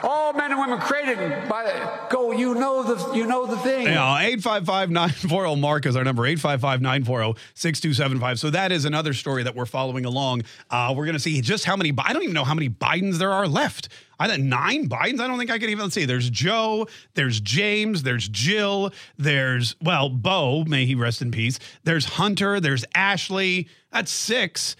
All 0.02 0.32
men 0.32 0.52
and 0.52 0.60
women 0.60 0.78
created 0.78 1.48
by 1.48 1.64
the, 1.64 2.06
go. 2.10 2.32
You 2.32 2.54
know 2.54 2.82
the 2.82 3.14
you 3.14 3.26
know 3.26 3.46
the 3.46 3.56
thing. 3.58 3.86
Yeah, 3.86 4.30
855-940 4.36 5.60
Mark 5.60 5.86
is 5.86 5.96
our 5.96 6.04
number 6.04 6.22
855-940-6275. 6.22 8.38
So 8.38 8.50
that 8.50 8.72
is 8.72 8.84
another 8.84 9.12
story 9.12 9.42
that 9.42 9.54
we're 9.54 9.66
following 9.66 10.04
along. 10.04 10.42
Uh, 10.70 10.94
we're 10.96 11.06
going 11.06 11.14
to 11.14 11.20
see 11.20 11.40
just 11.40 11.64
how 11.64 11.76
many 11.76 11.92
I 11.98 12.12
don't 12.12 12.22
even 12.22 12.34
know 12.34 12.44
how 12.44 12.54
many 12.54 12.68
Bidens 12.68 13.18
there 13.18 13.32
are 13.32 13.48
left. 13.48 13.88
I 14.18 14.28
thought 14.28 14.40
nine 14.40 14.88
Bidens. 14.88 15.20
I 15.20 15.26
don't 15.26 15.38
think 15.38 15.50
I 15.50 15.58
can 15.58 15.70
even 15.70 15.90
see. 15.90 16.04
There's 16.04 16.28
Joe, 16.28 16.86
there's 17.14 17.40
James, 17.40 18.02
there's 18.02 18.28
Jill, 18.28 18.92
there's 19.16 19.76
well, 19.80 20.10
Bo, 20.10 20.64
may 20.64 20.86
he 20.86 20.94
rest 20.94 21.22
in 21.22 21.30
peace. 21.30 21.58
There's 21.84 22.04
Hunter, 22.04 22.60
there's 22.60 22.84
Ashley. 22.94 23.68
That's 23.90 24.12
six. 24.12 24.76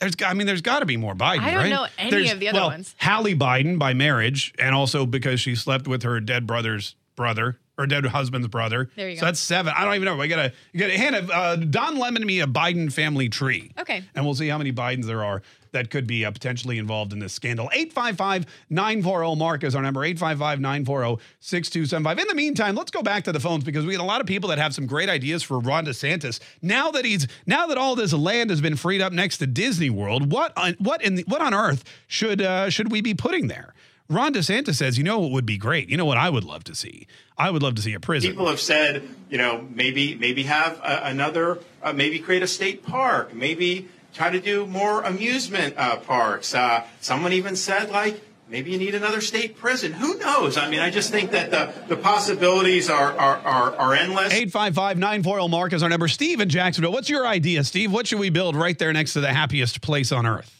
There's, 0.00 0.14
I 0.24 0.32
mean, 0.34 0.46
there's 0.46 0.62
got 0.62 0.80
to 0.80 0.86
be 0.86 0.96
more 0.96 1.14
Biden. 1.14 1.40
I 1.40 1.50
don't 1.50 1.56
right? 1.60 1.68
know 1.68 1.86
any 1.98 2.10
There's- 2.10 2.32
of 2.32 2.40
the 2.40 2.48
other 2.48 2.58
well, 2.60 2.68
ones. 2.68 2.94
Hallie 2.98 3.36
Biden 3.36 3.78
by 3.78 3.92
marriage, 3.94 4.52
and 4.58 4.74
also 4.74 5.04
because 5.06 5.40
she 5.40 5.54
slept 5.54 5.86
with 5.86 6.02
her 6.04 6.20
dead 6.20 6.46
brother's 6.46 6.96
brother 7.16 7.58
or 7.76 7.86
dead 7.86 8.06
husband's 8.06 8.48
brother. 8.48 8.90
There 8.96 9.08
you 9.10 9.16
so 9.16 9.20
go. 9.20 9.26
that's 9.26 9.40
seven. 9.40 9.72
I 9.76 9.84
don't 9.84 9.94
even 9.94 10.06
know. 10.06 10.20
I 10.20 10.26
gotta, 10.26 10.52
you 10.72 10.80
gotta 10.80 10.96
Hannah, 10.98 11.26
uh, 11.32 11.56
Don 11.56 11.98
Lemon 11.98 12.24
me 12.26 12.40
a 12.40 12.46
Biden 12.46 12.90
family 12.92 13.28
tree. 13.28 13.72
Okay. 13.78 14.02
And 14.14 14.24
we'll 14.24 14.34
see 14.34 14.48
how 14.48 14.58
many 14.58 14.72
Bidens 14.72 15.04
there 15.04 15.22
are 15.24 15.42
that 15.72 15.90
could 15.90 16.06
be 16.06 16.24
uh, 16.24 16.30
potentially 16.30 16.78
involved 16.78 17.12
in 17.12 17.18
this 17.18 17.32
scandal. 17.32 17.70
855 17.72 18.46
940 18.70 19.36
Mark 19.36 19.64
is 19.64 19.74
our 19.74 19.82
number 19.82 20.04
855 20.04 20.60
940 20.60 21.22
6275. 21.40 22.18
In 22.18 22.28
the 22.28 22.34
meantime, 22.34 22.74
let's 22.74 22.90
go 22.90 23.02
back 23.02 23.24
to 23.24 23.32
the 23.32 23.40
phones 23.40 23.64
because 23.64 23.84
we 23.86 23.92
had 23.92 24.00
a 24.00 24.04
lot 24.04 24.20
of 24.20 24.26
people 24.26 24.48
that 24.50 24.58
have 24.58 24.74
some 24.74 24.86
great 24.86 25.08
ideas 25.08 25.42
for 25.42 25.58
Ron 25.58 25.86
DeSantis. 25.86 26.40
Now 26.62 26.90
that 26.90 27.04
he's 27.04 27.26
now 27.46 27.66
that 27.66 27.78
all 27.78 27.94
this 27.94 28.12
land 28.12 28.50
has 28.50 28.60
been 28.60 28.76
freed 28.76 29.00
up 29.00 29.12
next 29.12 29.38
to 29.38 29.46
Disney 29.46 29.90
World, 29.90 30.32
what 30.32 30.52
on, 30.56 30.74
what 30.78 31.02
in 31.02 31.16
the, 31.16 31.24
what 31.26 31.40
on 31.40 31.54
earth 31.54 31.84
should 32.06 32.40
uh, 32.40 32.70
should 32.70 32.90
we 32.90 33.00
be 33.00 33.14
putting 33.14 33.48
there? 33.48 33.74
Ron 34.10 34.34
DeSantis 34.34 34.74
says, 34.74 34.98
you 34.98 35.04
know 35.04 35.20
what 35.20 35.30
would 35.30 35.46
be 35.46 35.56
great? 35.56 35.88
You 35.88 35.96
know 35.96 36.04
what 36.04 36.18
I 36.18 36.30
would 36.30 36.42
love 36.42 36.64
to 36.64 36.74
see? 36.74 37.06
I 37.38 37.48
would 37.48 37.62
love 37.62 37.76
to 37.76 37.82
see 37.82 37.94
a 37.94 38.00
prison. 38.00 38.32
People 38.32 38.48
have 38.48 38.60
said, 38.60 39.08
you 39.30 39.38
know, 39.38 39.64
maybe 39.72 40.16
maybe 40.16 40.42
have 40.42 40.78
a, 40.80 41.02
another, 41.04 41.60
uh, 41.80 41.92
maybe 41.92 42.18
create 42.18 42.42
a 42.42 42.48
state 42.48 42.82
park, 42.82 43.32
maybe 43.32 43.88
try 44.12 44.30
to 44.30 44.40
do 44.40 44.66
more 44.66 45.02
amusement 45.02 45.74
uh, 45.76 45.96
parks. 45.98 46.54
Uh, 46.54 46.84
someone 47.00 47.32
even 47.32 47.56
said, 47.56 47.90
like, 47.90 48.20
maybe 48.48 48.70
you 48.72 48.78
need 48.78 48.94
another 48.94 49.20
state 49.20 49.56
prison. 49.56 49.92
Who 49.92 50.18
knows? 50.18 50.56
I 50.56 50.68
mean, 50.68 50.80
I 50.80 50.90
just 50.90 51.10
think 51.10 51.30
that 51.32 51.50
the, 51.50 51.72
the 51.94 51.96
possibilities 51.96 52.90
are, 52.90 53.12
are, 53.16 53.36
are, 53.38 53.76
are 53.76 53.94
endless. 53.94 54.32
855 54.32 54.98
940 54.98 55.48
Mark 55.48 55.72
is 55.72 55.82
our 55.82 55.88
number. 55.88 56.08
Steve 56.08 56.40
in 56.40 56.48
Jacksonville. 56.48 56.92
What's 56.92 57.08
your 57.08 57.26
idea, 57.26 57.64
Steve? 57.64 57.92
What 57.92 58.06
should 58.06 58.18
we 58.18 58.30
build 58.30 58.56
right 58.56 58.78
there 58.78 58.92
next 58.92 59.12
to 59.14 59.20
the 59.20 59.32
happiest 59.32 59.80
place 59.82 60.10
on 60.12 60.26
earth? 60.26 60.56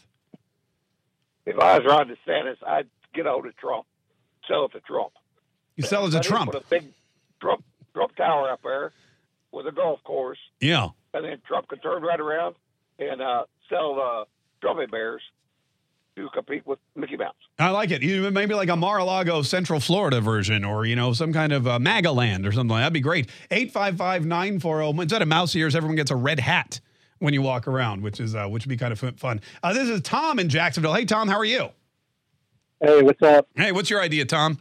If 1.45 1.57
I 1.59 1.79
was 1.79 1.85
Ron 1.87 2.07
DeSantis, 2.07 2.57
I'd 2.65 2.87
get 3.13 3.25
hold 3.25 3.45
of 3.47 3.57
Trump, 3.57 3.85
sell 4.47 4.65
it 4.65 4.71
to 4.73 4.79
Trump. 4.81 5.11
You 5.75 5.83
sell 5.83 6.05
it 6.05 6.11
to 6.11 6.15
Let 6.17 6.25
him 6.25 6.29
Trump. 6.31 6.51
Put 6.51 6.63
a 6.63 6.67
big 6.69 6.93
Trump 7.41 7.63
Trump 7.93 8.15
tower 8.15 8.51
up 8.51 8.61
there 8.63 8.91
with 9.51 9.65
a 9.67 9.71
golf 9.71 10.01
course, 10.03 10.37
Yeah. 10.61 10.89
and 11.13 11.25
then 11.25 11.41
Trump 11.47 11.67
could 11.67 11.81
turn 11.81 12.01
right 12.03 12.19
around 12.19 12.55
and 13.01 13.21
uh, 13.21 13.43
sell 13.69 13.99
uh, 13.99 14.25
Drumming 14.61 14.89
Bears 14.89 15.21
to 16.15 16.29
compete 16.33 16.65
with 16.65 16.79
Mickey 16.95 17.17
Mouse. 17.17 17.33
I 17.57 17.69
like 17.69 17.91
it. 17.91 18.01
You 18.01 18.29
maybe 18.31 18.53
like 18.53 18.69
a 18.69 18.75
Mar-a-Lago, 18.75 19.41
Central 19.41 19.79
Florida 19.79 20.21
version, 20.21 20.63
or 20.65 20.85
you 20.85 20.95
know, 20.95 21.13
some 21.13 21.33
kind 21.33 21.53
of 21.53 21.67
uh, 21.67 21.79
MAGA 21.79 22.11
land 22.11 22.45
or 22.45 22.51
something. 22.51 22.75
That'd 22.75 22.93
be 22.93 22.99
great. 22.99 23.29
855-940. 23.49 25.01
Instead 25.01 25.21
of 25.21 25.27
mouse 25.27 25.55
ears, 25.55 25.75
everyone 25.75 25.95
gets 25.95 26.11
a 26.11 26.15
red 26.15 26.39
hat 26.39 26.79
when 27.19 27.33
you 27.33 27.41
walk 27.41 27.67
around, 27.67 28.01
which 28.03 28.19
is 28.19 28.35
uh, 28.35 28.47
which 28.47 28.65
would 28.65 28.69
be 28.69 28.77
kind 28.77 28.91
of 28.91 28.99
fun- 28.99 29.15
fun. 29.15 29.41
Uh, 29.63 29.73
this 29.73 29.89
is 29.89 30.01
Tom 30.01 30.39
in 30.39 30.49
Jacksonville. 30.49 30.93
Hey, 30.93 31.05
Tom, 31.05 31.27
how 31.27 31.37
are 31.37 31.45
you? 31.45 31.69
Hey, 32.81 33.01
what's 33.01 33.21
up? 33.21 33.47
Hey, 33.55 33.71
what's 33.71 33.89
your 33.89 34.01
idea, 34.01 34.25
Tom? 34.25 34.59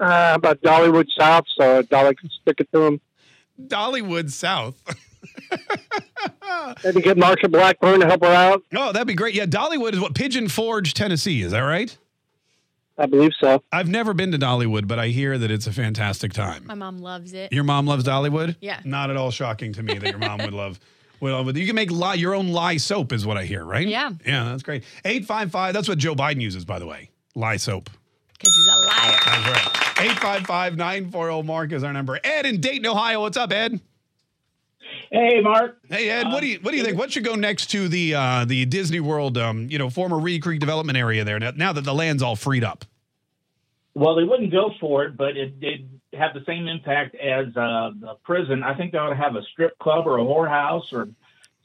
Uh, 0.00 0.32
about 0.34 0.60
Dollywood 0.62 1.06
South, 1.16 1.44
so 1.56 1.82
Dolly 1.82 2.14
can 2.14 2.28
stick 2.40 2.56
it 2.58 2.68
to 2.72 2.82
him. 2.82 3.00
Dollywood 3.60 4.30
South. 4.30 4.82
Maybe 6.84 7.00
get 7.00 7.16
Marsha 7.16 7.50
Blackburn 7.50 8.00
to 8.00 8.06
help 8.06 8.22
her 8.24 8.32
out. 8.32 8.62
Oh, 8.74 8.92
that'd 8.92 9.06
be 9.08 9.14
great. 9.14 9.34
Yeah, 9.34 9.46
Dollywood 9.46 9.92
is 9.92 10.00
what 10.00 10.14
Pigeon 10.14 10.48
Forge, 10.48 10.94
Tennessee. 10.94 11.42
Is 11.42 11.52
that 11.52 11.60
right? 11.60 11.96
I 12.98 13.06
believe 13.06 13.32
so. 13.40 13.62
I've 13.72 13.88
never 13.88 14.12
been 14.14 14.32
to 14.32 14.38
Dollywood, 14.38 14.86
but 14.86 14.98
I 14.98 15.08
hear 15.08 15.38
that 15.38 15.50
it's 15.50 15.66
a 15.66 15.72
fantastic 15.72 16.32
time. 16.32 16.66
My 16.66 16.74
mom 16.74 16.98
loves 16.98 17.32
it. 17.32 17.52
Your 17.52 17.64
mom 17.64 17.86
loves 17.86 18.04
Dollywood? 18.04 18.56
Yeah. 18.60 18.80
Not 18.84 19.10
at 19.10 19.16
all 19.16 19.30
shocking 19.30 19.72
to 19.74 19.82
me 19.82 19.98
that 19.98 20.10
your 20.10 20.18
mom 20.18 20.40
would 20.40 20.54
love. 20.54 20.78
Well, 21.22 21.56
you 21.56 21.66
can 21.68 21.76
make 21.76 21.92
lye, 21.92 22.14
your 22.14 22.34
own 22.34 22.48
lye 22.48 22.78
soap, 22.78 23.12
is 23.12 23.24
what 23.24 23.36
I 23.36 23.44
hear, 23.44 23.64
right? 23.64 23.86
Yeah. 23.86 24.10
Yeah, 24.26 24.42
that's 24.42 24.64
great. 24.64 24.82
855, 25.04 25.72
that's 25.72 25.88
what 25.88 25.98
Joe 25.98 26.16
Biden 26.16 26.40
uses, 26.40 26.64
by 26.64 26.80
the 26.80 26.86
way. 26.86 27.10
Lye 27.36 27.58
soap. 27.58 27.90
Because 28.32 28.52
he's 28.52 28.66
a 28.66 28.76
liar. 28.88 29.18
That's 29.24 29.46
right. 29.46 30.00
855 30.00 30.76
940 30.76 31.42
Mark 31.46 31.70
is 31.70 31.84
our 31.84 31.92
number. 31.92 32.18
Ed 32.24 32.44
in 32.44 32.60
Dayton, 32.60 32.86
Ohio. 32.86 33.20
What's 33.20 33.36
up, 33.36 33.52
Ed? 33.52 33.80
Hey, 35.10 35.40
Mark. 35.40 35.78
Hey, 35.88 36.08
Ed. 36.10 36.28
what 36.28 36.40
do 36.40 36.46
you 36.46 36.58
what 36.62 36.70
do 36.70 36.76
you 36.78 36.84
think? 36.84 36.98
What 36.98 37.12
should 37.12 37.24
go 37.24 37.34
next 37.34 37.66
to 37.72 37.88
the 37.88 38.14
uh, 38.14 38.44
the 38.46 38.64
Disney 38.66 39.00
World, 39.00 39.36
um, 39.38 39.68
you 39.70 39.78
know, 39.78 39.90
former 39.90 40.18
Reedy 40.18 40.40
Creek 40.40 40.60
development 40.60 40.96
area 40.98 41.24
there? 41.24 41.38
Now, 41.38 41.52
now 41.54 41.72
that 41.72 41.82
the 41.84 41.94
land's 41.94 42.22
all 42.22 42.36
freed 42.36 42.64
up. 42.64 42.84
Well, 43.94 44.14
they 44.14 44.24
wouldn't 44.24 44.50
go 44.50 44.70
for 44.80 45.04
it, 45.04 45.16
but 45.18 45.36
it 45.36 45.60
did 45.60 45.88
have 46.14 46.32
the 46.32 46.42
same 46.46 46.66
impact 46.66 47.14
as 47.14 47.48
uh, 47.56 47.90
the 48.00 48.14
prison. 48.24 48.62
I 48.62 48.74
think 48.74 48.92
they 48.92 48.98
ought 48.98 49.10
to 49.10 49.16
have 49.16 49.36
a 49.36 49.42
strip 49.52 49.78
club 49.78 50.06
or 50.06 50.18
a 50.18 50.22
whorehouse 50.22 50.92
or 50.94 51.08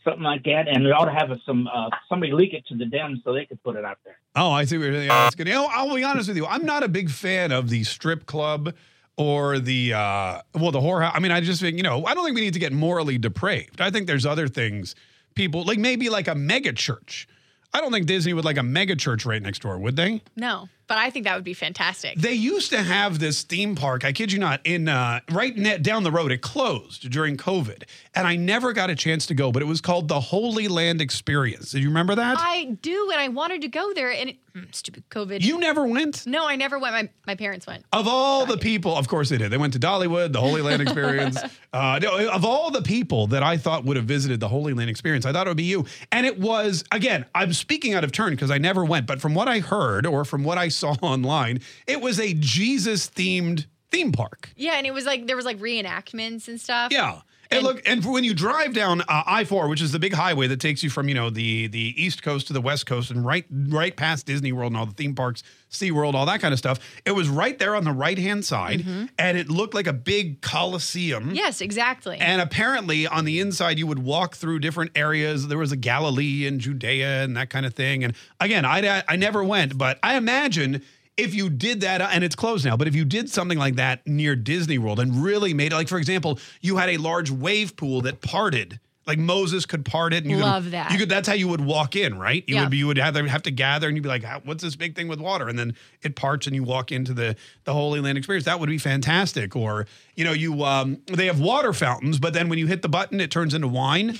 something 0.03 0.23
like 0.23 0.43
that, 0.43 0.67
and 0.67 0.85
they 0.85 0.91
ought 0.91 1.05
to 1.05 1.13
have 1.13 1.31
a, 1.31 1.39
some 1.45 1.67
uh, 1.73 1.89
somebody 2.09 2.33
leak 2.33 2.53
it 2.53 2.65
to 2.67 2.75
the 2.75 2.83
Dems 2.83 3.23
so 3.23 3.33
they 3.33 3.45
could 3.45 3.63
put 3.63 3.77
it 3.77 3.85
out 3.85 3.97
there. 4.03 4.17
Oh, 4.35 4.51
I 4.51 4.65
see. 4.65 4.77
what 4.77 4.85
you're- 4.87 5.05
Yeah, 5.05 5.23
that's 5.23 5.35
good. 5.35 5.47
You 5.47 5.53
know, 5.53 5.67
I'll 5.71 5.95
be 5.95 6.03
honest 6.03 6.27
with 6.27 6.35
you. 6.35 6.45
I'm 6.45 6.65
not 6.65 6.83
a 6.83 6.89
big 6.89 7.09
fan 7.09 7.53
of 7.53 7.69
the 7.69 7.83
strip 7.85 8.25
club 8.25 8.73
or 9.17 9.59
the 9.59 9.93
uh, 9.93 10.41
well, 10.53 10.71
the 10.71 10.79
whorehouse. 10.79 11.11
I 11.13 11.19
mean, 11.19 11.31
I 11.31 11.41
just 11.41 11.59
think 11.59 11.77
you 11.77 11.83
know, 11.83 12.05
I 12.05 12.13
don't 12.13 12.23
think 12.23 12.35
we 12.35 12.41
need 12.41 12.53
to 12.53 12.59
get 12.59 12.71
morally 12.71 13.17
depraved. 13.17 13.81
I 13.81 13.91
think 13.91 14.07
there's 14.07 14.25
other 14.25 14.47
things 14.47 14.95
people 15.35 15.63
like 15.63 15.79
maybe 15.79 16.09
like 16.09 16.27
a 16.27 16.35
mega 16.35 16.73
church. 16.73 17.27
I 17.73 17.81
don't 17.81 17.91
think 17.91 18.07
Disney 18.07 18.33
would 18.33 18.45
like 18.45 18.57
a 18.57 18.63
mega 18.63 18.95
church 18.95 19.25
right 19.25 19.41
next 19.41 19.61
door, 19.61 19.77
would 19.77 19.95
they? 19.95 20.23
No. 20.35 20.69
But 20.87 20.97
I 20.97 21.09
think 21.09 21.25
that 21.25 21.35
would 21.35 21.43
be 21.43 21.53
fantastic. 21.53 22.17
They 22.17 22.33
used 22.33 22.71
to 22.71 22.81
have 22.81 23.19
this 23.19 23.43
theme 23.43 23.75
park, 23.75 24.05
I 24.05 24.13
kid 24.13 24.31
you 24.31 24.39
not, 24.39 24.61
in 24.63 24.87
uh, 24.87 25.19
right 25.31 25.55
net 25.55 25.83
down 25.83 26.03
the 26.03 26.11
road. 26.11 26.31
It 26.31 26.41
closed 26.41 27.09
during 27.09 27.35
COVID, 27.35 27.83
and 28.15 28.25
I 28.25 28.37
never 28.37 28.71
got 28.71 28.89
a 28.89 28.95
chance 28.95 29.25
to 29.27 29.33
go, 29.33 29.51
but 29.51 29.61
it 29.61 29.65
was 29.65 29.81
called 29.81 30.07
the 30.07 30.19
Holy 30.19 30.69
Land 30.69 31.01
Experience. 31.01 31.71
Do 31.71 31.79
you 31.79 31.89
remember 31.89 32.15
that? 32.15 32.37
I 32.39 32.77
do, 32.81 33.09
and 33.11 33.19
I 33.19 33.27
wanted 33.27 33.61
to 33.61 33.67
go 33.67 33.93
there, 33.93 34.11
and 34.11 34.29
it, 34.29 34.37
mm, 34.55 34.73
stupid 34.73 35.03
COVID. 35.09 35.41
you 35.41 35.59
never 35.59 35.85
went? 35.85 36.25
No, 36.25 36.47
I 36.47 36.55
never 36.55 36.79
went. 36.79 36.93
My, 36.93 37.09
my 37.27 37.35
parents 37.35 37.67
went. 37.67 37.83
Of 37.91 38.07
all 38.07 38.45
the 38.45 38.57
people, 38.57 38.95
of 38.95 39.09
course 39.09 39.27
they 39.27 39.37
did. 39.37 39.51
They 39.51 39.57
went 39.57 39.73
to 39.73 39.79
Dollywood, 39.79 40.31
the 40.31 40.41
Holy 40.41 40.61
Land 40.61 40.81
Experience. 40.81 41.37
uh, 41.73 41.99
no, 42.01 42.29
of 42.29 42.45
all 42.45 42.71
the 42.71 42.81
people 42.81 43.27
that 43.27 43.43
I 43.43 43.57
thought 43.57 43.83
would 43.83 43.97
have 43.97 44.05
visited 44.05 44.39
the 44.39 44.47
Holy 44.47 44.73
Land 44.73 44.89
Experience, 44.89 45.25
I 45.25 45.33
thought 45.33 45.47
it 45.47 45.49
would 45.49 45.57
be 45.57 45.63
you. 45.63 45.85
And 46.13 46.25
it 46.25 46.39
was, 46.39 46.85
again, 46.93 47.25
I'm 47.35 47.51
speaking 47.51 47.93
out 47.93 48.05
of 48.05 48.13
turn 48.13 48.31
because 48.31 48.51
I 48.51 48.57
never 48.57 48.85
went, 48.85 49.05
but 49.05 49.19
from 49.19 49.35
what 49.35 49.49
I 49.49 49.59
heard 49.59 50.05
or 50.05 50.23
from 50.23 50.45
what 50.45 50.57
I 50.57 50.69
saw 50.77 50.95
online, 51.01 51.59
it 51.85 52.01
was 52.01 52.19
a 52.19 52.33
Jesus 52.33 53.09
themed 53.09 53.65
theme 53.91 54.11
park. 54.11 54.51
Yeah, 54.55 54.73
and 54.73 54.85
it 54.85 54.93
was 54.93 55.05
like 55.05 55.27
there 55.27 55.35
was 55.35 55.45
like 55.45 55.59
reenactments 55.59 56.47
and 56.47 56.59
stuff. 56.59 56.91
Yeah. 56.91 57.21
And, 57.51 57.63
look, 57.63 57.81
and 57.87 58.03
when 58.05 58.23
you 58.23 58.33
drive 58.33 58.73
down 58.73 59.01
uh, 59.01 59.23
I 59.25 59.43
four, 59.45 59.67
which 59.67 59.81
is 59.81 59.91
the 59.91 59.99
big 59.99 60.13
highway 60.13 60.47
that 60.47 60.59
takes 60.59 60.83
you 60.83 60.89
from 60.89 61.07
you 61.09 61.15
know 61.15 61.29
the 61.29 61.67
the 61.67 61.93
east 62.01 62.23
coast 62.23 62.47
to 62.47 62.53
the 62.53 62.61
west 62.61 62.85
coast, 62.85 63.11
and 63.11 63.25
right 63.25 63.45
right 63.49 63.95
past 63.95 64.25
Disney 64.25 64.51
World 64.51 64.71
and 64.71 64.77
all 64.77 64.85
the 64.85 64.93
theme 64.93 65.15
parks, 65.15 65.43
SeaWorld, 65.71 66.13
all 66.13 66.25
that 66.25 66.39
kind 66.41 66.53
of 66.53 66.57
stuff, 66.59 66.79
it 67.05 67.11
was 67.11 67.27
right 67.29 67.57
there 67.59 67.75
on 67.75 67.83
the 67.83 67.91
right 67.91 68.17
hand 68.17 68.45
side, 68.45 68.81
Mhm. 68.81 69.09
and 69.19 69.37
it 69.37 69.49
looked 69.49 69.73
like 69.73 69.87
a 69.87 69.93
big 69.93 70.41
coliseum. 70.41 71.31
Yes, 71.33 71.61
exactly. 71.61 72.17
And 72.19 72.41
apparently, 72.41 73.07
on 73.07 73.25
the 73.25 73.39
inside, 73.39 73.77
you 73.79 73.87
would 73.87 73.99
walk 73.99 74.35
through 74.35 74.59
different 74.59 74.91
areas. 74.95 75.47
There 75.47 75.57
was 75.57 75.71
a 75.71 75.77
Galilee 75.77 76.45
and 76.47 76.59
Judea 76.59 77.23
and 77.23 77.35
that 77.37 77.49
kind 77.49 77.65
of 77.65 77.73
thing. 77.73 78.03
And 78.03 78.13
again, 78.39 78.65
I 78.65 79.03
I 79.07 79.15
never 79.15 79.43
went, 79.43 79.77
but 79.77 79.99
I 80.03 80.15
imagine 80.17 80.81
if 81.17 81.33
you 81.33 81.49
did 81.49 81.81
that, 81.81 82.01
and 82.01 82.23
it's 82.23 82.35
closed 82.35 82.63
now, 82.65 82.77
but 82.77 82.87
if 82.87 82.95
you 82.95 83.03
did 83.05 83.29
something 83.29 83.57
like 83.57 83.75
that 83.75 84.05
near 84.07 84.35
Disney 84.35 84.77
World 84.77 84.99
and 84.99 85.23
really 85.23 85.53
made 85.53 85.71
it, 85.73 85.75
like 85.75 85.87
for 85.87 85.97
example, 85.97 86.39
you 86.61 86.77
had 86.77 86.89
a 86.89 86.97
large 86.97 87.29
wave 87.31 87.75
pool 87.75 88.01
that 88.01 88.21
parted. 88.21 88.79
Like 89.05 89.19
Moses 89.19 89.65
could 89.65 89.85
part 89.85 90.13
it, 90.13 90.23
and 90.25 90.31
you 90.31 90.37
Love 90.39 90.63
could, 90.65 90.73
that. 90.73 90.91
You 90.91 90.97
could. 90.97 91.07
That's 91.07 91.29
how 91.29 91.33
you 91.33 91.47
would 91.47 91.61
walk 91.61 91.95
in, 91.95 92.19
right? 92.19 92.43
You 92.45 92.55
Yeah. 92.55 92.63
would 92.63 92.71
be. 92.71 92.77
You 92.77 92.87
would 92.87 92.97
have, 92.97 93.15
have 93.15 93.43
to 93.43 93.51
gather, 93.51 93.87
and 93.87 93.95
you'd 93.95 94.03
be 94.03 94.09
like, 94.09 94.25
"What's 94.43 94.61
this 94.61 94.75
big 94.75 94.95
thing 94.97 95.07
with 95.07 95.21
water?" 95.21 95.47
And 95.47 95.57
then 95.57 95.75
it 96.03 96.17
parts, 96.17 96.45
and 96.45 96.53
you 96.53 96.63
walk 96.63 96.91
into 96.91 97.13
the 97.13 97.37
the 97.63 97.71
Holy 97.71 98.01
Land 98.01 98.17
experience. 98.17 98.43
That 98.43 98.59
would 98.59 98.67
be 98.67 98.77
fantastic. 98.77 99.55
Or 99.55 99.87
you 100.15 100.25
know, 100.25 100.33
you 100.33 100.61
um, 100.65 100.97
they 101.05 101.27
have 101.27 101.39
water 101.39 101.71
fountains, 101.71 102.19
but 102.19 102.33
then 102.33 102.49
when 102.49 102.59
you 102.59 102.67
hit 102.67 102.81
the 102.81 102.89
button, 102.89 103.21
it 103.21 103.31
turns 103.31 103.53
into 103.53 103.69
wine. 103.69 104.19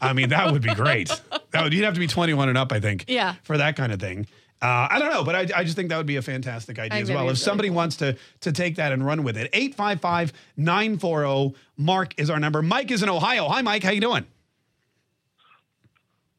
I 0.00 0.12
mean, 0.12 0.28
that 0.28 0.52
would 0.52 0.62
be 0.62 0.72
great. 0.74 1.08
That 1.50 1.64
would 1.64 1.72
you'd 1.74 1.84
have 1.84 1.94
to 1.94 2.00
be 2.00 2.06
21 2.06 2.48
and 2.48 2.56
up, 2.56 2.70
I 2.70 2.78
think. 2.78 3.06
Yeah. 3.08 3.34
For 3.42 3.58
that 3.58 3.74
kind 3.74 3.90
of 3.92 3.98
thing. 3.98 4.28
Uh, 4.60 4.88
I 4.90 4.98
don't 4.98 5.10
know, 5.12 5.22
but 5.22 5.36
I, 5.36 5.60
I 5.60 5.64
just 5.64 5.76
think 5.76 5.88
that 5.90 5.96
would 5.98 6.06
be 6.06 6.16
a 6.16 6.22
fantastic 6.22 6.78
idea 6.78 6.98
I 6.98 7.02
as 7.02 7.10
well. 7.10 7.30
If 7.30 7.38
somebody 7.38 7.70
wants 7.70 7.96
to 7.96 8.16
to 8.40 8.52
take 8.52 8.76
that 8.76 8.90
and 8.92 9.04
run 9.04 9.22
with 9.22 9.36
it, 9.36 9.50
855 9.52 10.32
940 10.56 11.56
Mark 11.76 12.14
is 12.18 12.28
our 12.28 12.40
number. 12.40 12.60
Mike 12.60 12.90
is 12.90 13.02
in 13.02 13.08
Ohio. 13.08 13.48
Hi, 13.48 13.62
Mike. 13.62 13.84
How 13.84 13.90
you 13.90 14.00
doing? 14.00 14.26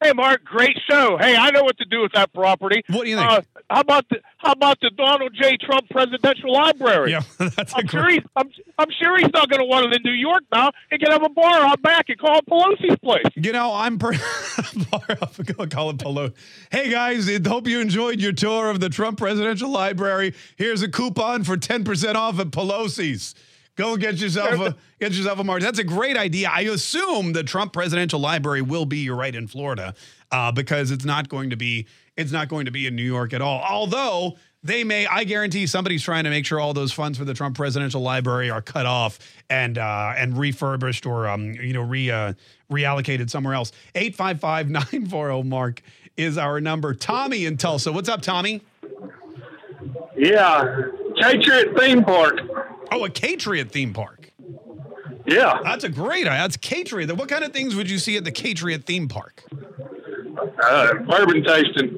Hey, 0.01 0.13
Mark, 0.13 0.45
great 0.45 0.77
show. 0.89 1.17
Hey, 1.19 1.35
I 1.35 1.51
know 1.51 1.63
what 1.63 1.77
to 1.79 1.85
do 1.85 2.01
with 2.01 2.13
that 2.13 2.31
property. 2.33 2.83
What 2.87 3.03
do 3.03 3.09
you 3.09 3.17
think? 3.17 3.29
Uh, 3.29 3.41
how 3.69 3.81
about 3.81 4.07
the 4.09 4.21
How 4.37 4.53
about 4.53 4.79
the 4.79 4.91
Donald 4.91 5.35
J. 5.39 5.57
Trump 5.57 5.89
Presidential 5.89 6.53
Library? 6.53 7.11
Yeah, 7.11 7.23
that's 7.37 7.73
I'm 7.75 7.85
sure 7.87 8.09
he's 8.09 8.23
I'm, 8.35 8.49
I'm 8.77 8.89
sure 8.97 9.17
he's 9.17 9.31
not 9.33 9.49
going 9.49 9.59
to 9.59 9.65
want 9.65 9.87
it 9.87 9.97
in 9.97 10.01
New 10.03 10.17
York 10.17 10.43
now. 10.53 10.71
He 10.89 10.97
can 10.97 11.11
have 11.11 11.23
a 11.23 11.29
bar 11.29 11.61
out 11.61 11.81
back 11.81 12.05
and 12.07 12.17
call 12.17 12.37
it 12.37 12.45
Pelosi's 12.45 12.97
place. 12.99 13.25
You 13.35 13.51
know, 13.51 13.73
I'm 13.73 13.99
per- 13.99 14.13
I'll 14.93 15.67
call 15.67 15.89
it 15.89 15.99
Polo. 15.99 16.31
Hey 16.71 16.89
guys, 16.89 17.29
hope 17.45 17.67
you 17.67 17.81
enjoyed 17.81 18.21
your 18.21 18.31
tour 18.31 18.69
of 18.69 18.79
the 18.79 18.89
Trump 18.89 19.17
Presidential 19.17 19.69
Library. 19.69 20.33
Here's 20.55 20.81
a 20.81 20.89
coupon 20.89 21.43
for 21.43 21.57
10% 21.57 22.15
off 22.15 22.39
at 22.39 22.51
Pelosi's. 22.51 23.35
Go 23.79 23.95
get 23.95 24.17
yourself 24.17 24.59
a 24.59 24.75
get 24.99 25.13
yourself 25.13 25.39
a 25.39 25.43
march. 25.45 25.61
That's 25.63 25.79
a 25.79 25.85
great 25.85 26.17
idea. 26.17 26.49
I 26.51 26.63
assume 26.63 27.31
the 27.31 27.43
Trump 27.43 27.71
Presidential 27.71 28.19
Library 28.19 28.61
will 28.61 28.85
be 28.85 28.97
you're 28.97 29.15
right 29.15 29.33
in 29.33 29.47
Florida 29.47 29.95
uh, 30.33 30.51
because 30.51 30.91
it's 30.91 31.05
not 31.05 31.29
going 31.29 31.51
to 31.51 31.55
be 31.55 31.87
it's 32.17 32.33
not 32.33 32.49
going 32.49 32.65
to 32.65 32.71
be 32.71 32.87
in 32.87 32.95
New 32.97 33.05
York 33.05 33.31
at 33.31 33.41
all. 33.41 33.63
Although 33.63 34.35
they 34.63 34.83
may, 34.83 35.07
I 35.07 35.23
guarantee 35.23 35.65
somebody's 35.65 36.03
trying 36.03 36.25
to 36.25 36.29
make 36.29 36.45
sure 36.45 36.59
all 36.59 36.73
those 36.73 36.91
funds 36.91 37.17
for 37.17 37.23
the 37.23 37.33
Trump 37.33 37.55
Presidential 37.55 38.01
Library 38.01 38.49
are 38.49 38.61
cut 38.61 38.85
off 38.85 39.17
and 39.49 39.77
uh, 39.77 40.13
and 40.17 40.37
refurbished 40.37 41.05
or 41.05 41.29
um, 41.29 41.53
you 41.53 41.71
know 41.71 41.83
re 41.83 42.11
uh, 42.11 42.33
reallocated 42.69 43.29
somewhere 43.29 43.53
else. 43.53 43.71
855-940 43.95 45.45
Mark 45.45 45.81
is 46.17 46.37
our 46.37 46.59
number. 46.59 46.93
Tommy 46.93 47.45
in 47.45 47.55
Tulsa. 47.55 47.93
What's 47.93 48.09
up, 48.09 48.21
Tommy? 48.21 48.61
Yeah, 50.17 50.65
Kaytriot 51.21 51.79
theme 51.79 52.03
park. 52.03 52.41
Oh, 52.91 53.05
a 53.05 53.09
Kaytriot 53.09 53.71
theme 53.71 53.93
park. 53.93 54.31
Yeah, 55.25 55.59
That's 55.63 55.83
a 55.83 55.89
great 55.89 56.27
idea. 56.27 56.39
That's 56.39 56.57
Kaytriot. 56.57 57.15
What 57.15 57.29
kind 57.29 57.43
of 57.43 57.53
things 57.53 57.75
would 57.75 57.89
you 57.89 57.99
see 57.99 58.17
at 58.17 58.23
the 58.23 58.31
Kaytriot 58.31 58.85
theme 58.85 59.07
park? 59.07 59.43
uh, 60.63 60.93
bourbon 60.95 61.43
tasting. 61.43 61.95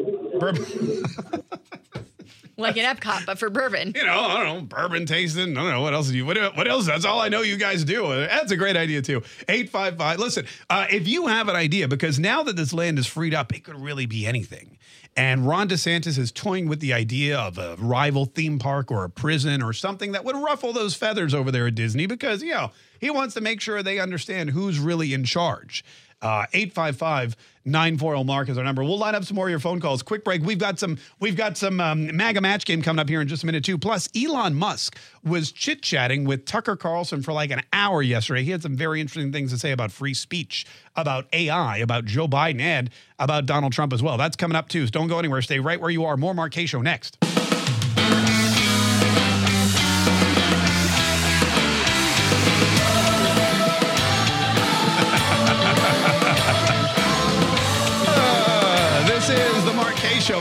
like 2.58 2.78
an 2.78 2.96
Epcot, 2.96 3.26
but 3.26 3.40
for 3.40 3.50
bourbon. 3.50 3.94
You 3.96 4.06
know, 4.06 4.20
I 4.20 4.44
don't 4.44 4.56
know, 4.58 4.62
bourbon 4.66 5.06
tasting. 5.06 5.58
I 5.58 5.62
don't 5.62 5.72
know 5.72 5.82
what 5.82 5.94
else 5.94 6.10
do 6.10 6.18
you. 6.18 6.26
What, 6.26 6.38
what 6.58 6.68
else? 6.68 6.86
That's 6.88 7.06
all 7.06 7.20
I 7.22 7.30
know 7.30 7.42
you 7.42 7.58
guys 7.58 7.84
do. 7.84 8.08
That's 8.08 8.52
a 8.52 8.58
great 8.58 8.76
idea 8.76 9.02
too. 9.02 9.24
Eight 9.48 9.70
five 9.70 9.98
five. 9.98 10.20
Listen, 10.20 10.46
uh, 10.70 10.88
if 10.90 11.08
you 11.08 11.28
have 11.28 11.48
an 11.48 11.56
idea, 11.56 11.88
because 11.88 12.20
now 12.20 12.44
that 12.44 12.56
this 12.56 12.74
land 12.74 13.00
is 13.00 13.08
freed 13.08 13.34
up, 13.34 13.54
it 13.54 13.64
could 13.64 13.80
really 13.80 14.06
be 14.06 14.26
anything. 14.26 14.78
And 15.18 15.46
Ron 15.46 15.68
DeSantis 15.68 16.18
is 16.18 16.32
toying 16.32 16.70
with 16.70 16.80
the 16.80 16.94
idea 16.94 17.38
of 17.38 17.58
a 17.58 17.76
rival 17.78 18.26
theme 18.26 18.60
park 18.60 18.90
or 18.90 19.04
a 19.04 19.10
prison 19.10 19.62
or 19.62 19.74
something 19.74 20.14
that 20.14 20.24
would 20.24 20.38
ruffle 20.38 20.72
those 20.72 20.96
feathers 20.96 21.34
over 21.34 21.52
there 21.52 21.68
at 21.68 21.76
Disney, 21.76 22.06
because 22.06 22.42
you 22.42 22.54
know 22.54 22.72
he 23.00 23.10
wants 23.10 23.34
to 23.34 23.42
make 23.42 23.60
sure 23.60 23.84
they 23.84 24.00
understand 24.00 24.52
who's 24.52 24.80
really 24.80 25.14
in 25.14 25.26
charge. 25.26 25.84
Uh, 26.22 26.46
855 26.54 27.36
940 27.66 28.24
Mark 28.24 28.50
is 28.50 28.58
our 28.58 28.64
number. 28.64 28.84
We'll 28.84 28.98
line 28.98 29.16
up 29.16 29.24
some 29.24 29.36
more 29.36 29.48
of 29.48 29.52
your 29.52 29.60
phone 29.60 29.80
calls. 29.80 30.02
Quick 30.02 30.24
break. 30.24 30.42
We've 30.42 30.58
got 30.58 30.80
some 30.80 30.98
we've 31.20 31.36
got 31.36 31.58
some 31.58 31.80
um, 31.80 32.16
MAGA 32.16 32.42
match 32.42 32.66
game 32.66 32.82
coming 32.82 33.00
up 33.00 33.08
here 33.08 33.22
in 33.22 33.28
just 33.28 33.44
a 33.44 33.46
minute 33.46 33.64
too. 33.64 33.78
Plus, 33.78 34.10
Elon 34.16 34.56
Musk 34.56 34.98
was 35.24 35.52
chit 35.52 35.82
chatting 35.82 36.26
with 36.26 36.46
Tucker 36.46 36.76
Carlson 36.76 37.22
for 37.22 37.34
like 37.34 37.52
an 37.52 37.62
hour 37.72 38.02
yesterday. 38.02 38.44
He 38.44 38.52
had 38.52 38.64
some 38.64 38.76
very 38.76 39.00
interesting 39.00 39.32
things 39.32 39.52
to 39.52 39.60
say 39.60 39.72
about 39.72 39.92
free 39.92 40.14
speech, 40.14 40.66
about 40.96 41.28
AI, 41.34 41.78
about 41.78 42.06
Joe 42.06 42.28
Biden, 42.28 42.62
and 42.62 42.90
about 43.20 43.46
Donald 43.46 43.74
Trump 43.74 43.94
as 43.94 44.02
well. 44.02 44.18
That's 44.18 44.36
coming 44.36 44.56
up 44.56 44.70
too. 44.70 44.88
So 44.88 44.92
don't 44.92 45.08
go 45.08 45.20
anywhere. 45.20 45.42
Stay 45.42 45.60
right 45.60 45.80
where 45.80 45.92
you 45.92 46.06
are. 46.06 46.18
More 46.18 46.34
Mark 46.34 46.54
Show 46.54 46.82
next. 46.82 47.18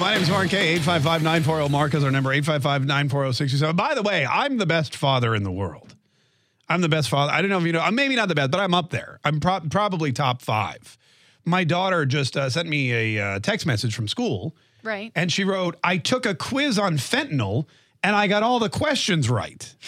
My 0.00 0.14
name 0.14 0.22
is 0.22 0.30
Mark 0.30 0.48
Kaye. 0.48 0.68
855 0.76 1.22
940 1.22 1.68
Mark 1.68 1.94
is 1.94 2.02
our 2.04 2.10
number 2.10 2.32
855 2.32 2.86
940 2.86 3.32
67. 3.34 3.76
By 3.76 3.94
the 3.94 4.02
way, 4.02 4.24
I'm 4.24 4.56
the 4.56 4.64
best 4.66 4.96
father 4.96 5.34
in 5.34 5.42
the 5.42 5.50
world. 5.50 5.94
I'm 6.70 6.80
the 6.80 6.88
best 6.88 7.10
father. 7.10 7.30
I 7.32 7.42
don't 7.42 7.50
know 7.50 7.58
if 7.58 7.64
you 7.64 7.72
know, 7.72 7.80
I'm 7.80 7.94
maybe 7.94 8.16
not 8.16 8.28
the 8.28 8.34
best, 8.34 8.50
but 8.50 8.60
I'm 8.60 8.72
up 8.72 8.90
there. 8.90 9.20
I'm 9.24 9.40
pro- 9.40 9.60
probably 9.60 10.12
top 10.12 10.40
five. 10.40 10.96
My 11.44 11.64
daughter 11.64 12.06
just 12.06 12.34
uh, 12.36 12.48
sent 12.48 12.66
me 12.68 12.92
a 13.16 13.22
uh, 13.24 13.38
text 13.40 13.66
message 13.66 13.94
from 13.94 14.08
school 14.08 14.56
Right. 14.82 15.12
and 15.14 15.30
she 15.30 15.44
wrote, 15.44 15.76
I 15.84 15.98
took 15.98 16.24
a 16.24 16.34
quiz 16.34 16.78
on 16.78 16.94
fentanyl 16.96 17.66
and 18.02 18.16
I 18.16 18.26
got 18.26 18.42
all 18.42 18.58
the 18.58 18.70
questions 18.70 19.28
right. 19.28 19.74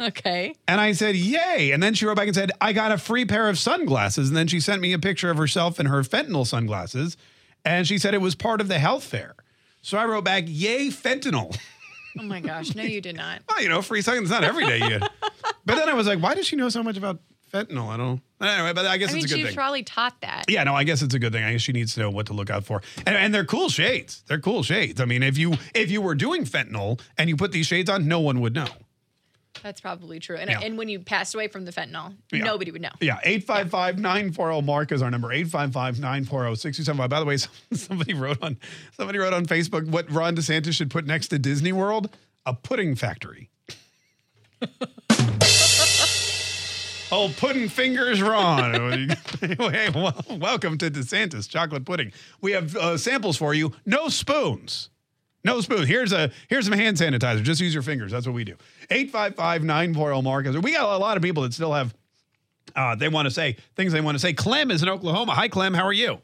Okay. 0.00 0.56
And 0.66 0.80
I 0.80 0.90
said, 0.90 1.14
Yay. 1.14 1.70
And 1.70 1.80
then 1.80 1.94
she 1.94 2.04
wrote 2.04 2.16
back 2.16 2.26
and 2.26 2.34
said, 2.34 2.50
I 2.60 2.72
got 2.72 2.90
a 2.90 2.98
free 2.98 3.24
pair 3.24 3.48
of 3.48 3.56
sunglasses. 3.60 4.26
And 4.28 4.36
then 4.36 4.48
she 4.48 4.58
sent 4.58 4.82
me 4.82 4.92
a 4.92 4.98
picture 4.98 5.30
of 5.30 5.36
herself 5.36 5.78
in 5.78 5.86
her 5.86 6.02
fentanyl 6.02 6.44
sunglasses. 6.44 7.16
And 7.64 7.86
she 7.86 7.98
said 7.98 8.14
it 8.14 8.20
was 8.20 8.34
part 8.34 8.60
of 8.60 8.68
the 8.68 8.78
health 8.78 9.04
fair. 9.04 9.34
So 9.82 9.98
I 9.98 10.04
wrote 10.06 10.24
back, 10.24 10.44
Yay, 10.46 10.88
fentanyl. 10.88 11.56
Oh 12.16 12.22
my 12.22 12.38
gosh. 12.38 12.76
No, 12.76 12.84
you 12.84 13.00
did 13.00 13.16
not. 13.16 13.40
well, 13.48 13.60
you 13.60 13.68
know, 13.68 13.82
free 13.82 14.00
sunglasses, 14.00 14.30
not 14.30 14.44
every 14.44 14.64
day. 14.64 14.78
You. 14.78 15.00
but 15.66 15.74
then 15.74 15.88
I 15.88 15.94
was 15.94 16.06
like, 16.06 16.20
Why 16.22 16.36
does 16.36 16.46
she 16.46 16.54
know 16.54 16.68
so 16.68 16.80
much 16.80 16.96
about 16.96 17.18
fentanyl? 17.52 17.88
I 17.88 17.96
don't 17.96 18.20
Anyway, 18.40 18.72
but 18.72 18.86
I 18.86 18.98
guess 18.98 19.10
I 19.10 19.14
mean, 19.14 19.24
it's 19.24 19.32
a 19.32 19.36
good 19.36 19.46
thing. 19.46 19.54
probably 19.56 19.82
taught 19.82 20.20
that. 20.20 20.44
Yeah, 20.48 20.62
no, 20.64 20.74
I 20.74 20.84
guess 20.84 21.02
it's 21.02 21.14
a 21.14 21.18
good 21.18 21.32
thing. 21.32 21.42
I 21.42 21.52
guess 21.52 21.62
she 21.62 21.72
needs 21.72 21.94
to 21.94 22.00
know 22.00 22.10
what 22.10 22.26
to 22.26 22.34
look 22.34 22.50
out 22.50 22.64
for. 22.64 22.82
And, 23.06 23.16
and 23.16 23.34
they're 23.34 23.44
cool 23.44 23.68
shades. 23.68 24.22
They're 24.28 24.38
cool 24.38 24.62
shades. 24.62 25.00
I 25.00 25.06
mean, 25.06 25.24
if 25.24 25.38
you 25.38 25.54
if 25.74 25.90
you 25.90 26.00
were 26.02 26.14
doing 26.14 26.44
fentanyl 26.44 27.00
and 27.18 27.28
you 27.28 27.36
put 27.36 27.50
these 27.50 27.66
shades 27.66 27.90
on, 27.90 28.06
no 28.06 28.20
one 28.20 28.40
would 28.42 28.54
know. 28.54 28.68
That's 29.62 29.80
probably 29.80 30.18
true. 30.20 30.36
And, 30.36 30.50
Yeah. 30.50 30.60
and 30.60 30.76
when 30.76 30.88
you 30.88 30.98
passed 31.00 31.34
away 31.34 31.48
from 31.48 31.64
the 31.64 31.72
fentanyl, 31.72 32.16
Yeah. 32.32 32.44
nobody 32.44 32.70
would 32.70 32.82
know. 32.82 32.90
Yeah, 33.00 33.18
855 33.24 33.98
940 33.98 34.62
Mark 34.62 34.92
is 34.92 35.00
our 35.02 35.10
number. 35.10 35.32
855 35.32 36.00
940 36.00 36.56
6075. 36.56 37.08
By 37.10 37.20
the 37.20 37.26
way, 37.26 37.36
somebody 37.72 38.14
wrote 38.14 38.42
on 38.42 38.58
somebody 38.96 39.18
wrote 39.18 39.32
on 39.32 39.46
Facebook 39.46 39.86
what 39.88 40.10
Ron 40.10 40.36
DeSantis 40.36 40.74
should 40.74 40.90
put 40.90 41.06
next 41.06 41.28
to 41.28 41.38
Disney 41.38 41.72
World 41.72 42.14
a 42.46 42.52
pudding 42.54 42.94
factory. 42.94 43.50
oh, 47.10 47.32
pudding 47.36 47.68
fingers, 47.68 48.20
Ron. 48.22 49.08
hey, 49.40 49.90
well, 49.94 50.14
welcome 50.30 50.78
to 50.78 50.90
DeSantis 50.90 51.48
chocolate 51.48 51.84
pudding. 51.84 52.12
We 52.40 52.52
have 52.52 52.76
uh, 52.76 52.96
samples 52.98 53.36
for 53.36 53.54
you. 53.54 53.72
No 53.86 54.08
spoons. 54.08 54.90
No 55.44 55.60
spoon. 55.60 55.86
Here's 55.86 56.12
a 56.12 56.30
here's 56.48 56.64
some 56.64 56.72
hand 56.72 56.96
sanitizer. 56.96 57.42
Just 57.42 57.60
use 57.60 57.74
your 57.74 57.82
fingers. 57.82 58.10
That's 58.10 58.26
what 58.26 58.34
we 58.34 58.44
do. 58.44 58.56
855-940 58.90 60.24
Marcus. 60.24 60.56
We 60.56 60.72
got 60.72 60.84
a 60.84 60.98
lot 60.98 61.16
of 61.16 61.22
people 61.22 61.42
that 61.42 61.52
still 61.52 61.72
have 61.72 61.94
uh, 62.74 62.94
they 62.94 63.08
want 63.08 63.26
to 63.26 63.30
say 63.30 63.56
things 63.76 63.92
they 63.92 64.00
want 64.00 64.14
to 64.14 64.18
say. 64.18 64.32
Clem 64.32 64.70
is 64.70 64.82
in 64.82 64.88
Oklahoma. 64.88 65.32
Hi, 65.34 65.48
Clem. 65.48 65.74
How 65.74 65.84
are 65.84 65.92
you? 65.92 66.18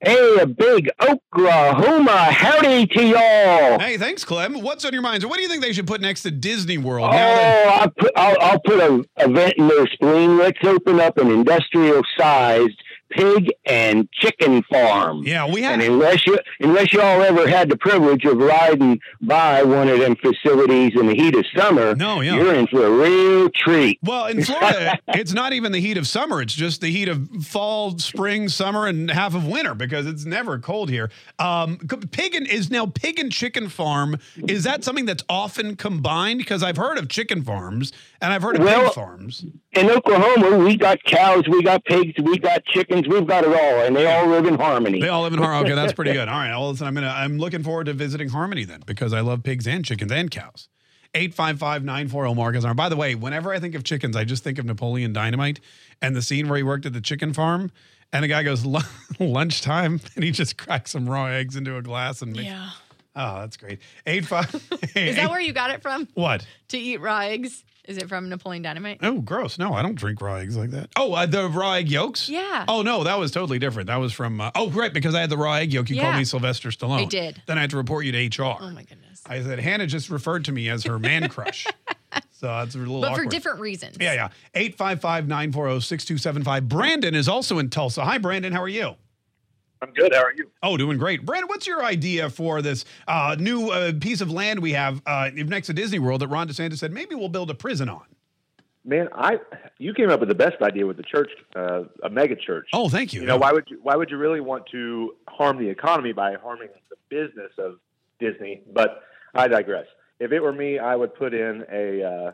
Hey, 0.00 0.36
a 0.38 0.46
big 0.46 0.90
Oklahoma 1.00 2.30
howdy 2.30 2.86
to 2.88 3.06
y'all. 3.06 3.78
Hey, 3.78 3.96
thanks, 3.96 4.22
Clem. 4.22 4.60
What's 4.60 4.84
on 4.84 4.92
your 4.92 5.00
minds? 5.00 5.24
What 5.24 5.36
do 5.36 5.42
you 5.42 5.48
think 5.48 5.62
they 5.62 5.72
should 5.72 5.86
put 5.86 6.02
next 6.02 6.22
to 6.22 6.30
Disney 6.30 6.76
World? 6.76 7.08
Oh, 7.10 7.78
I'll 7.80 7.90
put, 7.90 8.12
I'll, 8.14 8.36
I'll 8.40 8.60
put 8.60 8.80
a 8.80 9.04
event 9.24 9.54
in 9.56 9.68
their 9.68 9.86
spleen. 9.86 10.36
Let's 10.36 10.58
open 10.62 11.00
up 11.00 11.16
an 11.16 11.30
industrial 11.30 12.02
sized 12.18 12.82
pig 13.14 13.52
and 13.66 14.10
chicken 14.12 14.62
farm. 14.64 15.22
Yeah, 15.24 15.50
we 15.50 15.62
have. 15.62 15.74
And 15.74 15.82
unless 15.82 16.26
you 16.26 16.38
unless 16.60 16.92
y'all 16.92 17.22
ever 17.22 17.48
had 17.48 17.68
the 17.68 17.76
privilege 17.76 18.24
of 18.24 18.36
riding 18.38 19.00
by 19.20 19.62
one 19.62 19.88
of 19.88 19.98
them 20.00 20.16
facilities 20.16 20.92
in 20.98 21.06
the 21.06 21.14
heat 21.14 21.34
of 21.36 21.44
summer, 21.56 21.94
No, 21.94 22.20
yeah. 22.20 22.34
you're 22.36 22.54
in 22.54 22.66
for 22.66 22.84
a 22.86 22.90
real 22.90 23.48
treat. 23.50 23.98
Well, 24.02 24.26
in 24.26 24.42
Florida, 24.44 24.98
it's 25.08 25.32
not 25.32 25.52
even 25.52 25.72
the 25.72 25.80
heat 25.80 25.96
of 25.96 26.06
summer. 26.06 26.42
It's 26.42 26.54
just 26.54 26.80
the 26.80 26.90
heat 26.90 27.08
of 27.08 27.28
fall, 27.44 27.98
spring, 27.98 28.48
summer, 28.48 28.86
and 28.86 29.10
half 29.10 29.34
of 29.34 29.46
winter 29.46 29.74
because 29.74 30.06
it's 30.06 30.24
never 30.24 30.58
cold 30.58 30.90
here. 30.90 31.10
Um, 31.38 31.78
pig 32.10 32.34
and 32.34 32.46
is 32.46 32.70
now 32.70 32.86
pig 32.86 33.18
and 33.18 33.30
chicken 33.30 33.68
farm. 33.68 34.18
Is 34.48 34.64
that 34.64 34.84
something 34.84 35.06
that's 35.06 35.24
often 35.28 35.76
combined? 35.76 36.38
Because 36.38 36.62
I've 36.62 36.76
heard 36.76 36.98
of 36.98 37.08
chicken 37.08 37.42
farms 37.42 37.92
and 38.20 38.32
I've 38.32 38.42
heard 38.42 38.56
of 38.56 38.64
Well, 38.64 38.84
pig 38.86 38.92
farms. 38.94 39.44
In 39.72 39.90
Oklahoma, 39.90 40.58
we 40.58 40.76
got 40.76 41.02
cows, 41.04 41.44
we 41.48 41.62
got 41.62 41.84
pigs, 41.84 42.14
we 42.22 42.38
got 42.38 42.64
chickens, 42.64 43.03
we've 43.08 43.26
got 43.26 43.44
it 43.44 43.48
all, 43.50 43.84
and 43.84 43.94
they 43.96 44.06
all 44.06 44.26
live 44.28 44.46
in 44.46 44.54
harmony. 44.58 45.00
They 45.00 45.08
all 45.08 45.22
live 45.22 45.32
in 45.32 45.38
Harmony. 45.40 45.70
Okay, 45.72 45.74
that's 45.80 45.92
pretty 45.92 46.12
good. 46.14 46.28
All 46.28 46.34
right, 46.38 46.50
well, 46.50 46.70
listen, 46.70 46.86
I'm 46.86 46.94
gonna 46.94 47.08
I'm 47.14 47.38
looking 47.38 47.62
forward 47.62 47.84
to 47.86 47.92
visiting 47.92 48.28
Harmony 48.28 48.64
then 48.64 48.82
because 48.86 49.12
I 49.12 49.20
love 49.20 49.42
pigs 49.42 49.66
and 49.66 49.84
chickens 49.84 50.12
and 50.12 50.30
cows. 50.30 50.68
855-940 51.14 52.34
Marcus. 52.36 52.64
By 52.74 52.88
the 52.88 52.96
way, 52.96 53.14
whenever 53.14 53.52
I 53.52 53.60
think 53.60 53.74
of 53.74 53.84
chickens, 53.84 54.16
I 54.16 54.24
just 54.24 54.42
think 54.42 54.58
of 54.58 54.64
Napoleon 54.64 55.12
Dynamite 55.12 55.60
and 56.02 56.14
the 56.16 56.22
scene 56.22 56.48
where 56.48 56.56
he 56.56 56.62
worked 56.62 56.86
at 56.86 56.92
the 56.92 57.00
chicken 57.00 57.32
farm 57.32 57.70
and 58.12 58.24
the 58.24 58.28
guy 58.28 58.42
goes 58.42 58.64
"Lu- 58.66 58.80
lunchtime 59.20 60.00
and 60.16 60.24
he 60.24 60.30
just 60.30 60.56
cracks 60.58 60.90
some 60.90 61.08
raw 61.08 61.26
eggs 61.26 61.56
into 61.56 61.76
a 61.76 61.82
glass 61.82 62.20
and 62.22 62.32
makes, 62.32 62.44
Yeah. 62.46 62.70
Oh, 63.16 63.38
that's 63.40 63.56
great. 63.56 63.78
Eight 64.06 64.26
five. 64.26 64.52
Is 64.96 65.14
that 65.14 65.30
where 65.30 65.40
you 65.40 65.52
got 65.52 65.70
it 65.70 65.82
from? 65.82 66.08
What? 66.14 66.44
To 66.68 66.78
eat 66.78 67.00
raw 67.00 67.20
eggs? 67.20 67.64
Is 67.86 67.98
it 67.98 68.08
from 68.08 68.30
Napoleon 68.30 68.62
Dynamite? 68.62 69.00
Oh, 69.02 69.20
gross. 69.20 69.58
No, 69.58 69.74
I 69.74 69.82
don't 69.82 69.94
drink 69.94 70.20
raw 70.22 70.36
eggs 70.36 70.56
like 70.56 70.70
that. 70.70 70.88
Oh, 70.96 71.12
uh, 71.12 71.26
the 71.26 71.48
raw 71.48 71.72
egg 71.74 71.90
yolks? 71.90 72.28
Yeah. 72.30 72.64
Oh, 72.66 72.80
no, 72.80 73.04
that 73.04 73.18
was 73.18 73.30
totally 73.30 73.58
different. 73.58 73.88
That 73.88 73.96
was 73.96 74.12
from, 74.12 74.40
uh, 74.40 74.50
oh, 74.54 74.70
right, 74.70 74.92
because 74.92 75.14
I 75.14 75.20
had 75.20 75.28
the 75.28 75.36
raw 75.36 75.54
egg 75.54 75.72
yolk. 75.72 75.90
You 75.90 76.00
called 76.00 76.16
me 76.16 76.24
Sylvester 76.24 76.70
Stallone. 76.70 77.00
I 77.02 77.04
did. 77.04 77.42
Then 77.46 77.58
I 77.58 77.60
had 77.62 77.70
to 77.70 77.76
report 77.76 78.06
you 78.06 78.12
to 78.12 78.42
HR. 78.42 78.56
Oh 78.60 78.70
my 78.70 78.84
goodness. 78.84 79.22
I 79.26 79.42
said, 79.42 79.58
Hannah 79.58 79.86
just 79.86 80.08
referred 80.10 80.46
to 80.46 80.52
me 80.52 80.68
as 80.70 80.84
her 80.84 80.98
man 80.98 81.28
crush. 81.28 81.66
so 82.30 82.46
that's 82.46 82.74
a 82.74 82.78
little 82.78 83.00
But 83.02 83.12
awkward. 83.12 83.24
for 83.24 83.30
different 83.30 83.60
reasons. 83.60 83.96
Yeah, 84.00 84.14
yeah. 84.14 84.28
855 84.54 85.28
940 85.28 85.80
6275. 85.80 86.68
Brandon 86.68 87.14
is 87.14 87.28
also 87.28 87.58
in 87.58 87.68
Tulsa. 87.70 88.04
Hi, 88.04 88.18
Brandon. 88.18 88.52
How 88.52 88.62
are 88.62 88.68
you? 88.68 88.96
I'm 89.84 89.92
good. 89.92 90.14
How 90.14 90.22
are 90.22 90.32
you? 90.34 90.50
Oh, 90.62 90.78
doing 90.78 90.96
great. 90.96 91.26
Brandon, 91.26 91.46
what's 91.46 91.66
your 91.66 91.84
idea 91.84 92.30
for 92.30 92.62
this 92.62 92.86
uh, 93.06 93.36
new 93.38 93.68
uh, 93.70 93.92
piece 94.00 94.22
of 94.22 94.30
land 94.30 94.60
we 94.60 94.72
have 94.72 95.02
uh, 95.04 95.30
next 95.34 95.66
to 95.66 95.74
Disney 95.74 95.98
World 95.98 96.22
that 96.22 96.28
Ron 96.28 96.48
DeSantis 96.48 96.78
said 96.78 96.90
maybe 96.90 97.14
we'll 97.14 97.28
build 97.28 97.50
a 97.50 97.54
prison 97.54 97.90
on? 97.90 98.04
Man, 98.86 99.08
I 99.14 99.40
you 99.78 99.92
came 99.92 100.08
up 100.08 100.20
with 100.20 100.30
the 100.30 100.34
best 100.34 100.62
idea 100.62 100.86
with 100.86 100.96
the 100.96 101.02
church, 101.02 101.30
uh, 101.54 101.84
a 102.02 102.08
mega 102.08 102.34
church. 102.34 102.68
Oh, 102.72 102.88
thank 102.88 103.12
you. 103.12 103.20
You 103.20 103.26
know 103.26 103.36
why 103.36 103.52
would 103.52 103.64
you 103.68 103.78
why 103.82 103.94
would 103.96 104.10
you 104.10 104.16
really 104.16 104.40
want 104.40 104.66
to 104.72 105.14
harm 105.28 105.58
the 105.58 105.68
economy 105.68 106.12
by 106.12 106.34
harming 106.34 106.68
the 106.88 106.96
business 107.10 107.52
of 107.58 107.78
Disney? 108.18 108.62
But 108.72 109.02
I 109.34 109.48
digress. 109.48 109.86
If 110.18 110.32
it 110.32 110.40
were 110.40 110.52
me, 110.52 110.78
I 110.78 110.96
would 110.96 111.14
put 111.14 111.34
in 111.34 111.64
a 111.70 112.02
uh, 112.02 112.32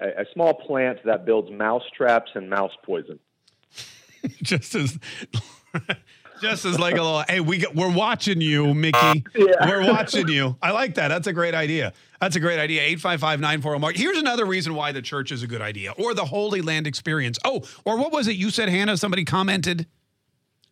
a, 0.00 0.22
a 0.22 0.24
small 0.34 0.52
plant 0.52 0.98
that 1.06 1.24
builds 1.24 1.50
mouse 1.50 1.84
traps 1.96 2.30
and 2.34 2.50
mouse 2.50 2.72
poison. 2.84 3.18
just 4.42 4.74
as 4.74 4.98
just 6.42 6.64
as 6.66 6.78
like 6.78 6.94
a 6.94 7.02
little 7.02 7.24
hey 7.28 7.40
we 7.40 7.58
got, 7.58 7.74
we're 7.74 7.90
watching 7.92 8.40
you 8.40 8.74
mickey 8.74 9.24
we're 9.34 9.86
watching 9.90 10.28
you 10.28 10.56
i 10.60 10.70
like 10.72 10.96
that 10.96 11.08
that's 11.08 11.26
a 11.26 11.32
great 11.32 11.54
idea 11.54 11.92
that's 12.20 12.36
a 12.36 12.40
great 12.40 12.58
idea 12.58 12.82
855-940 12.96 13.80
mark 13.80 13.96
here's 13.96 14.18
another 14.18 14.44
reason 14.44 14.74
why 14.74 14.92
the 14.92 15.02
church 15.02 15.32
is 15.32 15.42
a 15.42 15.46
good 15.46 15.62
idea 15.62 15.92
or 15.92 16.12
the 16.14 16.24
holy 16.24 16.60
land 16.60 16.86
experience 16.86 17.38
oh 17.44 17.62
or 17.84 17.96
what 17.96 18.12
was 18.12 18.28
it 18.28 18.36
you 18.36 18.50
said 18.50 18.68
hannah 18.68 18.96
somebody 18.96 19.24
commented 19.24 19.86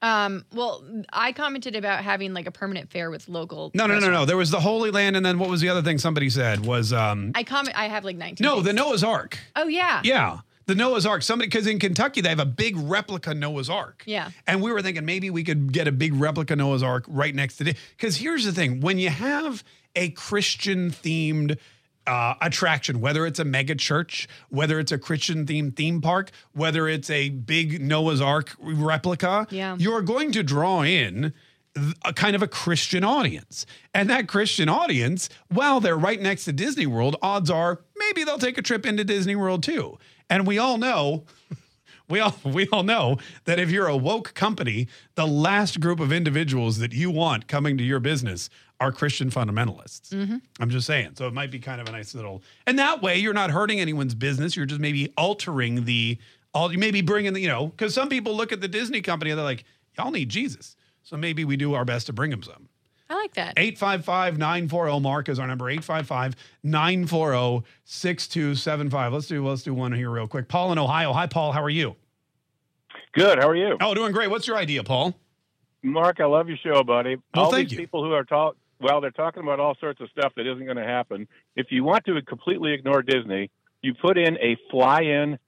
Um, 0.02 0.46
well, 0.54 0.82
I 1.12 1.32
commented 1.32 1.76
about 1.76 2.02
having 2.02 2.32
like 2.32 2.46
a 2.46 2.50
permanent 2.50 2.90
fair 2.90 3.10
with 3.10 3.28
local. 3.28 3.70
no 3.74 3.86
no 3.86 3.98
no 3.98 4.10
no 4.10 4.24
there 4.24 4.36
was 4.38 4.50
the 4.50 4.60
holy 4.60 4.90
land 4.90 5.14
and 5.14 5.24
then 5.26 5.38
what 5.38 5.50
was 5.50 5.60
the 5.60 5.68
other 5.68 5.82
thing 5.82 5.98
somebody 5.98 6.30
said 6.30 6.64
was 6.64 6.90
um 6.92 7.32
I 7.34 7.44
comment. 7.44 7.78
I 7.78 7.88
have 7.88 8.02
like 8.04 8.16
19. 8.16 8.42
no 8.44 8.54
things. 8.54 8.66
the 8.66 8.72
noah's 8.72 9.04
ark 9.04 9.38
Oh 9.56 9.68
yeah. 9.68 10.00
yeah 10.02 10.38
the 10.70 10.74
noah's 10.76 11.04
ark 11.04 11.22
somebody 11.22 11.48
because 11.48 11.66
in 11.66 11.78
kentucky 11.78 12.20
they 12.20 12.28
have 12.28 12.38
a 12.38 12.44
big 12.46 12.76
replica 12.76 13.34
noah's 13.34 13.68
ark 13.68 14.04
Yeah. 14.06 14.30
And 14.46 14.62
we 14.62 14.72
were 14.72 14.80
thinking 14.82 15.04
maybe 15.04 15.28
we 15.30 15.42
could 15.44 15.72
get 15.72 15.86
a 15.88 15.92
big 15.92 16.14
replica 16.14 16.54
Noah's 16.56 16.82
Ark 16.82 17.04
right 17.08 17.34
next 17.34 17.56
to 17.56 17.68
it. 17.68 17.76
Because 17.96 18.16
here's 18.16 18.44
the 18.44 18.52
thing 18.52 18.80
when 18.80 18.98
you 18.98 19.10
have 19.10 19.62
a 19.94 20.10
Christian 20.10 20.90
themed 20.90 21.58
uh, 22.06 22.34
attraction, 22.40 23.00
whether 23.00 23.26
it's 23.26 23.38
a 23.38 23.44
mega 23.44 23.74
church, 23.74 24.26
whether 24.48 24.78
it's 24.80 24.92
a 24.92 24.98
Christian 24.98 25.44
themed 25.46 25.76
theme 25.76 26.00
park, 26.00 26.30
whether 26.52 26.88
it's 26.88 27.10
a 27.10 27.28
big 27.30 27.80
Noah's 27.80 28.20
Ark 28.20 28.54
replica, 28.58 29.46
Yeah. 29.50 29.76
you're 29.78 30.02
going 30.02 30.32
to 30.32 30.42
draw 30.42 30.82
in 30.82 31.32
a 32.04 32.12
kind 32.12 32.34
of 32.34 32.42
a 32.42 32.48
Christian 32.48 33.04
audience. 33.04 33.64
And 33.94 34.10
that 34.10 34.26
Christian 34.28 34.68
audience, 34.68 35.28
while 35.48 35.78
they're 35.80 35.96
right 35.98 36.20
next 36.20 36.44
to 36.46 36.52
Disney 36.52 36.86
World, 36.86 37.16
odds 37.22 37.48
are 37.50 37.80
maybe 37.96 38.24
they'll 38.24 38.38
take 38.38 38.58
a 38.58 38.62
trip 38.62 38.84
into 38.86 39.04
Disney 39.04 39.36
World 39.36 39.62
too. 39.62 39.98
And 40.30 40.46
we 40.46 40.58
all 40.58 40.78
know 40.78 41.24
we 42.10 42.20
all 42.20 42.34
we 42.44 42.68
all 42.68 42.82
know 42.82 43.16
that 43.44 43.58
if 43.58 43.70
you're 43.70 43.86
a 43.86 43.96
woke 43.96 44.34
company, 44.34 44.88
the 45.14 45.26
last 45.26 45.80
group 45.80 46.00
of 46.00 46.12
individuals 46.12 46.78
that 46.78 46.92
you 46.92 47.10
want 47.10 47.46
coming 47.46 47.78
to 47.78 47.84
your 47.84 48.00
business 48.00 48.50
are 48.80 48.90
Christian 48.90 49.30
fundamentalists. 49.30 50.08
Mm-hmm. 50.08 50.36
I'm 50.58 50.70
just 50.70 50.86
saying. 50.86 51.12
So 51.14 51.26
it 51.26 51.34
might 51.34 51.50
be 51.50 51.58
kind 51.58 51.80
of 51.80 51.88
a 51.88 51.92
nice 51.92 52.14
little, 52.14 52.42
and 52.66 52.78
that 52.78 53.02
way 53.02 53.18
you're 53.18 53.34
not 53.34 53.50
hurting 53.50 53.78
anyone's 53.78 54.14
business. 54.14 54.56
You're 54.56 54.66
just 54.66 54.80
maybe 54.80 55.12
altering 55.16 55.84
the, 55.84 56.18
all 56.54 56.72
you 56.72 56.78
maybe 56.78 57.02
bringing 57.02 57.34
the, 57.34 57.40
you 57.40 57.48
know, 57.48 57.66
because 57.66 57.92
some 57.92 58.08
people 58.08 58.34
look 58.34 58.52
at 58.52 58.62
the 58.62 58.68
Disney 58.68 59.02
company 59.02 59.30
and 59.30 59.38
they're 59.38 59.44
like, 59.44 59.64
y'all 59.98 60.10
need 60.10 60.30
Jesus. 60.30 60.76
So 61.02 61.18
maybe 61.18 61.44
we 61.44 61.56
do 61.56 61.74
our 61.74 61.84
best 61.84 62.06
to 62.06 62.14
bring 62.14 62.30
them 62.30 62.42
some. 62.42 62.69
I 63.10 63.14
like 63.14 63.34
that. 63.34 63.54
855 63.56 64.38
940 64.38 65.00
Mark 65.00 65.28
is 65.28 65.40
our 65.40 65.46
number 65.48 65.68
855 65.68 66.36
940 66.62 67.66
6275. 67.84 69.12
Let's 69.12 69.26
do 69.26 69.46
let's 69.46 69.64
do 69.64 69.74
one 69.74 69.92
here 69.92 70.10
real 70.10 70.28
quick. 70.28 70.46
Paul 70.46 70.70
in 70.70 70.78
Ohio. 70.78 71.12
Hi, 71.12 71.26
Paul. 71.26 71.50
How 71.50 71.62
are 71.62 71.68
you? 71.68 71.96
Good. 73.12 73.38
How 73.38 73.48
are 73.48 73.56
you? 73.56 73.76
Oh, 73.80 73.94
doing 73.94 74.12
great. 74.12 74.30
What's 74.30 74.46
your 74.46 74.56
idea, 74.56 74.84
Paul? 74.84 75.16
Mark, 75.82 76.20
I 76.20 76.26
love 76.26 76.48
your 76.48 76.58
show, 76.58 76.84
buddy. 76.84 77.16
Well, 77.34 77.46
all 77.46 77.50
thank 77.50 77.70
these 77.70 77.72
you. 77.72 77.84
people 77.84 78.04
who 78.04 78.12
are 78.12 78.22
talk 78.22 78.56
well, 78.80 79.00
they're 79.00 79.10
talking 79.10 79.42
about 79.42 79.60
all 79.60 79.74
sorts 79.74 80.00
of 80.00 80.08
stuff 80.10 80.32
that 80.36 80.46
isn't 80.46 80.64
going 80.64 80.76
to 80.76 80.84
happen. 80.84 81.28
If 81.54 81.66
you 81.70 81.84
want 81.84 82.04
to 82.06 82.22
completely 82.22 82.72
ignore 82.72 83.02
Disney, 83.02 83.50
you 83.82 83.92
put 83.94 84.16
in 84.16 84.36
a 84.38 84.56
fly-in 84.70 85.38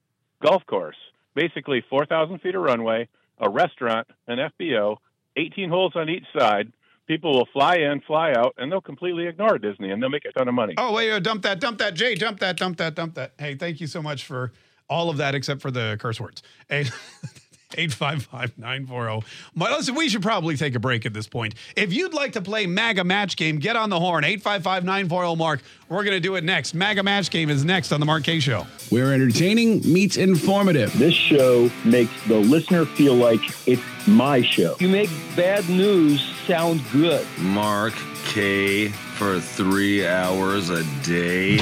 golf 0.41 0.65
course, 0.67 0.97
basically 1.33 1.83
4,000 1.89 2.39
feet 2.41 2.53
of 2.53 2.61
runway, 2.61 3.07
a 3.39 3.49
restaurant, 3.49 4.07
an 4.27 4.37
FBO, 4.37 4.97
18 5.35 5.69
holes 5.69 5.93
on 5.95 6.09
each 6.09 6.25
side. 6.37 6.71
People 7.07 7.33
will 7.33 7.47
fly 7.51 7.75
in, 7.75 7.99
fly 8.01 8.31
out, 8.31 8.53
and 8.57 8.71
they'll 8.71 8.79
completely 8.81 9.27
ignore 9.27 9.57
Disney, 9.57 9.91
and 9.91 10.01
they'll 10.01 10.09
make 10.09 10.25
a 10.25 10.31
ton 10.31 10.47
of 10.47 10.53
money. 10.53 10.73
Oh, 10.77 10.93
wait, 10.93 11.21
dump 11.23 11.41
that, 11.41 11.59
dump 11.59 11.77
that, 11.79 11.95
Jay, 11.95 12.15
dump 12.15 12.39
that, 12.39 12.57
dump 12.57 12.77
that, 12.77 12.95
dump 12.95 13.15
that. 13.15 13.33
Hey, 13.37 13.55
thank 13.55 13.81
you 13.81 13.87
so 13.87 14.01
much 14.01 14.23
for 14.25 14.53
all 14.89 15.09
of 15.09 15.17
that 15.17 15.35
except 15.35 15.61
for 15.61 15.69
the 15.71 15.97
curse 15.99 16.19
words. 16.19 16.43
Eight- 16.69 16.91
855-940. 17.75 19.23
My- 19.55 19.69
Listen, 19.71 19.95
we 19.95 20.07
should 20.09 20.21
probably 20.21 20.55
take 20.57 20.75
a 20.75 20.79
break 20.79 21.05
at 21.05 21.13
this 21.13 21.27
point. 21.27 21.55
If 21.75 21.93
you'd 21.93 22.13
like 22.13 22.33
to 22.33 22.41
play 22.41 22.65
MAGA 22.67 23.03
Match 23.03 23.35
Game, 23.37 23.57
get 23.59 23.75
on 23.75 23.89
the 23.89 23.99
horn. 23.99 24.23
855-940-MARK. 24.23 25.61
We're 25.89 26.03
going 26.03 26.15
to 26.15 26.19
do 26.19 26.35
it 26.35 26.43
next. 26.43 26.73
MAGA 26.73 27.03
Match 27.03 27.29
Game 27.29 27.49
is 27.49 27.63
next 27.65 27.91
on 27.91 27.99
The 27.99 28.05
Mark 28.05 28.23
Kaye 28.23 28.39
Show. 28.39 28.65
Where 28.89 29.13
entertaining 29.13 29.81
meets 29.91 30.17
informative. 30.17 30.97
This 30.97 31.13
show 31.13 31.69
makes 31.85 32.11
the 32.27 32.37
listener 32.39 32.85
feel 32.85 33.13
like 33.15 33.41
it's 33.67 33.81
my 34.07 34.41
show. 34.41 34.75
You 34.79 34.89
make 34.89 35.09
bad 35.35 35.67
news 35.69 36.21
sound 36.47 36.81
good. 36.91 37.25
Mark 37.39 37.93
Kaye 38.25 38.87
for 38.89 39.39
three 39.39 40.05
hours 40.07 40.69
a 40.69 40.83
day. 41.03 41.57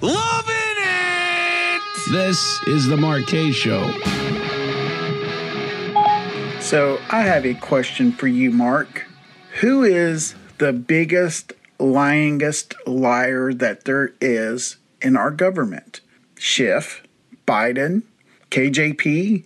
Loving 0.00 0.54
it! 0.78 1.82
This 2.12 2.60
is 2.68 2.86
the 2.86 2.96
Mark 2.96 3.26
Kaye 3.26 3.50
Show. 3.52 3.92
So 6.66 6.98
I 7.10 7.20
have 7.20 7.46
a 7.46 7.54
question 7.54 8.10
for 8.10 8.26
you, 8.26 8.50
Mark. 8.50 9.06
Who 9.60 9.84
is 9.84 10.34
the 10.58 10.72
biggest, 10.72 11.52
lyingest 11.78 12.74
liar 12.88 13.54
that 13.54 13.84
there 13.84 14.14
is 14.20 14.76
in 15.00 15.16
our 15.16 15.30
government? 15.30 16.00
Schiff, 16.36 17.04
Biden, 17.46 18.02
KJP? 18.50 19.44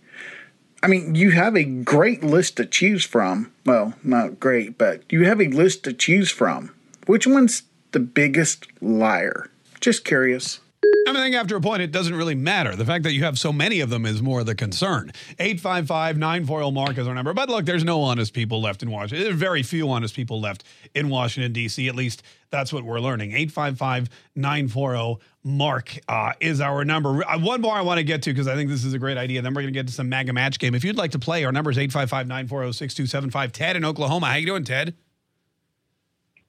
I 0.82 0.86
mean, 0.86 1.14
you 1.14 1.32
have 1.32 1.56
a 1.56 1.64
great 1.64 2.24
list 2.24 2.56
to 2.56 2.64
choose 2.64 3.04
from. 3.04 3.52
Well, 3.66 3.92
not 4.02 4.40
great, 4.40 4.78
but 4.78 5.02
you 5.10 5.26
have 5.26 5.42
a 5.42 5.48
list 5.48 5.84
to 5.84 5.92
choose 5.92 6.30
from. 6.30 6.74
Which 7.04 7.26
one's 7.26 7.64
the 7.92 8.00
biggest 8.00 8.66
liar? 8.80 9.50
Just 9.78 10.06
curious. 10.06 10.60
I 11.08 11.12
think 11.14 11.34
after 11.34 11.56
a 11.56 11.60
point, 11.60 11.82
it 11.82 11.92
doesn't 11.92 12.14
really 12.14 12.34
matter. 12.34 12.76
The 12.76 12.84
fact 12.84 13.04
that 13.04 13.12
you 13.12 13.24
have 13.24 13.38
so 13.38 13.52
many 13.52 13.80
of 13.80 13.90
them 13.90 14.06
is 14.06 14.22
more 14.22 14.44
the 14.44 14.54
concern. 14.54 15.12
855 15.38 16.16
940 16.18 16.70
Mark 16.72 16.98
is 16.98 17.06
our 17.06 17.14
number. 17.14 17.32
But 17.32 17.48
look, 17.48 17.64
there's 17.64 17.84
no 17.84 18.02
honest 18.02 18.32
people 18.32 18.60
left 18.60 18.82
in 18.82 18.90
Washington. 18.90 19.24
There 19.24 19.32
are 19.32 19.36
very 19.36 19.62
few 19.62 19.90
honest 19.90 20.14
people 20.14 20.40
left 20.40 20.64
in 20.94 21.08
Washington, 21.08 21.52
D.C. 21.52 21.88
At 21.88 21.94
least 21.94 22.22
that's 22.50 22.72
what 22.72 22.84
we're 22.84 23.00
learning. 23.00 23.32
855 23.32 24.08
940 24.36 25.20
Mark 25.42 25.98
uh, 26.08 26.32
is 26.40 26.60
our 26.60 26.84
number. 26.84 27.24
Uh, 27.26 27.38
One 27.38 27.60
more 27.60 27.74
I 27.74 27.80
want 27.80 27.98
to 27.98 28.04
get 28.04 28.22
to 28.22 28.30
because 28.30 28.48
I 28.48 28.54
think 28.54 28.68
this 28.70 28.84
is 28.84 28.92
a 28.92 28.98
great 28.98 29.16
idea. 29.16 29.42
Then 29.42 29.54
we're 29.54 29.62
going 29.62 29.72
to 29.72 29.78
get 29.78 29.86
to 29.86 29.92
some 29.92 30.08
MAGA 30.08 30.32
match 30.32 30.58
game. 30.58 30.74
If 30.74 30.84
you'd 30.84 30.96
like 30.96 31.12
to 31.12 31.18
play, 31.18 31.44
our 31.44 31.52
number 31.52 31.70
is 31.70 31.78
855 31.78 32.26
940 32.26 32.72
6275. 32.72 33.52
Ted 33.52 33.76
in 33.76 33.84
Oklahoma. 33.84 34.26
How 34.26 34.36
you 34.36 34.46
doing, 34.46 34.64
Ted? 34.64 34.94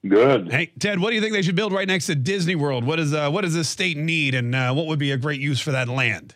Good. 0.06 0.50
Hey, 0.50 0.72
Ted, 0.78 0.98
what 0.98 1.10
do 1.10 1.14
you 1.14 1.20
think 1.20 1.32
they 1.32 1.42
should 1.42 1.54
build 1.54 1.72
right 1.72 1.86
next 1.86 2.06
to 2.06 2.16
Disney 2.16 2.56
World? 2.56 2.84
What 2.84 2.98
is 2.98 3.14
uh, 3.14 3.30
what 3.30 3.42
does 3.42 3.54
this 3.54 3.68
state 3.68 3.96
need, 3.96 4.34
and 4.34 4.54
uh, 4.54 4.72
what 4.72 4.86
would 4.86 4.98
be 4.98 5.12
a 5.12 5.16
great 5.16 5.40
use 5.40 5.60
for 5.60 5.70
that 5.70 5.88
land? 5.88 6.34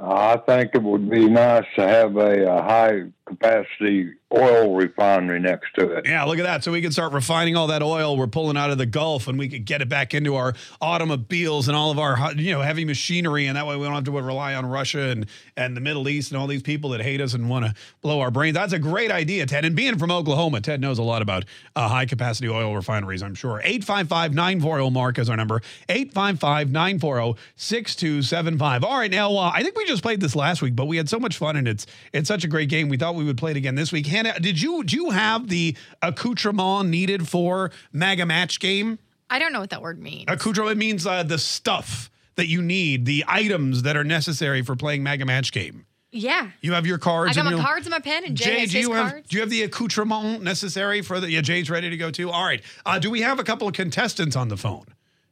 I 0.00 0.36
think 0.38 0.70
it 0.74 0.82
would 0.82 1.10
be 1.10 1.28
nice 1.28 1.66
to 1.76 1.86
have 1.86 2.16
a, 2.16 2.50
a 2.50 2.62
high 2.62 3.02
capacity 3.26 4.14
oil 4.34 4.74
refinery 4.74 5.40
next 5.40 5.72
to 5.74 5.90
it. 5.92 6.06
Yeah, 6.06 6.24
look 6.24 6.38
at 6.38 6.42
that. 6.42 6.62
So 6.62 6.72
we 6.72 6.82
can 6.82 6.92
start 6.92 7.12
refining 7.12 7.56
all 7.56 7.68
that 7.68 7.82
oil 7.82 8.16
we're 8.16 8.26
pulling 8.26 8.56
out 8.56 8.70
of 8.70 8.78
the 8.78 8.86
Gulf, 8.86 9.28
and 9.28 9.38
we 9.38 9.48
could 9.48 9.64
get 9.64 9.80
it 9.80 9.88
back 9.88 10.14
into 10.14 10.36
our 10.36 10.54
automobiles 10.80 11.68
and 11.68 11.76
all 11.76 11.90
of 11.90 11.98
our 11.98 12.32
you 12.34 12.52
know 12.52 12.60
heavy 12.60 12.84
machinery, 12.84 13.46
and 13.46 13.56
that 13.56 13.66
way 13.66 13.76
we 13.76 13.84
don't 13.84 13.94
have 13.94 14.04
to 14.04 14.12
rely 14.12 14.54
on 14.54 14.66
Russia 14.66 15.08
and 15.08 15.26
and 15.56 15.76
the 15.76 15.80
Middle 15.80 16.08
East 16.08 16.30
and 16.30 16.40
all 16.40 16.46
these 16.46 16.62
people 16.62 16.90
that 16.90 17.00
hate 17.00 17.20
us 17.20 17.34
and 17.34 17.48
want 17.48 17.64
to 17.64 17.74
blow 18.02 18.20
our 18.20 18.30
brains. 18.30 18.54
That's 18.54 18.72
a 18.72 18.78
great 18.78 19.10
idea, 19.10 19.46
Ted. 19.46 19.64
And 19.64 19.74
being 19.74 19.98
from 19.98 20.10
Oklahoma, 20.10 20.60
Ted 20.60 20.80
knows 20.80 20.98
a 20.98 21.02
lot 21.02 21.22
about 21.22 21.44
uh, 21.74 21.88
high 21.88 22.06
capacity 22.06 22.48
oil 22.48 22.74
refineries. 22.74 23.22
I'm 23.22 23.34
sure. 23.34 23.62
855-940 23.64 24.92
Mark 24.92 25.18
is 25.18 25.30
our 25.30 25.36
number. 25.36 25.62
855-940-6275. 25.88 28.82
All 28.82 28.98
right, 28.98 29.10
now 29.10 29.34
uh, 29.36 29.50
I 29.54 29.62
think 29.62 29.76
we 29.76 29.86
just 29.86 30.02
played 30.02 30.20
this 30.20 30.36
last 30.36 30.62
week, 30.62 30.76
but 30.76 30.86
we 30.86 30.98
had 30.98 31.08
so 31.08 31.18
much 31.18 31.38
fun, 31.38 31.56
and 31.56 31.66
it's 31.66 31.86
it's 32.12 32.28
such 32.28 32.44
a 32.44 32.48
great 32.48 32.68
game. 32.68 32.88
We 32.88 32.96
thought 32.96 33.14
we 33.14 33.24
would 33.24 33.38
play 33.38 33.52
it 33.52 33.56
again 33.56 33.74
this 33.74 33.92
week. 33.92 34.06
Hannah, 34.18 34.40
did 34.40 34.60
you 34.60 34.82
do 34.84 34.96
you 34.96 35.10
have 35.10 35.48
the 35.48 35.76
accoutrement 36.02 36.88
needed 36.88 37.28
for 37.28 37.70
MAGA 37.92 38.26
match 38.26 38.58
game? 38.60 38.98
I 39.30 39.38
don't 39.38 39.52
know 39.52 39.60
what 39.60 39.70
that 39.70 39.82
word 39.82 40.00
means. 40.00 40.24
Accoutrement 40.28 40.76
means 40.76 41.06
uh, 41.06 41.22
the 41.22 41.38
stuff 41.38 42.10
that 42.36 42.46
you 42.48 42.62
need, 42.62 43.04
the 43.04 43.24
items 43.28 43.82
that 43.82 43.96
are 43.96 44.04
necessary 44.04 44.62
for 44.62 44.74
playing 44.74 45.02
MAGA 45.02 45.24
match 45.26 45.52
game. 45.52 45.84
Yeah. 46.10 46.50
You 46.62 46.72
have 46.72 46.86
your 46.86 46.98
cards. 46.98 47.32
I 47.32 47.34
got 47.42 47.44
my 47.44 47.50
your- 47.52 47.60
cards 47.60 47.86
and 47.86 47.90
my 47.92 48.00
pen, 48.00 48.24
and 48.24 48.36
Jay, 48.36 48.44
Jay, 48.44 48.60
has 48.60 48.70
do 48.72 48.78
his 48.78 48.86
you 48.88 48.94
have 48.94 49.28
do 49.28 49.36
you 49.36 49.40
have 49.40 49.50
the 49.50 49.62
accoutrement 49.62 50.42
necessary 50.42 51.02
for 51.02 51.20
the? 51.20 51.30
Yeah, 51.30 51.42
Jay's 51.42 51.70
ready 51.70 51.90
to 51.90 51.96
go 51.96 52.10
too. 52.10 52.30
All 52.30 52.44
right. 52.44 52.62
Uh, 52.84 52.98
do 52.98 53.10
we 53.10 53.20
have 53.20 53.38
a 53.38 53.44
couple 53.44 53.68
of 53.68 53.74
contestants 53.74 54.34
on 54.34 54.48
the 54.48 54.56
phone? 54.56 54.86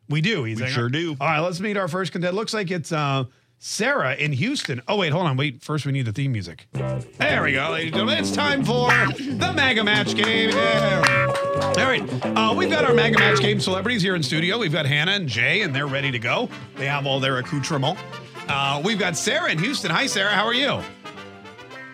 We 0.09 0.21
do. 0.21 0.45
He's 0.45 0.59
We 0.59 0.65
like, 0.65 0.73
sure 0.73 0.89
do. 0.89 1.17
All 1.21 1.27
right, 1.27 1.41
let's 1.41 1.59
meet 1.59 1.77
our 1.77 1.89
first 1.89 2.13
contestant. 2.13 2.37
Looks 2.37 2.55
like 2.55 2.71
it's 2.71 2.93
uh, 2.93 3.25
Sarah 3.59 4.15
in 4.15 4.33
Houston. 4.33 4.83
Oh 4.87 4.97
wait, 4.97 5.13
hold 5.13 5.27
on. 5.27 5.37
Wait, 5.37 5.63
first 5.63 5.87
we 5.87 5.93
need 5.93 6.07
the 6.07 6.13
theme 6.13 6.33
music. 6.33 6.69
There 6.73 7.43
we 7.43 7.53
go, 7.53 7.71
ladies 7.71 7.87
and 7.87 7.95
gentlemen. 7.95 8.19
It's 8.19 8.31
time 8.31 8.65
for 8.65 8.89
the 8.89 9.53
MAGA 9.55 9.83
Match 9.83 10.15
game. 10.15 10.51
Yeah. 10.51 11.33
All 11.79 11.85
right, 11.85 12.03
uh, 12.37 12.55
we've 12.55 12.71
got 12.71 12.85
our 12.85 12.95
MAGA 12.95 13.19
Match 13.19 13.41
game 13.41 13.61
celebrities 13.61 14.03
here 14.03 14.15
in 14.15 14.23
studio. 14.23 14.59
We've 14.59 14.73
got 14.73 14.87
Hannah 14.87 15.13
and 15.13 15.29
Jay, 15.29 15.63
and 15.63 15.75
they're 15.75 15.87
ready 15.87 16.11
to 16.11 16.19
go. 16.19 16.49
They 16.77 16.87
have 16.87 17.07
all 17.07 17.19
their 17.19 17.39
accoutrement. 17.39 17.99
Uh, 18.49 18.81
we've 18.85 18.99
got 18.99 19.17
Sarah 19.17 19.51
in 19.51 19.59
Houston. 19.59 19.91
Hi, 19.91 20.07
Sarah. 20.07 20.31
How 20.31 20.45
are 20.45 20.55
you? 20.55 20.81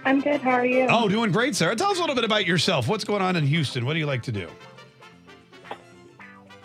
I'm 0.05 0.21
good. 0.21 0.41
How 0.41 0.51
are 0.51 0.67
you? 0.67 0.87
Oh, 0.91 1.09
doing 1.09 1.31
great, 1.31 1.55
Sarah. 1.55 1.77
Tell 1.77 1.91
us 1.91 1.99
a 1.99 2.01
little 2.01 2.17
bit 2.17 2.25
about 2.25 2.45
yourself. 2.45 2.89
What's 2.89 3.05
going 3.05 3.23
on 3.23 3.37
in 3.37 3.47
Houston? 3.47 3.87
What 3.87 3.93
do 3.95 4.01
you 4.01 4.07
like 4.07 4.23
to 4.25 4.33
do? 4.33 4.49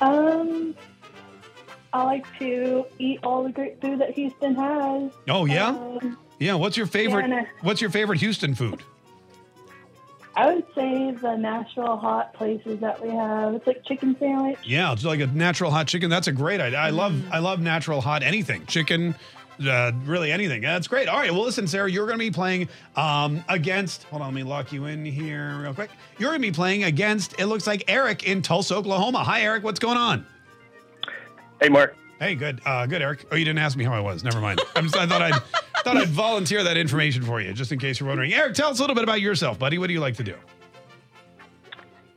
Um, 0.01 0.75
I 1.93 2.03
like 2.03 2.25
to 2.39 2.85
eat 2.99 3.19
all 3.23 3.43
the 3.43 3.51
great 3.51 3.79
food 3.81 3.99
that 3.99 4.11
Houston 4.11 4.55
has. 4.55 5.11
Oh 5.29 5.45
yeah, 5.45 5.69
Um, 5.69 6.17
yeah. 6.39 6.53
What's 6.55 6.77
your 6.77 6.85
favorite? 6.88 7.27
Yeah, 7.29 7.45
What's 7.61 7.81
your 7.81 7.89
favorite 7.89 8.19
Houston 8.19 8.55
food? 8.55 8.83
I 10.35 10.53
would 10.53 10.65
say 10.75 11.11
the 11.11 11.35
natural 11.35 11.97
hot 11.97 12.31
places 12.35 12.79
that 12.81 13.01
we 13.03 13.09
have. 13.09 13.55
It's 13.55 13.65
like 13.65 13.83
chicken 13.85 14.15
sandwich. 14.19 14.59
Yeah, 14.63 14.93
it's 14.93 15.03
like 15.03 15.19
a 15.19 15.25
natural 15.27 15.71
hot 15.71 15.88
chicken. 15.88 16.11
That's 16.11 16.27
a 16.27 16.31
great 16.31 16.61
idea. 16.61 16.77
I 16.77 16.91
love 16.91 17.19
I 17.31 17.39
love 17.39 17.59
natural 17.59 18.01
hot 18.01 18.21
anything. 18.21 18.63
Chicken, 18.67 19.15
uh, 19.67 19.91
really 20.05 20.31
anything. 20.31 20.61
That's 20.61 20.88
great. 20.88 21.07
All 21.07 21.17
right. 21.17 21.31
Well, 21.31 21.41
listen, 21.43 21.65
Sarah, 21.67 21.89
you're 21.89 22.05
going 22.05 22.19
to 22.19 22.23
be 22.25 22.29
playing 22.29 22.69
um, 22.95 23.43
against. 23.49 24.03
Hold 24.03 24.21
on, 24.21 24.27
let 24.27 24.35
me 24.35 24.43
lock 24.43 24.71
you 24.71 24.85
in 24.85 25.03
here 25.05 25.57
real 25.59 25.73
quick. 25.73 25.89
You're 26.19 26.29
going 26.29 26.41
to 26.43 26.47
be 26.47 26.53
playing 26.53 26.83
against. 26.83 27.39
It 27.39 27.47
looks 27.47 27.65
like 27.65 27.85
Eric 27.88 28.23
in 28.27 28.43
Tulsa, 28.43 28.75
Oklahoma. 28.75 29.23
Hi, 29.23 29.41
Eric. 29.41 29.63
What's 29.63 29.79
going 29.79 29.97
on? 29.97 30.27
Hey, 31.62 31.70
Mark. 31.70 31.95
Hey, 32.20 32.36
good. 32.36 32.62
Uh, 32.66 32.86
good, 32.86 33.01
Eric. 33.01 33.26
Oh, 33.32 33.36
you 33.36 33.45
didn't 33.45 33.60
ask 33.60 33.78
me 33.78 33.84
how 33.84 33.93
I 33.93 33.99
was. 33.99 34.24
Never 34.24 34.41
mind. 34.41 34.62
I'm 34.76 34.86
just, 34.86 34.97
I 34.97 35.05
thought 35.05 35.22
I'd 35.22 35.36
thought 35.84 35.97
I'd 35.97 36.10
volunteer 36.10 36.64
that 36.64 36.78
information 36.78 37.24
for 37.24 37.39
you, 37.39 37.53
just 37.53 37.72
in 37.72 37.80
case 37.80 37.99
you're 37.99 38.10
wondering. 38.10 38.34
Eric, 38.34 38.55
tell 38.55 38.70
us 38.70 38.80
a 38.80 38.82
little 38.82 38.95
bit 38.95 39.03
about 39.03 39.22
yourself, 39.22 39.60
buddy. 39.60 39.78
What 39.78 39.88
do 39.88 39.93
you 39.93 39.99
like 39.99 40.16
to 40.16 40.24
do? 40.24 40.36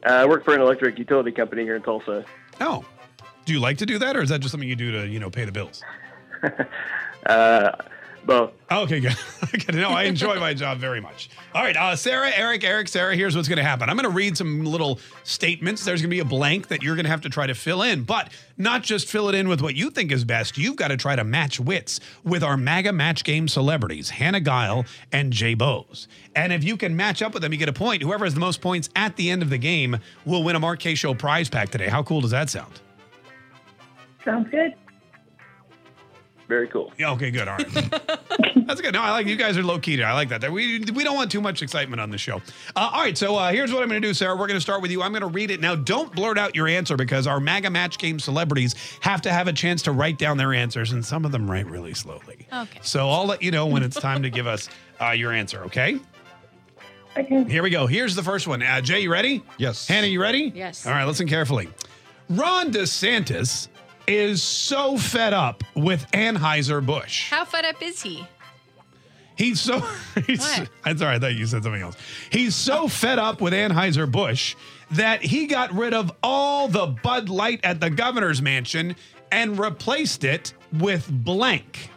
Uh, 0.06 0.12
I 0.12 0.26
work 0.26 0.44
for 0.44 0.54
an 0.54 0.60
electric 0.60 0.98
utility 0.98 1.30
company 1.30 1.62
here 1.62 1.76
in 1.76 1.82
Tulsa. 1.82 2.24
Oh, 2.60 2.84
do 3.44 3.52
you 3.52 3.60
like 3.60 3.78
to 3.78 3.86
do 3.86 3.98
that, 3.98 4.16
or 4.16 4.22
is 4.22 4.30
that 4.30 4.40
just 4.40 4.52
something 4.52 4.68
you 4.68 4.76
do 4.76 4.90
to 4.92 5.06
you 5.06 5.20
know 5.20 5.30
pay 5.30 5.44
the 5.44 5.52
bills? 5.52 5.82
Uh, 7.26 7.72
both. 8.24 8.52
Okay, 8.70 9.00
good. 9.00 9.16
good. 9.52 9.74
No, 9.74 9.90
I 9.90 10.04
enjoy 10.04 10.38
my 10.38 10.54
job 10.54 10.78
very 10.78 11.00
much. 11.00 11.30
All 11.54 11.62
right, 11.62 11.76
uh, 11.76 11.96
Sarah, 11.96 12.30
Eric, 12.34 12.62
Eric, 12.64 12.88
Sarah. 12.88 13.16
Here's 13.16 13.34
what's 13.34 13.48
going 13.48 13.56
to 13.58 13.64
happen. 13.64 13.88
I'm 13.88 13.96
going 13.96 14.08
to 14.08 14.14
read 14.14 14.36
some 14.36 14.64
little 14.64 15.00
statements. 15.24 15.84
There's 15.84 16.00
going 16.00 16.10
to 16.10 16.14
be 16.14 16.20
a 16.20 16.24
blank 16.24 16.68
that 16.68 16.82
you're 16.82 16.94
going 16.94 17.04
to 17.04 17.10
have 17.10 17.22
to 17.22 17.28
try 17.28 17.46
to 17.46 17.54
fill 17.54 17.82
in, 17.82 18.04
but 18.04 18.32
not 18.56 18.82
just 18.82 19.08
fill 19.08 19.28
it 19.28 19.34
in 19.34 19.48
with 19.48 19.60
what 19.60 19.74
you 19.74 19.90
think 19.90 20.12
is 20.12 20.24
best. 20.24 20.56
You've 20.56 20.76
got 20.76 20.88
to 20.88 20.96
try 20.96 21.16
to 21.16 21.24
match 21.24 21.58
wits 21.58 22.00
with 22.22 22.44
our 22.44 22.56
MAGA 22.56 22.92
match 22.92 23.24
game 23.24 23.48
celebrities, 23.48 24.10
Hannah 24.10 24.40
Guile 24.40 24.84
and 25.12 25.32
Jay 25.32 25.54
Bose. 25.54 26.06
And 26.36 26.52
if 26.52 26.62
you 26.62 26.76
can 26.76 26.94
match 26.94 27.22
up 27.22 27.34
with 27.34 27.42
them, 27.42 27.52
you 27.52 27.58
get 27.58 27.68
a 27.68 27.72
point. 27.72 28.02
Whoever 28.02 28.24
has 28.24 28.34
the 28.34 28.40
most 28.40 28.60
points 28.60 28.88
at 28.94 29.16
the 29.16 29.30
end 29.30 29.42
of 29.42 29.50
the 29.50 29.58
game 29.58 29.98
will 30.24 30.44
win 30.44 30.56
a 30.56 30.60
Mark 30.60 30.80
Kaye 30.80 30.94
Show 30.94 31.14
prize 31.14 31.48
pack 31.48 31.70
today. 31.70 31.88
How 31.88 32.02
cool 32.02 32.20
does 32.20 32.30
that 32.30 32.50
sound? 32.50 32.80
Sounds 34.24 34.48
good. 34.50 34.74
Very 36.50 36.66
cool. 36.66 36.92
Yeah. 36.98 37.12
Okay. 37.12 37.30
Good. 37.30 37.46
All 37.46 37.56
right. 37.56 37.72
That's 38.66 38.80
good. 38.80 38.92
No, 38.92 39.00
I 39.00 39.12
like 39.12 39.28
you 39.28 39.36
guys 39.36 39.56
are 39.56 39.62
low 39.62 39.78
key. 39.78 40.02
I 40.02 40.12
like 40.14 40.30
that. 40.30 40.40
That 40.40 40.50
We 40.50 40.80
we 40.80 41.04
don't 41.04 41.14
want 41.14 41.30
too 41.30 41.40
much 41.40 41.62
excitement 41.62 42.00
on 42.00 42.10
the 42.10 42.18
show. 42.18 42.38
Uh, 42.74 42.90
all 42.92 43.02
right. 43.02 43.16
So 43.16 43.36
uh, 43.36 43.52
here's 43.52 43.72
what 43.72 43.84
I'm 43.84 43.88
going 43.88 44.02
to 44.02 44.08
do, 44.08 44.12
Sarah. 44.12 44.34
We're 44.34 44.48
going 44.48 44.56
to 44.56 44.60
start 44.60 44.82
with 44.82 44.90
you. 44.90 45.00
I'm 45.00 45.12
going 45.12 45.20
to 45.22 45.28
read 45.28 45.52
it 45.52 45.60
now. 45.60 45.76
Don't 45.76 46.12
blurt 46.12 46.38
out 46.38 46.56
your 46.56 46.66
answer 46.66 46.96
because 46.96 47.28
our 47.28 47.38
MAGA 47.38 47.70
Match 47.70 47.98
Game 47.98 48.18
celebrities 48.18 48.74
have 49.00 49.22
to 49.22 49.30
have 49.30 49.46
a 49.46 49.52
chance 49.52 49.80
to 49.82 49.92
write 49.92 50.18
down 50.18 50.38
their 50.38 50.52
answers, 50.52 50.90
and 50.90 51.04
some 51.06 51.24
of 51.24 51.30
them 51.30 51.48
write 51.48 51.66
really 51.66 51.94
slowly. 51.94 52.48
Okay. 52.52 52.80
So 52.82 53.08
I'll 53.08 53.26
let 53.26 53.42
you 53.44 53.52
know 53.52 53.66
when 53.68 53.84
it's 53.84 54.00
time 54.00 54.24
to 54.24 54.30
give 54.30 54.48
us 54.48 54.68
uh, 55.00 55.10
your 55.10 55.32
answer. 55.32 55.62
Okay. 55.66 56.00
Okay. 57.16 57.44
Here 57.44 57.62
we 57.62 57.70
go. 57.70 57.86
Here's 57.86 58.16
the 58.16 58.24
first 58.24 58.48
one. 58.48 58.60
Uh, 58.60 58.80
Jay, 58.80 59.02
you 59.02 59.12
ready? 59.12 59.44
Yes. 59.56 59.86
Hannah, 59.86 60.08
you 60.08 60.20
ready? 60.20 60.50
Yes. 60.52 60.84
All 60.84 60.92
right. 60.92 61.04
Listen 61.04 61.28
carefully. 61.28 61.68
Ron 62.28 62.72
DeSantis 62.72 63.68
is 64.10 64.42
so 64.42 64.98
fed 64.98 65.32
up 65.32 65.62
with 65.76 66.10
Anheuser 66.10 66.84
Busch. 66.84 67.30
How 67.30 67.44
fed 67.44 67.64
up 67.64 67.80
is 67.80 68.02
he? 68.02 68.26
He's 69.36 69.60
so. 69.60 69.78
He's, 70.26 70.40
What? 70.40 70.68
I'm 70.84 70.98
sorry, 70.98 71.16
I 71.16 71.18
thought 71.20 71.34
you 71.34 71.46
said 71.46 71.62
something 71.62 71.80
else. 71.80 71.96
He's 72.30 72.56
so 72.56 72.82
oh. 72.82 72.88
fed 72.88 73.20
up 73.20 73.40
with 73.40 73.52
Anheuser 73.52 74.10
Busch 74.10 74.56
that 74.90 75.22
he 75.22 75.46
got 75.46 75.72
rid 75.72 75.94
of 75.94 76.10
all 76.24 76.66
the 76.66 76.88
Bud 76.88 77.28
Light 77.28 77.60
at 77.62 77.80
the 77.80 77.88
governor's 77.88 78.42
mansion 78.42 78.96
and 79.30 79.56
replaced 79.58 80.24
it 80.24 80.54
with 80.72 81.08
blank. 81.08 81.90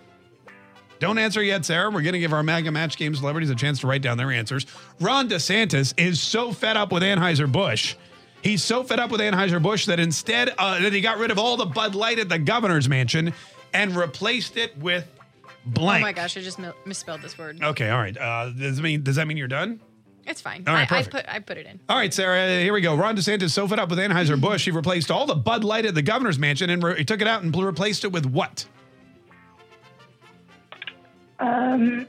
Don't 0.99 1.17
answer 1.17 1.41
yet, 1.41 1.65
Sarah. 1.65 1.89
We're 1.89 2.03
going 2.03 2.13
to 2.13 2.19
give 2.19 2.31
our 2.31 2.43
MAGA 2.43 2.71
Match 2.71 2.95
Game 2.95 3.15
celebrities 3.15 3.49
a 3.49 3.55
chance 3.55 3.79
to 3.79 3.87
write 3.87 4.03
down 4.03 4.17
their 4.17 4.31
answers. 4.31 4.67
Ron 5.01 5.27
DeSantis 5.27 5.93
is 5.97 6.21
so 6.21 6.53
fed 6.53 6.77
up 6.77 6.91
with 6.91 7.01
Anheuser 7.01 7.51
Busch. 7.51 7.95
He's 8.43 8.63
so 8.63 8.83
fed 8.83 8.99
up 8.99 9.09
with 9.09 9.21
Anheuser 9.21 9.61
Busch 9.61 9.85
that 9.85 9.99
instead 9.99 10.53
uh, 10.57 10.79
that 10.81 10.91
he 10.91 10.99
got 10.99 11.17
rid 11.17 11.31
of 11.31 11.39
all 11.39 11.55
the 11.55 11.65
Bud 11.65 11.95
Light 11.95 12.19
at 12.19 12.27
the 12.27 12.37
governor's 12.37 12.89
mansion 12.89 13.33
and 13.73 13.95
replaced 13.95 14.57
it 14.57 14.77
with 14.77 15.07
blank. 15.65 16.01
Oh 16.03 16.07
my 16.07 16.11
gosh, 16.11 16.35
I 16.35 16.41
just 16.41 16.59
mi- 16.59 16.71
misspelled 16.85 17.21
this 17.21 17.37
word. 17.37 17.63
Okay, 17.63 17.89
all 17.89 17.99
right. 17.99 18.17
Uh, 18.17 18.49
does 18.49 18.79
it 18.79 18.81
mean 18.81 19.01
does 19.01 19.15
that 19.15 19.27
mean 19.27 19.37
you're 19.37 19.47
done? 19.47 19.79
It's 20.25 20.41
fine. 20.41 20.63
All 20.67 20.73
right, 20.73 20.81
I, 20.91 20.95
I 20.95 21.03
perfect. 21.03 21.11
put 21.15 21.25
I 21.33 21.39
put 21.39 21.57
it 21.57 21.65
in. 21.65 21.79
All 21.87 21.97
right, 21.97 22.13
Sarah. 22.13 22.59
Here 22.59 22.73
we 22.73 22.81
go. 22.81 22.95
Ron 22.95 23.15
DeSantis 23.15 23.51
so 23.51 23.67
fed 23.67 23.79
up 23.79 23.89
with 23.89 23.99
Anheuser 23.99 24.39
Busch, 24.39 24.65
he 24.65 24.71
replaced 24.71 25.09
all 25.09 25.25
the 25.25 25.35
Bud 25.35 25.63
Light 25.63 25.85
at 25.85 25.95
the 25.95 26.01
governor's 26.01 26.39
mansion 26.39 26.69
and 26.69 26.83
re- 26.83 26.97
he 26.97 27.05
took 27.05 27.21
it 27.21 27.27
out 27.27 27.43
and 27.43 27.55
replaced 27.55 28.03
it 28.03 28.11
with 28.11 28.25
what? 28.25 28.65
Um, 31.39 32.07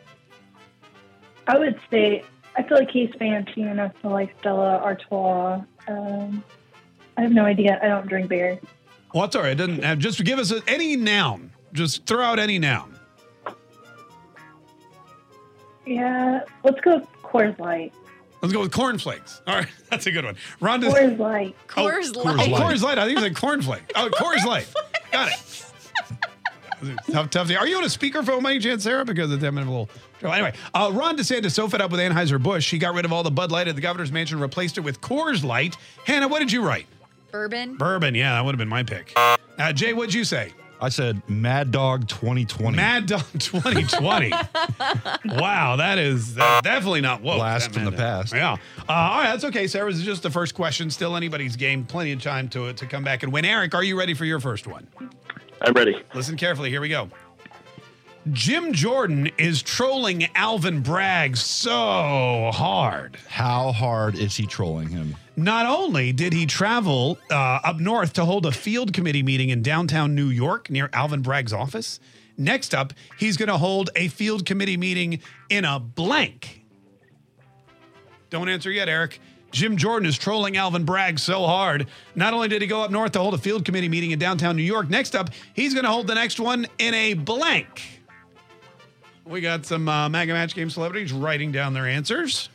I 1.47 1.59
would 1.59 1.79
say 1.91 2.25
I 2.57 2.63
feel 2.63 2.79
like 2.79 2.91
he's 2.91 3.11
fancy 3.19 3.63
enough 3.63 3.93
to 4.03 4.09
like 4.09 4.35
Stella 4.41 4.79
Artois. 4.79 5.63
Um, 5.89 6.43
I 7.17 7.23
have 7.23 7.33
no 7.33 7.45
idea. 7.45 7.79
I 7.83 7.89
don't 7.89 8.07
drink 8.07 8.29
beer. 8.29 8.59
Well, 9.13 9.25
it's 9.25 9.37
all 9.37 9.43
right. 9.43 9.53
It 9.53 9.57
doesn't 9.57 9.85
have, 9.85 9.99
just 9.99 10.23
give 10.25 10.39
us 10.39 10.51
a, 10.51 10.63
any 10.67 10.97
noun. 10.97 11.51
Just 11.73 12.07
throw 12.07 12.23
out 12.23 12.39
any 12.39 12.59
noun. 12.59 12.99
Yeah, 15.87 16.41
let's 16.63 16.81
go 16.81 17.07
Coors 17.23 17.59
Light. 17.59 17.93
Let's 18.41 18.53
go 18.53 18.61
with 18.61 18.73
cornflakes. 18.73 19.43
All 19.47 19.55
right, 19.57 19.69
that's 19.91 20.07
a 20.07 20.13
good 20.13 20.25
one. 20.25 20.37
Rhonda. 20.61 20.91
Coors 20.91 21.19
Light. 21.19 21.57
Coors 21.69 22.13
Oh, 22.17 22.23
Light. 22.23 22.39
Coors 22.51 22.83
Light. 22.83 22.99
I 22.99 23.07
think 23.07 23.19
you 23.19 23.25
said 23.25 23.35
cornflake. 23.35 23.91
Oh, 23.95 24.09
Coors 24.13 24.45
Light. 24.45 24.67
Got 25.13 25.29
it. 25.33 26.99
tough, 27.13 27.31
tough. 27.31 27.51
Are 27.51 27.67
you 27.67 27.77
on 27.77 27.85
a 27.85 27.89
speakerphone 27.89 28.43
by 28.43 28.51
any 28.53 28.61
chance, 28.61 28.83
Sarah? 28.85 29.05
Because 29.05 29.31
it's 29.33 29.43
having 29.43 29.63
a 29.65 29.71
little 29.71 29.89
trouble. 30.25 30.35
Anyway, 30.47 30.59
uh, 30.75 30.91
Ron 30.93 31.17
DeSantis 31.17 31.53
so 31.53 31.69
fed 31.69 31.81
up 31.81 31.91
with 31.91 32.01
Anheuser-Busch, 32.01 32.71
he 32.71 32.79
got 32.79 32.95
rid 32.95 33.05
of 33.05 33.13
all 33.13 33.23
the 33.23 33.31
Bud 33.31 33.51
Light 33.53 33.69
at 33.69 33.75
the 33.75 33.81
governor's 33.83 34.13
mansion, 34.13 34.41
replaced 34.41 34.79
it 34.79 34.81
with 34.81 35.01
Coors 35.01 35.45
Light. 35.45 35.77
Hannah, 36.05 36.29
what 36.29 36.39
did 36.41 36.53
you 36.53 36.63
write? 36.63 36.87
Bourbon. 37.31 37.77
Bourbon. 37.77 38.15
Yeah, 38.15 38.33
that 38.35 38.45
would 38.45 38.53
have 38.53 38.59
been 38.59 38.69
my 38.69 38.83
pick. 38.83 39.13
Uh, 39.17 39.73
Jay, 39.73 39.93
what'd 39.93 40.15
you 40.15 40.25
say? 40.25 40.53
I 40.81 40.89
said 40.89 41.23
Mad 41.29 41.71
Dog 41.71 42.09
2020. 42.09 42.77
Mad 42.77 43.07
Dog 43.07 43.23
2020. 43.39 44.31
wow, 45.41 45.77
that 45.77 45.99
is 45.99 46.37
uh, 46.37 46.61
definitely 46.63 47.01
not 47.01 47.23
woke. 47.23 47.37
Blast 47.37 47.69
that 47.69 47.75
from 47.75 47.85
the 47.87 47.93
past. 47.93 48.35
Yeah. 48.35 48.53
Uh, 48.53 48.59
all 48.93 49.19
right, 49.21 49.31
that's 49.33 49.45
okay, 49.45 49.67
Sarah. 49.67 49.91
This 49.91 50.01
is 50.01 50.05
just 50.05 50.23
the 50.23 50.31
first 50.31 50.55
question. 50.55 50.91
Still 50.91 51.17
anybody's 51.17 51.57
game. 51.57 51.85
Plenty 51.85 52.13
of 52.13 52.23
time 52.23 52.49
to 52.51 52.73
to 52.73 52.87
come 52.87 53.03
back 53.03 53.23
and 53.23 53.33
win. 53.33 53.45
Eric, 53.45 53.75
are 53.75 53.85
you 53.85 53.99
ready 53.99 54.15
for 54.15 54.25
your 54.25 54.41
first 54.41 54.67
one? 54.67 54.87
I'm 55.63 55.73
ready. 55.73 56.03
Listen 56.13 56.37
carefully. 56.37 56.69
Here 56.71 56.81
we 56.81 56.89
go. 56.89 57.09
Jim 58.33 58.73
Jordan 58.73 59.31
is 59.37 59.63
trolling 59.63 60.27
Alvin 60.35 60.81
Bragg 60.81 61.37
so 61.37 62.51
hard. 62.55 63.19
How 63.29 63.71
hard 63.71 64.15
is 64.15 64.35
he 64.35 64.47
trolling 64.47 64.89
him? 64.89 65.15
Not 65.37 65.67
only 65.67 66.11
did 66.13 66.33
he 66.33 66.47
travel 66.47 67.19
uh, 67.31 67.35
up 67.35 67.81
north 67.81 68.15
to 68.15 68.25
hold 68.25 68.47
a 68.47 68.53
field 68.53 68.95
committee 68.95 69.23
meeting 69.23 69.51
in 69.51 69.63
downtown 69.63 70.15
New 70.15 70.29
York 70.29 70.71
near 70.71 70.89
Alvin 70.95 71.21
Bragg's 71.21 71.53
office, 71.53 72.01
next 72.39 72.75
up, 72.75 72.95
he's 73.19 73.37
going 73.37 73.49
to 73.49 73.59
hold 73.59 73.91
a 73.95 74.09
field 74.09 74.47
committee 74.47 74.79
meeting 74.79 75.21
in 75.51 75.67
a 75.67 75.79
blank. 75.79 76.65
Don't 78.31 78.49
answer 78.49 78.71
yet, 78.71 78.89
Eric. 78.89 79.21
Jim 79.53 79.77
Jordan 79.77 80.09
is 80.09 80.17
trolling 80.17 80.57
Alvin 80.57 80.85
Bragg 80.85 81.19
so 81.19 81.47
hard. 81.47 81.89
Not 82.15 82.33
only 82.33 82.49
did 82.49 82.63
he 82.63 82.67
go 82.67 82.81
up 82.81 82.91
north 82.91 83.13
to 83.13 83.19
hold 83.21 83.35
a 83.35 83.39
field 83.39 83.67
committee 83.67 83.89
meeting 83.89 84.13
in 84.13 84.19
downtown 84.19 84.57
New 84.57 84.63
York, 84.63 84.89
next 84.89 85.15
up, 85.15 85.29
he's 85.53 85.75
going 85.75 85.85
to 85.85 85.91
hold 85.91 86.07
the 86.07 86.15
next 86.15 86.41
one 86.41 86.67
in 86.79 86.95
a 86.95 87.15
blank. 87.15 87.94
We 89.27 89.41
got 89.41 89.65
some 89.65 89.89
uh, 89.89 90.09
MAGA 90.09 90.33
Match 90.33 90.55
Game 90.55 90.71
celebrities 90.71 91.13
writing 91.13 91.51
down 91.51 91.73
their 91.73 91.87
answers. 91.87 92.51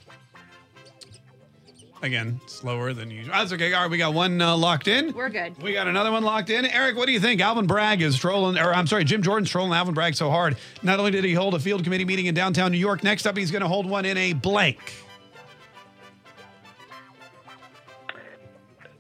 Again, 2.02 2.40
slower 2.48 2.94
than 2.94 3.12
usual. 3.12 3.34
That's 3.34 3.52
okay. 3.52 3.74
All 3.74 3.82
right, 3.82 3.92
we 3.92 3.98
got 3.98 4.14
one 4.14 4.40
uh, 4.42 4.56
locked 4.56 4.88
in. 4.88 5.12
We're 5.14 5.28
good. 5.28 5.62
We 5.62 5.74
got 5.74 5.88
another 5.88 6.12
one 6.12 6.24
locked 6.24 6.50
in. 6.50 6.66
Eric, 6.66 6.96
what 6.96 7.08
do 7.08 7.12
you 7.12 7.20
think? 7.20 7.42
Alvin 7.42 7.68
Bragg 7.68 8.02
is 8.02 8.18
trolling, 8.18 8.58
or 8.58 8.74
I'm 8.74 8.88
sorry, 8.88 9.04
Jim 9.04 9.22
Jordan's 9.22 9.50
trolling 9.50 9.74
Alvin 9.74 9.94
Bragg 9.94 10.16
so 10.16 10.30
hard. 10.30 10.56
Not 10.82 11.00
only 11.00 11.12
did 11.12 11.26
he 11.26 11.34
hold 11.34 11.56
a 11.56 11.60
field 11.60 11.84
committee 11.84 12.06
meeting 12.06 12.28
in 12.28 12.36
downtown 12.36 12.72
New 12.72 12.78
York, 12.78 13.04
next 13.04 13.26
up, 13.26 13.36
he's 13.36 13.52
going 13.52 13.64
to 13.64 13.68
hold 13.68 13.86
one 13.86 14.06
in 14.06 14.18
a 14.18 14.32
blank. 14.32 14.94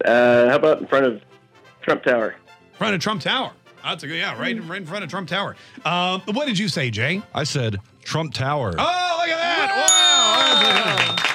Uh, 0.03 0.49
how 0.49 0.55
about 0.55 0.81
in 0.81 0.87
front 0.87 1.05
of 1.05 1.21
Trump 1.81 2.03
Tower? 2.03 2.35
In 2.71 2.77
front 2.77 2.95
of 2.95 3.01
Trump 3.01 3.21
Tower. 3.21 3.53
That's 3.83 4.03
a 4.03 4.07
good, 4.07 4.17
yeah, 4.17 4.39
right, 4.39 4.61
right 4.67 4.81
in 4.81 4.85
front 4.85 5.03
of 5.03 5.09
Trump 5.09 5.29
Tower. 5.29 5.55
Um, 5.85 6.21
what 6.33 6.47
did 6.47 6.57
you 6.59 6.67
say, 6.67 6.89
Jay? 6.91 7.21
I 7.33 7.43
said 7.43 7.77
Trump 8.03 8.33
Tower. 8.33 8.73
Oh, 8.77 9.15
look 9.19 9.29
at 9.29 9.37
that! 9.37 9.87
Wow! 9.89 11.15
That's 11.15 11.29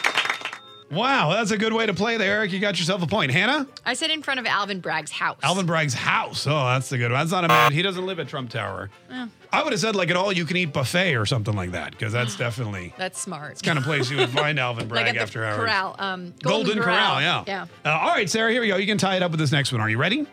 a, 0.91 0.95
wow, 0.95 1.31
that's 1.33 1.51
a 1.51 1.59
good 1.59 1.73
way 1.73 1.87
to 1.87 1.95
play 1.95 2.17
there, 2.17 2.37
Eric. 2.39 2.53
You 2.53 2.61
got 2.61 2.79
yourself 2.79 3.03
a 3.03 3.07
point. 3.07 3.31
Hannah? 3.33 3.67
I 3.85 3.95
said 3.95 4.11
in 4.11 4.23
front 4.23 4.41
of 4.41 4.47
Alvin 4.47 4.81
Bragg's 4.81 5.11
house. 5.11 5.39
Alvin 5.43 5.67
Bragg's 5.67 5.95
house. 5.95 6.47
Oh, 6.47 6.51
that's 6.67 6.89
the 6.91 6.99
good 6.99 7.11
one. 7.11 7.21
That's 7.21 7.33
not 7.33 7.45
a 7.45 7.49
man. 7.49 7.73
He 7.73 7.83
doesn't 7.83 8.05
live 8.05 8.21
at 8.21 8.29
Trump 8.29 8.51
Tower. 8.51 8.91
Oh, 9.11 9.29
I 9.53 9.63
would 9.63 9.73
have 9.73 9.81
said 9.81 9.95
like 9.97 10.11
an 10.11 10.17
all-you-can-eat 10.17 10.73
buffet 10.73 11.15
or 11.15 11.27
something 11.27 11.55
like 11.55 11.73
that, 11.73 11.93
because 11.93 12.13
that's 12.13 12.37
definitely 12.39 12.93
that's 12.99 13.21
smart. 13.21 13.53
it's 13.53 13.63
kind 13.63 13.79
of 13.79 13.85
place 13.85 14.11
you 14.11 14.17
would 14.19 14.31
find 14.31 14.59
Alvin 14.59 14.89
Bragg 14.89 15.07
like 15.07 15.11
at 15.11 15.15
the 15.15 15.23
after 15.23 15.45
hours. 15.45 15.57
corral. 15.57 15.97
Um, 15.99 16.35
Golden, 16.43 16.79
Corral, 16.81 17.21
yeah. 17.21 17.45
Yeah. 17.47 17.67
Uh, 17.85 17.91
all 17.91 18.09
right, 18.11 18.29
Sarah, 18.29 18.51
here 18.53 18.61
we 18.61 18.69
go. 18.69 18.77
You 18.77 18.87
can 18.87 18.99
tie 18.99 19.17
it 19.17 19.23
up 19.23 19.31
with 19.31 19.41
this 19.41 19.53
next 19.53 19.73
one. 19.73 19.81
Are 19.81 19.89
you 19.91 19.99
ready? 19.99 20.27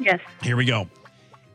Yes. 0.00 0.20
Here 0.42 0.56
we 0.56 0.64
go. 0.64 0.88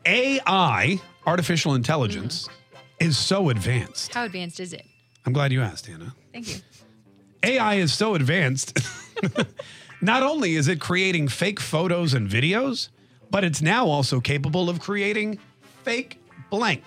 AI, 0.05 0.99
artificial 1.25 1.75
intelligence, 1.75 2.47
mm-hmm. 2.47 3.07
is 3.07 3.17
so 3.17 3.49
advanced. 3.49 4.13
How 4.13 4.25
advanced 4.25 4.59
is 4.59 4.73
it? 4.73 4.85
I'm 5.25 5.33
glad 5.33 5.51
you 5.51 5.61
asked, 5.61 5.85
Hannah. 5.87 6.13
Thank 6.31 6.49
you. 6.49 6.55
AI 7.43 7.75
is 7.75 7.93
so 7.93 8.15
advanced. 8.15 8.79
Not 10.01 10.23
only 10.23 10.55
is 10.55 10.67
it 10.67 10.79
creating 10.81 11.29
fake 11.29 11.59
photos 11.59 12.13
and 12.13 12.29
videos, 12.29 12.89
but 13.31 13.43
it's 13.43 13.61
now 13.61 13.87
also 13.87 14.19
capable 14.19 14.69
of 14.69 14.79
creating 14.79 15.39
fake 15.83 16.21
blank. 16.49 16.83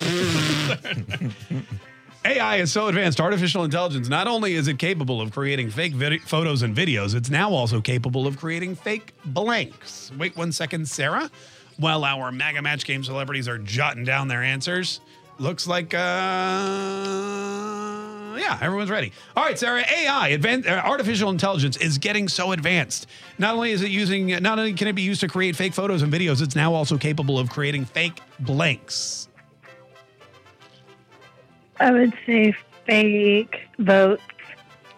AI 2.26 2.56
is 2.56 2.72
so 2.72 2.88
advanced, 2.88 3.20
artificial 3.20 3.62
intelligence, 3.62 4.08
not 4.08 4.26
only 4.26 4.54
is 4.54 4.66
it 4.66 4.80
capable 4.80 5.20
of 5.20 5.30
creating 5.30 5.70
fake 5.70 5.92
vid- 5.92 6.22
photos 6.22 6.62
and 6.62 6.76
videos, 6.76 7.14
it's 7.14 7.30
now 7.30 7.52
also 7.52 7.80
capable 7.80 8.26
of 8.26 8.36
creating 8.36 8.74
fake 8.74 9.14
blanks. 9.26 10.10
Wait 10.18 10.36
one 10.36 10.50
second, 10.50 10.88
Sarah. 10.88 11.30
While 11.76 12.04
our 12.04 12.32
MAGA 12.32 12.62
Match 12.62 12.84
Game 12.84 13.04
celebrities 13.04 13.46
are 13.46 13.58
jotting 13.58 14.02
down 14.02 14.26
their 14.26 14.42
answers, 14.42 15.00
looks 15.38 15.68
like, 15.68 15.94
uh, 15.94 15.98
yeah, 18.36 18.58
everyone's 18.60 18.90
ready. 18.90 19.12
All 19.36 19.44
right, 19.44 19.56
Sarah, 19.56 19.84
AI, 19.88 20.28
advanced, 20.28 20.68
uh, 20.68 20.82
artificial 20.84 21.30
intelligence 21.30 21.76
is 21.76 21.96
getting 21.98 22.28
so 22.28 22.50
advanced. 22.50 23.06
Not 23.38 23.54
only 23.54 23.70
is 23.70 23.82
it 23.82 23.90
using, 23.90 24.26
not 24.42 24.58
only 24.58 24.72
can 24.72 24.88
it 24.88 24.94
be 24.94 25.02
used 25.02 25.20
to 25.20 25.28
create 25.28 25.54
fake 25.54 25.74
photos 25.74 26.02
and 26.02 26.12
videos, 26.12 26.42
it's 26.42 26.56
now 26.56 26.74
also 26.74 26.98
capable 26.98 27.38
of 27.38 27.50
creating 27.50 27.84
fake 27.84 28.20
blanks. 28.40 29.25
I 31.80 31.92
would 31.92 32.14
say 32.24 32.54
fake 32.86 33.60
votes. 33.78 34.22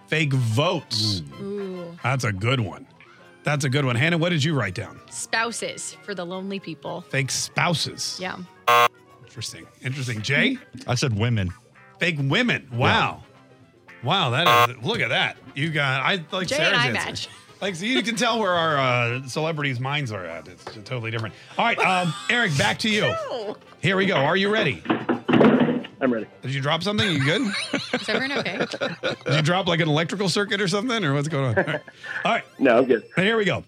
Fake 0.07 0.33
votes. 0.33 1.23
Ooh. 1.41 1.97
That's 2.03 2.25
a 2.25 2.33
good 2.33 2.61
one. 2.61 2.87
That's 3.45 3.65
a 3.65 3.69
good 3.71 3.85
one. 3.85 3.97
Hannah, 3.97 4.19
what 4.19 4.31
did 4.31 4.45
you 4.45 4.55
write 4.55 4.75
down? 4.75 5.01
Spouses 5.11 5.97
for 6.03 6.15
the 6.15 6.25
lonely 6.25 6.61
people. 6.61 7.03
Fake 7.03 7.31
spouses. 7.31 8.19
Yeah. 8.21 8.37
Interesting. 9.25 9.67
Interesting. 9.83 10.23
Jay? 10.23 10.59
I 10.87 10.95
said 10.95 11.19
women. 11.19 11.53
Fake 11.99 12.17
women. 12.19 12.69
Wow. 12.73 13.23
Wow, 14.05 14.31
that 14.31 14.71
is 14.71 14.85
look 14.85 15.01
at 15.01 15.09
that. 15.09 15.37
You 15.55 15.71
got 15.71 16.03
I 16.03 16.25
like 16.31 16.47
Jay 16.47 16.57
Sarah's 16.57 16.73
and 16.73 16.81
I 16.81 17.01
answer. 17.01 17.09
match. 17.09 17.29
Like 17.61 17.75
so 17.75 17.85
you 17.85 18.03
can 18.03 18.15
tell 18.15 18.39
where 18.39 18.53
our 18.53 18.79
uh, 18.79 19.27
celebrities' 19.27 19.81
minds 19.81 20.13
are 20.13 20.25
at. 20.25 20.47
It's 20.47 20.65
totally 20.85 21.11
different. 21.11 21.35
All 21.57 21.65
right, 21.65 21.79
um, 21.81 22.15
Eric, 22.31 22.57
back 22.57 22.79
to 22.81 22.89
you. 22.89 23.13
Here 23.81 23.97
we 23.97 24.07
go. 24.07 24.15
Are 24.15 24.37
you 24.37 24.51
ready? 24.53 24.83
I'm 26.01 26.13
ready. 26.13 26.27
Did 26.43 26.55
you 26.55 26.61
drop 26.61 26.83
something? 26.83 27.11
You 27.11 27.25
good? 27.25 27.43
Is 27.95 28.09
everyone 28.09 28.39
okay? 28.39 28.59
Did 29.25 29.35
you 29.35 29.43
drop 29.43 29.67
like 29.67 29.81
an 29.81 29.89
electrical 29.89 30.29
circuit 30.29 30.61
or 30.61 30.69
something, 30.69 31.05
or 31.05 31.15
what's 31.15 31.29
going 31.29 31.47
on? 31.47 31.59
All 31.59 31.65
right. 31.65 31.83
All 32.25 32.33
right. 32.33 32.45
No, 32.59 32.79
I'm 32.79 32.85
good. 32.85 33.05
And 33.17 33.27
Here 33.27 33.37
we 33.37 33.45
go. 33.45 33.65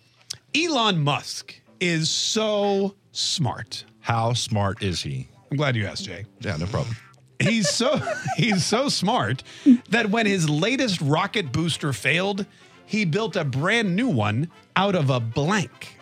Elon 0.55 1.03
Musk 1.03 1.55
is 1.81 2.11
so 2.11 2.95
smart. 3.13 3.85
How 4.01 4.33
smart 4.33 4.83
is 4.83 5.03
he? 5.03 5.29
I'm 5.51 5.57
glad 5.57 5.75
you 5.77 5.87
asked, 5.87 6.05
Jay. 6.05 6.25
Yeah, 6.41 6.57
no 6.57 6.67
problem. 6.67 6.95
He's 7.41 7.69
so 7.69 8.01
he's 8.37 8.65
so 8.65 8.89
smart 8.89 9.43
that 9.89 10.11
when 10.11 10.27
his 10.27 10.49
latest 10.49 11.01
rocket 11.01 11.53
booster 11.53 11.93
failed, 11.93 12.47
he 12.87 13.05
built 13.05 13.35
a 13.37 13.45
brand 13.45 13.97
new 13.97 14.09
one 14.09 14.51
out 14.77 14.95
of 14.95 15.11
a 15.11 15.19
blank. 15.21 15.97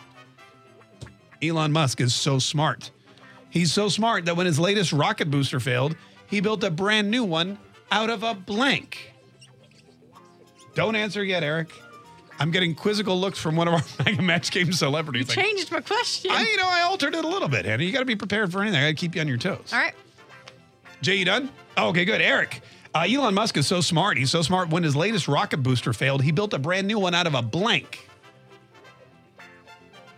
Elon 1.41 1.71
Musk 1.71 2.01
is 2.01 2.13
so 2.13 2.37
smart. 2.39 2.91
He's 3.49 3.71
so 3.73 3.89
smart 3.89 4.25
that 4.25 4.35
when 4.35 4.45
his 4.45 4.59
latest 4.59 4.91
rocket 4.91 5.31
booster 5.31 5.59
failed, 5.59 5.95
he 6.29 6.41
built 6.41 6.63
a 6.63 6.71
brand 6.71 7.09
new 7.09 7.23
one 7.23 7.57
out 7.91 8.09
of 8.09 8.23
a 8.23 8.33
blank. 8.33 9.13
Don't 10.75 10.95
answer 10.95 11.23
yet, 11.23 11.43
Eric. 11.43 11.71
I'm 12.39 12.51
getting 12.51 12.73
quizzical 12.73 13.19
looks 13.19 13.37
from 13.39 13.55
one 13.57 13.67
of 13.67 13.73
our 13.73 13.81
MAGA 14.05 14.21
Match 14.21 14.51
Game 14.51 14.71
celebrities. 14.71 15.27
Like, 15.27 15.37
Changed 15.39 15.71
my 15.71 15.81
question. 15.81 16.31
I, 16.31 16.41
you 16.43 16.57
know, 16.57 16.67
I 16.69 16.81
altered 16.81 17.13
it 17.15 17.25
a 17.25 17.27
little 17.27 17.49
bit, 17.49 17.65
Hannah. 17.65 17.83
You 17.83 17.91
got 17.91 17.99
to 17.99 18.05
be 18.05 18.15
prepared 18.15 18.51
for 18.51 18.61
anything. 18.61 18.79
I 18.79 18.83
got 18.83 18.87
to 18.89 18.93
keep 18.93 19.15
you 19.15 19.21
on 19.21 19.27
your 19.27 19.37
toes. 19.37 19.71
All 19.73 19.79
right. 19.79 19.93
Jay, 21.01 21.15
you 21.15 21.25
done? 21.25 21.49
Oh, 21.75 21.89
okay, 21.89 22.05
good. 22.05 22.21
Eric, 22.21 22.61
uh, 22.95 23.05
Elon 23.09 23.33
Musk 23.33 23.57
is 23.57 23.67
so 23.67 23.81
smart. 23.81 24.17
He's 24.17 24.31
so 24.31 24.41
smart. 24.41 24.69
When 24.69 24.83
his 24.83 24.95
latest 24.95 25.27
rocket 25.27 25.57
booster 25.57 25.91
failed, 25.91 26.23
he 26.23 26.31
built 26.31 26.53
a 26.53 26.59
brand 26.59 26.87
new 26.87 26.99
one 26.99 27.13
out 27.13 27.27
of 27.27 27.33
a 27.35 27.41
blank, 27.41 28.07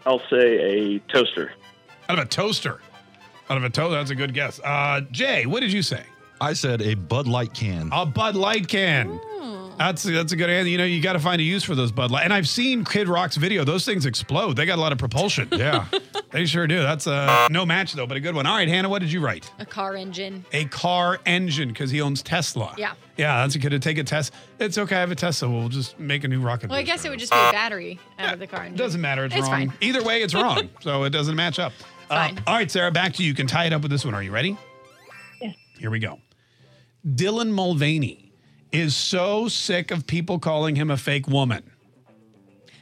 I'll 0.05 0.21
say 0.29 0.95
a 0.95 0.99
toaster. 1.11 1.53
out 2.09 2.17
of 2.19 2.25
a 2.25 2.27
toaster. 2.27 2.81
Out 3.51 3.57
of 3.57 3.65
a 3.65 3.69
toaster. 3.69 3.95
That's 3.97 4.11
a 4.11 4.15
good 4.15 4.33
guess. 4.33 4.61
Uh, 4.63 5.01
Jay, 5.11 5.45
what 5.45 5.59
did 5.59 5.73
you 5.73 5.81
say? 5.81 6.03
I 6.39 6.53
said 6.53 6.81
a 6.81 6.93
Bud 6.93 7.27
Light 7.27 7.53
can. 7.53 7.89
A 7.91 8.05
Bud 8.05 8.37
Light 8.37 8.69
can. 8.69 9.19
That's 9.77 10.03
that's 10.03 10.31
a 10.31 10.35
good 10.37 10.49
answer. 10.49 10.69
You 10.69 10.77
know, 10.77 10.85
you 10.85 11.01
got 11.01 11.13
to 11.13 11.19
find 11.19 11.41
a 11.41 11.43
use 11.43 11.63
for 11.63 11.75
those 11.75 11.91
Bud 11.91 12.11
Light. 12.11 12.23
And 12.23 12.31
I've 12.33 12.47
seen 12.47 12.85
Kid 12.85 13.09
Rock's 13.09 13.35
video. 13.35 13.63
Those 13.65 13.83
things 13.83 14.05
explode. 14.05 14.55
They 14.55 14.65
got 14.65 14.77
a 14.77 14.81
lot 14.81 14.93
of 14.93 14.99
propulsion. 14.99 15.49
Yeah. 15.61 15.85
they 16.31 16.45
sure 16.45 16.65
do. 16.65 16.81
That's 16.81 17.07
uh, 17.07 17.47
no 17.51 17.65
match 17.65 17.91
though, 17.93 18.07
but 18.07 18.15
a 18.15 18.19
good 18.21 18.35
one. 18.35 18.45
All 18.45 18.55
right, 18.55 18.67
Hannah, 18.69 18.87
what 18.89 18.99
did 18.99 19.11
you 19.11 19.19
write? 19.19 19.51
A 19.59 19.65
car 19.65 19.95
engine. 19.97 20.45
A 20.53 20.65
car 20.65 21.19
engine 21.25 21.69
because 21.69 21.91
he 21.91 21.99
owns 22.01 22.23
Tesla. 22.23 22.73
Yeah. 22.77 22.93
Yeah, 23.17 23.41
that's 23.41 23.55
a 23.55 23.59
good 23.59 23.71
to 23.71 23.79
take 23.79 23.97
a 23.97 24.03
test. 24.03 24.33
It's 24.59 24.77
okay. 24.77 24.95
I 24.95 24.99
have 25.01 25.11
a 25.11 25.15
Tesla. 25.15 25.49
We'll 25.49 25.69
just 25.69 25.99
make 25.99 26.23
a 26.23 26.27
new 26.27 26.39
rocket. 26.41 26.69
Well, 26.69 26.79
I 26.79 26.83
guess 26.83 27.03
it 27.05 27.09
would 27.09 27.19
just 27.19 27.31
be 27.31 27.37
a 27.37 27.51
battery 27.51 27.99
out 28.17 28.33
of 28.33 28.39
the 28.39 28.47
car 28.47 28.61
engine. 28.63 28.77
Doesn't 28.77 29.01
matter. 29.01 29.25
It's, 29.25 29.35
It's 29.35 29.43
wrong. 29.43 29.69
fine. 29.69 29.73
Either 29.81 30.01
way, 30.03 30.21
it's 30.23 30.33
wrong. 30.33 30.69
so 30.81 31.03
it 31.03 31.09
doesn't 31.11 31.35
match 31.35 31.59
up. 31.59 31.73
Uh, 32.11 32.31
all 32.45 32.55
right, 32.55 32.69
Sarah, 32.69 32.91
back 32.91 33.13
to 33.13 33.23
you. 33.23 33.29
You 33.29 33.33
can 33.35 33.47
tie 33.47 33.65
it 33.65 33.73
up 33.73 33.81
with 33.81 33.91
this 33.91 34.03
one. 34.03 34.13
Are 34.13 34.21
you 34.23 34.31
ready? 34.31 34.57
Yeah. 35.41 35.53
Here 35.79 35.89
we 35.89 35.99
go. 35.99 36.19
Dylan 37.07 37.51
Mulvaney 37.51 38.31
is 38.71 38.95
so 38.95 39.47
sick 39.47 39.91
of 39.91 40.05
people 40.05 40.37
calling 40.39 40.75
him 40.75 40.91
a 40.91 40.97
fake 40.97 41.27
woman. 41.27 41.63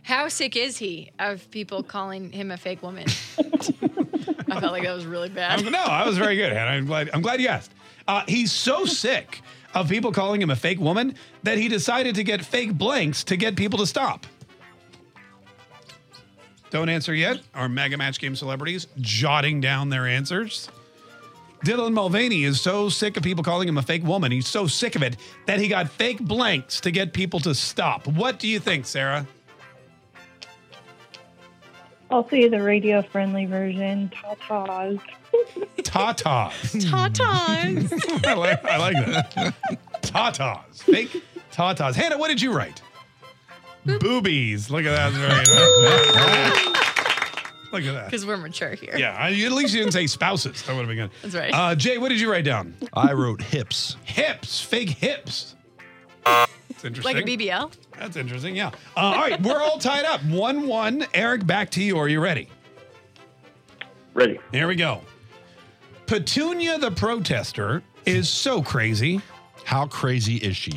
How 0.04 0.28
sick 0.28 0.56
is 0.56 0.78
he 0.78 1.12
of 1.20 1.50
people 1.52 1.84
calling 1.84 2.32
him 2.32 2.50
a 2.52 2.58
fake 2.58 2.82
woman? 2.82 3.06
I 3.38 4.60
felt 4.60 4.72
like 4.74 4.84
that 4.84 4.96
was 4.96 5.06
really 5.06 5.30
bad. 5.30 5.60
I'm- 5.62 5.72
no, 5.72 5.78
I 5.80 6.06
was 6.08 6.18
very 6.18 6.36
good, 6.36 6.52
Hannah. 6.52 6.72
I'm 6.72 6.86
glad. 6.86 7.10
I'm 7.14 7.22
glad 7.22 7.40
you 7.40 7.48
asked. 7.48 7.72
Uh, 8.08 8.24
he's 8.28 8.52
so 8.52 8.86
sick 8.86 9.42
of 9.76 9.88
people 9.88 10.12
calling 10.12 10.42
him 10.42 10.50
a 10.50 10.56
fake 10.56 10.80
woman 10.80 11.14
that 11.44 11.60
he 11.60 11.68
decided 11.68 12.16
to 12.16 12.24
get 12.24 12.44
fake 12.44 12.74
blanks 12.74 13.24
to 13.26 13.38
get 13.38 13.56
people 13.56 13.78
to 13.78 13.86
stop. 13.86 14.26
Don't 16.70 16.90
answer 16.90 17.14
yet. 17.14 17.42
Our 17.56 17.68
MAGA 17.68 17.98
Match 17.98 18.20
Game 18.20 18.36
celebrities 18.36 18.88
jotting 19.00 19.60
down 19.60 19.90
their 19.90 20.06
answers. 20.08 20.70
Dylan 21.66 21.94
Mulvaney 21.94 22.46
is 22.46 22.62
so 22.62 22.88
sick 22.88 23.18
of 23.18 23.24
people 23.24 23.44
calling 23.44 23.68
him 23.68 23.78
a 23.78 23.82
fake 23.82 24.04
woman. 24.04 24.32
He's 24.32 24.48
so 24.48 24.66
sick 24.68 24.96
of 24.96 25.04
it 25.04 25.18
that 25.46 25.60
he 25.60 25.68
got 25.68 25.90
fake 25.90 26.20
blanks 26.20 26.80
to 26.82 26.92
get 26.92 27.12
people 27.12 27.40
to 27.42 27.54
stop. 27.54 28.08
What 28.08 28.40
do 28.40 28.48
you 28.48 28.60
think, 28.60 28.86
Sarah? 28.86 29.28
I'll 32.12 32.28
see 32.30 32.48
the 32.48 32.62
radio 32.64 33.02
friendly 33.02 33.46
version, 33.46 34.12
Tatas. 34.16 35.00
Tatas. 35.80 36.90
Tatas. 36.90 38.26
I 38.26 38.34
like, 38.34 38.66
I 38.66 38.78
like 38.78 39.06
that. 39.06 39.58
Tatas. 40.02 40.82
Fake 40.84 41.24
tatas. 41.52 41.96
Hannah, 41.96 42.18
what 42.18 42.30
did 42.30 42.42
you 42.42 42.52
write? 42.54 42.82
Boobies. 43.86 44.70
Look 44.70 44.86
at 44.86 44.96
that. 44.96 45.12
Very 45.14 45.30
nice. 45.30 45.50
Look 47.72 47.84
at 47.84 47.94
that. 47.94 48.06
Because 48.06 48.26
we're 48.26 48.38
mature 48.38 48.72
here. 48.72 48.98
Yeah, 48.98 49.16
I, 49.16 49.32
at 49.32 49.52
least 49.52 49.74
you 49.74 49.82
didn't 49.82 49.94
say 49.94 50.08
spouses. 50.08 50.62
That 50.64 50.76
would 50.76 50.88
have 50.88 50.88
been 50.88 50.98
good. 50.98 51.12
That's 51.22 51.36
right. 51.36 51.54
Uh, 51.54 51.76
Jay, 51.76 51.98
what 51.98 52.10
did 52.10 52.20
you 52.20 52.32
write 52.32 52.44
down? 52.46 52.76
I 52.94 53.14
wrote 53.14 53.42
hips. 53.42 53.96
Hips. 54.04 54.60
Fake 54.60 54.90
hips. 54.90 55.56
That's 56.26 56.84
interesting. 56.84 57.16
Like 57.16 57.24
a 57.24 57.28
BBL? 57.28 57.72
That's 57.98 58.16
interesting. 58.18 58.56
Yeah. 58.56 58.68
Uh, 58.98 59.00
all 59.00 59.16
right, 59.16 59.42
we're 59.42 59.62
all 59.62 59.78
tied 59.78 60.06
up. 60.06 60.24
One 60.26 60.68
one. 60.68 61.06
Eric, 61.14 61.46
back 61.46 61.70
to 61.72 61.84
you. 61.84 61.98
Are 61.98 62.08
you 62.08 62.22
ready? 62.22 62.50
Ready. 64.14 64.40
Here 64.52 64.68
we 64.68 64.76
go. 64.76 65.02
Petunia 66.08 66.80
the 66.80 66.92
protester 66.92 67.84
is 68.06 68.28
so 68.28 68.62
crazy. 68.64 69.22
How 69.64 69.86
crazy 69.86 70.38
is 70.38 70.56
she? 70.58 70.74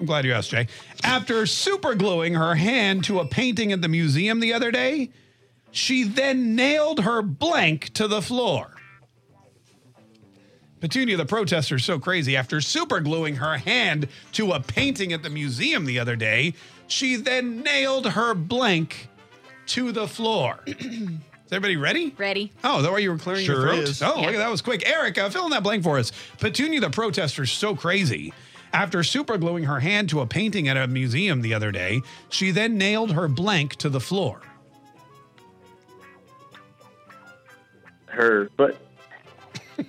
I'm 0.00 0.06
glad 0.06 0.24
you 0.24 0.32
asked, 0.32 0.50
Jay. 0.50 0.66
After 1.04 1.42
supergluing 1.42 2.36
her 2.36 2.54
hand 2.54 3.04
to 3.04 3.20
a 3.20 3.26
painting 3.26 3.70
at 3.70 3.82
the 3.82 3.88
museum 3.88 4.40
the 4.40 4.54
other 4.54 4.70
day, 4.70 5.10
she 5.72 6.04
then 6.04 6.56
nailed 6.56 7.00
her 7.00 7.20
blank 7.20 7.92
to 7.94 8.08
the 8.08 8.22
floor. 8.22 8.72
Petunia 10.80 11.18
the 11.18 11.26
protester 11.26 11.76
is 11.76 11.84
so 11.84 11.98
crazy. 11.98 12.34
After 12.34 12.56
supergluing 12.56 13.36
her 13.36 13.58
hand 13.58 14.08
to 14.32 14.52
a 14.52 14.60
painting 14.60 15.12
at 15.12 15.22
the 15.22 15.28
museum 15.28 15.84
the 15.84 15.98
other 15.98 16.16
day, 16.16 16.54
she 16.86 17.16
then 17.16 17.60
nailed 17.60 18.06
her 18.12 18.32
blank 18.32 19.08
to 19.66 19.92
the 19.92 20.08
floor. 20.08 20.60
Is 20.66 21.52
everybody 21.52 21.76
ready? 21.76 22.14
Ready. 22.16 22.52
Oh, 22.64 22.80
that 22.80 22.90
way 22.92 23.02
you 23.02 23.10
were 23.10 23.18
clearing 23.18 23.44
your 23.44 23.56
Sure 23.56 23.68
throat? 23.74 23.78
is. 23.80 24.02
Oh, 24.02 24.06
look 24.06 24.16
Yeah. 24.20 24.26
at 24.28 24.32
that. 24.32 24.38
that 24.38 24.50
was 24.50 24.62
quick. 24.62 24.88
Eric, 24.88 25.18
uh, 25.18 25.28
fill 25.28 25.44
in 25.44 25.50
that 25.50 25.62
blank 25.64 25.82
for 25.82 25.98
us. 25.98 26.12
Petunia 26.38 26.80
the 26.80 26.90
protester 26.90 27.42
is 27.42 27.50
so 27.50 27.74
crazy. 27.74 28.32
After 28.72 29.00
supergluing 29.00 29.66
her 29.66 29.80
hand 29.80 30.08
to 30.10 30.20
a 30.20 30.26
painting 30.26 30.68
at 30.68 30.76
a 30.76 30.86
museum 30.86 31.42
the 31.42 31.52
other 31.54 31.72
day, 31.72 32.02
she 32.28 32.50
then 32.52 32.78
nailed 32.78 33.12
her 33.12 33.26
blank 33.28 33.76
to 33.76 33.88
the 33.88 34.00
floor. 34.00 34.40
Her 38.06 38.48
butt. 38.56 38.76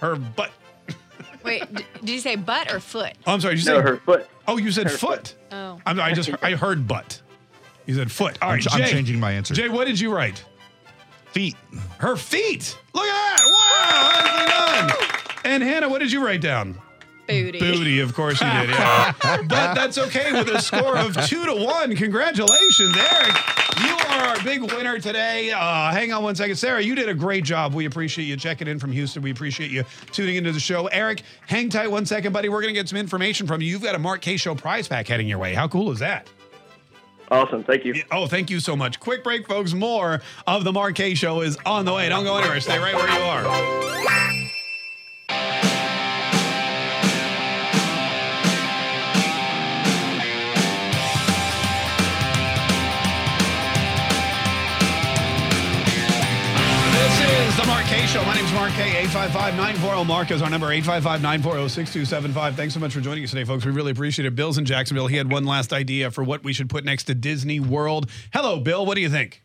Her 0.00 0.16
butt. 0.16 0.50
Wait, 1.44 1.74
d- 1.74 1.84
did 2.00 2.08
you 2.10 2.18
say 2.20 2.36
butt 2.36 2.72
or 2.72 2.78
foot? 2.80 3.14
Oh, 3.26 3.32
I'm 3.34 3.40
sorry. 3.40 3.56
Did 3.56 3.64
you 3.64 3.72
No, 3.72 3.78
say 3.78 3.82
her 3.82 3.96
foot. 3.98 4.28
Oh, 4.46 4.56
you 4.58 4.70
said 4.70 4.84
her 4.88 4.96
foot. 4.96 5.34
Oh. 5.50 5.80
I'm, 5.86 6.00
I 6.00 6.12
just 6.12 6.30
I 6.42 6.52
heard 6.52 6.86
butt. 6.86 7.20
You 7.86 7.94
said 7.94 8.10
foot. 8.12 8.38
All 8.42 8.50
I'm 8.50 8.54
right, 8.56 8.62
ch- 8.62 8.68
I'm 8.72 8.80
Jay. 8.82 8.90
changing 8.90 9.18
my 9.18 9.32
answer. 9.32 9.54
Jay, 9.54 9.68
what 9.68 9.86
did 9.86 9.98
you 9.98 10.12
write? 10.14 10.44
Feet. 11.32 11.56
Her 11.98 12.16
feet. 12.16 12.76
Look 12.94 13.04
at 13.04 13.36
that. 13.36 14.86
Wow, 14.86 14.86
nicely 14.86 15.32
done. 15.42 15.52
And 15.52 15.62
Hannah, 15.62 15.88
what 15.88 15.98
did 16.00 16.12
you 16.12 16.24
write 16.24 16.40
down? 16.40 16.78
Booty. 17.28 17.58
Booty, 17.58 18.00
of 18.00 18.14
course 18.14 18.40
you 18.40 18.50
did. 18.50 18.70
Yeah. 18.70 19.12
but 19.22 19.74
that's 19.74 19.98
okay 19.98 20.32
with 20.32 20.48
a 20.48 20.62
score 20.62 20.96
of 20.96 21.14
two 21.26 21.44
to 21.44 21.54
one. 21.54 21.94
Congratulations, 21.94 22.96
Eric. 22.96 23.34
You 23.82 23.94
are 24.08 24.22
our 24.30 24.42
big 24.42 24.62
winner 24.62 24.98
today. 24.98 25.50
Uh, 25.50 25.92
hang 25.92 26.10
on 26.10 26.22
one 26.22 26.34
second. 26.34 26.56
Sarah, 26.56 26.80
you 26.80 26.94
did 26.94 27.08
a 27.08 27.14
great 27.14 27.44
job. 27.44 27.74
We 27.74 27.84
appreciate 27.84 28.24
you 28.24 28.36
checking 28.38 28.66
in 28.66 28.78
from 28.78 28.92
Houston. 28.92 29.22
We 29.22 29.30
appreciate 29.30 29.70
you 29.70 29.84
tuning 30.10 30.36
into 30.36 30.52
the 30.52 30.60
show. 30.60 30.86
Eric, 30.86 31.22
hang 31.46 31.68
tight 31.68 31.90
one 31.90 32.06
second, 32.06 32.32
buddy. 32.32 32.48
We're 32.48 32.62
going 32.62 32.72
to 32.72 32.80
get 32.80 32.88
some 32.88 32.98
information 32.98 33.46
from 33.46 33.60
you. 33.60 33.68
You've 33.68 33.82
got 33.82 33.94
a 33.94 33.98
Mark 33.98 34.22
Kaye 34.22 34.38
Show 34.38 34.54
prize 34.54 34.88
pack 34.88 35.06
heading 35.06 35.28
your 35.28 35.38
way. 35.38 35.52
How 35.52 35.68
cool 35.68 35.92
is 35.92 35.98
that? 35.98 36.30
Awesome. 37.30 37.62
Thank 37.62 37.84
you. 37.84 38.02
Oh, 38.10 38.26
thank 38.26 38.48
you 38.48 38.58
so 38.58 38.74
much. 38.74 39.00
Quick 39.00 39.22
break, 39.22 39.46
folks. 39.46 39.74
More 39.74 40.22
of 40.46 40.64
the 40.64 40.72
Mark 40.72 40.94
Kaye 40.94 41.14
Show 41.14 41.42
is 41.42 41.58
on 41.66 41.84
the 41.84 41.92
way. 41.92 42.08
Don't 42.08 42.24
go 42.24 42.38
anywhere. 42.38 42.58
Stay 42.60 42.78
right 42.78 42.94
where 42.94 43.10
you 43.10 43.20
are. 43.20 44.48
Show. 58.08 58.24
My 58.24 58.34
name 58.34 58.44
is 58.46 58.52
Mark 58.54 58.72
Kaye. 58.72 59.04
855-940 59.04 60.06
Mark 60.06 60.30
is 60.30 60.40
our 60.40 60.48
number. 60.48 60.68
855-940-6275. 60.68 62.54
Thanks 62.54 62.72
so 62.72 62.80
much 62.80 62.94
for 62.94 63.00
joining 63.02 63.22
us 63.22 63.30
today, 63.30 63.44
folks. 63.44 63.66
We 63.66 63.72
really 63.72 63.90
appreciate 63.92 64.24
it. 64.24 64.34
Bill's 64.34 64.56
in 64.56 64.64
Jacksonville. 64.64 65.08
He 65.08 65.16
had 65.16 65.30
one 65.30 65.44
last 65.44 65.74
idea 65.74 66.10
for 66.10 66.24
what 66.24 66.42
we 66.42 66.54
should 66.54 66.70
put 66.70 66.84
next 66.86 67.04
to 67.04 67.14
Disney 67.14 67.60
World. 67.60 68.08
Hello, 68.32 68.60
Bill. 68.60 68.86
What 68.86 68.94
do 68.94 69.02
you 69.02 69.10
think? 69.10 69.42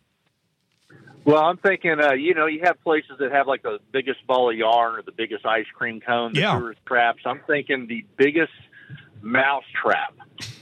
Well, 1.26 1.42
I'm 1.44 1.58
thinking, 1.58 2.00
uh, 2.00 2.14
you 2.14 2.34
know, 2.36 2.46
you 2.46 2.62
have 2.64 2.82
places 2.84 3.12
that 3.20 3.34
have 3.34 3.48
like 3.48 3.64
the 3.64 3.80
biggest 3.92 4.26
ball 4.28 4.50
of 4.50 4.56
yarn 4.56 4.96
or 4.98 5.02
the 5.02 5.12
biggest 5.12 5.46
ice 5.46 5.66
cream 5.74 6.00
cone, 6.00 6.32
the 6.34 6.40
Yeah. 6.42 6.58
tourist 6.58 6.80
traps. 6.86 7.20
I'm 7.26 7.42
thinking 7.46 7.88
the 7.88 8.06
biggest 8.16 8.54
mouse 9.22 9.66
trap. 9.82 10.14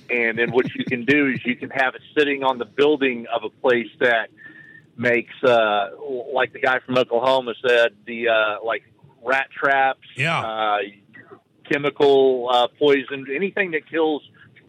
And 0.09 0.39
then 0.39 0.51
what 0.51 0.73
you 0.73 0.83
can 0.85 1.05
do 1.05 1.27
is 1.27 1.39
you 1.45 1.55
can 1.55 1.69
have 1.69 1.93
it 1.93 2.01
sitting 2.17 2.43
on 2.43 2.57
the 2.57 2.65
building 2.65 3.27
of 3.33 3.43
a 3.43 3.49
place 3.61 3.87
that 3.99 4.29
makes, 5.01 5.33
uh, 5.43 5.89
like 6.33 6.53
the 6.53 6.59
guy 6.59 6.79
from 6.85 6.97
Oklahoma 6.97 7.53
said, 7.67 7.91
the 8.05 8.29
uh, 8.29 8.63
like 8.63 8.83
rat 9.23 9.47
traps, 9.51 10.07
Yeah. 10.15 10.39
uh, 10.39 10.77
chemical 11.71 12.49
uh, 12.51 12.67
poison, 12.79 13.25
anything 13.33 13.71
that 13.71 13.89
kills 13.89 14.21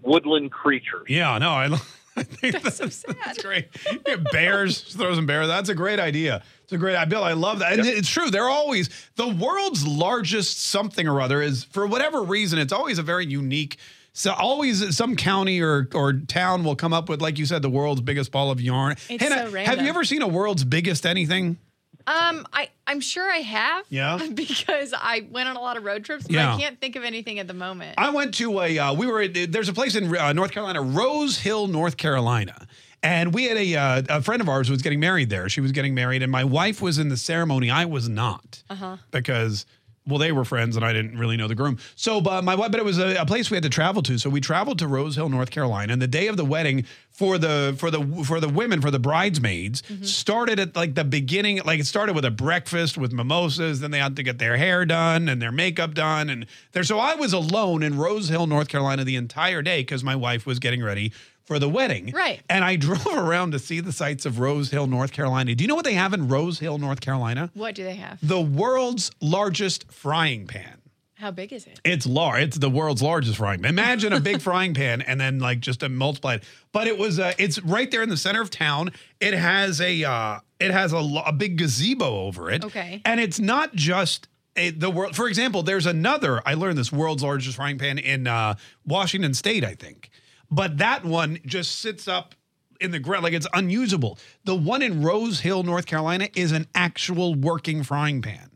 woodland 0.03 0.51
creatures. 0.51 1.05
Yeah, 1.09 1.39
no, 1.39 1.51
I, 1.51 1.66
I 2.16 2.22
think 2.24 2.62
that's, 2.62 2.78
that's 2.78 3.43
great. 3.43 3.68
Yeah, 4.07 4.16
bears, 4.33 4.83
just 4.85 4.97
throw 4.97 5.14
some 5.14 5.26
bears. 5.26 5.47
That's 5.49 5.68
a 5.68 5.74
great 5.74 5.99
idea. 6.01 6.43
It's 6.64 6.72
a 6.72 6.78
great 6.78 6.97
idea. 6.97 7.11
Bill, 7.11 7.24
I 7.24 7.33
love 7.33 7.61
that. 7.61 7.74
And 7.74 7.87
it's 7.87 8.09
true. 8.09 8.30
They're 8.30 8.49
always 8.49 8.89
the 9.16 9.28
world's 9.28 9.87
largest 9.87 10.61
something 10.61 11.07
or 11.09 11.20
other 11.20 11.41
is 11.43 11.64
for 11.64 11.87
whatever 11.87 12.22
reason, 12.22 12.59
it's 12.59 12.72
always 12.72 12.99
a 12.99 13.03
very 13.03 13.26
unique. 13.26 13.76
So 14.14 14.32
always 14.32 14.94
some 14.96 15.16
county 15.16 15.60
or 15.62 15.88
or 15.94 16.12
town 16.12 16.64
will 16.64 16.76
come 16.76 16.92
up 16.92 17.08
with, 17.08 17.22
like 17.22 17.38
you 17.38 17.46
said, 17.46 17.62
the 17.62 17.70
world's 17.70 18.00
biggest 18.02 18.30
ball 18.30 18.50
of 18.50 18.60
yarn. 18.60 18.96
It's 19.08 19.22
Hannah, 19.22 19.50
so 19.50 19.56
have 19.64 19.80
you 19.80 19.88
ever 19.88 20.04
seen 20.04 20.20
a 20.22 20.28
world's 20.28 20.64
biggest 20.64 21.06
anything? 21.06 21.58
Um, 22.06 22.46
I 22.52 22.68
I'm 22.86 23.00
sure 23.00 23.30
I 23.30 23.38
have. 23.38 23.86
Yeah? 23.88 24.18
Because 24.34 24.92
I 24.96 25.26
went 25.30 25.48
on 25.48 25.56
a 25.56 25.60
lot 25.60 25.76
of 25.76 25.84
road 25.84 26.04
trips, 26.04 26.24
but 26.24 26.32
Yeah. 26.32 26.54
I 26.54 26.60
can't 26.60 26.80
think 26.80 26.96
of 26.96 27.04
anything 27.04 27.38
at 27.38 27.46
the 27.46 27.54
moment. 27.54 27.94
I 27.96 28.10
went 28.10 28.34
to 28.34 28.60
a. 28.60 28.78
Uh, 28.78 28.92
we 28.94 29.06
were. 29.06 29.28
There's 29.28 29.68
a 29.68 29.72
place 29.72 29.94
in 29.94 30.14
uh, 30.14 30.32
North 30.32 30.50
Carolina, 30.50 30.82
Rose 30.82 31.38
Hill, 31.38 31.68
North 31.68 31.96
Carolina, 31.96 32.66
and 33.04 33.32
we 33.32 33.44
had 33.44 33.56
a 33.56 33.76
uh, 33.76 34.02
a 34.18 34.20
friend 34.22 34.42
of 34.42 34.48
ours 34.48 34.66
who 34.66 34.72
was 34.72 34.82
getting 34.82 35.00
married 35.00 35.30
there. 35.30 35.48
She 35.48 35.60
was 35.60 35.72
getting 35.72 35.94
married, 35.94 36.22
and 36.22 36.30
my 36.32 36.44
wife 36.44 36.82
was 36.82 36.98
in 36.98 37.08
the 37.08 37.16
ceremony. 37.16 37.70
I 37.70 37.84
was 37.86 38.08
not 38.10 38.62
Uh 38.68 38.74
huh. 38.74 38.96
because. 39.10 39.64
Well, 40.05 40.18
they 40.18 40.32
were 40.32 40.44
friends, 40.44 40.74
and 40.74 40.84
I 40.84 40.92
didn't 40.92 41.16
really 41.16 41.36
know 41.36 41.46
the 41.46 41.55
groom. 41.55 41.78
So, 41.94 42.20
but 42.20 42.42
my 42.42 42.57
wife, 42.57 42.72
but 42.72 42.80
it 42.80 42.84
was 42.84 42.98
a, 42.98 43.14
a 43.16 43.26
place 43.26 43.50
we 43.50 43.57
had 43.57 43.62
to 43.62 43.68
travel 43.68 44.03
to. 44.03 44.18
So 44.18 44.28
we 44.30 44.40
traveled 44.40 44.80
to 44.80 44.88
Rose 44.88 45.14
Hill, 45.14 45.28
North 45.28 45.50
Carolina, 45.50 45.92
and 45.92 46.03
the 46.03 46.09
day 46.09 46.26
of 46.26 46.36
the 46.36 46.44
wedding 46.44 46.86
for 47.11 47.38
the 47.38 47.76
for 47.78 47.88
the 47.90 48.24
for 48.24 48.40
the 48.40 48.48
women 48.48 48.80
for 48.80 48.90
the 48.90 48.98
bridesmaids 48.98 49.82
mm-hmm. 49.82 50.03
started 50.03 50.59
at 50.59 50.74
like 50.74 50.96
the 50.96 51.05
beginning. 51.05 51.61
Like 51.64 51.78
it 51.78 51.86
started 51.86 52.16
with 52.16 52.24
a 52.24 52.32
breakfast 52.32 52.98
with 52.98 53.12
mimosas. 53.12 53.78
Then 53.78 53.92
they 53.92 54.00
had 54.00 54.16
to 54.16 54.24
get 54.24 54.38
their 54.38 54.57
hair 54.57 54.84
done 54.84 55.28
and 55.28 55.40
their 55.40 55.53
makeup 55.53 55.94
done, 55.94 56.28
and 56.28 56.46
there. 56.72 56.82
So 56.82 56.98
I 56.98 57.14
was 57.14 57.32
alone 57.32 57.84
in 57.84 57.96
Rose 57.96 58.28
Hill, 58.28 58.48
North 58.48 58.66
Carolina, 58.66 59.05
the 59.05 59.16
entire 59.16 59.62
day 59.62 59.82
because 59.82 60.03
my 60.03 60.16
wife 60.16 60.46
was 60.46 60.59
getting 60.59 60.82
ready 60.82 61.12
for 61.53 61.59
the 61.59 61.68
wedding. 61.68 62.12
Right. 62.14 62.40
And 62.48 62.64
I 62.64 62.76
drove 62.88 63.07
around 63.07 63.53
to 63.53 63.58
see 63.58 63.80
the 63.80 63.92
sights 63.92 64.24
of 64.24 64.38
Rose 64.38 64.70
Hill, 64.70 64.87
North 64.87 65.12
Carolina. 65.12 65.54
Do 65.54 65.62
you 65.62 65.68
know 65.68 65.74
what 65.74 65.84
they 65.84 65.95
have 65.95 66.14
in 66.14 66.29
Rose 66.29 66.58
Hill, 66.58 66.79
North 66.79 67.00
Carolina? 67.00 67.50
What 67.54 67.74
do 67.74 67.84
they 67.84 67.96
have? 67.96 68.18
The 68.26 68.41
world's 68.41 69.11
largest 69.20 69.92
frying 69.92 70.46
pan. 70.46 70.79
How 71.14 71.30
big 71.30 71.53
is 71.53 71.66
it? 71.66 71.80
It's 71.84 72.04
large. 72.04 72.42
It's 72.42 72.58
the 72.58 72.70
world's 72.70 73.03
largest 73.03 73.37
frying 73.37 73.61
pan. 73.61 73.68
Imagine 73.68 74.12
a 74.12 74.18
big 74.20 74.41
frying 74.42 74.74
pan 74.74 75.03
and 75.03 75.20
then 75.20 75.38
like 75.38 75.61
just 75.61 75.83
a 75.83 75.88
multiplied. 75.88 76.42
But 76.72 76.88
it 76.88 76.99
was 76.99 77.20
uh, 77.20 77.33
it's 77.38 77.62
right 77.62 77.88
there 77.91 78.03
in 78.03 78.08
the 78.08 78.16
center 78.16 78.41
of 78.41 78.50
town. 78.50 78.91
It 79.20 79.34
has 79.34 79.80
a 79.80 80.03
uh, 80.03 80.41
it 80.58 80.72
has 80.72 80.92
a, 80.92 80.96
a 81.26 81.33
big 81.33 81.58
gazebo 81.58 82.22
over 82.22 82.50
it. 82.50 82.64
Okay. 82.64 83.03
And 83.04 83.20
it's 83.20 83.38
not 83.38 83.74
just 83.74 84.26
a, 84.57 84.70
the 84.70 84.91
world. 84.91 85.14
For 85.14 85.29
example, 85.29 85.62
there's 85.62 85.87
another. 85.87 86.42
I 86.45 86.54
learned 86.54 86.79
this 86.79 86.91
world's 86.91 87.22
largest 87.22 87.57
frying 87.57 87.79
pan 87.79 87.99
in 87.99 88.26
uh, 88.26 88.54
Washington 88.84 89.34
State, 89.34 89.64
I 89.64 89.74
think, 89.74 90.11
but 90.53 90.79
that 90.79 91.04
one 91.04 91.38
just 91.46 91.80
sits 91.80 92.07
up 92.07 92.34
in 92.80 92.91
the 92.91 92.99
ground 92.99 93.24
like 93.24 93.33
it's 93.33 93.46
unusable. 93.54 94.18
The 94.45 94.54
one 94.54 94.83
in 94.83 95.03
Rose 95.03 95.41
Hill, 95.41 95.62
North 95.62 95.87
Carolina, 95.87 96.29
is 96.37 96.53
an 96.53 96.66
actual 96.74 97.34
working 97.34 97.83
frying 97.83 98.20
pan, 98.20 98.50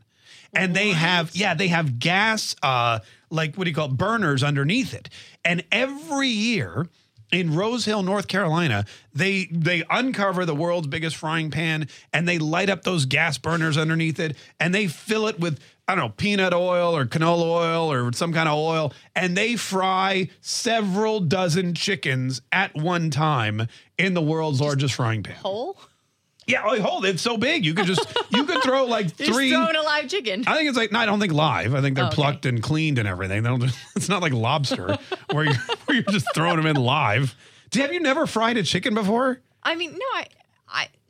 and 0.53 0.75
they 0.75 0.89
have 0.89 1.35
yeah 1.35 1.55
they 1.55 1.67
have 1.69 1.99
gas 1.99 2.55
uh 2.61 2.99
like 3.29 3.55
what 3.55 3.65
do 3.65 3.71
you 3.71 3.75
call 3.75 3.87
it, 3.87 3.97
burners 3.97 4.43
underneath 4.43 4.93
it, 4.93 5.09
and 5.43 5.63
every 5.71 6.29
year 6.29 6.87
in 7.31 7.53
Rose 7.55 7.83
Hill, 7.85 8.03
North 8.03 8.27
Carolina, 8.27 8.85
they 9.13 9.45
they 9.51 9.83
uncover 9.89 10.45
the 10.45 10.55
world's 10.55 10.87
biggest 10.87 11.15
frying 11.15 11.51
pan 11.51 11.87
and 12.13 12.27
they 12.27 12.37
light 12.37 12.69
up 12.69 12.83
those 12.83 13.05
gas 13.05 13.37
burners 13.37 13.77
underneath 13.77 14.19
it 14.19 14.37
and 14.59 14.73
they 14.73 14.87
fill 14.87 15.27
it 15.27 15.39
with 15.39 15.59
I 15.87 15.95
don't 15.95 16.05
know 16.05 16.13
peanut 16.17 16.53
oil 16.53 16.95
or 16.95 17.05
canola 17.05 17.43
oil 17.45 17.91
or 17.91 18.11
some 18.13 18.33
kind 18.33 18.49
of 18.49 18.57
oil 18.57 18.93
and 19.15 19.37
they 19.37 19.55
fry 19.55 20.29
several 20.41 21.19
dozen 21.21 21.73
chickens 21.75 22.41
at 22.51 22.75
one 22.75 23.09
time 23.09 23.67
in 23.97 24.13
the 24.13 24.21
world's 24.21 24.59
largest 24.59 24.95
frying 24.95 25.23
pan. 25.23 25.35
Whole? 25.37 25.79
Yeah, 26.45 26.63
oh, 26.65 26.81
hold 26.81 27.05
it's 27.05 27.21
so 27.21 27.35
big 27.37 27.65
you 27.65 27.73
could 27.73 27.85
just 27.87 28.05
you 28.29 28.45
could 28.45 28.63
throw 28.63 28.85
like 28.85 29.05
You're 29.19 29.33
three. 29.33 29.49
throwing 29.51 29.75
a 29.75 29.81
live 29.81 30.07
chicken. 30.07 30.43
I 30.47 30.55
think 30.55 30.69
it's 30.69 30.77
like 30.77 30.91
no, 30.93 30.99
I 30.99 31.05
don't 31.05 31.19
think 31.19 31.33
live. 31.33 31.73
I 31.75 31.81
think 31.81 31.95
they're 31.95 32.05
Oh, 32.05 32.07
okay. 32.07 32.15
plucked 32.15 32.45
and 32.45 32.61
cleaned 32.63 32.99
and 32.99 33.07
everything. 33.07 33.43
They 33.43 33.49
don't. 33.49 33.63
It's 33.95 34.07
not 34.09 34.21
like 34.21 34.31
lobster 34.33 34.97
where 35.31 35.43
you're 35.45 35.55
where 35.85 35.95
you're 35.95 36.03
just 36.03 36.27
throwing 36.33 36.57
them 36.57 36.65
in 36.65 36.75
live. 36.77 37.35
Do 37.69 37.81
have 37.81 37.93
you 37.93 37.99
never 37.99 38.25
fried 38.27 38.55
a 38.57 38.63
chicken 38.63 38.93
before? 38.93 39.41
I 39.63 39.75
mean, 39.75 39.91
no, 39.91 40.05
I 40.13 40.25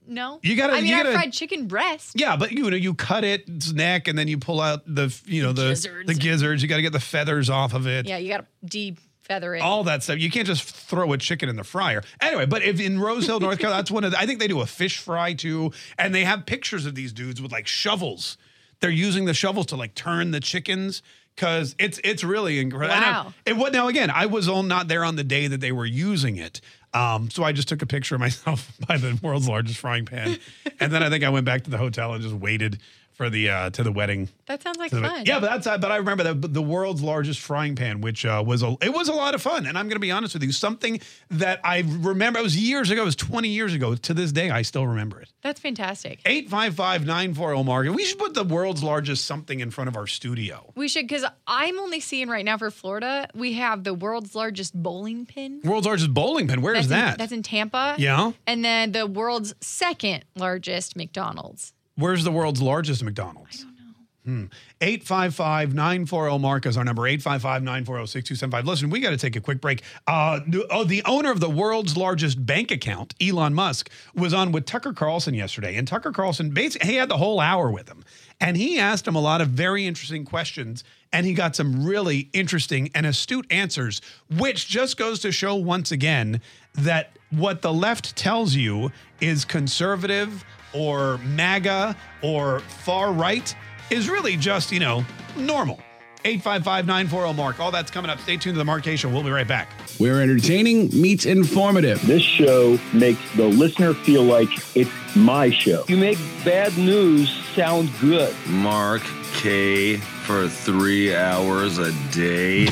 no. 0.08 0.40
You 0.44 0.56
gotta- 0.56 0.74
I 0.74 0.78
mean, 0.78 0.88
you 0.88 0.98
gotta- 0.98 1.14
fried 1.14 1.34
chicken 1.34 1.68
breast. 1.68 2.14
Yeah, 2.16 2.36
but 2.38 2.52
you 2.52 2.70
know 2.70 2.76
you 2.78 2.94
cut 2.94 3.24
its 3.24 3.72
neck, 3.72 4.08
and 4.08 4.18
then 4.18 4.28
you 4.28 4.38
pull 4.38 4.62
out 4.62 4.84
the 4.86 5.14
you 5.26 5.44
know 5.44 5.54
the 5.54 5.70
Gizzards. 5.70 6.08
the 6.08 6.14
gizzards. 6.16 6.62
You 6.62 6.68
got 6.68 6.78
to 6.78 6.82
get 6.82 6.94
the 6.94 7.00
feathers 7.00 7.50
off 7.50 7.74
of 7.74 7.88
it. 7.88 8.06
Yeah, 8.08 8.18
you 8.18 8.30
got 8.30 8.38
to 8.40 8.46
de-feather 8.66 9.56
it. 9.56 9.60
All 9.62 9.84
that 9.86 10.04
stuff. 10.04 10.20
You 10.20 10.30
can't 10.32 10.48
just 10.48 10.64
throw 10.64 11.12
a 11.14 11.18
chicken 11.18 11.50
in 11.50 11.56
the 11.56 11.64
fryer. 11.64 12.04
Anyway, 12.22 12.46
but 12.46 12.64
if 12.64 12.80
in 12.80 13.00
Rose 13.00 13.26
Hill, 13.26 13.40
North 13.40 13.60
Carolina, 13.60 13.80
that's 13.82 13.92
one 13.92 14.04
of 14.04 14.12
the, 14.12 14.20
I 14.20 14.26
think 14.26 14.40
they 14.40 14.48
do 14.48 14.62
a 14.62 14.66
fish 14.66 14.98
fry 15.00 15.34
too, 15.34 15.72
and 15.98 16.14
they 16.16 16.24
have 16.24 16.46
pictures 16.46 16.86
of 16.86 16.96
these 16.96 17.12
dudes 17.14 17.42
with 17.42 17.52
like 17.52 17.68
shovels. 17.68 18.38
They're 18.80 18.90
using 18.90 19.26
the 19.26 19.34
shovels 19.34 19.66
to 19.68 19.76
like 19.76 19.96
turn 19.96 20.32
the 20.32 20.40
chickens 20.40 21.02
because 21.36 21.76
it's 21.80 22.00
it's 22.04 22.24
really 22.24 22.60
incredible. 22.60 23.02
Wow. 23.02 23.34
It 23.46 23.58
what 23.58 23.74
now 23.74 23.88
again? 23.88 24.10
I 24.10 24.28
was 24.28 24.48
all 24.48 24.64
not 24.64 24.88
there 24.88 25.04
on 25.04 25.16
the 25.16 25.24
day 25.24 25.48
that 25.48 25.62
they 25.62 25.72
were 25.72 25.86
using 25.86 26.38
it. 26.38 26.62
Um, 26.94 27.30
so 27.30 27.44
I 27.44 27.52
just 27.52 27.68
took 27.68 27.82
a 27.82 27.86
picture 27.86 28.16
of 28.16 28.22
myself 28.22 28.72
by 28.88 28.98
the 28.98 29.20
world's 29.22 29.48
largest 29.48 29.80
frying 29.80 30.06
pan, 30.06 30.38
and 30.80 30.92
then 30.92 31.04
I 31.04 31.10
think 31.10 31.24
I 31.24 31.30
went 31.30 31.46
back 31.46 31.64
to 31.66 31.70
the 31.70 31.78
hotel 31.78 32.14
and 32.14 32.24
just 32.24 32.36
waited 32.36 32.80
for 33.18 33.30
the 33.30 33.50
uh, 33.50 33.70
to 33.72 33.84
the 33.84 33.92
wedding. 33.92 34.30
that 34.46 34.62
sounds 34.64 34.78
like 34.78 34.92
fun. 34.92 35.24
Yeah, 35.26 35.40
but 35.40 35.50
that's 35.50 35.68
uh, 35.68 35.78
but 35.78 35.92
I 35.92 35.98
remember 35.98 36.24
the 36.24 36.34
the 36.48 36.62
world's 36.62 37.02
largest 37.02 37.40
frying 37.42 37.76
pan, 37.76 38.00
which 38.00 38.26
uh, 38.26 38.44
was 38.46 38.64
a 38.64 38.78
it 38.82 38.94
was 38.94 39.10
a 39.10 39.14
lot 39.14 39.36
of 39.36 39.42
fun. 39.42 39.66
And 39.66 39.78
I'm 39.78 39.88
going 39.88 39.96
to 39.96 40.00
be 40.00 40.12
honest 40.12 40.34
with 40.36 40.44
you, 40.44 40.52
something 40.52 41.02
that 41.32 41.60
I 41.64 41.80
remember. 42.00 42.40
It 42.40 42.44
was 42.44 42.56
years 42.56 42.92
ago. 42.92 43.02
It 43.02 43.06
was 43.06 43.16
20 43.16 43.50
years 43.50 43.74
ago. 43.74 43.96
To 43.96 44.14
this 44.14 44.32
day, 44.32 44.50
I 44.52 44.62
still 44.62 44.86
remember 44.88 45.20
it. 45.20 45.34
That's 45.42 45.60
fantastic. 45.60 46.22
855-940 46.24 47.66
market. 47.66 47.92
We 47.94 48.06
should 48.06 48.20
put 48.20 48.34
the 48.34 48.44
world's 48.44 48.84
largest 48.84 49.26
something 49.26 49.60
in 49.60 49.72
front 49.72 49.88
of 49.88 49.98
our 49.98 50.08
studio. 50.08 50.72
We 50.76 50.88
should, 50.88 51.08
because 51.08 51.26
I'm 51.48 51.80
only 51.80 52.00
seeing 52.00 52.28
right 52.30 52.46
now 52.46 52.58
for 52.58 52.70
Florida, 52.72 53.28
we 53.34 53.54
have 53.54 53.84
the 53.84 53.94
world's 53.94 54.36
largest 54.36 54.74
bowling 54.82 55.26
pin. 55.26 55.62
World's 55.64 55.88
largest 55.88 56.14
bowling 56.14 56.48
pin. 56.48 56.62
Where 56.62 56.76
is 56.76 56.88
that's 56.88 57.00
in- 57.02 57.06
that? 57.08 57.18
that's 57.18 57.32
in 57.32 57.44
Tampa. 57.44 57.96
Yeah. 57.98 58.32
And 58.46 58.64
then 58.64 58.92
the 58.92 59.08
world's 59.08 59.54
second 59.62 60.26
largest 60.36 60.96
McDonald's. 60.96 61.74
Where's 61.98 62.24
the 62.24 62.32
world's 62.32 62.62
largest 62.62 63.04
McDonald's? 63.04 63.66
I 63.66 63.66
don't 63.66 63.76
know. 63.76 63.88
Hmm. 64.28 64.46
855-940 64.82 66.40
Mark 66.40 66.66
is 66.68 66.78
our 66.78 66.84
number. 66.84 67.04
855-940-6275. 67.04 68.66
Listen, 68.66 68.90
we 68.92 69.00
got 69.00 69.10
to 69.10 69.18
take 69.18 69.36
a 69.36 69.42
quick 69.42 69.60
break. 69.60 69.82
Uh, 70.06 70.42
oh, 70.70 70.84
the 70.84 71.02
owner 71.06 71.32
of 71.32 71.40
the 71.40 71.50
world's 71.50 71.98
largest 71.98 72.46
bank 72.46 72.70
account, 72.70 73.16
Elon 73.20 73.56
Musk, 73.56 73.90
was 74.14 74.34
on 74.34 74.52
with 74.52 74.66
Tucker 74.66 74.94
Carlson 74.94 75.34
yesterday. 75.34 75.76
And 75.76 75.88
Tucker 75.88 76.12
Carlson 76.12 76.52
basically 76.52 76.92
he 76.92 76.96
had 76.98 77.10
the 77.10 77.18
whole 77.18 77.40
hour 77.40 77.72
with 77.72 77.90
him. 77.90 78.04
And 78.40 78.56
he 78.56 78.78
asked 78.78 79.08
him 79.08 79.16
a 79.16 79.22
lot 79.22 79.42
of 79.42 79.50
very 79.50 79.88
interesting 79.88 80.24
questions. 80.24 80.84
And 81.12 81.26
he 81.26 81.34
got 81.34 81.56
some 81.56 81.84
really 81.84 82.30
interesting 82.34 82.92
and 82.94 83.08
astute 83.08 83.48
answers, 83.50 84.02
which 84.30 84.68
just 84.68 84.98
goes 84.98 85.20
to 85.22 85.32
show 85.32 85.56
once 85.56 85.92
again 85.92 86.42
that 86.76 87.18
what 87.32 87.62
the 87.62 87.74
left 87.74 88.16
tells 88.16 88.56
you 88.56 88.92
is 89.20 89.44
conservative 89.44 90.46
or 90.78 91.18
MAGA 91.20 91.96
or 92.22 92.60
far 92.60 93.12
right 93.12 93.56
is 93.90 94.10
really 94.10 94.36
just, 94.36 94.72
you 94.72 94.80
know, 94.80 95.06
normal. 95.36 95.80
855 96.26 96.88
940 96.88 97.34
Mark. 97.34 97.60
All 97.60 97.72
that's 97.72 97.90
coming 97.92 98.10
up. 98.12 98.20
Stay 98.20 98.38
tuned 98.38 98.56
to 98.56 98.60
the 98.60 98.66
Mark 98.66 98.84
Kaye 98.84 98.96
Show. 98.96 99.08
We'll 99.10 99.24
be 99.24 99.30
right 99.30 99.48
back. 99.48 99.70
Where 99.98 100.22
entertaining 100.22 100.90
meets 100.90 101.26
informative. 101.26 102.06
This 102.06 102.22
show 102.24 102.78
makes 102.94 103.20
the 103.36 103.46
listener 103.48 103.94
feel 103.94 104.24
like 104.24 104.50
it's 104.76 104.92
my 105.16 105.50
show. 105.50 105.86
You 105.88 105.98
make 105.98 106.18
bad 106.44 106.78
news 106.78 107.32
sound 107.56 107.90
good. 108.02 108.36
Mark 108.48 109.04
Kaye 109.36 109.98
for 109.98 110.48
three 110.48 111.16
hours 111.16 111.78
a 111.78 111.92
day. 112.12 112.66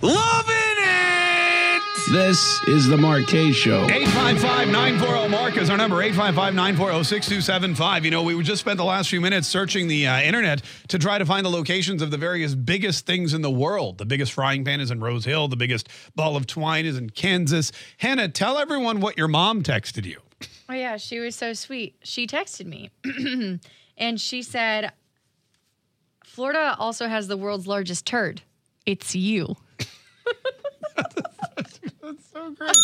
Loving 0.00 0.54
it! 0.78 1.11
This 2.10 2.60
is 2.64 2.88
the 2.88 2.96
Mark 2.96 3.26
Kaye 3.26 3.52
Show. 3.52 3.84
855 3.84 4.68
940 4.68 5.28
Mark 5.28 5.56
is 5.56 5.70
our 5.70 5.76
number. 5.76 6.02
855 6.02 6.54
940 6.54 7.04
6275. 7.04 8.04
You 8.04 8.10
know, 8.10 8.22
we 8.22 8.42
just 8.42 8.60
spent 8.60 8.76
the 8.76 8.84
last 8.84 9.08
few 9.08 9.20
minutes 9.20 9.48
searching 9.48 9.88
the 9.88 10.06
uh, 10.06 10.20
internet 10.20 10.62
to 10.88 10.98
try 10.98 11.16
to 11.16 11.24
find 11.24 11.46
the 11.46 11.50
locations 11.50 12.02
of 12.02 12.10
the 12.10 12.18
various 12.18 12.54
biggest 12.54 13.06
things 13.06 13.32
in 13.32 13.40
the 13.40 13.50
world. 13.50 13.98
The 13.98 14.04
biggest 14.04 14.32
frying 14.32 14.64
pan 14.64 14.80
is 14.80 14.90
in 14.90 15.00
Rose 15.00 15.24
Hill, 15.24 15.48
the 15.48 15.56
biggest 15.56 15.88
ball 16.14 16.36
of 16.36 16.46
twine 16.46 16.84
is 16.84 16.98
in 16.98 17.10
Kansas. 17.10 17.72
Hannah, 17.98 18.28
tell 18.28 18.58
everyone 18.58 19.00
what 19.00 19.16
your 19.16 19.28
mom 19.28 19.62
texted 19.62 20.04
you. 20.04 20.20
Oh, 20.68 20.74
yeah. 20.74 20.96
She 20.96 21.18
was 21.18 21.34
so 21.34 21.52
sweet. 21.54 21.96
She 22.02 22.26
texted 22.26 22.66
me 22.66 22.90
and 23.96 24.20
she 24.20 24.42
said, 24.42 24.92
Florida 26.24 26.76
also 26.78 27.06
has 27.06 27.28
the 27.28 27.36
world's 27.36 27.66
largest 27.66 28.06
turd. 28.06 28.42
It's 28.84 29.14
you. 29.14 29.56
So 32.32 32.50
great. 32.52 32.76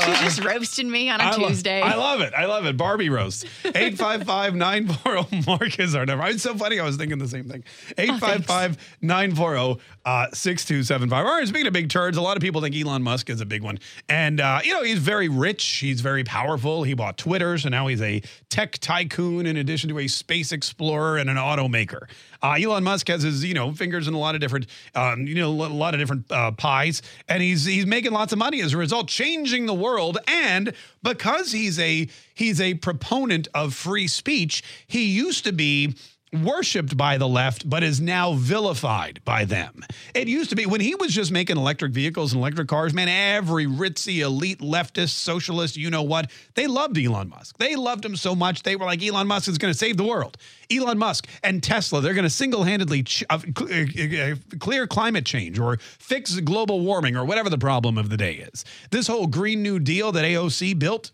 She 0.00 0.12
just 0.24 0.42
roasted 0.42 0.86
me 0.86 1.10
on 1.10 1.20
a 1.20 1.24
I 1.24 1.36
lo- 1.36 1.48
Tuesday. 1.48 1.82
I 1.82 1.94
love 1.96 2.20
it. 2.20 2.32
I 2.32 2.46
love 2.46 2.64
it. 2.64 2.76
Barbie 2.76 3.10
roast. 3.10 3.44
855 3.64 4.54
940 4.54 5.42
Mark 5.46 5.78
is 5.78 5.94
our 5.94 6.06
number. 6.06 6.26
It's 6.26 6.42
so 6.42 6.54
funny. 6.56 6.80
I 6.80 6.84
was 6.84 6.96
thinking 6.96 7.18
the 7.18 7.28
same 7.28 7.48
thing. 7.48 7.64
855 7.98 8.78
940 9.02 9.82
uh, 10.06 10.26
6275. 10.32 11.26
All 11.26 11.32
right, 11.32 11.46
speaking 11.46 11.66
of 11.66 11.72
big 11.74 11.90
turds, 11.90 12.16
a 12.16 12.22
lot 12.22 12.36
of 12.36 12.40
people 12.42 12.62
think 12.62 12.74
Elon 12.76 13.02
Musk 13.02 13.28
is 13.28 13.40
a 13.42 13.46
big 13.46 13.62
one. 13.62 13.78
And, 14.08 14.40
uh, 14.40 14.60
you 14.64 14.72
know, 14.72 14.82
he's 14.82 15.00
very 15.00 15.28
rich. 15.28 15.64
He's 15.64 16.00
very 16.00 16.24
powerful. 16.24 16.84
He 16.84 16.94
bought 16.94 17.18
Twitter. 17.18 17.58
So 17.58 17.68
now 17.68 17.88
he's 17.88 18.00
a 18.00 18.22
tech 18.48 18.78
tycoon 18.78 19.44
in 19.46 19.56
addition 19.58 19.90
to 19.90 19.98
a 19.98 20.06
space 20.08 20.52
explorer 20.52 21.18
and 21.18 21.28
an 21.28 21.36
automaker. 21.36 22.08
Uh, 22.42 22.52
Elon 22.52 22.84
Musk 22.84 23.08
has 23.08 23.22
his, 23.22 23.44
you 23.44 23.54
know, 23.54 23.72
fingers 23.72 24.06
in 24.06 24.14
a 24.14 24.18
lot 24.18 24.34
of 24.34 24.40
different, 24.40 24.66
um, 24.94 25.26
you 25.26 25.34
know, 25.34 25.48
a 25.48 25.68
lot 25.68 25.94
of 25.94 26.00
different 26.00 26.30
uh, 26.30 26.52
pies, 26.52 27.02
and 27.28 27.42
he's 27.42 27.64
he's 27.64 27.86
making 27.86 28.12
lots 28.12 28.32
of 28.32 28.38
money 28.38 28.60
as 28.60 28.74
a 28.74 28.76
result, 28.76 29.08
changing 29.08 29.66
the 29.66 29.74
world. 29.74 30.18
And 30.26 30.72
because 31.02 31.52
he's 31.52 31.78
a 31.78 32.08
he's 32.34 32.60
a 32.60 32.74
proponent 32.74 33.48
of 33.54 33.74
free 33.74 34.06
speech, 34.06 34.62
he 34.86 35.04
used 35.06 35.44
to 35.44 35.52
be 35.52 35.94
worshipped 36.32 36.96
by 36.96 37.18
the 37.18 37.28
left, 37.28 37.68
but 37.68 37.82
is 37.82 38.00
now 38.00 38.34
vilified 38.34 39.20
by 39.24 39.44
them. 39.44 39.84
It 40.14 40.28
used 40.28 40.50
to 40.50 40.56
be 40.56 40.66
when 40.66 40.80
he 40.80 40.94
was 40.94 41.12
just 41.14 41.32
making 41.32 41.56
electric 41.56 41.92
vehicles 41.92 42.32
and 42.32 42.40
electric 42.40 42.68
cars, 42.68 42.92
man, 42.92 43.08
every 43.08 43.66
ritzy 43.66 44.18
elite 44.18 44.60
leftist 44.60 45.10
socialist, 45.10 45.76
you 45.76 45.90
know 45.90 46.02
what, 46.02 46.30
they 46.54 46.66
loved 46.66 46.98
Elon 46.98 47.28
Musk. 47.28 47.58
They 47.58 47.76
loved 47.76 48.04
him 48.04 48.16
so 48.16 48.34
much, 48.34 48.62
they 48.62 48.76
were 48.76 48.84
like, 48.84 49.02
Elon 49.02 49.26
Musk 49.26 49.48
is 49.48 49.58
going 49.58 49.72
to 49.72 49.78
save 49.78 49.96
the 49.96 50.04
world. 50.04 50.36
Elon 50.70 50.98
Musk 50.98 51.26
and 51.42 51.62
Tesla, 51.62 52.00
they're 52.00 52.14
going 52.14 52.24
to 52.24 52.30
single 52.30 52.64
handedly 52.64 53.02
ch- 53.02 53.24
uh, 53.30 53.38
cl- 53.38 54.32
uh, 54.32 54.34
clear 54.58 54.86
climate 54.86 55.24
change 55.24 55.58
or 55.58 55.78
fix 55.98 56.38
global 56.40 56.80
warming 56.80 57.16
or 57.16 57.24
whatever 57.24 57.48
the 57.48 57.58
problem 57.58 57.96
of 57.96 58.10
the 58.10 58.16
day 58.16 58.34
is. 58.34 58.64
This 58.90 59.06
whole 59.06 59.26
Green 59.26 59.62
New 59.62 59.78
Deal 59.78 60.12
that 60.12 60.24
AOC 60.24 60.78
built, 60.78 61.10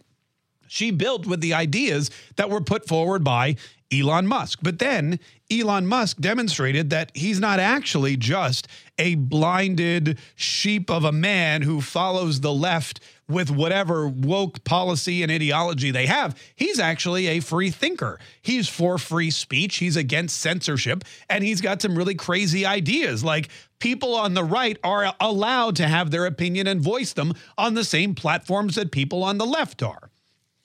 she 0.67 0.91
built 0.91 1.27
with 1.27 1.41
the 1.41 1.55
ideas 1.55 2.11
that 2.37 2.51
were 2.51 2.61
put 2.61 2.89
forward 2.89 3.23
by 3.23 3.57
Elon 4.01 4.27
Musk. 4.27 4.61
But 4.63 4.79
then 4.79 5.19
Elon 5.51 5.87
Musk 5.87 6.19
demonstrated 6.19 6.91
that 6.91 7.13
he's 7.15 7.39
not 7.39 7.61
actually 7.61 8.17
just 8.17 8.67
a 8.99 9.15
blinded 9.15 10.19
sheep 10.35 10.91
of 10.91 11.05
a 11.05 11.13
man 11.13 11.63
who 11.63 11.81
follows 11.81 12.41
the 12.41 12.53
left 12.53 13.01
with 13.29 13.51
whatever 13.51 14.07
woke 14.07 14.65
policy 14.65 15.23
and 15.23 15.33
ideology 15.33 15.91
they 15.91 16.07
have. 16.07 16.39
He's 16.55 16.79
actually 16.79 17.27
a 17.27 17.41
free 17.41 17.71
thinker. 17.71 18.19
He's 18.43 18.69
for 18.69 18.99
free 18.99 19.31
speech, 19.31 19.77
he's 19.77 19.97
against 19.97 20.41
censorship, 20.41 21.05
and 21.29 21.43
he's 21.43 21.61
got 21.61 21.81
some 21.81 21.97
really 21.97 22.15
crazy 22.15 22.67
ideas 22.67 23.25
like 23.25 23.49
people 23.79 24.15
on 24.15 24.35
the 24.35 24.45
right 24.45 24.79
are 24.85 25.15
allowed 25.21 25.77
to 25.77 25.89
have 25.89 26.11
their 26.11 26.27
opinion 26.27 26.67
and 26.67 26.81
voice 26.81 27.13
them 27.13 27.33
on 27.57 27.75
the 27.75 27.85
same 27.85 28.15
platforms 28.15 28.75
that 28.75 28.91
people 28.91 29.23
on 29.25 29.39
the 29.39 29.47
left 29.47 29.83
are. 29.83 30.11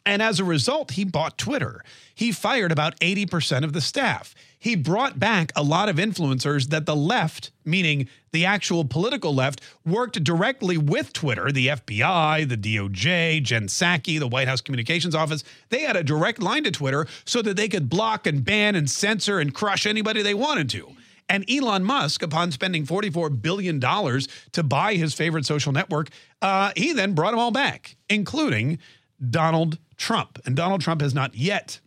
And 0.06 0.22
as 0.22 0.40
a 0.40 0.44
result, 0.44 0.92
he 0.92 1.04
bought 1.04 1.38
Twitter. 1.38 1.84
He 2.16 2.32
fired 2.32 2.72
about 2.72 3.00
80% 3.00 3.64
of 3.64 3.74
the 3.74 3.82
staff. 3.82 4.34
He 4.58 4.76
brought 4.76 5.20
back 5.20 5.52
a 5.56 5.64
lot 5.64 5.88
of 5.88 5.96
influencers 5.96 6.68
that 6.70 6.86
the 6.86 6.96
left, 6.96 7.52
meaning 7.64 8.10
the 8.32 8.46
actual 8.46 8.84
political 8.84 9.34
left, 9.34 9.62
worked 9.86 10.22
directly 10.24 10.78
with 10.78 11.14
Twitter, 11.14 11.52
the 11.52 11.68
FBI, 11.68 12.48
the 12.48 12.58
DOJ, 12.58 13.42
Jen 13.42 13.68
Psaki, 13.68 14.20
the 14.20 14.28
White 14.28 14.48
House 14.48 14.62
Communications 14.62 15.16
Office. 15.16 15.44
They 15.70 15.82
had 15.82 15.96
a 15.96 16.04
direct 16.04 16.42
line 16.42 16.64
to 16.66 16.72
Twitter 16.72 17.08
so 17.24 17.42
that 17.42 17.56
they 17.56 17.70
could 17.70 17.90
block 17.90 18.28
and 18.28 18.44
ban 18.44 18.76
and 18.76 18.90
censor 18.90 19.40
and 19.40 19.54
crush 19.54 19.86
anybody 19.86 20.22
they 20.22 20.34
wanted 20.34 20.70
to. 20.72 20.94
And 21.30 21.50
Elon 21.50 21.84
Musk, 21.84 22.24
upon 22.24 22.52
spending 22.52 22.86
$44 22.86 23.42
billion 23.42 23.80
to 23.80 24.64
buy 24.64 24.96
his 24.96 25.14
favorite 25.14 25.46
social 25.46 25.72
network, 25.72 26.10
uh, 26.42 26.72
he 26.76 26.92
then 26.92 27.14
brought 27.14 27.32
them 27.32 27.40
all 27.40 27.52
back, 27.52 27.96
including 28.10 28.80
Donald 29.30 29.78
Trump. 30.00 30.40
And 30.46 30.56
Donald 30.56 30.82
Trump 30.82 31.02
has 31.02 31.14
not 31.14 31.36
yet, 31.36 31.80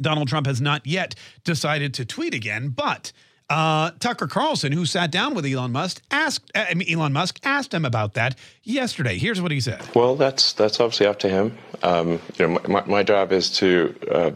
Donald 0.00 0.28
Trump 0.28 0.46
has 0.46 0.60
not 0.60 0.86
yet 0.86 1.14
decided 1.44 1.92
to 1.94 2.04
tweet 2.06 2.32
again, 2.32 2.70
but 2.70 3.12
uh, 3.50 3.90
Tucker 3.98 4.28
Carlson, 4.28 4.72
who 4.72 4.86
sat 4.86 5.10
down 5.10 5.34
with 5.34 5.44
Elon 5.44 5.72
Musk, 5.72 6.00
asked 6.10 6.50
I 6.54 6.72
mean, 6.72 6.88
Elon 6.90 7.12
Musk 7.12 7.38
asked 7.44 7.74
him 7.74 7.84
about 7.84 8.14
that 8.14 8.38
yesterday. 8.62 9.18
Here's 9.18 9.42
what 9.42 9.50
he 9.50 9.60
said. 9.60 9.82
Well, 9.94 10.16
that's 10.16 10.54
that's 10.54 10.80
obviously 10.80 11.06
up 11.06 11.18
to 11.18 11.28
him. 11.28 11.58
Um, 11.82 12.20
you 12.38 12.48
know, 12.48 12.60
my, 12.66 12.84
my 12.86 13.02
job 13.02 13.30
is 13.32 13.50
to, 13.58 13.94
uh, 14.10 14.30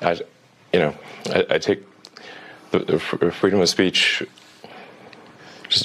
I, 0.00 0.12
you 0.72 0.78
know, 0.78 0.94
I, 1.26 1.46
I 1.50 1.58
take 1.58 1.82
the, 2.70 2.78
the 2.78 2.98
freedom 2.98 3.60
of 3.60 3.68
speech 3.68 4.22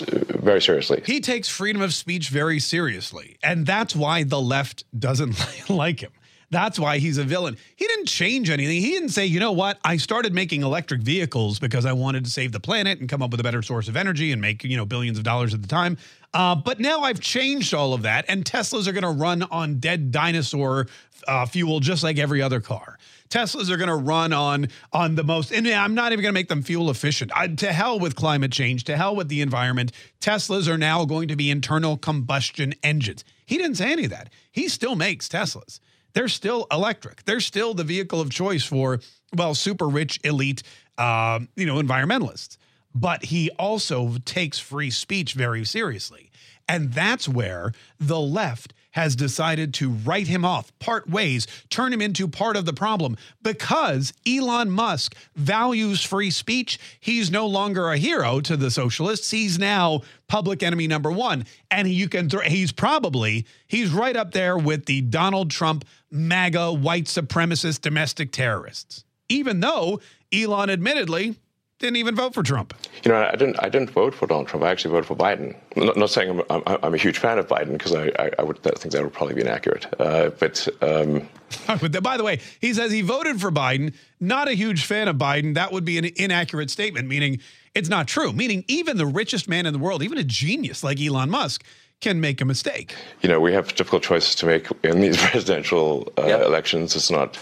very 0.07 0.61
seriously. 0.61 1.03
He 1.05 1.19
takes 1.19 1.49
freedom 1.49 1.81
of 1.81 1.93
speech 1.93 2.29
very 2.29 2.59
seriously, 2.59 3.37
and 3.43 3.65
that's 3.65 3.95
why 3.95 4.23
the 4.23 4.39
left 4.39 4.85
doesn't 4.97 5.69
like 5.69 5.99
him. 6.01 6.11
That's 6.51 6.79
why 6.79 6.99
he's 6.99 7.17
a 7.17 7.23
villain. 7.23 7.57
He 7.75 7.87
didn't 7.87 8.07
change 8.07 8.49
anything. 8.49 8.81
He 8.81 8.91
didn't 8.91 9.09
say, 9.09 9.25
you 9.25 9.39
know 9.39 9.51
what? 9.51 9.79
I 9.83 9.97
started 9.97 10.33
making 10.33 10.61
electric 10.61 11.01
vehicles 11.01 11.59
because 11.59 11.85
I 11.85 11.93
wanted 11.93 12.25
to 12.25 12.31
save 12.31 12.51
the 12.51 12.59
planet 12.59 12.99
and 12.99 13.09
come 13.09 13.21
up 13.21 13.31
with 13.31 13.39
a 13.39 13.43
better 13.43 13.61
source 13.61 13.87
of 13.87 13.97
energy 13.97 14.31
and 14.31 14.41
make, 14.41 14.63
you 14.63 14.77
know, 14.77 14.85
billions 14.85 15.17
of 15.17 15.23
dollars 15.23 15.53
at 15.53 15.61
the 15.61 15.67
time. 15.67 15.97
Uh, 16.33 16.55
but 16.55 16.79
now 16.79 17.01
I've 17.01 17.21
changed 17.21 17.73
all 17.73 17.93
of 17.93 18.01
that, 18.01 18.25
and 18.27 18.43
Teslas 18.43 18.87
are 18.87 18.91
going 18.91 19.03
to 19.03 19.09
run 19.09 19.43
on 19.43 19.79
dead 19.79 20.11
dinosaur 20.11 20.87
uh, 21.27 21.45
fuel 21.45 21.79
just 21.79 22.03
like 22.03 22.17
every 22.17 22.41
other 22.41 22.59
car. 22.59 22.97
Teslas 23.29 23.69
are 23.69 23.77
going 23.77 23.89
to 23.89 23.95
run 23.95 24.33
on 24.33 24.67
on 24.93 25.15
the 25.15 25.23
most, 25.23 25.51
and 25.51 25.67
I'm 25.67 25.95
not 25.95 26.11
even 26.11 26.21
going 26.21 26.33
to 26.33 26.37
make 26.37 26.49
them 26.49 26.61
fuel 26.61 26.89
efficient. 26.89 27.31
I, 27.35 27.47
to 27.47 27.73
hell 27.73 27.99
with 27.99 28.15
climate 28.15 28.51
change, 28.51 28.83
to 28.85 28.97
hell 28.97 29.15
with 29.15 29.29
the 29.29 29.41
environment. 29.41 29.91
Teslas 30.21 30.67
are 30.67 30.77
now 30.77 31.05
going 31.05 31.27
to 31.29 31.35
be 31.35 31.49
internal 31.49 31.97
combustion 31.97 32.73
engines. 32.83 33.23
He 33.45 33.57
didn't 33.57 33.75
say 33.75 33.91
any 33.91 34.05
of 34.05 34.11
that. 34.11 34.29
He 34.51 34.67
still 34.67 34.95
makes 34.95 35.27
Teslas. 35.27 35.79
They're 36.15 36.29
still 36.29 36.65
electric. 36.71 37.25
They're 37.25 37.41
still 37.41 37.75
the 37.75 37.83
vehicle 37.83 38.19
of 38.19 38.31
choice 38.31 38.63
for 38.63 39.01
well, 39.35 39.53
super 39.53 39.87
rich 39.87 40.19
elite, 40.23 40.63
uh, 40.97 41.41
you 41.55 41.65
know, 41.65 41.75
environmentalists. 41.75 42.57
But 42.95 43.25
he 43.25 43.51
also 43.59 44.15
takes 44.23 44.57
free 44.57 44.89
speech 44.89 45.33
very 45.33 45.65
seriously, 45.65 46.31
and 46.67 46.93
that's 46.93 47.27
where 47.27 47.73
the 47.99 48.19
left 48.19 48.73
has 48.95 49.17
decided 49.17 49.73
to 49.73 49.89
write 49.89 50.27
him 50.27 50.45
off, 50.45 50.71
part 50.79 51.09
ways, 51.09 51.47
turn 51.69 51.91
him 51.91 52.01
into 52.01 52.29
part 52.29 52.55
of 52.55 52.65
the 52.65 52.71
problem 52.71 53.17
because 53.43 54.13
Elon 54.25 54.71
Musk 54.71 55.13
values 55.35 56.01
free 56.01 56.31
speech. 56.31 56.79
He's 57.01 57.29
no 57.29 57.45
longer 57.45 57.89
a 57.89 57.97
hero 57.97 58.39
to 58.39 58.55
the 58.55 58.71
socialists. 58.71 59.31
He's 59.31 59.59
now 59.59 59.99
public 60.29 60.63
enemy 60.63 60.87
number 60.87 61.11
one. 61.11 61.43
And 61.69 61.89
you 61.89 62.07
can, 62.07 62.29
th- 62.29 62.45
he's 62.45 62.71
probably, 62.71 63.45
he's 63.67 63.91
right 63.91 64.15
up 64.15 64.31
there 64.31 64.57
with 64.57 64.85
the 64.85 65.01
Donald 65.01 65.51
Trump 65.51 65.83
MAGA 66.15 66.73
white 66.73 67.05
supremacist 67.05 67.81
domestic 67.81 68.31
terrorists, 68.31 69.03
even 69.29 69.59
though 69.59 69.99
Elon 70.31 70.69
admittedly 70.69 71.35
didn't 71.79 71.97
even 71.97 72.15
vote 72.15 72.33
for 72.33 72.41
Trump. 72.41 72.73
You 73.03 73.11
know, 73.11 73.17
I 73.17 73.35
didn't. 73.35 73.57
I 73.61 73.69
didn't 73.69 73.89
vote 73.89 74.13
for 74.13 74.27
Donald 74.27 74.47
Trump. 74.47 74.63
I 74.63 74.71
actually 74.71 74.91
voted 74.91 75.05
for 75.05 75.15
Biden. 75.15 75.55
Not, 75.75 75.97
not 75.97 76.09
saying 76.09 76.29
I'm, 76.49 76.63
I'm, 76.65 76.77
I'm, 76.81 76.93
a 76.93 76.97
huge 76.97 77.17
fan 77.17 77.37
of 77.37 77.47
Biden 77.47 77.73
because 77.73 77.93
I, 77.93 78.11
I, 78.17 78.31
I, 78.39 78.43
would 78.43 78.63
think 78.63 78.93
that 78.93 79.03
would 79.03 79.13
probably 79.13 79.35
be 79.35 79.41
inaccurate. 79.41 79.85
Uh, 79.99 80.29
but 80.29 80.67
um, 80.81 81.27
by 82.01 82.17
the 82.17 82.23
way, 82.23 82.39
he 82.61 82.73
says 82.73 82.91
he 82.91 83.01
voted 83.01 83.41
for 83.41 83.51
Biden. 83.51 83.93
Not 84.21 84.47
a 84.47 84.53
huge 84.53 84.85
fan 84.85 85.07
of 85.07 85.17
Biden. 85.17 85.55
That 85.55 85.73
would 85.73 85.83
be 85.83 85.97
an 85.97 86.05
inaccurate 86.15 86.69
statement. 86.69 87.07
Meaning 87.07 87.39
it's 87.73 87.89
not 87.89 88.07
true. 88.07 88.31
Meaning 88.31 88.63
even 88.67 88.97
the 88.97 89.05
richest 89.05 89.49
man 89.49 89.65
in 89.65 89.73
the 89.73 89.79
world, 89.79 90.01
even 90.01 90.17
a 90.17 90.23
genius 90.23 90.83
like 90.83 90.99
Elon 90.99 91.29
Musk. 91.29 91.63
Can 92.01 92.21
make 92.21 92.41
a 92.41 92.45
mistake. 92.45 92.93
You 93.21 93.29
know, 93.29 93.39
we 93.39 93.53
have 93.53 93.73
difficult 93.75 94.03
choices 94.03 94.35
to 94.35 94.45
make 94.45 94.67
in 94.83 95.01
these 95.01 95.17
presidential 95.29 96.11
uh, 96.17 96.25
yep. 96.25 96.41
elections. 96.41 96.95
It's 96.95 97.09
not. 97.09 97.37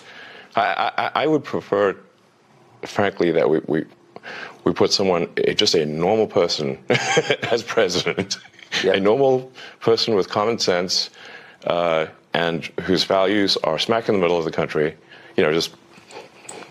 I, 0.56 0.92
I 0.98 1.24
I, 1.24 1.28
would 1.28 1.44
prefer, 1.44 1.98
frankly, 2.84 3.32
that 3.32 3.50
we, 3.50 3.60
we 3.68 3.86
we 4.64 4.72
put 4.72 4.94
someone, 4.94 5.28
just 5.56 5.76
a 5.76 5.86
normal 5.86 6.28
person, 6.28 6.78
as 7.52 7.64
president, 7.64 8.38
a 8.84 9.00
normal 9.00 9.52
person 9.80 10.16
with 10.16 10.30
common 10.30 10.60
sense, 10.60 11.10
uh, 11.66 12.06
and 12.34 12.66
whose 12.82 13.04
values 13.04 13.58
are 13.58 13.78
smack 13.80 14.08
in 14.08 14.16
the 14.16 14.22
middle 14.22 14.38
of 14.38 14.46
the 14.46 14.52
country. 14.52 14.96
You 15.36 15.44
know, 15.44 15.52
just 15.52 15.76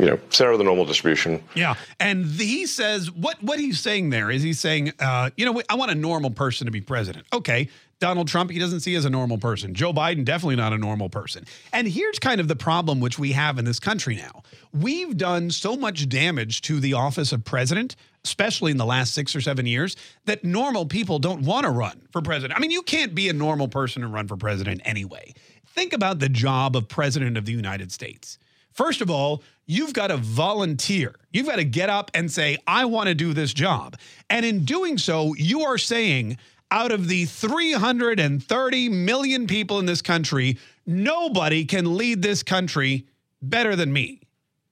you 0.02 0.10
know, 0.10 0.18
center 0.30 0.50
of 0.50 0.58
the 0.58 0.64
normal 0.64 0.84
distribution. 0.84 1.40
Yeah, 1.54 1.76
and 2.00 2.26
he 2.26 2.66
says 2.66 3.08
what 3.12 3.40
what 3.40 3.60
he's 3.60 3.78
saying 3.78 4.10
there 4.10 4.32
is 4.32 4.42
he's 4.42 4.58
saying, 4.58 4.92
uh, 4.98 5.30
you 5.36 5.46
know, 5.46 5.62
I 5.70 5.76
want 5.76 5.92
a 5.92 5.94
normal 5.94 6.32
person 6.32 6.64
to 6.64 6.72
be 6.72 6.80
president. 6.80 7.24
Okay, 7.32 7.68
Donald 8.00 8.26
Trump, 8.26 8.50
he 8.50 8.58
doesn't 8.58 8.80
see 8.80 8.96
as 8.96 9.04
a 9.04 9.10
normal 9.10 9.38
person. 9.38 9.74
Joe 9.74 9.92
Biden, 9.92 10.24
definitely 10.24 10.56
not 10.56 10.72
a 10.72 10.78
normal 10.78 11.08
person. 11.08 11.44
And 11.72 11.86
here's 11.86 12.18
kind 12.18 12.40
of 12.40 12.48
the 12.48 12.56
problem 12.56 12.98
which 12.98 13.16
we 13.16 13.30
have 13.30 13.60
in 13.60 13.64
this 13.64 13.78
country 13.78 14.16
now. 14.16 14.42
We've 14.72 15.16
done 15.16 15.52
so 15.52 15.76
much 15.76 16.08
damage 16.08 16.62
to 16.62 16.80
the 16.80 16.94
office 16.94 17.30
of 17.30 17.44
president, 17.44 17.94
especially 18.24 18.72
in 18.72 18.78
the 18.78 18.84
last 18.84 19.14
six 19.14 19.36
or 19.36 19.40
seven 19.40 19.66
years, 19.66 19.94
that 20.24 20.42
normal 20.42 20.84
people 20.84 21.20
don't 21.20 21.42
want 21.42 21.62
to 21.62 21.70
run 21.70 22.02
for 22.10 22.20
president. 22.22 22.58
I 22.58 22.60
mean, 22.60 22.72
you 22.72 22.82
can't 22.82 23.14
be 23.14 23.28
a 23.28 23.32
normal 23.32 23.68
person 23.68 24.02
and 24.02 24.12
run 24.12 24.26
for 24.26 24.36
president 24.36 24.80
anyway. 24.84 25.32
Think 25.68 25.92
about 25.92 26.18
the 26.18 26.28
job 26.28 26.74
of 26.74 26.88
president 26.88 27.36
of 27.36 27.44
the 27.44 27.52
United 27.52 27.92
States. 27.92 28.36
First 28.72 29.00
of 29.00 29.10
all, 29.10 29.42
you've 29.72 29.94
got 29.94 30.08
to 30.08 30.16
volunteer. 30.18 31.14
You've 31.32 31.46
got 31.46 31.56
to 31.56 31.64
get 31.64 31.88
up 31.88 32.10
and 32.14 32.30
say, 32.30 32.58
I 32.66 32.84
want 32.84 33.08
to 33.08 33.14
do 33.14 33.32
this 33.32 33.54
job. 33.54 33.96
And 34.28 34.44
in 34.44 34.64
doing 34.64 34.98
so, 34.98 35.34
you 35.34 35.62
are 35.62 35.78
saying, 35.78 36.36
out 36.70 36.92
of 36.92 37.08
the 37.08 37.24
330 37.24 38.88
million 38.88 39.46
people 39.46 39.78
in 39.78 39.86
this 39.86 40.02
country, 40.02 40.58
nobody 40.86 41.64
can 41.64 41.96
lead 41.96 42.22
this 42.22 42.42
country 42.42 43.06
better 43.40 43.74
than 43.74 43.92
me. 43.92 44.20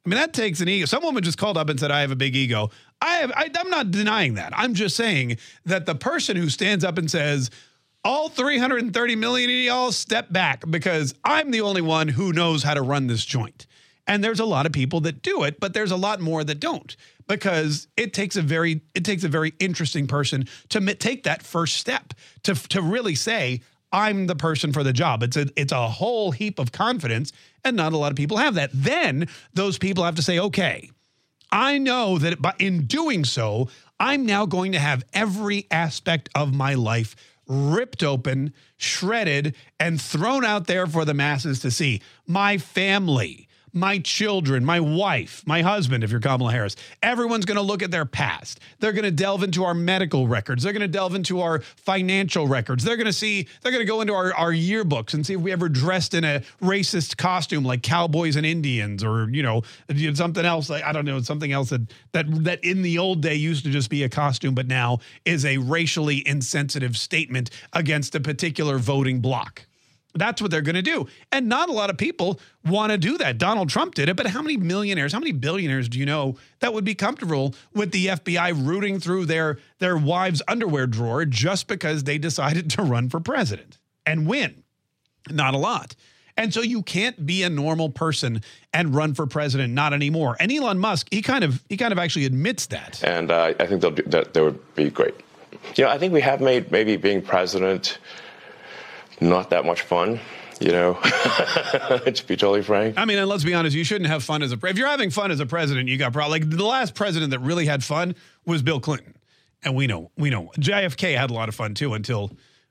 I 0.04 0.08
mean, 0.08 0.18
that 0.18 0.32
takes 0.32 0.60
an 0.60 0.68
ego. 0.68 0.86
Some 0.86 1.02
woman 1.02 1.22
just 1.22 1.38
called 1.38 1.56
up 1.56 1.68
and 1.68 1.78
said, 1.78 1.90
I 1.90 2.00
have 2.00 2.10
a 2.10 2.16
big 2.16 2.36
ego. 2.36 2.70
I 3.02 3.16
have, 3.16 3.32
I, 3.34 3.50
I'm 3.58 3.70
not 3.70 3.90
denying 3.90 4.34
that. 4.34 4.52
I'm 4.56 4.74
just 4.74 4.96
saying 4.96 5.38
that 5.64 5.86
the 5.86 5.94
person 5.94 6.36
who 6.36 6.48
stands 6.48 6.84
up 6.84 6.98
and 6.98 7.10
says, 7.10 7.50
all 8.02 8.30
330 8.30 9.16
million 9.16 9.50
of 9.50 9.56
y'all 9.56 9.92
step 9.92 10.32
back 10.32 10.64
because 10.70 11.14
I'm 11.22 11.50
the 11.50 11.60
only 11.60 11.82
one 11.82 12.08
who 12.08 12.32
knows 12.32 12.62
how 12.62 12.74
to 12.74 12.82
run 12.82 13.08
this 13.08 13.24
joint. 13.24 13.66
And 14.06 14.24
there's 14.24 14.40
a 14.40 14.44
lot 14.44 14.66
of 14.66 14.72
people 14.72 15.00
that 15.00 15.22
do 15.22 15.44
it, 15.44 15.60
but 15.60 15.72
there's 15.72 15.90
a 15.90 15.96
lot 15.96 16.20
more 16.20 16.42
that 16.44 16.60
don't 16.60 16.96
because 17.28 17.86
it 17.96 18.12
takes 18.12 18.36
a 18.36 18.42
very 18.42 18.80
it 18.94 19.04
takes 19.04 19.24
a 19.24 19.28
very 19.28 19.54
interesting 19.58 20.06
person 20.06 20.46
to 20.70 20.94
take 20.94 21.24
that 21.24 21.42
first 21.42 21.76
step 21.76 22.14
to 22.42 22.54
to 22.54 22.82
really 22.82 23.14
say 23.14 23.60
I'm 23.92 24.26
the 24.26 24.36
person 24.36 24.72
for 24.72 24.82
the 24.82 24.92
job. 24.92 25.22
It's 25.22 25.36
a 25.36 25.46
it's 25.56 25.72
a 25.72 25.88
whole 25.88 26.32
heap 26.32 26.58
of 26.58 26.72
confidence 26.72 27.32
and 27.64 27.76
not 27.76 27.92
a 27.92 27.98
lot 27.98 28.12
of 28.12 28.16
people 28.16 28.36
have 28.36 28.54
that. 28.54 28.70
Then 28.72 29.28
those 29.54 29.78
people 29.78 30.04
have 30.04 30.16
to 30.16 30.22
say, 30.22 30.38
"Okay, 30.38 30.90
I 31.52 31.78
know 31.78 32.18
that 32.18 32.40
but 32.40 32.60
in 32.60 32.86
doing 32.86 33.24
so, 33.24 33.68
I'm 33.98 34.24
now 34.26 34.46
going 34.46 34.72
to 34.72 34.78
have 34.78 35.04
every 35.12 35.66
aspect 35.70 36.28
of 36.34 36.54
my 36.54 36.74
life 36.74 37.16
ripped 37.46 38.02
open, 38.04 38.54
shredded, 38.76 39.56
and 39.78 40.00
thrown 40.00 40.44
out 40.44 40.66
there 40.66 40.86
for 40.86 41.04
the 41.04 41.14
masses 41.14 41.58
to 41.60 41.70
see. 41.70 42.00
My 42.26 42.58
family, 42.58 43.48
my 43.72 43.98
children, 43.98 44.64
my 44.64 44.80
wife, 44.80 45.42
my 45.46 45.62
husband, 45.62 46.04
if 46.04 46.10
you're 46.10 46.20
Kamala 46.20 46.52
Harris, 46.52 46.76
everyone's 47.02 47.44
going 47.44 47.56
to 47.56 47.62
look 47.62 47.82
at 47.82 47.90
their 47.90 48.04
past. 48.04 48.60
They're 48.78 48.92
going 48.92 49.04
to 49.04 49.10
delve 49.10 49.42
into 49.42 49.64
our 49.64 49.74
medical 49.74 50.26
records. 50.26 50.62
They're 50.62 50.72
going 50.72 50.80
to 50.80 50.88
delve 50.88 51.14
into 51.14 51.40
our 51.40 51.60
financial 51.60 52.46
records. 52.46 52.84
They're 52.84 52.96
going 52.96 53.06
to 53.06 53.12
see, 53.12 53.48
they're 53.62 53.72
going 53.72 53.84
to 53.84 53.90
go 53.90 54.00
into 54.00 54.14
our, 54.14 54.34
our 54.34 54.52
yearbooks 54.52 55.14
and 55.14 55.24
see 55.24 55.34
if 55.34 55.40
we 55.40 55.52
ever 55.52 55.68
dressed 55.68 56.14
in 56.14 56.24
a 56.24 56.42
racist 56.60 57.16
costume 57.16 57.64
like 57.64 57.82
cowboys 57.82 58.36
and 58.36 58.46
Indians 58.46 59.04
or, 59.04 59.28
you 59.30 59.42
know, 59.42 59.62
something 60.14 60.44
else. 60.44 60.70
I 60.70 60.92
don't 60.92 61.04
know, 61.04 61.20
something 61.20 61.52
else 61.52 61.70
that, 61.70 61.82
that, 62.12 62.26
that 62.44 62.64
in 62.64 62.82
the 62.82 62.98
old 62.98 63.22
day 63.22 63.34
used 63.34 63.64
to 63.64 63.70
just 63.70 63.90
be 63.90 64.02
a 64.02 64.08
costume, 64.08 64.54
but 64.54 64.66
now 64.66 64.98
is 65.24 65.44
a 65.44 65.58
racially 65.58 66.26
insensitive 66.26 66.96
statement 66.96 67.50
against 67.72 68.14
a 68.14 68.20
particular 68.20 68.78
voting 68.78 69.20
bloc. 69.20 69.66
That's 70.14 70.42
what 70.42 70.50
they're 70.50 70.60
going 70.60 70.74
to 70.74 70.82
do. 70.82 71.06
And 71.30 71.48
not 71.48 71.68
a 71.68 71.72
lot 71.72 71.90
of 71.90 71.96
people 71.96 72.40
want 72.64 72.92
to 72.92 72.98
do 72.98 73.16
that. 73.18 73.38
Donald 73.38 73.68
Trump 73.68 73.94
did 73.94 74.08
it, 74.08 74.16
but 74.16 74.26
how 74.26 74.42
many 74.42 74.56
millionaires, 74.56 75.12
how 75.12 75.18
many 75.18 75.32
billionaires 75.32 75.88
do 75.88 75.98
you 75.98 76.06
know 76.06 76.36
that 76.60 76.74
would 76.74 76.84
be 76.84 76.94
comfortable 76.94 77.54
with 77.74 77.92
the 77.92 78.08
FBI 78.08 78.66
rooting 78.66 78.98
through 78.98 79.26
their 79.26 79.58
their 79.78 79.96
wives' 79.96 80.42
underwear 80.48 80.86
drawer 80.86 81.24
just 81.24 81.68
because 81.68 82.04
they 82.04 82.18
decided 82.18 82.70
to 82.70 82.82
run 82.82 83.08
for 83.08 83.20
president 83.20 83.78
and 84.04 84.26
win? 84.26 84.62
Not 85.30 85.54
a 85.54 85.58
lot. 85.58 85.94
And 86.36 86.54
so 86.54 86.62
you 86.62 86.82
can't 86.82 87.26
be 87.26 87.42
a 87.42 87.50
normal 87.50 87.90
person 87.90 88.42
and 88.72 88.94
run 88.94 89.14
for 89.14 89.26
president, 89.26 89.74
not 89.74 89.92
anymore. 89.92 90.36
And 90.40 90.50
Elon 90.50 90.78
Musk, 90.78 91.08
he 91.10 91.22
kind 91.22 91.44
of 91.44 91.62
he 91.68 91.76
kind 91.76 91.92
of 91.92 91.98
actually 91.98 92.24
admits 92.24 92.66
that. 92.66 93.02
and 93.04 93.30
uh, 93.30 93.54
I 93.60 93.66
think 93.66 93.82
they'll 93.82 93.90
do, 93.90 94.02
that. 94.04 94.32
That 94.32 94.42
would 94.42 94.74
be 94.74 94.90
great. 94.90 95.14
You 95.76 95.84
know, 95.84 95.90
I 95.90 95.98
think 95.98 96.12
we 96.12 96.20
have 96.22 96.40
made 96.40 96.72
maybe 96.72 96.96
being 96.96 97.20
president 97.20 97.98
not 99.20 99.50
that 99.50 99.64
much 99.64 99.82
fun. 99.82 100.20
You 100.60 100.72
know, 100.72 100.94
to 101.02 102.24
be 102.26 102.36
totally 102.36 102.62
frank. 102.62 102.98
I 102.98 103.06
mean, 103.06 103.16
and 103.16 103.26
let's 103.26 103.44
be 103.44 103.54
honest, 103.54 103.74
you 103.74 103.82
shouldn't 103.82 104.10
have 104.10 104.22
fun 104.22 104.42
as 104.42 104.52
a 104.52 104.58
pre- 104.58 104.70
if 104.70 104.76
you're 104.76 104.88
having 104.88 105.08
fun 105.08 105.30
as 105.30 105.40
a 105.40 105.46
president, 105.46 105.88
you 105.88 105.96
got 105.96 106.12
probably 106.12 106.32
like 106.32 106.50
the 106.50 106.62
last 106.62 106.94
president 106.94 107.30
that 107.30 107.38
really 107.38 107.64
had 107.64 107.82
fun 107.82 108.14
was 108.44 108.60
Bill 108.60 108.78
Clinton. 108.78 109.14
And 109.62 109.74
we 109.74 109.86
know, 109.86 110.10
we 110.18 110.28
know 110.28 110.50
JFK 110.58 111.16
had 111.16 111.30
a 111.30 111.32
lot 111.32 111.48
of 111.48 111.54
fun 111.54 111.72
too 111.72 111.94
until 111.94 112.30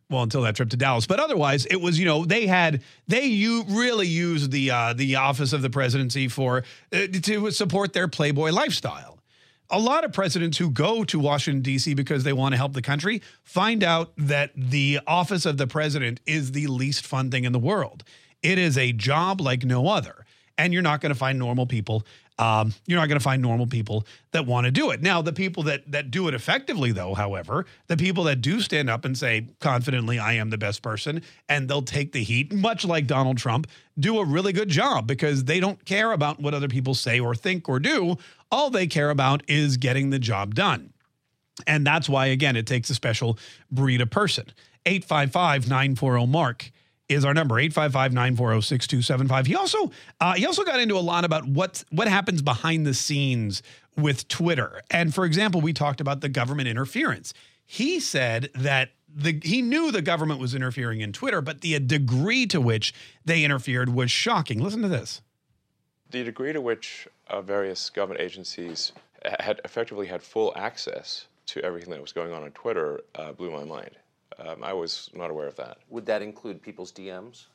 well, 0.10 0.24
until 0.24 0.42
that 0.42 0.56
trip 0.56 0.70
to 0.72 0.78
Dallas. 0.78 1.06
But 1.06 1.20
otherwise, 1.20 1.66
it 1.68 1.78
was, 1.78 2.00
you 2.00 2.06
know, 2.06 2.26
they 2.26 2.48
had 2.48 2.82
they 3.08 3.26
you 3.26 3.64
really 3.68 4.08
used 4.08 4.52
the 4.52 4.72
uh 4.72 4.94
the 4.94 5.16
office 5.16 5.54
of 5.54 5.62
the 5.62 5.70
presidency 5.70 6.28
for 6.28 6.64
uh, 6.92 7.08
to 7.24 7.52
support 7.52 7.94
their 7.94 8.08
playboy 8.08 8.52
lifestyle. 8.52 9.19
A 9.72 9.80
lot 9.80 10.04
of 10.04 10.12
presidents 10.12 10.58
who 10.58 10.72
go 10.72 11.04
to 11.04 11.20
Washington 11.20 11.62
D.C. 11.62 11.94
because 11.94 12.24
they 12.24 12.34
want 12.34 12.54
to 12.54 12.58
help 12.58 12.74
the 12.74 12.82
country 12.82 13.22
find 13.44 13.84
out 13.84 14.12
that 14.18 14.52
the 14.56 15.00
office 15.06 15.46
of 15.46 15.58
the 15.58 15.68
president 15.68 16.20
is 16.26 16.54
the 16.54 16.66
least 16.66 17.06
fun 17.06 17.30
thing 17.30 17.44
in 17.44 17.52
the 17.52 17.60
world. 17.60 18.04
It 18.42 18.58
is 18.58 18.80
a 18.80 18.94
job 18.94 19.40
like 19.40 19.64
no 19.64 19.88
other, 19.88 20.26
and 20.58 20.74
you're 20.74 20.82
not 20.82 21.02
going 21.02 21.12
to 21.12 21.20
find 21.20 21.38
normal 21.38 21.68
people. 21.68 22.04
Um, 22.40 22.74
you're 22.88 22.98
not 22.98 23.10
going 23.10 23.20
to 23.20 23.24
find 23.24 23.42
normal 23.42 23.68
people 23.68 24.08
that 24.32 24.46
want 24.46 24.64
to 24.64 24.72
do 24.72 24.92
it. 24.92 25.02
Now, 25.02 25.22
the 25.22 25.34
people 25.34 25.64
that 25.64 25.92
that 25.92 26.10
do 26.10 26.30
it 26.30 26.34
effectively, 26.34 26.94
though, 26.94 27.14
however, 27.14 27.66
the 27.88 27.98
people 27.98 28.24
that 28.24 28.38
do 28.42 28.62
stand 28.62 28.90
up 28.90 29.04
and 29.04 29.18
say 29.18 29.48
confidently, 29.60 30.18
"I 30.18 30.34
am 30.34 30.50
the 30.50 30.58
best 30.58 30.82
person," 30.82 31.22
and 31.50 31.70
they'll 31.70 31.82
take 31.82 32.14
the 32.14 32.24
heat, 32.24 32.54
much 32.54 32.86
like 32.86 33.08
Donald 33.08 33.38
Trump, 33.38 33.68
do 34.00 34.20
a 34.20 34.26
really 34.26 34.54
good 34.54 34.70
job 34.70 35.06
because 35.06 35.44
they 35.44 35.60
don't 35.60 35.84
care 35.84 36.14
about 36.14 36.40
what 36.40 36.54
other 36.54 36.70
people 36.70 36.96
say 36.96 37.20
or 37.20 37.36
think 37.36 37.68
or 37.68 37.78
do. 37.78 38.16
All 38.50 38.70
they 38.70 38.88
care 38.88 39.10
about 39.10 39.44
is 39.48 39.76
getting 39.76 40.10
the 40.10 40.20
job 40.20 40.56
done. 40.56 40.94
And 41.68 41.86
that's 41.86 42.08
why, 42.08 42.28
again, 42.28 42.56
it 42.56 42.66
takes 42.66 42.90
a 42.90 42.96
special 42.96 43.38
breed 43.70 44.00
of 44.00 44.10
person. 44.10 44.46
855 44.86 45.68
940 45.68 46.26
Mark 46.26 46.72
is 47.10 47.26
our 47.26 47.34
number 47.34 47.56
855-940-6275 47.56 49.48
he 49.48 49.56
also 49.56 49.92
uh, 50.22 50.34
he 50.34 50.46
also 50.46 50.64
got 50.64 50.80
into 50.80 50.96
a 50.96 51.02
lot 51.02 51.26
about 51.26 51.46
what 51.48 51.84
what 51.90 52.08
happens 52.08 52.42
behind 52.42 52.86
the 52.86 52.94
scenes 52.94 53.62
with 53.98 54.28
twitter. 54.28 54.82
And 54.90 55.14
for 55.14 55.26
example 55.26 55.60
we 55.60 55.74
talked 55.74 56.00
about 56.00 56.22
the 56.22 56.30
government 56.30 56.70
interference. 56.70 57.34
He 57.66 58.00
said 58.00 58.50
that 58.56 58.92
the 59.14 59.40
he 59.44 59.62
knew 59.62 59.92
the 59.92 60.02
government 60.02 60.40
was 60.40 60.56
interfering 60.56 61.02
in 61.02 61.12
twitter 61.12 61.42
but 61.42 61.62
the 61.62 61.78
degree 61.80 62.46
to 62.48 62.62
which 62.62 62.94
they 63.26 63.44
interfered 63.44 63.90
was 63.90 64.12
shocking. 64.12 64.60
Listen 64.60 64.82
to 64.84 64.88
this. 64.88 65.22
The 66.12 66.24
degree 66.24 66.54
to 66.54 66.62
which 66.62 67.08
uh, 67.28 67.42
various 67.42 67.90
government 67.90 68.22
agencies 68.22 68.94
had 69.40 69.60
effectively 69.66 70.08
had 70.08 70.24
full 70.24 70.54
access 70.56 71.28
to 71.48 71.62
everything 71.64 71.92
that 71.92 72.02
was 72.02 72.14
going 72.14 72.32
on 72.32 72.44
on 72.44 72.52
Twitter 72.52 73.02
uh, 73.16 73.32
blew 73.32 73.52
my 73.52 73.64
mind. 73.64 73.92
Um, 74.38 74.64
I 74.64 74.74
was 74.74 75.10
not 75.14 75.32
aware 75.32 75.48
of 75.48 75.56
that. 75.58 75.80
Would 75.90 76.06
that 76.06 76.22
include 76.22 76.62
people's 76.62 76.92
DMs? 76.92 77.46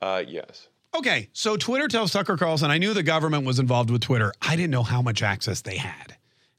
Uh, 0.00 0.22
yes. 0.26 0.68
Okay, 0.96 1.28
so 1.32 1.56
Twitter 1.56 1.88
tells 1.88 2.12
Tucker 2.12 2.36
Carlson, 2.36 2.70
I 2.70 2.78
knew 2.78 2.94
the 2.94 3.02
government 3.02 3.44
was 3.44 3.58
involved 3.58 3.90
with 3.90 4.00
Twitter. 4.00 4.32
I 4.40 4.56
didn't 4.56 4.70
know 4.70 4.82
how 4.82 5.02
much 5.02 5.22
access 5.22 5.60
they 5.60 5.76
had. 5.76 6.16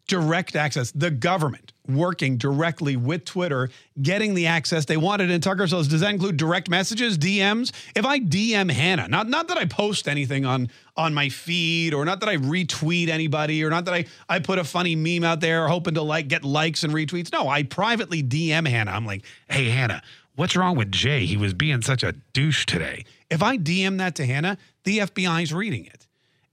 Direct 0.08 0.56
access, 0.56 0.92
the 0.92 1.12
government 1.12 1.74
working 1.90 2.38
directly 2.38 2.96
with 2.96 3.26
Twitter, 3.26 3.70
getting 4.02 4.34
the 4.34 4.48
access 4.48 4.86
they 4.86 4.98
wanted. 4.98 5.32
And 5.32 5.42
Tucker 5.42 5.68
says, 5.68 5.88
does 5.88 6.02
that 6.02 6.12
include 6.12 6.38
direct 6.38 6.70
messages, 6.70 7.18
DMs? 7.18 7.72
If 7.96 8.06
I 8.06 8.20
DM 8.20 8.72
Hannah, 8.72 9.08
not 9.08 9.28
not 9.28 9.48
that 9.48 9.58
I 9.58 9.66
post 9.66 10.08
anything 10.08 10.46
on 10.46 10.70
on 10.96 11.14
my 11.14 11.30
feed, 11.30 11.94
or 11.94 12.06
not 12.06 12.20
that 12.20 12.30
I 12.30 12.38
retweet 12.38 13.10
anybody, 13.10 13.64
or 13.64 13.70
not 13.70 13.86
that 13.86 13.94
I 13.94 14.06
I 14.28 14.40
put 14.40 14.60
a 14.60 14.64
funny 14.64 14.96
meme 14.96 15.24
out 15.24 15.40
there 15.40 15.68
hoping 15.68 15.96
to 15.96 16.02
like 16.02 16.28
get 16.28 16.44
likes 16.44 16.84
and 16.84 16.94
retweets. 16.94 17.32
No, 17.32 17.48
I 17.48 17.64
privately 17.64 18.24
DM 18.24 18.68
Hannah. 18.68 18.92
I'm 18.92 19.06
like, 19.06 19.24
hey 19.50 19.70
Hannah, 19.70 20.02
what's 20.36 20.56
wrong 20.56 20.78
with 20.78 20.92
Jay? 20.92 21.26
He 21.26 21.38
was 21.38 21.54
being 21.54 21.82
such 21.82 22.04
a 22.04 22.14
douche 22.34 22.66
today. 22.66 23.06
If 23.30 23.44
I 23.44 23.58
DM 23.58 23.98
that 23.98 24.16
to 24.16 24.26
Hannah, 24.26 24.58
the 24.84 25.00
FBI's 25.00 25.54
reading 25.54 25.86
it. 25.86 26.08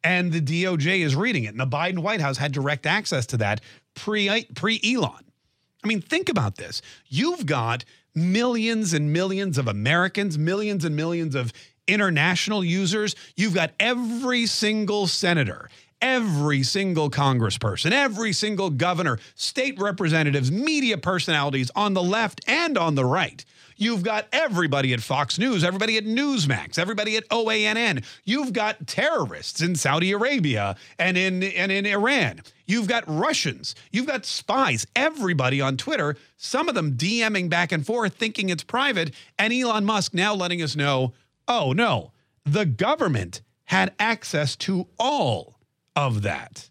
And 0.05 0.33
the 0.33 0.41
DOJ 0.41 1.01
is 1.01 1.17
reading 1.17 1.45
it. 1.45 1.49
And 1.49 1.61
the 1.61 1.67
Biden 1.67 2.01
White 2.01 2.21
House 2.21 2.37
had 2.37 2.53
direct 2.53 2.87
access 2.87 3.27
to 3.27 3.37
that 3.39 3.61
pre 3.95 4.45
pre 4.55 4.81
Elon. 4.85 5.26
I 5.87 5.89
mean, 5.89 6.01
think 6.01 6.29
about 6.29 6.57
this. 6.57 6.83
You've 7.07 7.47
got 7.47 7.85
millions 8.13 8.93
and 8.93 9.13
millions 9.13 9.57
of 9.57 9.69
Americans, 9.69 10.37
millions 10.37 10.85
and 10.85 10.97
millions 10.97 11.37
of 11.37 11.53
international 11.87 12.65
users. 12.65 13.15
You've 13.37 13.55
got 13.55 13.71
every 13.79 14.47
single 14.47 15.07
senator, 15.07 15.71
every 16.03 16.65
single 16.65 17.09
congressperson, 17.09 17.93
every 17.93 18.33
single 18.33 18.69
governor, 18.69 19.21
state 19.37 19.79
representatives, 19.79 20.51
media 20.51 20.99
personalities 20.99 21.71
on 21.77 21.95
the 21.95 22.03
left 22.03 22.41
and 22.49 22.77
on 22.77 22.97
the 22.97 23.05
right. 23.05 23.45
You've 23.77 24.03
got 24.03 24.27
everybody 24.33 24.93
at 24.93 25.03
Fox 25.03 25.39
News, 25.39 25.63
everybody 25.63 25.99
at 25.99 26.05
Newsmax, 26.05 26.81
everybody 26.81 27.17
at 27.17 27.29
OANN. 27.29 28.05
You've 28.25 28.53
got 28.53 28.89
terrorists 28.89 29.63
in 29.63 29.77
Saudi 29.77 30.11
Arabia 30.11 30.75
and 30.99 31.17
in 31.17 31.45
and 31.45 31.71
in 31.71 31.87
Iran. 31.87 32.41
You've 32.67 32.89
got 32.89 33.05
Russians. 33.07 33.75
You've 33.93 34.07
got 34.07 34.25
spies. 34.25 34.87
Everybody 34.97 35.61
on 35.61 35.77
Twitter, 35.77 36.17
some 36.37 36.69
of 36.69 36.75
them 36.75 36.97
DMing 36.97 37.49
back 37.49 37.73
and 37.73 37.87
forth 37.87 38.15
thinking 38.15 38.49
it's 38.49 38.65
private, 38.65 39.15
and 39.39 39.53
Elon 39.53 39.85
Musk 39.85 40.15
now 40.15 40.35
letting 40.35 40.61
us 40.63 40.77
know, 40.77 41.15
"Oh 41.47 41.73
no, 41.73 42.13
the 42.45 42.67
government 42.67 43.43
had 43.65 43.95
access 43.99 44.57
to 44.57 44.89
all 44.99 45.59
of 45.95 46.23
that." 46.23 46.71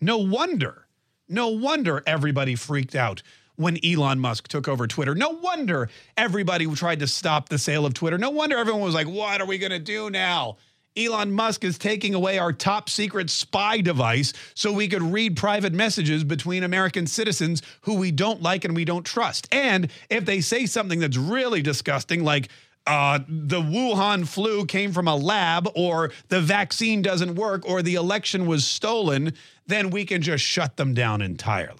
No 0.00 0.18
wonder. 0.18 0.86
No 1.28 1.48
wonder 1.48 2.02
everybody 2.06 2.54
freaked 2.54 2.94
out 2.94 3.22
when 3.56 3.78
Elon 3.84 4.18
Musk 4.18 4.48
took 4.48 4.68
over 4.68 4.86
Twitter. 4.86 5.14
No 5.14 5.30
wonder 5.30 5.88
everybody 6.16 6.66
tried 6.74 7.00
to 7.00 7.06
stop 7.06 7.48
the 7.48 7.58
sale 7.58 7.86
of 7.86 7.94
Twitter. 7.94 8.18
No 8.18 8.30
wonder 8.30 8.58
everyone 8.58 8.82
was 8.82 8.94
like, 8.94 9.08
what 9.08 9.40
are 9.40 9.46
we 9.46 9.58
going 9.58 9.70
to 9.70 9.78
do 9.78 10.10
now? 10.10 10.56
Elon 10.96 11.32
Musk 11.32 11.64
is 11.64 11.76
taking 11.76 12.14
away 12.14 12.38
our 12.38 12.52
top 12.52 12.88
secret 12.88 13.28
spy 13.30 13.80
device 13.80 14.32
so 14.54 14.72
we 14.72 14.88
could 14.88 15.02
read 15.02 15.36
private 15.36 15.72
messages 15.72 16.22
between 16.22 16.62
American 16.62 17.06
citizens 17.06 17.62
who 17.82 17.94
we 17.94 18.12
don't 18.12 18.42
like 18.42 18.64
and 18.64 18.76
we 18.76 18.84
don't 18.84 19.04
trust. 19.04 19.48
And 19.52 19.90
if 20.08 20.24
they 20.24 20.40
say 20.40 20.66
something 20.66 21.00
that's 21.00 21.16
really 21.16 21.62
disgusting, 21.62 22.22
like, 22.22 22.48
uh, 22.86 23.20
the 23.26 23.60
Wuhan 23.60 24.28
flu 24.28 24.66
came 24.66 24.92
from 24.92 25.08
a 25.08 25.16
lab, 25.16 25.66
or 25.74 26.12
the 26.28 26.40
vaccine 26.40 27.00
doesn't 27.00 27.34
work, 27.34 27.66
or 27.66 27.80
the 27.82 27.94
election 27.94 28.46
was 28.46 28.66
stolen, 28.66 29.32
then 29.66 29.88
we 29.88 30.04
can 30.04 30.20
just 30.20 30.44
shut 30.44 30.76
them 30.76 30.92
down 30.92 31.22
entirely. 31.22 31.78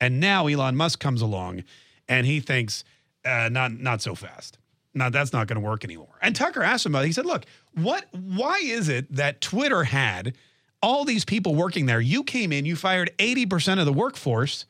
And 0.00 0.20
now 0.20 0.46
Elon 0.46 0.76
Musk 0.76 1.00
comes 1.00 1.20
along, 1.20 1.64
and 2.08 2.26
he 2.26 2.38
thinks, 2.38 2.84
uh, 3.24 3.48
not 3.50 3.72
not 3.72 4.00
so 4.00 4.14
fast. 4.14 4.58
Not 4.94 5.12
that's 5.12 5.32
not 5.32 5.48
going 5.48 5.60
to 5.60 5.68
work 5.68 5.84
anymore. 5.84 6.16
And 6.22 6.34
Tucker 6.34 6.62
asked 6.62 6.86
him 6.86 6.92
about. 6.92 7.02
it. 7.04 7.08
He 7.08 7.12
said, 7.12 7.26
"Look, 7.26 7.44
what? 7.82 8.06
Why 8.12 8.60
is 8.62 8.88
it 8.88 9.14
that 9.14 9.40
Twitter 9.40 9.84
had 9.84 10.34
all 10.82 11.04
these 11.04 11.24
people 11.24 11.54
working 11.54 11.86
there? 11.86 12.00
You 12.00 12.22
came 12.24 12.52
in, 12.52 12.64
you 12.64 12.76
fired 12.76 13.10
eighty 13.18 13.46
percent 13.46 13.80
of 13.80 13.86
the 13.86 13.92
workforce." 13.92 14.64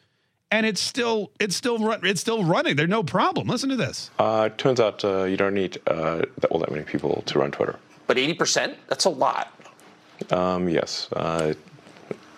And 0.51 0.64
it's 0.64 0.80
still 0.80 1.30
it's 1.39 1.55
still 1.55 1.78
run, 1.78 2.01
it's 2.05 2.22
still 2.22 2.43
running. 2.43 2.76
There's 2.76 2.89
no 2.89 3.02
problem. 3.02 3.48
Listen 3.48 3.68
to 3.68 3.76
this. 3.76 4.10
Uh, 4.18 4.48
turns 4.51 4.80
out 4.80 5.05
uh, 5.05 5.24
you 5.24 5.36
don't 5.36 5.52
need 5.52 5.76
uh, 5.86 6.22
that, 6.39 6.47
all 6.51 6.59
that 6.60 6.70
many 6.70 6.85
people 6.85 7.22
to 7.26 7.39
run 7.39 7.51
Twitter. 7.51 7.78
But 8.06 8.16
80%? 8.16 8.74
That's 8.89 9.05
a 9.05 9.10
lot. 9.10 9.52
Um, 10.30 10.68
yes. 10.68 11.09
Uh, 11.12 11.52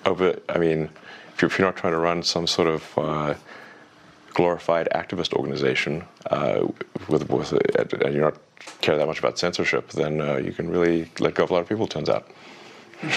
over, 0.05 0.36
I 0.48 0.59
mean, 0.59 0.90
if 1.32 1.40
you're, 1.40 1.51
if 1.51 1.59
you're 1.59 1.66
not 1.66 1.76
trying 1.76 1.92
to 1.92 1.98
run 1.98 2.22
some 2.24 2.47
sort 2.48 2.66
of 2.66 2.98
uh, 2.98 3.34
glorified 4.34 4.88
activist 4.94 5.32
organization 5.32 6.05
uh, 6.30 6.66
with, 7.09 7.30
with 7.30 7.52
and 7.52 8.14
you're 8.14 8.24
not 8.24 8.38
care 8.80 8.96
that 8.96 9.06
much 9.06 9.18
about 9.18 9.38
censorship, 9.38 9.90
then 9.90 10.20
uh, 10.20 10.36
you 10.36 10.52
can 10.52 10.68
really 10.68 11.10
let 11.18 11.34
go 11.34 11.44
of 11.44 11.50
a 11.50 11.54
lot 11.54 11.60
of 11.62 11.68
people. 11.68 11.86
Turns 11.86 12.08
out. 12.08 12.28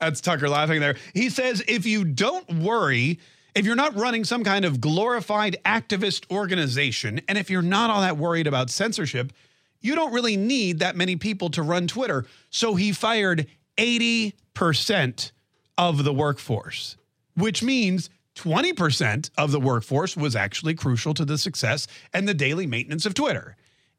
That's 0.00 0.20
Tucker 0.20 0.48
laughing 0.48 0.80
there. 0.80 0.96
He 1.12 1.28
says 1.28 1.62
if 1.66 1.84
you 1.84 2.04
don't 2.04 2.48
worry, 2.62 3.18
if 3.54 3.64
you're 3.64 3.74
not 3.74 3.96
running 3.96 4.24
some 4.24 4.44
kind 4.44 4.64
of 4.64 4.80
glorified 4.80 5.56
activist 5.64 6.30
organization, 6.30 7.20
and 7.28 7.36
if 7.36 7.50
you're 7.50 7.62
not 7.62 7.90
all 7.90 8.00
that 8.00 8.16
worried 8.16 8.46
about 8.46 8.70
censorship, 8.70 9.32
you 9.80 9.94
don't 9.94 10.12
really 10.12 10.36
need 10.36 10.78
that 10.78 10.96
many 10.96 11.16
people 11.16 11.50
to 11.50 11.62
run 11.62 11.86
Twitter. 11.86 12.26
So 12.50 12.74
he 12.74 12.92
fired 12.92 13.46
80% 13.76 15.32
of 15.76 16.04
the 16.04 16.12
workforce, 16.12 16.96
which 17.36 17.62
means 17.62 18.10
20% 18.38 19.30
of 19.36 19.50
the 19.50 19.60
workforce 19.60 20.16
was 20.16 20.36
actually 20.36 20.74
crucial 20.74 21.12
to 21.14 21.24
the 21.24 21.36
success 21.36 21.86
and 22.12 22.28
the 22.28 22.34
daily 22.34 22.66
maintenance 22.66 23.04
of 23.04 23.14
Twitter. 23.14 23.56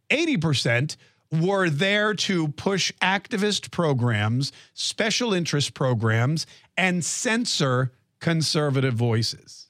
80% 0.09 0.95
were 1.31 1.69
there 1.69 2.13
to 2.13 2.47
push 2.49 2.91
activist 3.01 3.69
programs, 3.69 4.51
special 4.73 5.33
interest 5.33 5.73
programs, 5.73 6.47
and 6.77 7.05
censor 7.05 7.91
conservative 8.19 8.93
voices. 8.93 9.67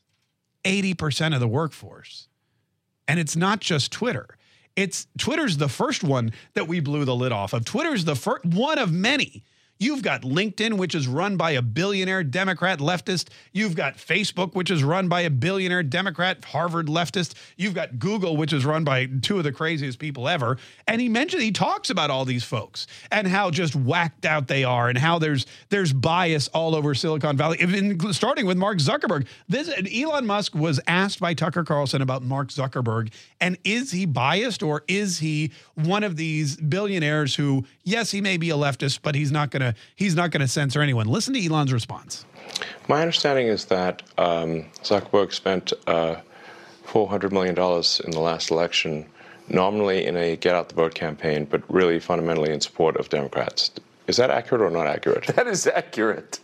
80% 0.64 1.34
of 1.34 1.40
the 1.40 1.48
workforce. 1.48 2.28
And 3.08 3.20
it's 3.20 3.36
not 3.36 3.60
just 3.60 3.92
Twitter. 3.92 4.38
It's 4.76 5.08
Twitter's 5.18 5.58
the 5.58 5.68
first 5.68 6.04
one 6.04 6.32
that 6.54 6.68
we 6.68 6.80
blew 6.80 7.06
the 7.06 7.16
lid 7.16 7.32
off 7.32 7.54
of. 7.54 7.66
Twitter's 7.66 8.06
the 8.06 8.16
first 8.16 8.46
one 8.46 8.78
of 8.78 8.92
many. 8.92 9.44
You've 9.82 10.02
got 10.02 10.24
LinkedIn, 10.24 10.78
which 10.78 10.94
is 10.94 11.08
run 11.08 11.38
by 11.38 11.52
a 11.52 11.62
billionaire 11.62 12.22
Democrat 12.22 12.80
leftist. 12.80 13.30
You've 13.54 13.76
got 13.76 13.96
Facebook, 13.96 14.54
which 14.54 14.70
is 14.70 14.84
run 14.84 15.08
by 15.08 15.22
a 15.22 15.30
billionaire 15.30 15.84
Democrat 15.84 16.44
Harvard 16.44 16.88
leftist. 16.88 17.34
You've 17.56 17.74
got 17.74 17.98
Google, 17.98 18.36
which 18.36 18.52
is 18.52 18.66
run 18.66 18.84
by 18.84 19.06
two 19.22 19.38
of 19.38 19.46
the 19.46 19.54
craziest 19.54 19.98
people 19.98 20.28
ever. 20.28 20.58
And 20.86 21.00
he 21.00 21.08
mentioned 21.08 21.44
he 21.44 21.54
talks 21.54 21.90
about 21.90 22.12
all 22.12 22.26
these 22.26 22.44
folks 22.44 22.88
and 23.10 23.26
how 23.26 23.52
just 23.52 23.74
whacked 23.74 24.26
out 24.26 24.50
they 24.50 24.66
are 24.66 24.90
and 24.90 24.98
how 24.98 25.18
there's 25.18 25.46
there's 25.70 25.94
bias 25.94 26.50
all 26.50 26.76
over 26.76 26.94
Silicon 26.94 27.38
Valley, 27.38 27.58
even 27.62 28.12
starting 28.12 28.46
with 28.46 28.58
Mark 28.58 28.80
Zuckerberg. 28.80 29.28
This 29.48 29.70
Elon 29.96 30.26
Musk 30.26 30.56
was 30.56 30.82
asked 30.88 31.22
by 31.22 31.34
Tucker 31.34 31.64
Carlson 31.64 32.02
about 32.02 32.22
Mark 32.22 32.50
Zuckerberg 32.50 33.14
and 33.40 33.58
is 33.64 33.92
he 33.92 34.06
biased 34.06 34.62
or 34.62 34.84
is 34.90 35.20
he 35.20 35.52
one 35.76 36.04
of 36.04 36.18
these 36.18 36.58
billionaires 36.58 37.36
who, 37.36 37.66
yes, 37.84 38.12
he 38.12 38.20
may 38.20 38.36
be 38.36 38.50
a 38.50 38.56
leftist, 38.56 39.00
but 39.02 39.16
he's 39.16 39.32
not 39.32 39.52
gonna 39.70 39.76
he's 39.96 40.16
not 40.16 40.32
gonna 40.32 40.48
censor 40.48 40.82
anyone. 40.82 41.08
Listen 41.08 41.34
to 41.34 41.46
Elon's 41.46 41.74
response. 41.74 42.26
My 42.88 43.02
understanding 43.02 43.48
is 43.48 43.66
that 43.66 44.02
um, 44.18 44.66
Zuckerberg 44.84 45.34
spent 45.34 45.74
uh, 45.88 46.16
$400 46.88 47.32
million 47.32 47.56
in 47.56 48.12
the 48.12 48.20
last 48.20 48.50
election, 48.50 49.06
nominally 49.48 50.06
in 50.06 50.18
a 50.18 50.36
get 50.36 50.56
out 50.56 50.70
the 50.70 50.76
vote 50.76 50.96
campaign, 50.96 51.46
but 51.46 51.62
really 51.72 52.00
fundamentally 52.00 52.52
in 52.52 52.60
support 52.60 52.98
of 52.98 53.10
Democrats. 53.10 53.72
Is 54.08 54.18
that 54.18 54.32
accurate 54.32 54.62
or 54.62 54.72
not 54.72 54.88
accurate? 54.88 55.28
That 55.36 55.48
is 55.48 55.68
accurate. 55.68 56.40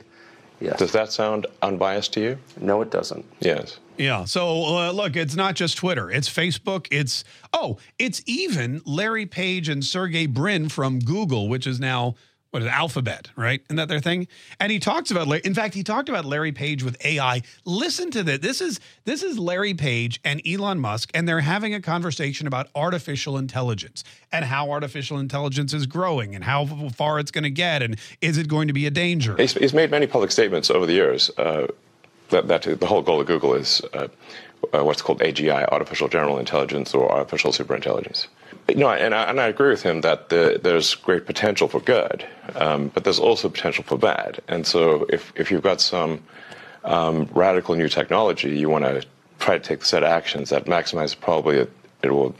Yes. 0.61 0.79
Does 0.79 0.91
that 0.93 1.11
sound 1.11 1.47
unbiased 1.61 2.13
to 2.13 2.21
you? 2.21 2.37
No, 2.61 2.81
it 2.81 2.89
doesn't. 2.89 3.25
Yes. 3.41 3.79
Yeah. 3.97 4.23
So 4.25 4.77
uh, 4.77 4.91
look, 4.91 5.15
it's 5.15 5.35
not 5.35 5.55
just 5.55 5.75
Twitter. 5.75 6.09
It's 6.09 6.29
Facebook. 6.29 6.87
It's 6.91 7.25
oh, 7.51 7.77
it's 7.99 8.21
even 8.25 8.81
Larry 8.85 9.25
Page 9.25 9.67
and 9.67 9.83
Sergey 9.83 10.27
Brin 10.27 10.69
from 10.69 10.99
Google, 10.99 11.49
which 11.49 11.67
is 11.67 11.79
now 11.79 12.15
what 12.55 12.61
is 12.61 12.67
it, 12.69 12.71
Alphabet, 12.71 13.29
right? 13.35 13.61
Isn't 13.65 13.75
that 13.75 13.89
their 13.89 13.99
thing? 13.99 14.29
And 14.61 14.71
he 14.71 14.79
talks 14.79 15.11
about, 15.11 15.27
in 15.45 15.53
fact, 15.53 15.73
he 15.73 15.83
talked 15.83 16.07
about 16.07 16.23
Larry 16.23 16.53
Page 16.53 16.83
with 16.83 16.95
AI. 17.05 17.41
Listen 17.65 18.09
to 18.11 18.23
this. 18.23 18.39
This 18.39 18.61
is 18.61 18.79
this 19.03 19.23
is 19.23 19.37
Larry 19.37 19.73
Page 19.73 20.21
and 20.23 20.41
Elon 20.47 20.79
Musk, 20.79 21.11
and 21.13 21.27
they're 21.27 21.41
having 21.41 21.73
a 21.73 21.81
conversation 21.81 22.47
about 22.47 22.69
artificial 22.73 23.37
intelligence 23.37 24.05
and 24.31 24.45
how 24.45 24.71
artificial 24.71 25.19
intelligence 25.19 25.73
is 25.73 25.85
growing 25.85 26.33
and 26.33 26.45
how 26.45 26.65
far 26.95 27.19
it's 27.19 27.29
going 27.29 27.43
to 27.43 27.49
get, 27.49 27.83
and 27.83 27.97
is 28.21 28.37
it 28.37 28.47
going 28.47 28.69
to 28.69 28.73
be 28.73 28.85
a 28.85 28.91
danger? 28.91 29.35
He's, 29.35 29.51
he's 29.51 29.73
made 29.73 29.91
many 29.91 30.07
public 30.07 30.31
statements 30.31 30.71
over 30.71 30.85
the 30.85 30.93
years 30.93 31.29
uh, 31.37 31.67
that, 32.29 32.47
that 32.47 32.79
the 32.79 32.85
whole 32.85 33.01
goal 33.01 33.19
of 33.19 33.27
Google 33.27 33.53
is 33.53 33.81
uh, 33.93 34.07
uh, 34.73 34.81
what's 34.81 35.01
called 35.01 35.19
AGI, 35.19 35.67
artificial 35.73 36.07
general 36.07 36.39
intelligence 36.39 36.93
or 36.93 37.11
artificial 37.11 37.51
superintelligence. 37.51 38.27
You 38.67 38.75
know, 38.75 38.89
and 38.89 39.13
I, 39.13 39.29
and 39.29 39.39
I 39.39 39.47
agree 39.47 39.69
with 39.69 39.83
him 39.83 40.01
that 40.01 40.29
the, 40.29 40.59
there's 40.61 40.95
great 40.95 41.25
potential 41.25 41.67
for 41.67 41.79
good, 41.79 42.25
um, 42.55 42.89
but 42.89 43.03
there's 43.03 43.19
also 43.19 43.47
potential 43.47 43.83
for 43.83 43.97
bad. 43.97 44.41
And 44.47 44.65
so, 44.65 45.05
if 45.09 45.31
if 45.35 45.51
you've 45.51 45.61
got 45.61 45.81
some 45.81 46.23
um, 46.83 47.29
radical 47.33 47.75
new 47.75 47.89
technology, 47.89 48.57
you 48.57 48.69
want 48.69 48.85
to 48.85 49.05
try 49.39 49.57
to 49.57 49.63
take 49.63 49.81
a 49.81 49.85
set 49.85 50.03
of 50.03 50.09
actions 50.09 50.49
that 50.49 50.65
maximize 50.65 51.11
the 51.11 51.21
probability 51.21 51.61
it, 51.61 51.71
it 52.03 52.11
will 52.11 52.35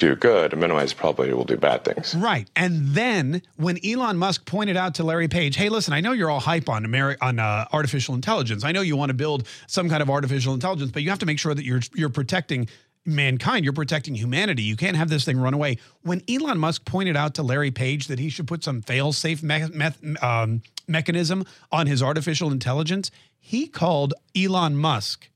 do 0.00 0.16
good 0.16 0.52
and 0.52 0.60
minimize 0.60 0.90
the 0.90 0.96
probability 0.96 1.32
it 1.32 1.36
will 1.36 1.44
do 1.44 1.56
bad 1.56 1.84
things. 1.84 2.14
Right. 2.14 2.50
And 2.56 2.88
then 2.88 3.42
when 3.56 3.78
Elon 3.84 4.16
Musk 4.16 4.46
pointed 4.46 4.76
out 4.76 4.94
to 4.96 5.04
Larry 5.04 5.28
Page, 5.28 5.56
hey, 5.56 5.68
listen, 5.68 5.92
I 5.92 6.00
know 6.00 6.12
you're 6.12 6.30
all 6.30 6.40
hype 6.40 6.68
on 6.68 6.84
Ameri- 6.84 7.18
on 7.20 7.38
uh, 7.38 7.66
artificial 7.72 8.14
intelligence. 8.14 8.64
I 8.64 8.72
know 8.72 8.80
you 8.80 8.96
want 8.96 9.10
to 9.10 9.14
build 9.14 9.46
some 9.66 9.88
kind 9.88 10.02
of 10.02 10.10
artificial 10.10 10.54
intelligence, 10.54 10.90
but 10.90 11.02
you 11.02 11.10
have 11.10 11.18
to 11.20 11.26
make 11.26 11.38
sure 11.38 11.54
that 11.54 11.64
you're 11.64 11.82
you're 11.94 12.08
protecting 12.08 12.68
mankind. 13.06 13.64
You're 13.64 13.72
protecting 13.72 14.14
humanity. 14.14 14.62
You 14.62 14.76
can't 14.76 14.96
have 14.96 15.08
this 15.08 15.24
thing 15.24 15.38
run 15.38 15.54
away. 15.54 15.78
When 16.02 16.22
Elon 16.28 16.58
Musk 16.58 16.84
pointed 16.84 17.16
out 17.16 17.34
to 17.34 17.42
Larry 17.42 17.70
Page 17.70 18.06
that 18.08 18.18
he 18.18 18.28
should 18.28 18.46
put 18.46 18.62
some 18.62 18.82
fail-safe 18.82 19.42
me- 19.42 19.68
me- 19.68 20.16
um, 20.16 20.62
mechanism 20.86 21.44
on 21.72 21.86
his 21.86 22.02
artificial 22.02 22.50
intelligence, 22.50 23.10
he 23.38 23.66
called 23.66 24.14
Elon 24.36 24.76
Musk 24.76 25.28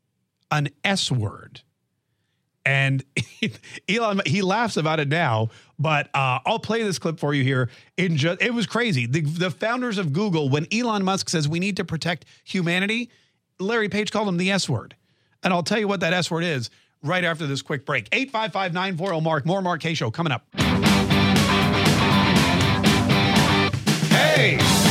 an 0.50 0.68
S 0.84 1.10
word. 1.10 1.62
And 2.66 3.04
Elon, 3.88 4.22
he 4.24 4.40
laughs 4.40 4.76
about 4.76 5.00
it 5.00 5.08
now, 5.08 5.50
but 5.78 6.08
uh, 6.14 6.38
I'll 6.46 6.58
play 6.58 6.82
this 6.82 6.98
clip 6.98 7.18
for 7.18 7.34
you 7.34 7.42
here. 7.42 7.68
In 7.96 8.16
just, 8.16 8.40
it 8.40 8.54
was 8.54 8.66
crazy. 8.66 9.06
The, 9.06 9.20
the 9.20 9.50
founders 9.50 9.98
of 9.98 10.12
Google, 10.12 10.48
when 10.48 10.66
Elon 10.72 11.04
Musk 11.04 11.28
says 11.28 11.48
we 11.48 11.60
need 11.60 11.76
to 11.76 11.84
protect 11.84 12.24
humanity, 12.44 13.10
Larry 13.58 13.88
Page 13.88 14.10
called 14.12 14.28
him 14.28 14.38
the 14.38 14.50
S 14.50 14.68
word. 14.68 14.96
And 15.42 15.52
I'll 15.52 15.62
tell 15.62 15.78
you 15.78 15.88
what 15.88 16.00
that 16.00 16.14
S 16.14 16.30
word 16.30 16.44
is 16.44 16.70
right 17.04 17.24
after 17.24 17.46
this 17.46 17.62
quick 17.62 17.86
break. 17.86 18.08
855 18.12 18.72
940 18.72 19.20
Mark. 19.20 19.46
More 19.46 19.62
Mark 19.62 19.80
Kaye 19.80 19.94
Show 19.94 20.10
coming 20.10 20.32
up. 20.32 20.44
Hey! 24.10 24.83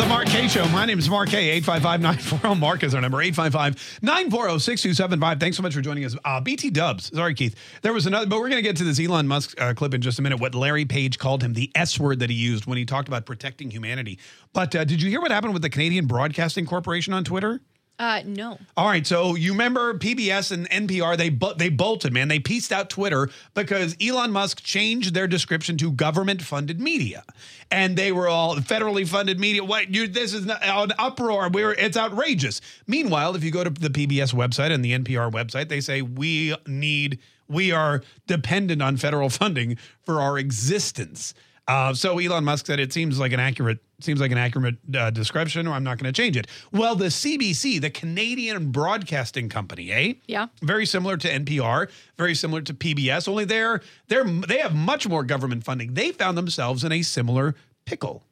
The 0.00 0.24
Kaye 0.24 0.48
Show. 0.48 0.66
My 0.68 0.86
name 0.86 0.98
is 0.98 1.08
Kaye. 1.08 1.50
855 1.50 2.00
940 2.00 2.58
Mark 2.58 2.82
is 2.82 2.94
our 2.94 3.02
number. 3.02 3.20
855 3.20 3.98
940 4.00 4.58
6275. 4.58 5.38
Thanks 5.38 5.58
so 5.58 5.62
much 5.62 5.74
for 5.74 5.82
joining 5.82 6.06
us. 6.06 6.16
Uh, 6.24 6.40
BT 6.40 6.70
Dubs. 6.70 7.14
Sorry, 7.14 7.34
Keith. 7.34 7.54
There 7.82 7.92
was 7.92 8.06
another, 8.06 8.24
but 8.26 8.38
we're 8.38 8.48
going 8.48 8.62
to 8.62 8.66
get 8.66 8.76
to 8.78 8.84
this 8.84 8.98
Elon 8.98 9.28
Musk 9.28 9.60
uh, 9.60 9.74
clip 9.74 9.92
in 9.92 10.00
just 10.00 10.18
a 10.18 10.22
minute. 10.22 10.40
What 10.40 10.54
Larry 10.54 10.86
Page 10.86 11.18
called 11.18 11.42
him, 11.42 11.52
the 11.52 11.70
S 11.74 12.00
word 12.00 12.20
that 12.20 12.30
he 12.30 12.36
used 12.36 12.64
when 12.64 12.78
he 12.78 12.86
talked 12.86 13.08
about 13.08 13.26
protecting 13.26 13.70
humanity. 13.70 14.18
But 14.54 14.74
uh, 14.74 14.84
did 14.84 15.02
you 15.02 15.10
hear 15.10 15.20
what 15.20 15.32
happened 15.32 15.52
with 15.52 15.60
the 15.60 15.68
Canadian 15.68 16.06
Broadcasting 16.06 16.64
Corporation 16.64 17.12
on 17.12 17.22
Twitter? 17.22 17.60
Uh, 18.00 18.22
no. 18.24 18.58
All 18.78 18.86
right, 18.86 19.06
so 19.06 19.34
you 19.34 19.52
remember 19.52 19.92
PBS 19.92 20.52
and 20.52 20.66
NPR? 20.70 21.18
They 21.18 21.28
bu- 21.28 21.52
they 21.52 21.68
bolted, 21.68 22.14
man. 22.14 22.28
They 22.28 22.38
pieced 22.38 22.72
out 22.72 22.88
Twitter 22.88 23.28
because 23.52 23.94
Elon 24.00 24.32
Musk 24.32 24.62
changed 24.62 25.12
their 25.12 25.26
description 25.26 25.76
to 25.76 25.92
government-funded 25.92 26.80
media, 26.80 27.24
and 27.70 27.98
they 27.98 28.10
were 28.10 28.26
all 28.26 28.56
federally 28.56 29.06
funded 29.06 29.38
media. 29.38 29.62
What 29.62 29.94
you? 29.94 30.08
This 30.08 30.32
is 30.32 30.46
not, 30.46 30.64
an 30.64 30.92
uproar. 30.98 31.50
We're 31.50 31.72
it's 31.72 31.98
outrageous. 31.98 32.62
Meanwhile, 32.86 33.36
if 33.36 33.44
you 33.44 33.50
go 33.50 33.64
to 33.64 33.68
the 33.68 33.90
PBS 33.90 34.32
website 34.32 34.72
and 34.72 34.82
the 34.82 34.98
NPR 34.98 35.30
website, 35.30 35.68
they 35.68 35.82
say 35.82 36.00
we 36.00 36.56
need 36.66 37.18
we 37.48 37.70
are 37.70 38.02
dependent 38.26 38.80
on 38.80 38.96
federal 38.96 39.28
funding 39.28 39.76
for 40.06 40.22
our 40.22 40.38
existence. 40.38 41.34
Uh, 41.68 41.92
so 41.92 42.18
Elon 42.18 42.44
Musk 42.44 42.64
said 42.64 42.80
it 42.80 42.94
seems 42.94 43.18
like 43.18 43.32
an 43.32 43.40
accurate 43.40 43.80
seems 44.04 44.20
like 44.20 44.30
an 44.30 44.38
accurate 44.38 44.76
uh, 44.94 45.10
description, 45.10 45.66
or 45.66 45.72
I'm 45.72 45.84
not 45.84 45.98
going 45.98 46.12
to 46.12 46.22
change 46.22 46.36
it. 46.36 46.46
Well, 46.72 46.94
the 46.94 47.06
CBC, 47.06 47.80
the 47.80 47.90
Canadian 47.90 48.70
Broadcasting 48.70 49.48
Company, 49.48 49.92
eh? 49.92 50.14
Yeah. 50.26 50.48
Very 50.62 50.86
similar 50.86 51.16
to 51.16 51.28
NPR, 51.28 51.90
very 52.16 52.34
similar 52.34 52.62
to 52.62 52.74
PBS. 52.74 53.28
Only 53.28 53.44
they're 53.44 53.80
they're 54.08 54.24
they 54.24 54.58
have 54.58 54.74
much 54.74 55.08
more 55.08 55.24
government 55.24 55.64
funding. 55.64 55.94
They 55.94 56.12
found 56.12 56.36
themselves 56.36 56.84
in 56.84 56.92
a 56.92 57.02
similar 57.02 57.54
pickle. 57.84 58.22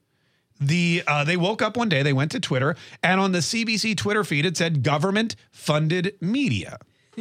The 0.61 1.05
uh, 1.07 1.25
they 1.25 1.37
woke 1.37 1.63
up 1.63 1.77
one 1.77 1.89
day, 1.89 2.03
they 2.03 2.13
went 2.13 2.33
to 2.33 2.41
Twitter, 2.41 2.75
and 3.03 3.21
on 3.21 3.33
the 3.33 3.39
CBC 3.39 3.97
Twitter 3.97 4.25
feed 4.25 4.45
it 4.45 4.57
said 4.57 4.83
government 4.83 5.37
funded 5.51 6.15
media. 6.21 6.79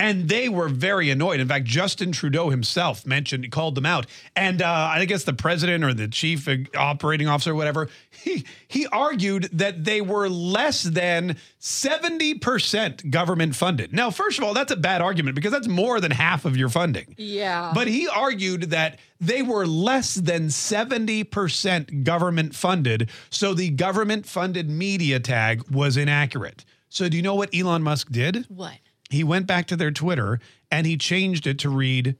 and 0.00 0.30
they 0.30 0.48
were 0.48 0.68
very 0.68 1.10
annoyed. 1.10 1.40
In 1.40 1.46
fact, 1.46 1.66
Justin 1.66 2.10
Trudeau 2.10 2.48
himself 2.48 3.04
mentioned, 3.04 3.52
called 3.52 3.74
them 3.74 3.84
out, 3.84 4.06
and 4.34 4.62
uh, 4.62 4.90
I 4.92 5.04
guess 5.04 5.24
the 5.24 5.34
president 5.34 5.84
or 5.84 5.92
the 5.92 6.08
chief 6.08 6.48
operating 6.74 7.28
officer, 7.28 7.52
or 7.52 7.54
whatever, 7.54 7.90
he 8.10 8.46
he 8.66 8.86
argued 8.86 9.50
that 9.52 9.84
they 9.84 10.00
were 10.00 10.30
less 10.30 10.82
than 10.82 11.36
seventy 11.58 12.32
percent 12.32 13.10
government 13.10 13.54
funded. 13.54 13.92
Now, 13.92 14.10
first 14.10 14.38
of 14.38 14.44
all, 14.44 14.54
that's 14.54 14.72
a 14.72 14.76
bad 14.76 15.02
argument 15.02 15.34
because 15.34 15.52
that's 15.52 15.68
more 15.68 16.00
than 16.00 16.12
half 16.12 16.46
of 16.46 16.56
your 16.56 16.70
funding. 16.70 17.14
Yeah. 17.18 17.72
But 17.74 17.86
he 17.86 18.08
argued 18.08 18.70
that 18.70 18.98
they 19.20 19.42
were 19.42 19.66
less 19.66 20.14
than 20.14 20.46
70% 20.48 22.04
government 22.04 22.54
funded, 22.54 23.10
so 23.28 23.52
the 23.52 23.68
government 23.68 24.24
funded 24.24 24.70
media 24.70 25.20
tag 25.20 25.70
was 25.70 25.98
inaccurate. 25.98 26.64
So, 26.88 27.10
do 27.10 27.18
you 27.18 27.22
know 27.22 27.34
what 27.34 27.54
Elon 27.54 27.82
Musk 27.82 28.10
did? 28.10 28.46
What? 28.48 28.78
He 29.10 29.24
went 29.24 29.46
back 29.46 29.66
to 29.66 29.76
their 29.76 29.90
Twitter 29.90 30.40
and 30.70 30.86
he 30.86 30.96
changed 30.96 31.46
it 31.46 31.58
to 31.58 31.68
read 31.68 32.16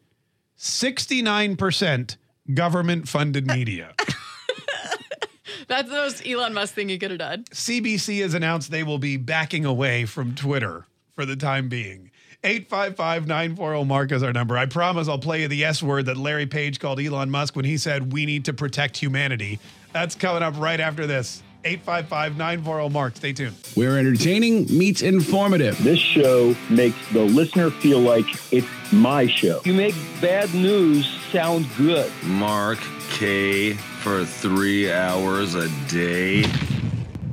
69% 0.58 2.16
government 2.52 3.08
funded 3.08 3.46
media. 3.46 3.94
That's 5.68 5.88
the 5.88 5.94
most 5.94 6.26
Elon 6.26 6.52
Musk 6.52 6.74
thing 6.74 6.88
you 6.88 6.98
could 6.98 7.12
have 7.12 7.20
done. 7.20 7.44
CBC 7.52 8.20
has 8.22 8.34
announced 8.34 8.72
they 8.72 8.82
will 8.82 8.98
be 8.98 9.16
backing 9.16 9.64
away 9.64 10.04
from 10.04 10.34
Twitter 10.34 10.86
for 11.14 11.24
the 11.24 11.36
time 11.36 11.68
being. 11.68 12.10
855 12.42 13.26
940 13.28 13.84
Mark 13.84 14.10
is 14.12 14.22
our 14.22 14.32
number. 14.32 14.56
I 14.58 14.66
promise 14.66 15.08
I'll 15.08 15.18
play 15.18 15.42
you 15.42 15.48
the 15.48 15.64
S 15.64 15.82
word 15.82 16.06
that 16.06 16.16
Larry 16.16 16.46
Page 16.46 16.80
called 16.80 16.98
Elon 16.98 17.30
Musk 17.30 17.54
when 17.54 17.66
he 17.66 17.76
said, 17.76 18.12
We 18.12 18.26
need 18.26 18.46
to 18.46 18.52
protect 18.52 18.96
humanity. 18.96 19.60
That's 19.92 20.14
coming 20.14 20.42
up 20.42 20.58
right 20.58 20.80
after 20.80 21.06
this. 21.06 21.42
855 21.64 22.36
940 22.36 22.88
Mark. 22.92 23.16
Stay 23.16 23.32
tuned. 23.32 23.56
We're 23.76 23.98
entertaining 23.98 24.66
meets 24.66 25.02
informative. 25.02 25.82
This 25.82 25.98
show 25.98 26.54
makes 26.70 26.96
the 27.12 27.22
listener 27.22 27.70
feel 27.70 28.00
like 28.00 28.26
it's 28.52 28.66
my 28.92 29.26
show. 29.26 29.60
You 29.64 29.74
make 29.74 29.94
bad 30.20 30.52
news 30.54 31.06
sound 31.32 31.66
good. 31.76 32.10
Mark 32.24 32.78
Kaye 33.10 33.74
for 33.74 34.24
three 34.24 34.90
hours 34.90 35.54
a 35.54 35.68
day. 35.88 36.42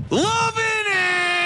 Loving 0.09 0.63
it! 0.87 1.36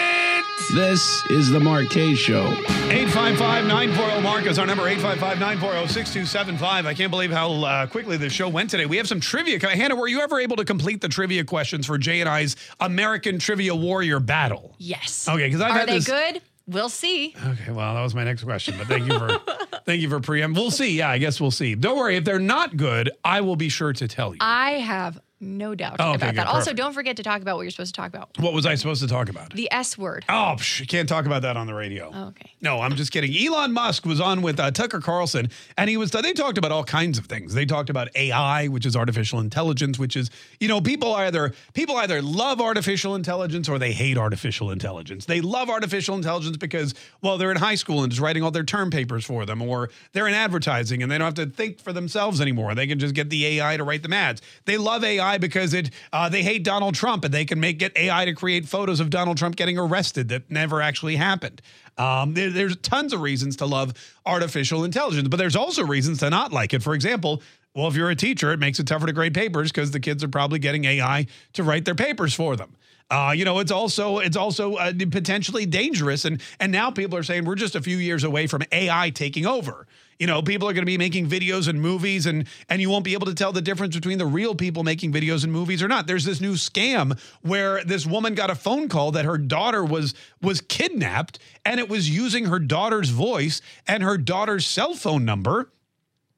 This 0.73 1.25
is 1.29 1.49
the 1.49 1.59
Mark 1.59 1.89
Kaye 1.89 2.15
Show. 2.15 2.45
855 2.47 3.65
940 3.65 4.21
Mark 4.21 4.45
is 4.45 4.57
our 4.57 4.65
number 4.65 4.87
855 4.87 5.37
940 5.39 5.87
6275. 5.91 6.85
I 6.85 6.93
can't 6.93 7.11
believe 7.11 7.29
how 7.31 7.51
uh, 7.51 7.87
quickly 7.87 8.15
the 8.15 8.29
show 8.29 8.47
went 8.47 8.69
today. 8.69 8.85
We 8.85 8.95
have 8.95 9.07
some 9.07 9.19
trivia. 9.19 9.59
Hannah, 9.59 9.97
were 9.97 10.07
you 10.07 10.21
ever 10.21 10.39
able 10.39 10.55
to 10.55 10.63
complete 10.63 11.01
the 11.01 11.09
trivia 11.09 11.43
questions 11.43 11.85
for 11.87 11.97
Jay 11.97 12.21
and 12.21 12.29
I's 12.29 12.55
American 12.79 13.37
Trivia 13.37 13.75
Warrior 13.75 14.21
Battle? 14.21 14.73
Yes. 14.77 15.27
Okay, 15.27 15.47
because 15.47 15.59
I've 15.59 15.71
Are 15.71 15.79
had 15.79 15.89
they 15.89 15.95
this. 15.95 16.05
good? 16.07 16.41
We'll 16.67 16.89
see. 16.89 17.35
Okay, 17.45 17.71
well, 17.71 17.93
that 17.95 18.01
was 18.01 18.15
my 18.15 18.23
next 18.23 18.45
question, 18.45 18.75
but 18.77 18.87
thank 18.87 19.11
you 19.11 19.19
for 19.19 19.39
thank 19.85 20.01
you 20.01 20.09
for 20.09 20.21
preempt. 20.21 20.57
We'll 20.57 20.71
see. 20.71 20.97
Yeah, 20.97 21.09
I 21.09 21.17
guess 21.17 21.41
we'll 21.41 21.51
see. 21.51 21.75
Don't 21.75 21.97
worry, 21.97 22.15
if 22.15 22.23
they're 22.23 22.39
not 22.39 22.77
good, 22.77 23.11
I 23.25 23.41
will 23.41 23.57
be 23.57 23.67
sure 23.67 23.91
to 23.91 24.07
tell 24.07 24.31
you. 24.33 24.37
I 24.39 24.73
have 24.73 25.19
no 25.41 25.75
doubt 25.75 25.95
Oh, 25.99 26.09
okay, 26.09 26.15
about 26.15 26.27
good, 26.27 26.37
that. 26.37 26.47
Also, 26.47 26.71
don't 26.73 26.93
forget 26.93 27.17
to 27.17 27.23
talk 27.23 27.41
about 27.41 27.55
what 27.57 27.63
you're 27.63 27.71
supposed 27.71 27.93
to 27.95 27.99
talk 28.01 28.09
about. 28.09 28.29
What 28.39 28.53
was 28.53 28.65
I 28.65 28.75
supposed 28.75 29.01
to 29.01 29.07
talk 29.07 29.27
about? 29.27 29.53
The 29.53 29.67
S 29.71 29.97
word. 29.97 30.23
Oh, 30.29 30.55
psh, 30.57 30.87
can't 30.87 31.09
talk 31.09 31.25
about 31.25 31.41
that 31.41 31.57
on 31.57 31.67
the 31.67 31.73
radio. 31.73 32.11
Oh, 32.13 32.27
okay. 32.27 32.51
No, 32.61 32.79
I'm 32.79 32.95
just 32.95 33.11
kidding. 33.11 33.35
Elon 33.35 33.73
Musk 33.73 34.05
was 34.05 34.21
on 34.21 34.41
with 34.43 34.59
uh, 34.59 34.69
Tucker 34.71 34.99
Carlson, 34.99 35.49
and 35.77 35.89
he 35.89 35.97
was. 35.97 36.11
They 36.11 36.33
talked 36.33 36.57
about 36.59 36.71
all 36.71 36.83
kinds 36.83 37.17
of 37.17 37.25
things. 37.25 37.53
They 37.55 37.65
talked 37.65 37.89
about 37.89 38.09
AI, 38.15 38.67
which 38.67 38.85
is 38.85 38.95
artificial 38.95 39.39
intelligence, 39.39 39.97
which 39.97 40.15
is 40.15 40.29
you 40.59 40.67
know 40.67 40.79
people 40.79 41.13
either 41.15 41.53
people 41.73 41.97
either 41.97 42.21
love 42.21 42.61
artificial 42.61 43.15
intelligence 43.15 43.67
or 43.67 43.79
they 43.79 43.91
hate 43.93 44.17
artificial 44.17 44.69
intelligence. 44.69 45.25
They 45.25 45.41
love 45.41 45.69
artificial 45.69 46.15
intelligence 46.15 46.57
because 46.57 46.93
well 47.21 47.37
they're 47.39 47.51
in 47.51 47.57
high 47.57 47.75
school 47.75 48.03
and 48.03 48.11
just 48.11 48.21
writing 48.21 48.43
all 48.43 48.51
their 48.51 48.63
term 48.63 48.91
papers 48.91 49.25
for 49.25 49.45
them, 49.45 49.61
or 49.61 49.89
they're 50.13 50.27
in 50.27 50.33
advertising 50.35 51.01
and 51.01 51.11
they 51.11 51.17
don't 51.17 51.25
have 51.35 51.49
to 51.49 51.51
think 51.55 51.79
for 51.79 51.91
themselves 51.93 52.39
anymore. 52.41 52.75
They 52.75 52.85
can 52.87 52.99
just 52.99 53.15
get 53.15 53.29
the 53.31 53.45
AI 53.59 53.77
to 53.77 53.83
write 53.83 54.03
them 54.03 54.13
ads. 54.13 54.41
They 54.65 54.77
love 54.77 55.03
AI 55.03 55.30
because 55.37 55.73
it. 55.73 55.89
Uh, 56.13 56.29
they 56.29 56.43
hate 56.43 56.63
Donald 56.63 56.95
Trump 56.95 57.23
and 57.25 57.33
they 57.33 57.45
can 57.45 57.59
make 57.59 57.79
get 57.79 57.95
AI 57.97 58.25
to 58.25 58.33
create 58.33 58.67
photos 58.67 58.99
of 58.99 59.09
Donald 59.09 59.37
Trump 59.37 59.55
getting 59.55 59.77
arrested 59.77 60.29
that 60.29 60.49
never 60.49 60.81
actually 60.81 61.15
happened. 61.15 61.61
Um, 61.97 62.33
there- 62.33 62.49
there's 62.49 62.75
tons 62.77 63.13
of 63.13 63.21
reasons 63.21 63.55
to 63.57 63.65
love 63.65 63.93
artificial 64.25 64.83
intelligence, 64.83 65.27
but 65.27 65.37
there's 65.37 65.55
also 65.55 65.83
reasons 65.85 66.19
to 66.19 66.29
not 66.29 66.51
like 66.53 66.73
it. 66.73 66.81
For 66.83 66.93
example, 66.93 67.41
well, 67.73 67.87
if 67.87 67.95
you're 67.95 68.09
a 68.09 68.15
teacher, 68.15 68.51
it 68.51 68.59
makes 68.59 68.79
it 68.79 68.87
tougher 68.87 69.05
to 69.07 69.13
grade 69.13 69.33
papers 69.33 69.71
because 69.71 69.91
the 69.91 69.99
kids 69.99 70.23
are 70.23 70.27
probably 70.27 70.59
getting 70.59 70.85
AI 70.85 71.27
to 71.53 71.63
write 71.63 71.85
their 71.85 71.95
papers 71.95 72.33
for 72.33 72.55
them. 72.55 72.75
Uh, 73.09 73.33
you 73.35 73.43
know, 73.43 73.59
it's 73.59 73.71
also 73.71 74.19
it's 74.19 74.37
also 74.37 74.75
uh, 74.75 74.93
potentially 75.11 75.65
dangerous, 75.65 76.23
and 76.23 76.41
and 76.61 76.71
now 76.71 76.89
people 76.89 77.17
are 77.17 77.23
saying 77.23 77.43
we're 77.43 77.55
just 77.55 77.75
a 77.75 77.81
few 77.81 77.97
years 77.97 78.23
away 78.23 78.47
from 78.47 78.61
AI 78.71 79.09
taking 79.09 79.45
over. 79.45 79.85
You 80.21 80.27
know, 80.27 80.43
people 80.43 80.69
are 80.69 80.73
going 80.73 80.83
to 80.83 80.85
be 80.85 80.99
making 80.99 81.27
videos 81.27 81.67
and 81.67 81.81
movies, 81.81 82.27
and 82.27 82.47
and 82.69 82.79
you 82.79 82.91
won't 82.91 83.03
be 83.03 83.13
able 83.13 83.25
to 83.25 83.33
tell 83.33 83.51
the 83.51 83.59
difference 83.59 83.95
between 83.95 84.19
the 84.19 84.25
real 84.27 84.53
people 84.53 84.83
making 84.83 85.11
videos 85.11 85.43
and 85.43 85.51
movies 85.51 85.81
or 85.81 85.87
not. 85.87 86.05
There's 86.05 86.25
this 86.25 86.39
new 86.39 86.53
scam 86.53 87.19
where 87.41 87.83
this 87.85 88.05
woman 88.05 88.35
got 88.35 88.51
a 88.51 88.55
phone 88.55 88.87
call 88.87 89.13
that 89.13 89.25
her 89.25 89.39
daughter 89.39 89.83
was 89.83 90.13
was 90.39 90.61
kidnapped, 90.61 91.39
and 91.65 91.79
it 91.79 91.89
was 91.89 92.07
using 92.07 92.45
her 92.45 92.59
daughter's 92.59 93.09
voice 93.09 93.63
and 93.87 94.03
her 94.03 94.15
daughter's 94.15 94.67
cell 94.67 94.93
phone 94.93 95.25
number 95.25 95.71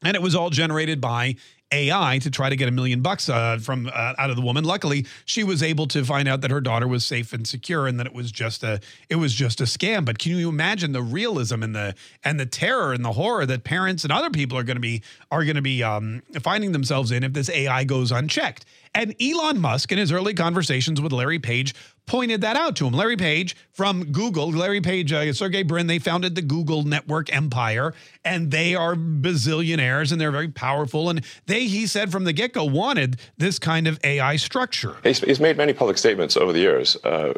and 0.04 0.16
it 0.16 0.22
was 0.22 0.36
all 0.36 0.50
generated 0.50 1.00
by 1.00 1.36
AI 1.74 2.20
to 2.20 2.30
try 2.30 2.50
to 2.50 2.56
get 2.56 2.68
a 2.68 2.72
million 2.72 3.02
bucks 3.02 3.28
uh, 3.30 3.58
from 3.62 3.88
uh, 3.88 4.14
out 4.18 4.30
of 4.30 4.36
the 4.36 4.42
woman. 4.42 4.64
Luckily, 4.64 5.06
she 5.26 5.44
was 5.44 5.64
able 5.64 5.88
to 5.88 6.06
find 6.06 6.28
out 6.28 6.42
that 6.42 6.52
her 6.52 6.62
daughter 6.62 6.88
was 6.88 7.04
safe 7.04 7.34
and 7.34 7.48
secure, 7.48 7.88
and 7.88 8.00
that 8.00 8.08
it 8.08 8.14
was 8.14 8.32
just 8.32 8.64
a 8.64 8.80
it 9.10 9.16
was 9.16 9.34
just 9.34 9.60
a 9.60 9.66
scam. 9.66 10.06
But 10.06 10.20
can 10.20 10.38
you 10.38 10.50
imagine 10.50 10.92
the 10.92 11.02
realism 11.02 11.64
and 11.64 11.76
the 11.76 11.96
and 12.24 12.40
the 12.40 12.46
terror 12.46 12.94
and 12.94 13.04
the 13.04 13.14
horror 13.14 13.46
that 13.46 13.64
parents 13.64 14.04
and 14.04 14.14
other 14.14 14.30
people 14.30 14.58
are 14.58 14.64
going 14.64 14.78
to 14.78 14.82
be 14.82 15.02
are 15.32 15.44
going 15.44 15.56
to 15.56 15.62
be 15.62 15.84
um, 15.84 16.22
finding 16.42 16.72
themselves 16.72 17.12
in 17.12 17.24
if 17.24 17.34
this 17.34 17.50
AI 17.50 17.84
goes 17.84 18.12
unchecked? 18.12 18.66
And 18.96 19.16
Elon 19.20 19.60
Musk, 19.60 19.92
in 19.92 19.98
his 19.98 20.12
early 20.12 20.36
conversations 20.36 21.02
with 21.02 21.12
Larry 21.12 21.40
Page, 21.40 21.74
pointed 22.06 22.42
that 22.42 22.56
out 22.56 22.76
to 22.78 22.88
him. 22.88 22.94
Larry 22.94 23.18
Page 23.18 23.56
from 23.72 24.12
Google, 24.12 24.52
Larry 24.52 24.82
Page, 24.82 25.12
uh, 25.12 25.32
Sergey 25.34 25.64
Brin, 25.64 25.88
they 25.88 26.00
founded 26.00 26.36
the 26.36 26.42
Google 26.42 26.84
network 26.84 27.34
empire, 27.34 27.94
and 28.24 28.52
they 28.52 28.76
are 28.76 28.96
bazillionaires 28.96 30.12
and 30.12 30.20
they're 30.20 30.32
very 30.32 30.50
powerful. 30.50 31.10
And 31.10 31.24
they, 31.46 31.66
he 31.66 31.88
said 31.88 32.12
from 32.12 32.24
the 32.24 32.34
get 32.34 32.54
go, 32.54 32.64
wanted 32.66 33.18
this 33.38 33.60
kind 33.60 33.88
of 33.88 34.00
AI 34.04 34.36
structure. 34.36 34.96
He's, 35.04 35.20
he's 35.20 35.40
made 35.40 35.58
many 35.58 35.74
public 35.74 35.98
statements 35.98 36.38
over 36.38 36.52
the 36.52 36.60
years 36.60 36.98
uh, 37.04 37.34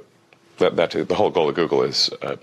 that, 0.58 0.76
that 0.76 0.92
the 0.92 1.16
whole 1.16 1.30
goal 1.30 1.50
of 1.50 1.56
Google 1.56 1.84
is 1.84 2.10
uh, 2.22 2.36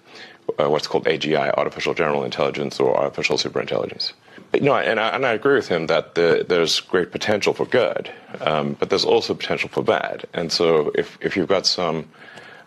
uh, 0.58 0.68
what's 0.68 0.86
called 0.86 1.04
AGI, 1.04 1.52
artificial 1.54 1.94
general 1.94 2.24
intelligence 2.24 2.80
or 2.80 2.96
artificial 2.96 3.36
superintelligence. 3.36 4.12
Know, 4.60 4.76
and 4.76 5.00
I, 5.00 5.08
and 5.08 5.24
I 5.24 5.32
agree 5.32 5.54
with 5.54 5.68
him 5.68 5.86
that 5.86 6.14
the, 6.14 6.44
there's 6.46 6.80
great 6.80 7.10
potential 7.10 7.54
for 7.54 7.64
good, 7.64 8.10
um, 8.40 8.76
but 8.78 8.90
there's 8.90 9.04
also 9.04 9.34
potential 9.34 9.68
for 9.68 9.82
bad. 9.82 10.26
And 10.34 10.52
so 10.52 10.92
if, 10.94 11.16
if 11.20 11.36
you've 11.36 11.48
got 11.48 11.66
some 11.66 12.08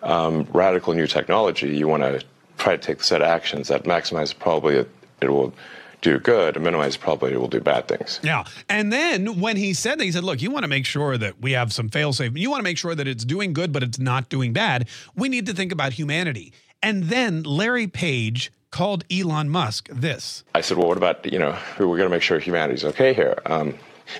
um, 0.02 0.48
radical 0.52 0.94
new 0.94 1.08
technology, 1.08 1.76
you 1.76 1.88
want 1.88 2.04
to 2.04 2.24
try 2.58 2.76
to 2.76 2.82
take 2.82 2.98
the 3.00 3.04
set 3.04 3.22
of 3.22 3.28
actions 3.28 3.68
that 3.68 3.84
maximize 3.84 4.30
the 4.30 4.40
probability 4.40 4.90
it 5.22 5.30
will 5.30 5.54
do 6.02 6.20
good 6.20 6.56
and 6.56 6.64
minimize 6.64 6.96
the 6.96 7.02
probability 7.02 7.36
it 7.36 7.40
will 7.40 7.48
do 7.48 7.60
bad 7.60 7.88
things. 7.88 8.20
Yeah. 8.24 8.46
And 8.70 8.92
then 8.92 9.40
when 9.40 9.58
he 9.58 9.74
said 9.74 10.00
that, 10.00 10.04
he 10.04 10.12
said, 10.12 10.24
look, 10.24 10.42
you 10.42 10.52
want 10.52 10.64
to 10.64 10.68
make 10.68 10.86
sure 10.86 11.18
that 11.18 11.42
we 11.42 11.54
have 11.54 11.74
some 11.74 11.90
fail 11.90 12.14
safe. 12.14 12.32
You 12.36 12.50
want 12.50 12.60
to 12.60 12.64
make 12.64 12.78
sure 12.78 12.96
that 12.96 13.08
it's 13.08 13.26
doing 13.26 13.54
good, 13.54 13.72
but 13.72 13.84
it's 13.84 14.00
not 14.00 14.30
doing 14.30 14.54
bad. 14.54 14.88
We 15.16 15.30
need 15.30 15.46
to 15.48 15.54
think 15.54 15.72
about 15.72 15.94
humanity. 15.94 16.54
And 16.84 17.06
then 17.06 17.44
Larry 17.44 17.88
Page 17.88 18.52
called 18.76 19.06
Elon 19.10 19.50
Musk 19.50 19.88
this. 19.88 20.44
I 20.54 20.60
said, 20.60 20.78
well, 20.78 20.90
what 20.90 20.98
about, 20.98 21.32
you 21.32 21.40
know, 21.40 21.58
we're 21.80 21.86
going 21.86 22.02
to 22.02 22.10
make 22.10 22.22
sure 22.22 22.40
humanity's 22.40 22.84
okay 22.84 23.14
here. 23.14 23.42
Um, 23.46 23.76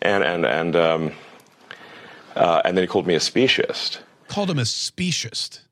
and, 0.00 0.22
and, 0.22 0.46
and, 0.46 0.76
um, 0.76 1.12
uh, 2.36 2.62
and 2.64 2.76
then 2.76 2.84
he 2.84 2.86
called 2.86 3.08
me 3.08 3.16
a 3.16 3.20
speciest. 3.20 4.02
Called 4.28 4.50
him 4.50 4.60
a 4.60 4.64
speciest. 4.64 5.62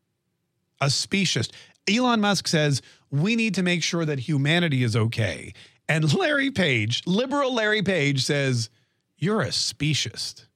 A 0.80 0.90
speciest. 0.90 1.52
Elon 1.88 2.20
Musk 2.20 2.48
says 2.48 2.82
we 3.12 3.36
need 3.36 3.54
to 3.54 3.62
make 3.62 3.84
sure 3.84 4.04
that 4.04 4.18
humanity 4.18 4.82
is 4.82 4.96
okay. 4.96 5.54
And 5.88 6.12
Larry 6.12 6.50
Page, 6.50 7.04
liberal 7.06 7.54
Larry 7.54 7.82
Page, 7.82 8.24
says, 8.24 8.70
You're 9.16 9.42
a 9.42 9.50
speciesist. 9.50 10.46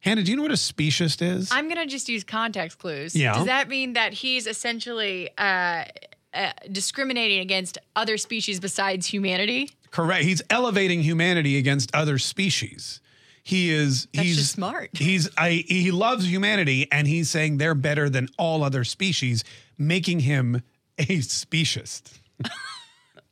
Hannah, 0.00 0.22
do 0.22 0.30
you 0.30 0.36
know 0.36 0.42
what 0.42 0.50
a 0.50 0.54
speciesist 0.54 1.22
is? 1.22 1.50
I'm 1.52 1.68
gonna 1.68 1.86
just 1.86 2.08
use 2.08 2.24
context 2.24 2.78
clues. 2.78 3.14
Yeah. 3.14 3.34
Does 3.34 3.46
that 3.46 3.68
mean 3.68 3.92
that 3.92 4.12
he's 4.12 4.46
essentially 4.46 5.28
uh, 5.36 5.84
uh, 6.32 6.52
discriminating 6.72 7.40
against 7.40 7.78
other 7.94 8.16
species 8.16 8.60
besides 8.60 9.06
humanity? 9.06 9.70
Correct. 9.90 10.24
He's 10.24 10.42
elevating 10.48 11.02
humanity 11.02 11.58
against 11.58 11.94
other 11.94 12.18
species. 12.18 13.00
He 13.42 13.70
is 13.70 14.06
That's 14.14 14.26
he's 14.26 14.36
just 14.36 14.52
smart. 14.52 14.90
He's 14.94 15.28
I 15.36 15.64
he 15.66 15.90
loves 15.90 16.30
humanity 16.30 16.86
and 16.92 17.08
he's 17.08 17.30
saying 17.30 17.58
they're 17.58 17.74
better 17.74 18.08
than 18.08 18.28
all 18.38 18.62
other 18.62 18.84
species, 18.84 19.44
making 19.78 20.20
him 20.20 20.62
a 20.98 21.04
speciesist. 21.04 22.20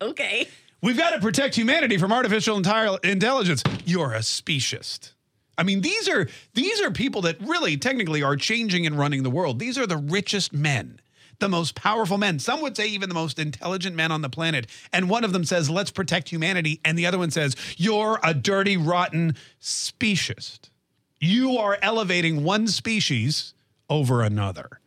Okay. 0.00 0.48
We've 0.80 0.96
got 0.96 1.10
to 1.10 1.20
protect 1.20 1.56
humanity 1.56 1.98
from 1.98 2.12
artificial 2.12 2.56
intelligence. 2.56 3.62
You're 3.84 4.12
a 4.12 4.20
speciesist. 4.20 5.12
I 5.58 5.64
mean, 5.64 5.80
these 5.80 6.08
are 6.08 6.28
these 6.54 6.80
are 6.80 6.90
people 6.90 7.20
that 7.22 7.36
really 7.40 7.76
technically 7.76 8.22
are 8.22 8.36
changing 8.36 8.86
and 8.86 8.96
running 8.96 9.24
the 9.24 9.30
world. 9.30 9.58
These 9.58 9.76
are 9.76 9.86
the 9.86 9.96
richest 9.96 10.52
men, 10.52 11.00
the 11.40 11.48
most 11.48 11.74
powerful 11.74 12.16
men. 12.16 12.38
Some 12.38 12.62
would 12.62 12.76
say 12.76 12.86
even 12.86 13.08
the 13.08 13.14
most 13.14 13.38
intelligent 13.40 13.96
men 13.96 14.12
on 14.12 14.22
the 14.22 14.30
planet. 14.30 14.68
And 14.92 15.10
one 15.10 15.24
of 15.24 15.32
them 15.32 15.44
says, 15.44 15.68
"Let's 15.68 15.90
protect 15.90 16.28
humanity," 16.28 16.80
and 16.84 16.96
the 16.96 17.06
other 17.06 17.18
one 17.18 17.32
says, 17.32 17.56
"You're 17.76 18.20
a 18.22 18.32
dirty, 18.32 18.76
rotten 18.76 19.34
speciesist. 19.60 20.70
You 21.20 21.58
are 21.58 21.76
elevating 21.82 22.44
one 22.44 22.68
species 22.68 23.52
over 23.90 24.22
another." 24.22 24.80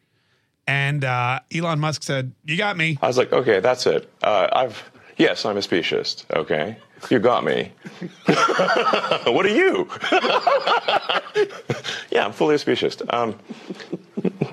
And 0.67 1.03
uh, 1.03 1.39
Elon 1.53 1.79
Musk 1.79 2.01
said, 2.01 2.31
"You 2.45 2.55
got 2.55 2.77
me." 2.77 2.97
I 3.01 3.07
was 3.07 3.17
like, 3.17 3.33
okay, 3.33 3.59
that's 3.59 3.85
it. 3.85 4.09
Uh, 4.23 4.47
I've, 4.53 4.89
yes, 5.17 5.43
I'm 5.43 5.57
a 5.57 5.59
speciesist. 5.59 6.23
Okay. 6.33 6.77
You 7.09 7.19
got 7.19 7.43
me. 7.43 7.71
what 8.25 9.45
are 9.45 9.49
you? 9.49 9.89
yeah, 12.11 12.25
I'm 12.25 12.31
fully 12.31 12.55
a 12.55 12.57
speciesist. 12.57 13.01
Um, 13.13 13.37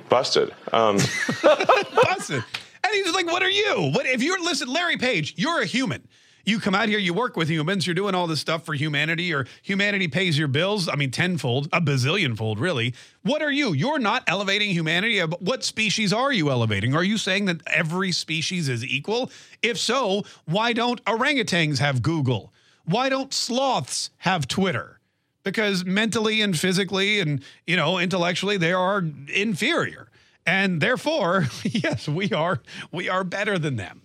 busted. 0.09 0.53
Um, 0.73 0.99
busted. 2.03 2.45
And 2.85 2.95
he's 2.95 3.13
like, 3.13 3.27
"What 3.27 3.43
are 3.43 3.51
you? 3.51 3.91
What 3.93 4.07
if 4.07 4.23
you're 4.23 4.41
listen, 4.43 4.69
Larry 4.69 4.97
Page? 4.97 5.35
You're 5.37 5.61
a 5.61 5.67
human. 5.67 6.07
You 6.49 6.61
come 6.61 6.75
out 6.75 6.89
here, 6.89 6.99
you 6.99 7.13
work 7.13 7.37
with 7.37 7.51
humans, 7.51 7.87
you're 7.87 7.93
doing 7.93 8.15
all 8.15 8.27
this 8.27 8.41
stuff 8.41 8.65
for 8.65 8.73
humanity, 8.73 9.35
or 9.35 9.47
humanity 9.61 10.09
pays 10.09 10.39
your 10.39 10.49
bills. 10.49 10.89
I 10.89 10.95
mean, 10.97 11.11
tenfold, 11.11 11.69
a 11.75 11.81
bazillionfold, 11.83 12.59
really. 12.59 12.95
What 13.23 13.43
are 13.43 13.53
you? 13.53 13.75
You're 13.75 13.99
not 13.99 14.25
elevating 14.27 14.71
humanity. 14.71 15.21
Uh, 15.21 15.27
What 15.41 15.63
species 15.63 16.11
are 16.11 16.33
you 16.33 16.51
elevating? 16.51 16.95
Are 16.95 17.05
you 17.05 17.19
saying 17.19 17.45
that 17.45 17.61
every 17.67 18.13
species 18.13 18.71
is 18.71 18.83
equal? 18.83 19.31
If 19.61 19.77
so, 19.77 20.25
why 20.47 20.73
don't 20.73 21.05
orangutans 21.05 21.81
have 21.81 22.01
Google? 22.01 22.51
Why 22.87 23.11
don't 23.11 23.35
sloths 23.35 24.09
have 24.19 24.49
Twitter? 24.49 25.01
Because 25.43 25.85
mentally 25.85 26.41
and 26.41 26.59
physically 26.59 27.21
and 27.21 27.43
you 27.67 27.77
know 27.77 27.99
intellectually 27.99 28.57
they 28.57 28.73
are 28.73 29.05
inferior, 29.35 30.09
and 30.47 30.81
therefore, 30.81 31.49
yes, 31.63 32.09
we 32.09 32.33
are 32.33 32.63
we 32.91 33.07
are 33.11 33.23
better 33.23 33.59
than 33.59 33.77
them. 33.77 34.01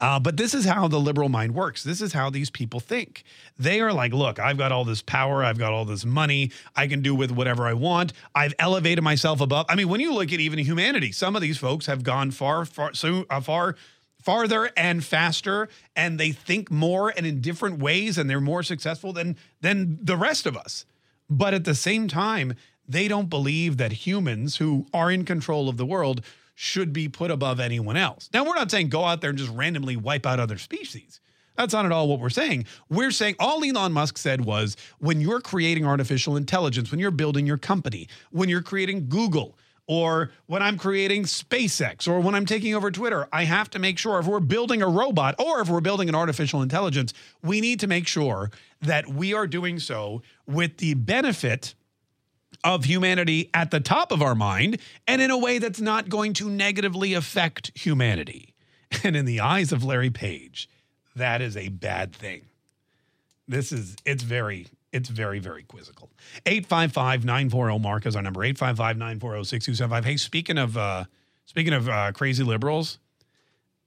Uh, 0.00 0.20
but 0.20 0.36
this 0.36 0.54
is 0.54 0.64
how 0.64 0.86
the 0.86 1.00
liberal 1.00 1.28
mind 1.28 1.54
works. 1.54 1.82
This 1.82 2.00
is 2.00 2.12
how 2.12 2.30
these 2.30 2.50
people 2.50 2.78
think. 2.78 3.24
They 3.58 3.80
are 3.80 3.92
like, 3.92 4.12
look, 4.12 4.38
I've 4.38 4.56
got 4.56 4.70
all 4.70 4.84
this 4.84 5.02
power. 5.02 5.42
I've 5.42 5.58
got 5.58 5.72
all 5.72 5.84
this 5.84 6.04
money. 6.04 6.52
I 6.76 6.86
can 6.86 7.02
do 7.02 7.14
with 7.14 7.32
whatever 7.32 7.66
I 7.66 7.72
want. 7.72 8.12
I've 8.34 8.54
elevated 8.60 9.02
myself 9.02 9.40
above. 9.40 9.66
I 9.68 9.74
mean, 9.74 9.88
when 9.88 10.00
you 10.00 10.12
look 10.14 10.32
at 10.32 10.38
even 10.38 10.60
humanity, 10.60 11.10
some 11.10 11.34
of 11.34 11.42
these 11.42 11.58
folks 11.58 11.86
have 11.86 12.04
gone 12.04 12.30
far, 12.30 12.64
far, 12.64 12.94
so 12.94 13.26
uh, 13.28 13.40
far 13.40 13.74
farther 14.22 14.70
and 14.76 15.04
faster 15.04 15.68
and 15.94 16.18
they 16.18 16.32
think 16.32 16.70
more 16.70 17.12
and 17.16 17.24
in 17.24 17.40
different 17.40 17.78
ways 17.78 18.18
and 18.18 18.28
they're 18.28 18.40
more 18.40 18.62
successful 18.62 19.12
than 19.12 19.36
than 19.60 19.96
the 20.02 20.16
rest 20.16 20.44
of 20.44 20.56
us 20.56 20.84
but 21.30 21.54
at 21.54 21.64
the 21.64 21.74
same 21.74 22.08
time 22.08 22.52
they 22.86 23.06
don't 23.06 23.30
believe 23.30 23.76
that 23.76 23.92
humans 23.92 24.56
who 24.56 24.86
are 24.92 25.10
in 25.10 25.24
control 25.24 25.68
of 25.68 25.76
the 25.76 25.86
world 25.86 26.20
should 26.60 26.92
be 26.92 27.08
put 27.08 27.30
above 27.30 27.60
anyone 27.60 27.96
else 27.96 28.28
now 28.34 28.44
we're 28.44 28.54
not 28.54 28.70
saying 28.70 28.88
go 28.88 29.04
out 29.04 29.20
there 29.20 29.30
and 29.30 29.38
just 29.38 29.52
randomly 29.52 29.96
wipe 29.96 30.26
out 30.26 30.40
other 30.40 30.58
species 30.58 31.20
that's 31.56 31.72
not 31.72 31.84
at 31.84 31.90
all 31.90 32.06
what 32.06 32.20
we're 32.20 32.30
saying. 32.30 32.66
We're 32.88 33.10
saying 33.10 33.34
all 33.40 33.64
Elon 33.64 33.92
Musk 33.92 34.16
said 34.16 34.44
was 34.44 34.76
when 35.00 35.20
you're 35.20 35.40
creating 35.40 35.84
artificial 35.84 36.36
intelligence, 36.36 36.92
when 36.92 37.00
you're 37.00 37.10
building 37.10 37.46
your 37.46 37.58
company, 37.58 38.06
when 38.30 38.48
you're 38.48 38.62
creating 38.62 39.08
Google, 39.08 39.58
or 39.88 40.30
when 40.46 40.62
I'm 40.62 40.76
creating 40.78 41.24
SpaceX 41.24 42.06
or 42.06 42.20
when 42.20 42.34
I'm 42.34 42.46
taking 42.46 42.74
over 42.74 42.90
Twitter, 42.90 43.26
I 43.32 43.44
have 43.44 43.70
to 43.70 43.78
make 43.78 43.98
sure 43.98 44.20
if 44.20 44.26
we're 44.26 44.38
building 44.38 44.82
a 44.82 44.88
robot 44.88 45.34
or 45.40 45.60
if 45.60 45.68
we're 45.68 45.80
building 45.80 46.08
an 46.08 46.14
artificial 46.14 46.62
intelligence, 46.62 47.14
we 47.42 47.60
need 47.60 47.80
to 47.80 47.86
make 47.86 48.06
sure 48.06 48.50
that 48.82 49.08
we 49.08 49.34
are 49.34 49.46
doing 49.46 49.80
so 49.80 50.22
with 50.46 50.76
the 50.76 50.94
benefit 50.94 51.74
of 52.64 52.84
humanity 52.84 53.50
at 53.54 53.70
the 53.70 53.80
top 53.80 54.12
of 54.12 54.22
our 54.22 54.34
mind 54.34 54.78
and 55.06 55.22
in 55.22 55.30
a 55.30 55.38
way 55.38 55.58
that's 55.58 55.80
not 55.80 56.08
going 56.08 56.32
to 56.34 56.48
negatively 56.48 57.14
affect 57.14 57.72
humanity. 57.74 58.54
And 59.04 59.14
in 59.14 59.26
the 59.26 59.40
eyes 59.40 59.70
of 59.70 59.84
Larry 59.84 60.08
Page, 60.08 60.66
that 61.14 61.42
is 61.42 61.58
a 61.58 61.68
bad 61.68 62.14
thing. 62.14 62.46
This 63.46 63.70
is, 63.70 63.96
it's 64.06 64.22
very, 64.22 64.66
it's 64.94 65.10
very, 65.10 65.40
very 65.40 65.62
quizzical. 65.62 66.10
855 66.46 67.24
940 67.24 67.78
Mark 67.80 68.06
is 68.06 68.16
our 68.16 68.22
number. 68.22 68.42
855 68.42 68.96
940 68.96 69.44
6275. 69.44 70.04
Hey, 70.06 70.16
speaking 70.16 70.56
of 70.56 70.78
uh 70.78 71.04
speaking 71.44 71.74
of 71.74 71.86
uh 71.86 72.12
crazy 72.12 72.42
liberals, 72.42 72.98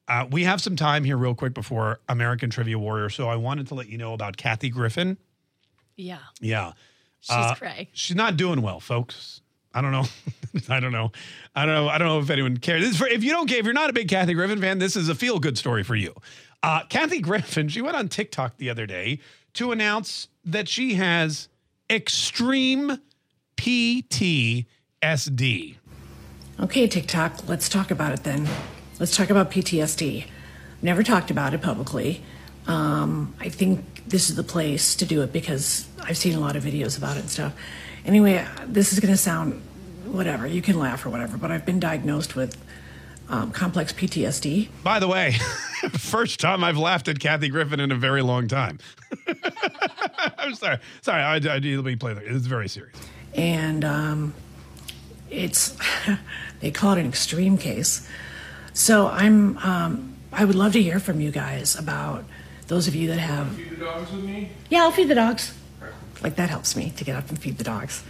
uh, 0.07 0.27
we 0.29 0.43
have 0.43 0.61
some 0.61 0.75
time 0.75 1.03
here 1.03 1.17
real 1.17 1.33
quick 1.33 1.53
before 1.53 1.99
American 2.09 2.49
Trivia 2.49 2.77
Warrior. 2.77 3.09
So 3.09 3.29
I 3.29 3.37
wanted 3.37 3.67
to 3.67 3.75
let 3.75 3.87
you 3.87 3.97
know 3.97 4.13
about 4.13 4.37
Kathy 4.37 4.69
Griffin. 4.69 5.17
Yeah. 5.95 6.19
Yeah. 6.39 6.73
She's 7.21 7.35
Uh, 7.35 7.55
cray. 7.55 7.89
She's 7.93 8.15
not 8.15 8.37
doing 8.37 8.61
well, 8.61 8.79
folks. 8.79 9.41
I 9.73 9.81
don't 9.81 9.91
know. 9.91 10.05
I 10.69 10.79
don't 10.81 10.91
know. 10.91 11.11
I 11.55 11.65
don't 11.65 11.75
know. 11.75 11.87
I 11.87 11.97
don't 11.97 12.07
know 12.07 12.19
if 12.19 12.29
anyone 12.29 12.57
cares. 12.57 12.81
This 12.81 12.91
is 12.91 12.97
for, 12.97 13.07
if 13.07 13.23
you 13.23 13.31
don't 13.31 13.47
care, 13.47 13.59
if 13.59 13.65
you're 13.65 13.73
not 13.73 13.89
a 13.89 13.93
big 13.93 14.09
Kathy 14.09 14.33
Griffin 14.33 14.59
fan, 14.59 14.79
this 14.79 14.97
is 14.97 15.07
a 15.07 15.15
feel 15.15 15.39
good 15.39 15.57
story 15.57 15.83
for 15.83 15.95
you. 15.95 16.13
Uh, 16.61 16.81
Kathy 16.89 17.21
Griffin, 17.21 17.69
she 17.69 17.81
went 17.81 17.95
on 17.95 18.09
TikTok 18.09 18.57
the 18.57 18.69
other 18.69 18.85
day 18.85 19.19
to 19.53 19.71
announce 19.71 20.27
that 20.43 20.67
she 20.67 20.95
has 20.95 21.47
extreme 21.89 22.97
PTSD. 23.57 24.65
Okay, 26.59 26.87
TikTok, 26.87 27.47
let's 27.47 27.69
talk 27.69 27.91
about 27.91 28.13
it 28.13 28.23
then. 28.23 28.47
Let's 28.99 29.15
talk 29.15 29.29
about 29.29 29.51
PTSD. 29.51 30.25
Never 30.81 31.03
talked 31.03 31.31
about 31.31 31.53
it 31.53 31.61
publicly. 31.61 32.21
Um, 32.67 33.33
I 33.39 33.49
think 33.49 33.83
this 34.07 34.29
is 34.29 34.35
the 34.35 34.43
place 34.43 34.95
to 34.95 35.05
do 35.05 35.21
it 35.21 35.31
because 35.31 35.87
I've 36.01 36.17
seen 36.17 36.35
a 36.35 36.39
lot 36.39 36.55
of 36.55 36.63
videos 36.63 36.97
about 36.97 37.17
it 37.17 37.21
and 37.21 37.29
stuff. 37.29 37.53
Anyway, 38.05 38.45
this 38.65 38.93
is 38.93 38.99
going 38.99 39.13
to 39.13 39.17
sound 39.17 39.61
whatever. 40.05 40.47
You 40.47 40.61
can 40.61 40.77
laugh 40.79 41.05
or 41.05 41.09
whatever, 41.09 41.37
but 41.37 41.51
I've 41.51 41.65
been 41.65 41.79
diagnosed 41.79 42.35
with 42.35 42.57
um, 43.29 43.51
complex 43.51 43.93
PTSD. 43.93 44.69
By 44.83 44.99
the 44.99 45.07
way, 45.07 45.31
first 45.97 46.39
time 46.39 46.63
I've 46.63 46.77
laughed 46.77 47.07
at 47.07 47.19
Kathy 47.19 47.49
Griffin 47.49 47.79
in 47.79 47.91
a 47.91 47.95
very 47.95 48.21
long 48.21 48.47
time. 48.47 48.79
I'm 50.37 50.53
sorry. 50.55 50.79
Sorry, 51.01 51.21
I, 51.21 51.35
I, 51.35 51.59
let 51.59 51.85
me 51.85 51.95
play 51.95 52.13
that. 52.13 52.23
It's 52.23 52.45
very 52.45 52.67
serious. 52.67 52.95
and 53.35 53.85
um, 53.85 54.33
it's 55.29 55.77
they 56.59 56.71
call 56.71 56.93
it 56.93 56.99
an 56.99 57.07
extreme 57.07 57.57
case. 57.57 58.07
So 58.73 59.07
I'm 59.07 59.57
um, 59.59 60.15
I 60.31 60.45
would 60.45 60.55
love 60.55 60.73
to 60.73 60.81
hear 60.81 60.99
from 60.99 61.19
you 61.21 61.31
guys 61.31 61.75
about 61.75 62.25
those 62.71 62.87
of 62.87 62.95
you 62.95 63.09
that 63.09 63.19
have. 63.19 63.57
the 63.57 63.75
dogs 63.75 64.09
with 64.13 64.23
me? 64.23 64.49
Yeah, 64.69 64.83
I'll 64.83 64.91
feed 64.91 65.09
the 65.09 65.15
dogs. 65.15 65.53
Like 66.21 66.37
that 66.37 66.49
helps 66.49 66.73
me 66.77 66.93
to 66.95 67.03
get 67.03 67.17
up 67.17 67.27
and 67.27 67.37
feed 67.37 67.57
the 67.57 67.65
dogs. 67.65 68.01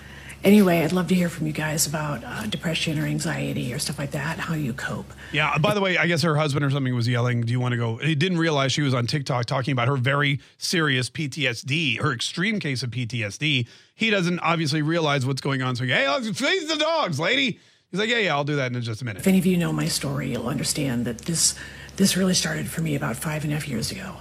Anyway, 0.43 0.83
I'd 0.83 0.91
love 0.91 1.07
to 1.07 1.15
hear 1.15 1.29
from 1.29 1.47
you 1.47 1.53
guys 1.53 1.87
about 1.87 2.23
uh, 2.23 2.45
depression 2.45 2.99
or 2.99 3.05
anxiety 3.05 3.73
or 3.73 3.79
stuff 3.79 3.97
like 3.97 4.11
that. 4.11 4.37
How 4.37 4.53
you 4.53 4.73
cope. 4.73 5.11
Yeah. 5.31 5.57
By 5.57 5.73
the 5.73 5.81
way, 5.81 5.97
I 5.97 6.05
guess 6.05 6.21
her 6.21 6.35
husband 6.35 6.63
or 6.63 6.69
something 6.69 6.93
was 6.93 7.07
yelling, 7.07 7.41
"Do 7.41 7.51
you 7.51 7.59
want 7.59 7.71
to 7.71 7.77
go?" 7.77 7.97
He 7.97 8.13
didn't 8.13 8.37
realize 8.37 8.71
she 8.71 8.83
was 8.83 8.93
on 8.93 9.07
TikTok 9.07 9.45
talking 9.45 9.71
about 9.71 9.87
her 9.87 9.97
very 9.97 10.39
serious 10.59 11.09
PTSD, 11.09 11.99
her 11.99 12.13
extreme 12.13 12.59
case 12.59 12.83
of 12.83 12.91
PTSD. 12.91 13.67
He 13.95 14.09
doesn't 14.11 14.39
obviously 14.41 14.83
realize 14.83 15.25
what's 15.25 15.41
going 15.41 15.63
on. 15.63 15.75
So, 15.75 15.85
hey, 15.85 16.07
let's 16.07 16.27
feed 16.39 16.67
the 16.67 16.77
dogs, 16.77 17.19
lady. 17.19 17.59
He's 17.89 17.99
like, 17.99 18.09
yeah, 18.09 18.19
yeah, 18.19 18.35
I'll 18.35 18.43
do 18.43 18.57
that 18.57 18.71
in 18.71 18.79
just 18.83 19.01
a 19.01 19.05
minute. 19.05 19.21
If 19.21 19.27
any 19.27 19.39
of 19.39 19.45
you 19.47 19.57
know 19.57 19.73
my 19.73 19.87
story, 19.87 20.31
you'll 20.31 20.47
understand 20.47 21.05
that 21.05 21.19
this 21.19 21.55
this 21.95 22.15
really 22.15 22.35
started 22.35 22.67
for 22.67 22.81
me 22.81 22.95
about 22.95 23.15
five 23.15 23.43
and 23.43 23.51
a 23.51 23.55
half 23.55 23.67
years 23.67 23.91
ago. 23.91 24.17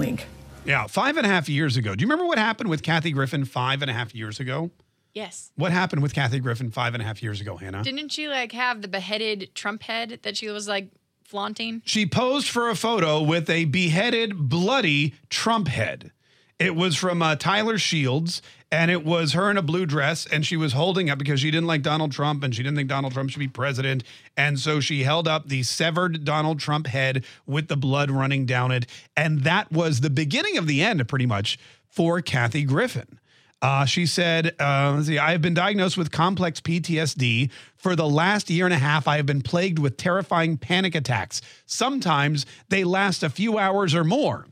Wink. 0.00 0.26
Yeah, 0.64 0.86
five 0.86 1.18
and 1.18 1.26
a 1.26 1.28
half 1.28 1.46
years 1.46 1.76
ago. 1.76 1.94
Do 1.94 2.00
you 2.00 2.06
remember 2.06 2.24
what 2.24 2.38
happened 2.38 2.70
with 2.70 2.82
Kathy 2.82 3.10
Griffin 3.12 3.44
five 3.44 3.82
and 3.82 3.90
a 3.90 3.92
half 3.92 4.14
years 4.14 4.40
ago? 4.40 4.70
Yes. 5.12 5.52
What 5.56 5.72
happened 5.72 6.00
with 6.00 6.14
Kathy 6.14 6.40
Griffin 6.40 6.70
five 6.70 6.94
and 6.94 7.02
a 7.02 7.06
half 7.06 7.22
years 7.22 7.42
ago, 7.42 7.58
Hannah? 7.58 7.82
Didn't 7.82 8.10
she 8.10 8.26
like 8.26 8.52
have 8.52 8.80
the 8.80 8.88
beheaded 8.88 9.50
Trump 9.54 9.82
head 9.82 10.20
that 10.22 10.38
she 10.38 10.48
was 10.48 10.66
like 10.66 10.88
flaunting? 11.22 11.82
She 11.84 12.06
posed 12.06 12.48
for 12.48 12.70
a 12.70 12.74
photo 12.74 13.20
with 13.20 13.50
a 13.50 13.66
beheaded, 13.66 14.48
bloody 14.48 15.16
Trump 15.28 15.68
head. 15.68 16.12
It 16.58 16.74
was 16.74 16.96
from 16.96 17.20
uh, 17.20 17.36
Tyler 17.36 17.76
Shields, 17.76 18.40
and 18.72 18.90
it 18.90 19.04
was 19.04 19.32
her 19.32 19.50
in 19.50 19.56
a 19.56 19.62
blue 19.62 19.86
dress, 19.86 20.26
and 20.26 20.46
she 20.46 20.56
was 20.56 20.72
holding 20.72 21.10
up 21.10 21.18
because 21.18 21.40
she 21.40 21.50
didn't 21.50 21.66
like 21.66 21.82
Donald 21.82 22.12
Trump, 22.12 22.44
and 22.44 22.54
she 22.54 22.62
didn't 22.62 22.76
think 22.76 22.88
Donald 22.88 23.12
Trump 23.12 23.30
should 23.30 23.40
be 23.40 23.48
president, 23.48 24.04
and 24.36 24.58
so 24.58 24.80
she 24.80 25.02
held 25.02 25.26
up 25.26 25.48
the 25.48 25.62
severed 25.62 26.24
Donald 26.24 26.60
Trump 26.60 26.86
head 26.86 27.24
with 27.46 27.68
the 27.68 27.76
blood 27.76 28.10
running 28.10 28.46
down 28.46 28.70
it, 28.70 28.86
and 29.16 29.42
that 29.42 29.70
was 29.72 30.00
the 30.00 30.10
beginning 30.10 30.56
of 30.56 30.66
the 30.66 30.82
end, 30.82 31.06
pretty 31.08 31.26
much, 31.26 31.58
for 31.88 32.20
Kathy 32.20 32.64
Griffin. 32.64 33.18
Uh, 33.62 33.84
she 33.84 34.06
said, 34.06 34.54
uh, 34.58 34.94
let's 34.94 35.06
see, 35.06 35.18
I 35.18 35.32
have 35.32 35.42
been 35.42 35.54
diagnosed 35.54 35.98
with 35.98 36.10
complex 36.10 36.60
PTSD. 36.60 37.50
For 37.76 37.94
the 37.94 38.08
last 38.08 38.48
year 38.48 38.64
and 38.64 38.72
a 38.72 38.78
half, 38.78 39.06
I 39.06 39.16
have 39.16 39.26
been 39.26 39.42
plagued 39.42 39.78
with 39.78 39.98
terrifying 39.98 40.56
panic 40.56 40.94
attacks. 40.94 41.42
Sometimes 41.66 42.46
they 42.70 42.84
last 42.84 43.22
a 43.22 43.28
few 43.28 43.58
hours 43.58 43.94
or 43.94 44.04
more. 44.04 44.46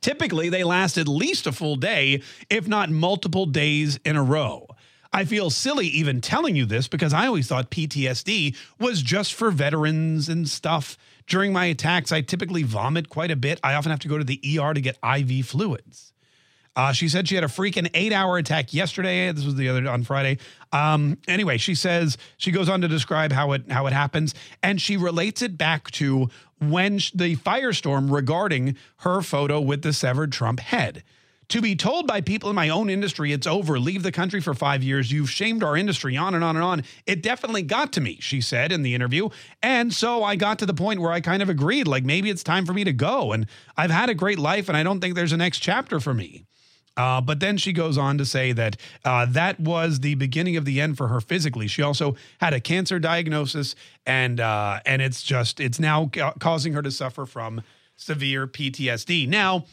Typically, 0.00 0.48
they 0.48 0.64
last 0.64 0.98
at 0.98 1.08
least 1.08 1.46
a 1.46 1.52
full 1.52 1.76
day, 1.76 2.22
if 2.50 2.68
not 2.68 2.90
multiple 2.90 3.46
days 3.46 3.98
in 4.04 4.16
a 4.16 4.22
row. 4.22 4.66
I 5.12 5.24
feel 5.24 5.50
silly 5.50 5.86
even 5.86 6.20
telling 6.20 6.54
you 6.54 6.66
this 6.66 6.86
because 6.86 7.14
I 7.14 7.26
always 7.26 7.48
thought 7.48 7.70
PTSD 7.70 8.54
was 8.78 9.00
just 9.00 9.34
for 9.34 9.50
veterans 9.50 10.28
and 10.28 10.48
stuff. 10.48 10.98
During 11.26 11.52
my 11.52 11.66
attacks, 11.66 12.12
I 12.12 12.20
typically 12.20 12.62
vomit 12.62 13.08
quite 13.08 13.30
a 13.30 13.36
bit. 13.36 13.58
I 13.64 13.74
often 13.74 13.90
have 13.90 14.00
to 14.00 14.08
go 14.08 14.18
to 14.18 14.24
the 14.24 14.40
ER 14.58 14.74
to 14.74 14.80
get 14.80 14.98
IV 15.02 15.46
fluids. 15.46 16.12
Uh, 16.78 16.92
she 16.92 17.08
said 17.08 17.26
she 17.26 17.34
had 17.34 17.42
a 17.42 17.48
freaking 17.48 17.90
eight 17.92 18.12
hour 18.12 18.38
attack 18.38 18.72
yesterday. 18.72 19.32
This 19.32 19.44
was 19.44 19.56
the 19.56 19.68
other 19.68 19.88
on 19.88 20.04
Friday. 20.04 20.38
Um, 20.70 21.18
anyway, 21.26 21.58
she 21.58 21.74
says 21.74 22.16
she 22.36 22.52
goes 22.52 22.68
on 22.68 22.82
to 22.82 22.88
describe 22.88 23.32
how 23.32 23.50
it 23.50 23.68
how 23.68 23.88
it 23.88 23.92
happens, 23.92 24.32
and 24.62 24.80
she 24.80 24.96
relates 24.96 25.42
it 25.42 25.58
back 25.58 25.90
to 25.92 26.28
when 26.60 27.00
sh- 27.00 27.10
the 27.10 27.34
firestorm 27.34 28.12
regarding 28.12 28.76
her 28.98 29.22
photo 29.22 29.60
with 29.60 29.82
the 29.82 29.92
severed 29.92 30.30
Trump 30.30 30.60
head. 30.60 31.02
To 31.48 31.60
be 31.60 31.74
told 31.74 32.06
by 32.06 32.20
people 32.20 32.48
in 32.48 32.54
my 32.54 32.68
own 32.68 32.90
industry 32.90 33.32
it's 33.32 33.46
over, 33.46 33.80
leave 33.80 34.04
the 34.04 34.12
country 34.12 34.40
for 34.40 34.54
five 34.54 34.84
years, 34.84 35.10
you've 35.10 35.30
shamed 35.30 35.64
our 35.64 35.76
industry, 35.76 36.16
on 36.16 36.36
and 36.36 36.44
on 36.44 36.54
and 36.54 36.64
on. 36.64 36.84
It 37.06 37.24
definitely 37.24 37.62
got 37.62 37.92
to 37.94 38.00
me, 38.00 38.18
she 38.20 38.40
said 38.40 38.70
in 38.70 38.82
the 38.82 38.94
interview. 38.94 39.30
And 39.64 39.92
so 39.92 40.22
I 40.22 40.36
got 40.36 40.60
to 40.60 40.66
the 40.66 40.74
point 40.74 41.00
where 41.00 41.10
I 41.10 41.20
kind 41.22 41.42
of 41.42 41.48
agreed, 41.48 41.88
like 41.88 42.04
maybe 42.04 42.30
it's 42.30 42.44
time 42.44 42.66
for 42.66 42.72
me 42.72 42.84
to 42.84 42.92
go. 42.92 43.32
And 43.32 43.48
I've 43.76 43.90
had 43.90 44.10
a 44.10 44.14
great 44.14 44.38
life, 44.38 44.68
and 44.68 44.76
I 44.76 44.84
don't 44.84 45.00
think 45.00 45.16
there's 45.16 45.32
a 45.32 45.36
next 45.36 45.58
chapter 45.58 45.98
for 45.98 46.14
me. 46.14 46.44
Uh, 46.98 47.20
but 47.20 47.38
then 47.38 47.56
she 47.56 47.72
goes 47.72 47.96
on 47.96 48.18
to 48.18 48.24
say 48.24 48.50
that 48.52 48.76
uh, 49.04 49.24
that 49.26 49.58
was 49.60 50.00
the 50.00 50.16
beginning 50.16 50.56
of 50.56 50.64
the 50.64 50.80
end 50.80 50.96
for 50.96 51.06
her 51.08 51.20
physically. 51.20 51.68
She 51.68 51.80
also 51.80 52.16
had 52.40 52.52
a 52.52 52.60
cancer 52.60 52.98
diagnosis, 52.98 53.76
and 54.04 54.40
uh, 54.40 54.80
and 54.84 55.00
it's 55.00 55.22
just 55.22 55.60
it's 55.60 55.78
now 55.78 56.10
ca- 56.12 56.34
causing 56.40 56.72
her 56.72 56.82
to 56.82 56.90
suffer 56.90 57.24
from 57.24 57.62
severe 57.94 58.48
PTSD. 58.48 59.28
Now, 59.28 59.66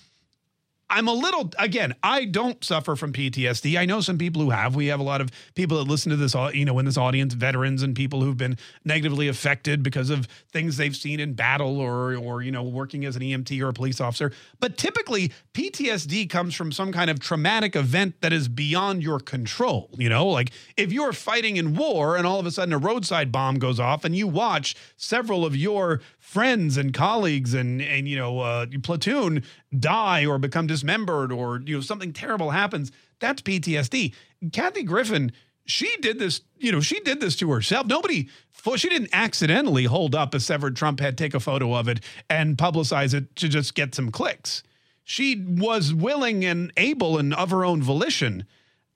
I'm 0.90 1.08
a 1.08 1.14
little 1.14 1.52
again. 1.58 1.96
I 2.04 2.26
don't 2.26 2.64
suffer 2.64 2.96
from 2.96 3.12
PTSD. 3.12 3.78
I 3.78 3.86
know 3.86 4.02
some 4.02 4.20
people 4.20 4.42
who 4.42 4.52
have. 4.52 4.76
We 4.76 4.88
have 4.88 5.00
a 5.00 5.04
lot 5.04 5.20
of 5.20 5.32
people 5.56 5.78
that 5.78 5.90
listen 5.90 6.12
to 6.12 6.16
this, 6.16 6.36
you 6.54 6.64
know, 6.64 6.78
in 6.78 6.86
this 6.86 6.98
audience, 6.98 7.34
veterans 7.34 7.82
and 7.82 7.96
people 7.96 8.22
who've 8.22 8.38
been 8.38 8.58
negatively 8.84 9.28
affected 9.28 9.82
because 9.82 10.12
of 10.12 10.28
things 10.52 10.78
they've 10.78 10.96
seen 10.96 11.20
in 11.20 11.34
battle 11.34 11.80
or, 11.80 12.16
or 12.16 12.44
you 12.44 12.52
know, 12.52 12.62
working 12.64 13.04
as 13.06 13.16
an 13.16 13.24
EMT 13.24 13.60
or 13.62 13.70
a 13.70 13.74
police 13.74 14.00
officer. 14.00 14.32
But 14.60 14.78
typically, 14.78 15.32
PTSD 15.54 16.30
comes 16.30 16.54
from 16.54 16.72
some 16.72 16.92
kind 16.92 17.10
of 17.10 17.20
traumatic 17.20 17.76
event 17.76 18.22
that 18.22 18.32
is 18.32 18.48
beyond 18.48 19.02
your 19.02 19.20
control. 19.20 19.90
You 19.98 20.10
know, 20.10 20.28
like 20.28 20.52
if 20.78 20.94
you're 20.94 21.14
fighting 21.14 21.58
in 21.58 21.76
war 21.76 22.16
and 22.16 22.28
all 22.28 22.40
of 22.40 22.46
a 22.46 22.52
sudden 22.52 22.74
a 22.74 22.78
roadside 22.78 23.32
bomb 23.32 23.58
goes 23.58 23.80
off 23.80 24.06
and 24.06 24.16
you 24.16 24.28
watch 24.28 24.76
several 24.98 25.46
of 25.46 25.56
your 25.56 26.02
friends 26.26 26.76
and 26.76 26.92
colleagues 26.92 27.54
and 27.54 27.82
and 27.82 28.10
you 28.10 28.18
know 28.18 28.40
uh, 28.40 28.66
platoon 28.82 29.44
die 29.78 30.26
or 30.26 30.40
become 30.40 30.66
dismembered 30.66 31.32
or 31.32 31.62
you 31.66 31.76
know 31.76 31.82
something 31.82 32.12
terrible 32.12 32.50
happens 32.50 32.92
that's 33.20 33.42
PTSD 33.44 34.14
Kathy 34.52 34.84
Griffin 34.84 35.32
she 35.66 35.96
did 36.02 36.20
this 36.20 36.42
you 36.58 36.72
know 36.72 36.82
she 36.82 37.00
did 37.02 37.20
this 37.20 37.36
to 37.38 37.52
herself. 37.52 37.88
Nobody 37.88 38.30
she 38.76 38.90
didn't 38.90 39.12
accidentally 39.14 39.86
hold 39.86 40.16
up 40.16 40.34
a 40.34 40.40
severed 40.40 40.76
Trump 40.76 41.00
head 41.00 41.18
take 41.18 41.36
a 41.36 41.40
photo 41.40 41.76
of 41.76 41.88
it 41.88 42.00
and 42.30 42.58
publicize 42.58 43.14
it 43.14 43.36
to 43.36 43.48
just 43.48 43.76
get 43.76 43.94
some 43.94 44.12
clicks. 44.12 44.64
She 45.04 45.36
was 45.48 45.94
willing 45.94 46.44
and 46.44 46.74
able 46.76 47.20
and 47.20 47.34
of 47.36 47.52
her 47.52 47.64
own 47.64 47.84
volition. 47.84 48.46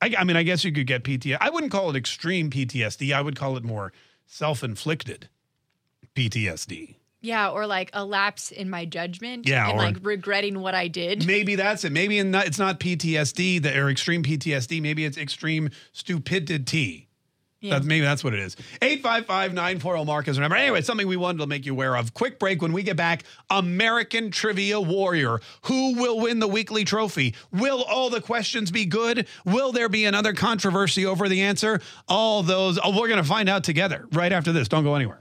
I, 0.02 0.14
I 0.18 0.24
mean 0.24 0.36
I 0.36 0.42
guess 0.42 0.64
you 0.64 0.72
could 0.72 0.86
get 0.86 1.04
PTSD 1.04 1.38
I 1.40 1.50
wouldn't 1.50 1.72
call 1.72 1.90
it 1.90 1.96
extreme 1.96 2.50
PTSD 2.50 3.14
I 3.14 3.22
would 3.22 3.36
call 3.36 3.56
it 3.56 3.64
more 3.64 3.92
self-inflicted 4.26 5.28
PTSD 6.14 6.96
Yeah, 7.20 7.50
or 7.50 7.66
like 7.66 7.90
a 7.92 8.04
lapse 8.04 8.50
in 8.50 8.70
my 8.70 8.84
judgment. 8.86 9.46
Yeah, 9.48 9.68
and 9.68 9.78
or- 9.78 9.82
like 9.82 9.96
regretting 10.02 10.60
what 10.60 10.74
I 10.74 10.88
did. 10.88 11.26
Maybe 11.30 11.54
that's 11.54 11.84
it. 11.84 11.92
Maybe 11.92 12.22
not, 12.22 12.46
it's 12.46 12.58
not 12.58 12.80
PTSD 12.80 13.62
that 13.62 13.76
or 13.76 13.90
extreme 13.90 14.22
PTSD. 14.22 14.80
Maybe 14.80 15.04
it's 15.04 15.18
extreme 15.18 15.70
stupidity. 15.92 17.08
Yeah. 17.60 17.74
That's, 17.74 17.84
maybe 17.84 18.06
that's 18.06 18.24
what 18.24 18.32
it 18.32 18.40
is. 18.40 18.56
855-940 18.80 20.06
Mark 20.06 20.28
is 20.28 20.36
the 20.36 20.40
number. 20.40 20.56
Anyway, 20.56 20.78
it's 20.78 20.86
something 20.86 21.06
we 21.06 21.18
wanted 21.18 21.38
to 21.40 21.46
make 21.46 21.66
you 21.66 21.72
aware 21.72 21.94
of. 21.94 22.14
Quick 22.14 22.38
break 22.38 22.62
when 22.62 22.72
we 22.72 22.82
get 22.82 22.96
back. 22.96 23.24
American 23.50 24.30
Trivia 24.30 24.80
Warrior. 24.80 25.40
Who 25.66 25.94
will 25.94 26.20
win 26.20 26.38
the 26.38 26.48
weekly 26.48 26.84
trophy? 26.84 27.34
Will 27.52 27.82
all 27.82 28.08
the 28.08 28.22
questions 28.22 28.70
be 28.70 28.86
good? 28.86 29.26
Will 29.44 29.72
there 29.72 29.90
be 29.90 30.06
another 30.06 30.32
controversy 30.32 31.04
over 31.04 31.28
the 31.28 31.42
answer? 31.42 31.82
All 32.08 32.42
those, 32.42 32.78
oh, 32.82 32.98
we're 32.98 33.08
going 33.08 33.22
to 33.22 33.28
find 33.28 33.46
out 33.46 33.62
together 33.62 34.06
right 34.12 34.32
after 34.32 34.52
this. 34.52 34.66
Don't 34.66 34.84
go 34.84 34.94
anywhere. 34.94 35.20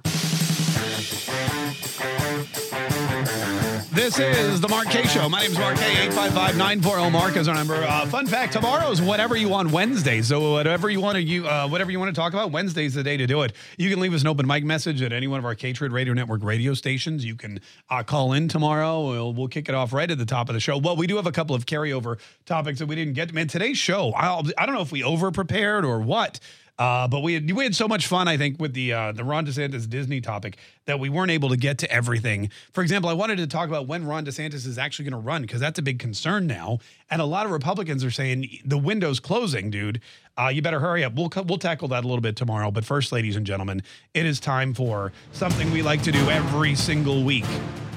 This 4.10 4.38
is 4.38 4.60
the 4.60 4.68
Mark 4.68 4.88
Kaye 4.88 5.04
Show. 5.04 5.30
My 5.30 5.42
name 5.42 5.52
is 5.52 5.60
Mark 5.60 5.78
Kaye. 5.78 6.08
855-940 6.10 7.12
Mark 7.12 7.38
is 7.38 7.48
our 7.48 7.54
number. 7.54 7.76
Uh, 7.76 8.08
fun 8.08 8.26
fact: 8.26 8.54
tomorrow's 8.54 9.04
whatever 9.04 9.38
you 9.38 9.48
want 9.48 9.70
Wednesday. 9.70 10.24
So 10.24 10.54
whatever 10.54 10.90
you 10.90 11.00
want 11.00 11.18
to 11.18 11.22
you 11.22 11.48
uh, 11.48 11.68
whatever 11.68 11.92
you 11.92 12.00
want 12.00 12.16
to 12.16 12.20
talk 12.20 12.34
about, 12.34 12.50
Wednesday's 12.50 12.96
the 12.96 13.04
day 13.04 13.18
to 13.18 13.28
do 13.28 13.44
it. 13.44 13.54
You 13.78 13.88
can 13.88 14.00
leave 14.00 14.16
us 14.16 14.22
an 14.22 14.28
open 14.28 14.48
mic 14.48 14.64
message 14.64 15.04
at 15.04 15.14
any 15.14 15.28
one 15.28 15.38
of 15.38 15.46
our 15.46 15.54
Kaytriot 15.54 15.92
Radio 15.92 16.16
Network 16.16 16.44
radio 16.44 16.74
stations. 16.74 17.24
You 17.24 17.36
can 17.36 17.62
uh, 17.92 18.02
call 18.02 18.34
in 18.34 18.48
tomorrow. 18.48 19.08
We'll, 19.08 19.34
we'll 19.34 19.48
kick 19.48 19.70
it 19.70 19.76
off 19.76 19.94
right 19.94 20.10
at 20.10 20.18
the 20.18 20.26
top 20.26 20.50
of 20.50 20.56
the 20.56 20.60
show. 20.60 20.80
Well, 20.80 20.96
we 20.96 21.06
do 21.06 21.18
have 21.18 21.28
a 21.28 21.32
couple 21.32 21.56
of 21.56 21.68
carryover 21.68 22.18
topics 22.48 22.80
that 22.80 22.88
we 22.88 22.96
didn't 22.96 23.14
get. 23.14 23.32
Man, 23.32 23.48
today's 23.48 23.78
show, 23.78 24.12
I'll, 24.14 24.44
I 24.58 24.66
don't 24.66 24.74
know 24.74 24.82
if 24.82 24.92
we 24.92 25.04
over 25.04 25.30
prepared 25.30 25.86
or 25.86 26.00
what. 26.00 26.40
Uh, 26.80 27.10
but 27.10 27.20
we 27.20 27.34
had, 27.34 27.52
we 27.52 27.66
had 27.66 27.76
so 27.76 27.90
much 27.90 28.08
fun, 28.08 28.30
I 28.30 28.38
think, 28.38 28.58
with 28.58 28.74
the 28.74 28.94
uh, 28.94 29.12
the 29.12 29.26
Ron 29.26 29.46
DeSantis 29.46 29.88
Disney 29.88 30.22
topic 30.22 30.58
that 30.86 30.98
we 30.98 31.10
weren't 31.10 31.30
able 31.30 31.50
to 31.50 31.58
get 31.58 31.78
to 31.80 31.92
everything. 31.92 32.50
For 32.72 32.82
example, 32.82 33.10
I 33.10 33.14
wanted 33.14 33.38
to 33.40 33.48
talk 33.48 33.68
about 33.68 33.86
when 33.86 34.06
Ron 34.06 34.26
DeSantis 34.26 34.66
is 34.66 34.78
actually 34.78 35.10
going 35.10 35.22
to 35.22 35.28
run 35.28 35.42
because 35.42 35.60
that's 35.60 35.78
a 35.78 35.82
big 35.82 36.00
concern 36.00 36.48
now, 36.48 36.80
and 37.12 37.22
a 37.22 37.26
lot 37.26 37.46
of 37.46 37.52
Republicans 37.52 38.02
are 38.06 38.12
saying 38.12 38.48
the 38.64 38.78
window's 38.78 39.20
closing, 39.20 39.70
dude. 39.70 40.00
Uh, 40.38 40.48
you 40.48 40.62
better 40.62 40.80
hurry 40.80 41.04
up. 41.04 41.16
We'll 41.16 41.30
we'll 41.46 41.58
tackle 41.58 41.90
that 41.90 42.06
a 42.06 42.08
little 42.08 42.22
bit 42.22 42.38
tomorrow. 42.38 42.72
But 42.72 42.86
first, 42.86 43.12
ladies 43.12 43.36
and 43.36 43.46
gentlemen, 43.46 43.84
it 44.14 44.26
is 44.26 44.40
time 44.40 44.74
for 44.74 45.12
something 45.34 45.70
we 45.72 45.82
like 45.82 46.02
to 46.04 46.14
do 46.14 46.30
every 46.30 46.76
single 46.76 47.26
week: 47.26 47.46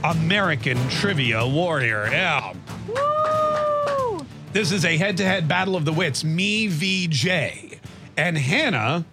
American 0.03 0.77
Trivia 0.89 1.47
Warrior. 1.47 2.09
Yeah. 2.11 2.53
Woo! 2.89 4.27
This 4.53 4.73
is 4.73 4.85
a 4.85 4.97
head-to-head 4.97 5.47
battle 5.47 5.77
of 5.77 5.85
the 5.85 5.93
wits. 5.93 6.25
Me 6.25 6.67
v. 6.67 7.07
Jay. 7.07 7.79
And 8.17 8.37
Hannah 8.37 9.05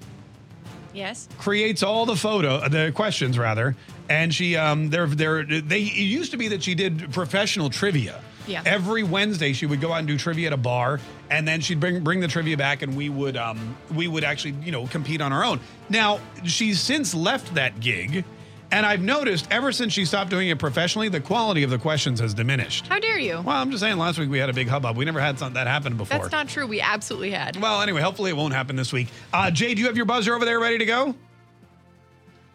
Yes. 0.94 1.30
creates 1.38 1.84
all 1.84 2.06
the 2.06 2.16
photo, 2.16 2.68
the 2.68 2.92
questions 2.94 3.38
rather, 3.38 3.76
and 4.10 4.34
she 4.34 4.56
um 4.58 4.90
they're 4.90 5.06
they're 5.08 5.44
they 5.46 5.82
it 5.82 5.94
used 5.96 6.32
to 6.32 6.38
be 6.38 6.48
that 6.50 6.64
she 6.64 6.74
did 6.76 7.14
professional 7.14 7.70
trivia. 7.70 8.22
Yeah. 8.48 8.64
Every 8.66 9.04
Wednesday 9.04 9.54
she 9.54 9.68
would 9.68 9.80
go 9.82 9.94
out 9.94 10.00
and 10.00 10.08
do 10.08 10.18
trivia 10.18 10.48
at 10.48 10.54
a 10.54 10.58
bar, 10.58 11.00
and 11.30 11.48
then 11.48 11.62
she'd 11.62 11.80
bring 11.80 12.04
bring 12.04 12.20
the 12.20 12.28
trivia 12.28 12.58
back, 12.58 12.82
and 12.82 12.98
we 12.98 13.08
would 13.10 13.38
um 13.38 13.78
we 13.94 14.08
would 14.08 14.24
actually 14.24 14.56
you 14.64 14.72
know 14.72 14.88
compete 14.88 15.22
on 15.22 15.32
our 15.32 15.44
own. 15.46 15.60
Now 15.90 16.20
she's 16.44 16.82
since 16.82 17.14
left 17.14 17.54
that 17.54 17.80
gig, 17.80 18.26
and 18.72 18.86
I've 18.86 19.02
noticed 19.02 19.48
ever 19.52 19.72
since 19.72 19.94
she 19.94 20.06
stopped 20.06 20.30
doing 20.30 20.50
it 20.50 20.60
professionally, 20.60 21.10
the 21.10 21.20
quality 21.20 21.64
of 21.64 21.70
the 21.70 21.80
questions 21.80 22.20
has 22.20 22.34
diminished. 22.34 22.88
How 22.88 23.00
dare 23.00 23.18
you? 23.20 23.42
Well, 23.42 23.58
I'm 23.58 23.72
just 23.72 23.82
saying. 23.82 23.98
Last 23.98 24.20
week 24.20 24.30
we 24.30 24.38
had 24.40 24.50
a 24.50 24.54
big 24.54 24.68
hubbub. 24.68 24.96
We 24.96 25.06
never 25.06 25.20
had 25.20 25.40
something 25.40 25.56
that 25.56 25.68
happen 25.68 25.98
before. 25.98 26.20
That's 26.20 26.32
not 26.32 26.48
true. 26.50 26.68
We 26.68 26.82
absolutely 26.82 27.32
had. 27.32 27.56
Well, 27.58 27.82
anyway, 27.82 28.02
hopefully 28.02 28.32
it 28.32 28.38
won't 28.38 28.54
happen 28.54 28.76
this 28.76 28.94
week. 28.94 29.08
Uh, 29.34 29.52
Jay, 29.52 29.74
do 29.74 29.82
you 29.82 29.88
have 29.88 29.98
your 29.98 30.06
buzzer 30.06 30.36
over 30.36 30.46
there 30.46 30.60
ready 30.60 30.78
to 30.78 30.86
go? 30.86 31.16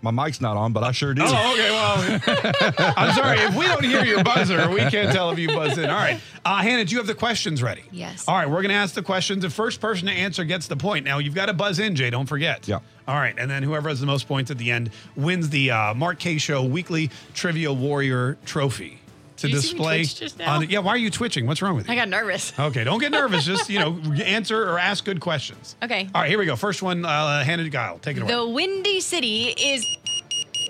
My 0.05 0.11
mic's 0.11 0.43
not 0.43 0.59
on, 0.59 0.74
but 0.74 0.85
I 0.85 0.93
sure 0.93 1.15
do. 1.15 1.23
Oh, 1.24 1.53
okay. 1.55 1.70
Well, 1.70 2.95
I'm 2.99 3.15
sorry. 3.15 3.39
If 3.39 3.57
we 3.57 3.65
don't 3.65 3.82
hear 3.82 4.05
your 4.05 4.23
buzzer, 4.23 4.69
we 4.69 4.81
can't 4.81 5.11
tell 5.12 5.31
if 5.31 5.39
you 5.39 5.49
buzzed 5.49 5.78
in. 5.78 5.89
All 5.89 5.97
right. 5.97 6.20
Uh, 6.45 6.57
Hannah, 6.61 6.85
do 6.85 6.93
you 6.93 6.99
have 6.99 7.07
the 7.07 7.15
questions 7.15 7.62
ready? 7.62 7.85
Yes. 7.91 8.28
All 8.28 8.36
right. 8.36 8.47
We're 8.47 8.61
going 8.61 8.69
to 8.69 8.74
ask 8.74 8.95
the 8.95 9.03
questions. 9.03 9.41
The 9.41 9.49
first 9.49 9.81
person 9.81 10.07
to 10.09 10.12
answer 10.12 10.45
gets 10.45 10.66
the 10.66 10.77
point. 10.77 11.07
Now, 11.07 11.20
you've 11.20 11.35
got 11.35 11.47
to 11.47 11.55
buzz 11.55 11.78
in, 11.78 11.97
Jay. 11.97 12.11
Don't 12.11 12.27
forget. 12.27 12.69
Yeah. 12.69 12.81
All 13.06 13.16
right. 13.16 13.35
And 13.36 13.51
then 13.51 13.62
whoever 13.62 13.89
has 13.89 14.01
the 14.01 14.06
most 14.06 14.26
points 14.26 14.51
at 14.51 14.59
the 14.59 14.70
end 14.70 14.90
wins 15.16 15.51
the 15.51 15.70
uh, 15.70 15.94
Mark 15.94 16.18
Kaye 16.18 16.39
Show 16.39 16.64
Weekly 16.64 17.10
Trivia 17.35 17.72
Warrior 17.72 18.39
Trophy 18.47 19.01
to 19.36 19.47
Did 19.48 19.55
you 19.55 19.60
see 19.60 19.66
me 19.74 19.78
display. 19.78 19.97
twitch 19.98 20.18
just 20.20 20.39
now? 20.39 20.55
on- 20.55 20.70
yeah. 20.70 20.78
Why 20.78 20.93
are 20.93 20.97
you 20.97 21.10
twitching? 21.10 21.47
What's 21.47 21.60
wrong 21.60 21.74
with 21.76 21.86
you? 21.89 21.93
I 21.93 21.97
got 21.97 22.09
nervous. 22.09 22.59
Okay. 22.59 22.82
Don't 22.85 23.01
get 23.01 23.10
nervous. 23.12 23.44
Just, 23.47 23.68
you 23.68 23.78
know, 23.81 23.98
answer 24.22 24.70
or 24.70 24.78
ask 24.78 25.05
good 25.05 25.20
questions. 25.20 25.76
Okay. 25.82 26.09
All 26.14 26.20
right. 26.22 26.31
Here 26.31 26.39
we 26.39 26.47
go. 26.47 26.56
First 26.56 26.82
one, 26.82 27.05
uh, 27.05 27.43
Hannah 27.44 27.68
Guile. 27.68 27.98
Take 27.98 28.16
it 28.16 28.22
away. 28.22 28.32
The 28.32 28.47
Windy 28.48 29.01
City 29.01 29.47
is 29.59 29.85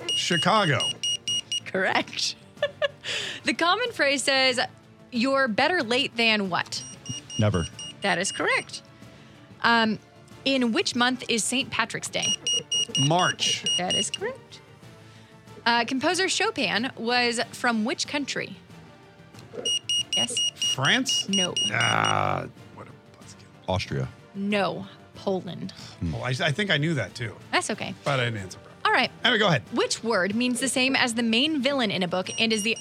Chicago. 0.09 0.79
correct. 1.67 2.35
the 3.45 3.53
common 3.55 3.93
phrase 3.93 4.23
says, 4.23 4.59
"You're 5.13 5.47
better 5.49 5.83
late 5.83 6.17
than 6.17 6.51
what?" 6.51 6.83
Never. 7.39 7.67
That 8.03 8.19
is 8.19 8.33
correct. 8.33 8.83
Um, 9.63 9.99
in 10.45 10.73
which 10.73 10.95
month 10.95 11.25
is 11.29 11.43
St. 11.45 11.71
Patrick's 11.71 12.09
Day? 12.09 12.37
March. 13.07 13.65
That 13.79 13.95
is 13.95 14.11
correct. 14.11 14.61
Uh, 15.67 15.85
composer 15.85 16.29
Chopin 16.29 16.91
was 16.97 17.41
from 17.53 17.85
which 17.85 18.07
country? 18.07 18.57
Yes. 20.17 20.37
France? 20.75 21.29
No. 21.29 21.55
Ah, 21.73 22.47
Austria. 23.69 24.09
No. 24.35 24.87
Poland. 25.15 25.73
oh, 26.13 26.21
I, 26.23 26.31
I 26.31 26.53
think 26.53 26.71
I 26.71 26.77
knew 26.77 26.93
that 26.95 27.15
too, 27.15 27.35
That's 27.53 27.71
okay. 27.71 27.95
but 28.05 28.21
I 28.21 28.25
didn't 28.27 28.41
answer. 28.41 28.59
All 28.85 28.93
right. 28.93 29.11
Anyway, 29.23 29.39
go 29.39 29.47
ahead. 29.47 29.63
Which 29.73 30.05
word 30.05 30.35
means 30.35 30.61
the 30.61 30.69
same 30.69 30.95
as 30.97 31.15
the 31.15 31.23
main 31.23 31.63
villain 31.63 31.91
in 31.91 32.03
a 32.03 32.09
book 32.09 32.29
and 32.39 32.53
is 32.53 32.63
the. 32.63 32.77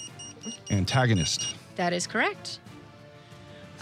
Antagonist. 0.72 1.56
That 1.76 1.94
is 1.94 2.06
correct. 2.06 2.60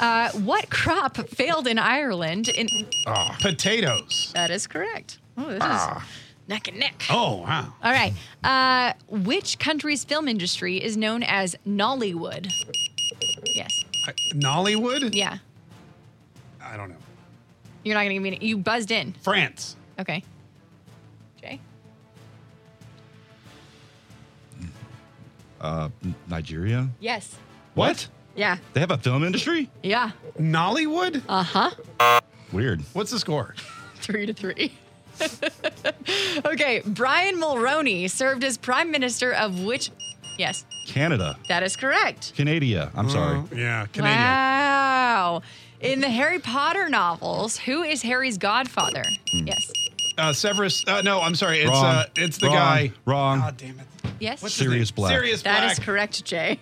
Uh, 0.02 0.32
what 0.32 0.69
crop 0.69 1.15
failed 1.30 1.68
in 1.68 1.78
Ireland? 1.78 2.49
In 2.49 2.68
Ah, 3.06 3.38
potatoes. 3.40 4.32
that 4.34 4.49
is 4.49 4.65
correct. 4.68 5.19
Oh, 5.38 5.48
this 5.48 5.60
Ah. 5.61 5.98
is 5.98 6.48
neck 6.49 6.68
and 6.68 6.80
neck. 6.80 7.03
Oh, 7.10 7.38
wow. 7.41 7.73
All 7.84 7.91
right. 7.91 8.14
Uh, 8.44 8.94
which 9.07 9.60
country's 9.60 10.03
film 10.03 10.28
industry 10.28 10.84
is 10.84 10.98
known 10.98 11.22
as 11.23 11.56
Nollywood? 11.68 12.52
Yes. 13.45 13.84
I- 14.07 14.14
Nollywood? 14.34 15.14
Yeah. 15.14 15.38
I 16.64 16.76
don't 16.78 16.90
know. 16.90 16.95
You're 17.84 17.95
not 17.95 18.02
gonna 18.02 18.14
give 18.15 18.23
me. 18.23 18.36
Any, 18.36 18.45
you 18.45 18.57
buzzed 18.57 18.91
in. 18.91 19.14
France. 19.22 19.76
Okay. 19.99 20.23
Jay. 21.41 21.60
Uh, 25.60 25.90
Nigeria. 26.28 26.90
Yes. 26.99 27.36
What? 27.76 28.07
Yeah. 28.36 28.58
They 28.74 28.80
have 28.80 28.91
a 28.91 28.98
film 28.98 29.24
industry? 29.24 29.70
Yeah. 29.84 30.12
Nollywood? 30.40 31.22
Uh 31.28 31.44
huh. 31.44 32.22
Weird. 32.52 32.82
What's 32.94 33.12
the 33.12 33.20
score? 33.20 33.56
Three 33.95 34.26
to 34.26 34.34
three. 34.34 34.74
okay. 36.45 36.82
Brian 36.86 37.36
Mulroney 37.38 38.10
served 38.10 38.44
as 38.44 38.58
prime 38.58 38.90
minister 38.91 39.32
of 39.34 39.62
which? 39.64 39.91
Yes, 40.40 40.66
Canada. 40.88 41.38
that 41.49 41.62
is 41.62 41.76
correct. 41.76 42.34
Canada. 42.36 42.91
I'm 42.95 43.10
sorry. 43.10 43.38
Oh, 43.38 43.49
yeah, 43.56 43.86
Canadian. 43.94 44.18
Wow. 44.18 45.41
In 45.82 45.99
the 45.99 46.10
Harry 46.10 46.40
Potter 46.40 46.90
novels, 46.90 47.58
who 47.58 47.84
is 47.84 48.02
Harry's 48.02 48.38
godfather? 48.40 49.03
Hmm. 49.32 49.48
Yes. 49.48 49.72
Uh, 50.18 50.34
Severus. 50.34 50.84
Uh, 50.88 51.02
no, 51.02 51.22
I'm 51.22 51.36
sorry. 51.36 51.60
It's 51.60 51.70
Wrong. 51.70 51.86
uh, 51.86 52.06
it's 52.16 52.38
the 52.38 52.48
Wrong. 52.48 52.56
guy. 52.56 52.91
Wrong. 53.06 53.40
God 53.40 53.58
damn 53.58 53.80
it. 53.80 53.86
Yes. 54.20 54.41
What's 54.41 54.56
his 54.56 54.66
Sirius? 54.68 54.91
Black. 54.91 55.12
Sirius 55.12 55.44
Black. 55.44 55.72
is 55.72 55.80
correct, 55.80 56.24
Jay. 56.26 56.60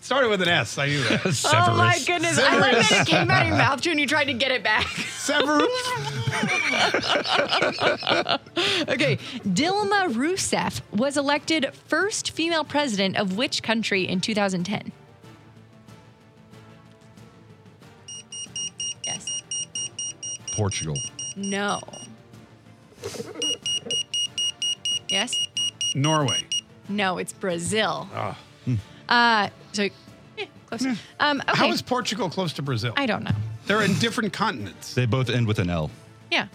Started 0.00 0.28
with 0.28 0.42
an 0.42 0.48
S. 0.48 0.78
I 0.78 0.86
knew 0.86 1.02
that. 1.04 1.24
Oh 1.52 1.76
my 1.76 1.98
goodness! 2.06 2.38
I 2.38 2.58
love 2.58 2.88
that 2.88 3.00
it 3.00 3.06
came 3.08 3.30
out 3.30 3.42
of 3.42 3.48
your 3.48 3.56
mouth 3.56 3.80
too, 3.80 3.90
and 3.90 3.98
you 4.00 4.06
tried 4.06 4.26
to 4.26 4.34
get 4.34 4.50
it 4.52 4.62
back. 4.62 4.86
Severus. 4.86 5.66
okay, 8.88 9.16
Dilma 9.44 10.12
Rousseff 10.12 10.80
was 10.92 11.16
elected 11.16 11.72
first 11.86 12.30
female 12.30 12.64
president 12.64 13.16
of 13.16 13.36
which 13.36 13.62
country 13.62 14.06
in 14.06 14.20
2010? 14.20 14.92
Yes. 19.04 19.26
Portugal. 20.52 20.96
No. 21.36 21.80
Yes. 25.08 25.34
Norway. 25.94 26.44
No, 26.88 27.18
it's 27.18 27.32
Brazil. 27.32 28.08
Ah. 28.14 28.38
Uh, 29.08 29.48
so 29.72 29.88
yeah, 30.36 30.44
close. 30.66 30.84
Um, 31.20 31.40
okay. 31.40 31.56
How 31.56 31.68
is 31.72 31.82
Portugal 31.82 32.28
close 32.28 32.52
to 32.54 32.62
Brazil? 32.62 32.92
I 32.96 33.06
don't 33.06 33.24
know. 33.24 33.32
They're 33.66 33.82
in 33.82 33.94
different 33.98 34.32
continents. 34.32 34.94
They 34.94 35.06
both 35.06 35.28
end 35.28 35.46
with 35.46 35.58
an 35.58 35.70
L. 35.70 35.90
Yeah, 36.30 36.48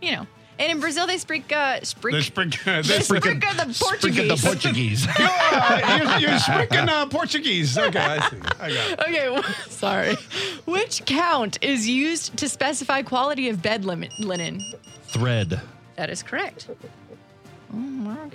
you 0.00 0.12
know. 0.12 0.26
And 0.58 0.70
in 0.70 0.80
Brazil, 0.80 1.06
they 1.06 1.18
speak 1.18 1.50
uh, 1.50 1.80
speak. 1.82 2.12
They 2.12 2.20
speak. 2.20 2.62
They 2.64 2.82
They 2.82 3.00
speak 3.00 3.24
speak 3.24 3.40
the 3.40 3.76
Portuguese. 3.80 4.28
the 4.28 4.48
Portuguese. 4.48 5.06
you're, 5.18 6.18
you're 6.30 6.38
speaking 6.38 6.88
uh, 6.88 7.06
Portuguese. 7.06 7.76
Okay, 7.76 7.98
I 7.98 8.28
see. 8.28 8.36
I 8.60 8.68
got 8.68 8.90
it. 8.92 9.00
Okay, 9.00 9.30
well, 9.30 9.42
sorry. 9.68 10.14
Which 10.66 11.04
count 11.06 11.58
is 11.62 11.88
used 11.88 12.36
to 12.36 12.48
specify 12.48 13.02
quality 13.02 13.48
of 13.48 13.62
bed 13.62 13.84
lim- 13.84 14.04
linen? 14.20 14.60
Thread. 15.04 15.60
That 15.96 16.10
is 16.10 16.22
correct. 16.22 16.68
Mark. 17.72 18.34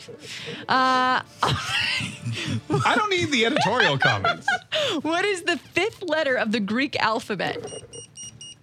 Uh, 0.68 1.22
I 1.22 2.93
don't 2.95 3.09
need 3.09 3.31
the 3.31 3.45
editorial 3.45 3.97
comments. 3.97 4.47
what 5.01 5.26
is 5.26 5.43
the 5.43 5.57
fifth 5.57 6.01
letter 6.03 6.35
of 6.35 6.51
the 6.51 6.59
Greek 6.59 6.95
alphabet? 7.01 7.84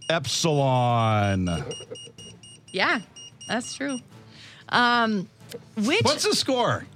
Epsilon. 0.09 1.65
Yeah, 2.73 3.01
that's 3.49 3.75
true. 3.75 3.99
Um, 4.69 5.29
which 5.77 6.03
What's 6.03 6.25
the 6.25 6.35
score? 6.35 6.87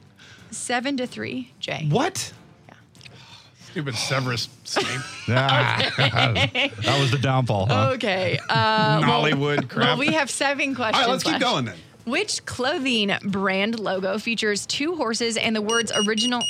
seven 0.51 0.97
to 0.97 1.07
three, 1.07 1.53
Jay? 1.61 1.87
What? 1.91 2.33
Stupid 3.71 3.95
Severus 3.95 4.49
Snape. 4.65 4.87
Ah, 5.31 5.79
that 5.99 6.97
was 7.01 7.11
the 7.11 7.19
downfall, 7.19 7.67
huh? 7.67 7.91
Okay. 7.95 8.39
Uh, 8.49 9.03
well- 9.07 9.23
Nollywood 9.25 9.69
crap. 9.69 9.87
Well, 9.89 9.99
we 9.99 10.15
have 10.15 10.31
seven 10.31 10.71
All 10.71 10.75
questions. 10.75 11.05
right, 11.07 11.11
let's 11.13 11.23
keep 11.23 11.33
left. 11.35 11.45
going 11.45 11.65
then. 11.67 11.77
Which 12.09 12.45
clothing 12.47 13.13
brand 13.25 13.79
logo 13.79 14.17
features 14.19 14.65
two 14.65 14.97
horses 14.97 15.37
and 15.37 15.55
the 15.55 15.61
words 15.61 15.93
original? 16.07 16.41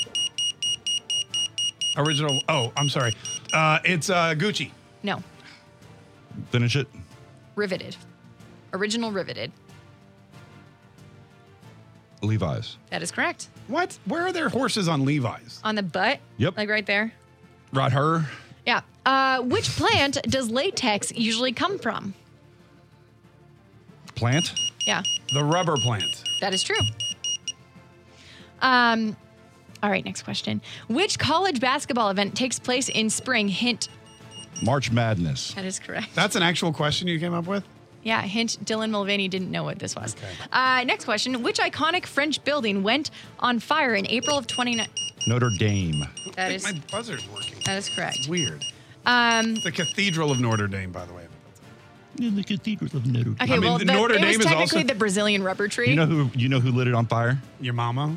Original. 1.97 2.41
Oh, 2.49 2.73
I'm 2.77 2.89
sorry. 2.89 3.13
Uh, 3.53 3.81
it's 3.85 4.09
uh, 4.09 4.35
Gucci. 4.37 4.71
No, 5.03 5.21
Finish 6.51 6.77
it. 6.77 6.87
riveted. 7.57 7.97
Original 8.73 9.11
riveted. 9.11 9.51
Levi's. 12.23 12.77
That 12.91 13.03
is 13.03 13.11
correct. 13.11 13.49
What? 13.67 13.99
Where 14.05 14.23
are 14.27 14.33
there 14.33 14.49
horses 14.49 14.87
on 14.87 15.05
Levi's? 15.05 15.61
On 15.65 15.75
the 15.75 15.83
butt? 15.83 16.21
Yep. 16.37 16.57
Like 16.57 16.69
right 16.69 16.87
there? 16.87 17.13
Right 17.73 17.91
her. 17.93 18.27
Yeah. 18.65 18.83
Uh, 19.05 19.41
which 19.43 19.69
plant 19.71 20.23
does 20.23 20.51
latex 20.51 21.13
usually 21.13 21.53
come 21.53 21.79
from? 21.81 22.15
Plant. 24.15 24.53
Yeah, 24.89 25.03
The 25.35 25.45
rubber 25.45 25.77
plant. 25.77 26.25
that 26.41 26.55
is 26.55 26.63
true. 26.63 26.81
Um, 28.63 29.17
all 29.83 29.91
right, 29.91 30.03
next 30.05 30.23
question. 30.23 30.63
Which 30.89 31.19
college 31.19 31.61
basketball 31.61 32.09
event 32.09 32.35
takes 32.35 32.59
place 32.59 32.89
in 32.89 33.11
spring? 33.11 33.49
Hint. 33.49 33.89
March 34.63 34.91
Madness. 34.91 35.53
That 35.55 35.67
is 35.67 35.79
correct. 35.79 36.09
That's 36.15 36.37
an 36.37 36.43
actual 36.43 36.73
question 36.73 37.07
you 37.07 37.21
came 37.21 37.35
up 37.35 37.47
with? 37.47 37.65
Yeah, 38.03 38.23
hint 38.23 38.65
Dylan 38.65 38.91
Mulvaney 38.91 39.29
didn't 39.29 39.51
know 39.51 39.63
what 39.63 39.79
this 39.79 39.95
was. 39.95 40.17
Okay. 40.17 40.27
Uh, 40.51 40.85
next 40.85 41.05
question. 41.05 41.43
Which 41.43 41.59
iconic 41.59 42.07
French 42.07 42.43
building 42.45 42.83
went 42.83 43.11
on 43.41 43.61
fire 43.61 43.95
in 43.95 44.07
April 44.07 44.39
of 44.39 44.47
29? 44.47 44.89
Notre 45.27 45.51
Dame. 45.59 46.03
That 46.35 46.51
is 46.53 46.65
My 46.65 46.73
buzzer's 46.91 47.29
working. 47.29 47.59
that 47.67 47.77
is 47.77 47.91
correct. 47.91 48.17
It's 48.21 48.29
weird. 48.29 48.65
Um, 49.05 49.57
The 49.57 49.71
Cathedral 49.71 50.31
of 50.33 50.41
Notre 50.41 50.67
Dame, 50.67 50.91
by 50.93 51.05
the 51.05 51.13
way. 51.13 51.27
In 52.19 52.35
the 52.35 52.43
Cathedral 52.43 52.91
of 52.97 53.07
Notre 53.07 53.25
Dame. 53.31 53.37
okay, 53.41 53.53
I 53.53 53.57
mean, 53.59 53.69
well, 53.69 53.79
the 53.79 53.85
the, 53.85 53.93
Notre 53.93 54.15
it 54.15 54.19
Dame 54.21 54.27
was 54.27 54.39
is 54.39 54.45
technically 54.47 54.79
also- 54.81 54.89
the 54.89 54.95
Brazilian 54.97 55.43
rubber 55.45 55.69
tree. 55.69 55.91
You 55.91 55.95
know 55.97 56.07
who? 56.07 56.31
You 56.35 56.49
know 56.49 56.59
who 56.59 56.73
lit 56.73 56.89
it 56.89 56.95
on 56.95 57.07
fire? 57.07 57.39
Your 57.61 57.75
mama? 57.75 58.17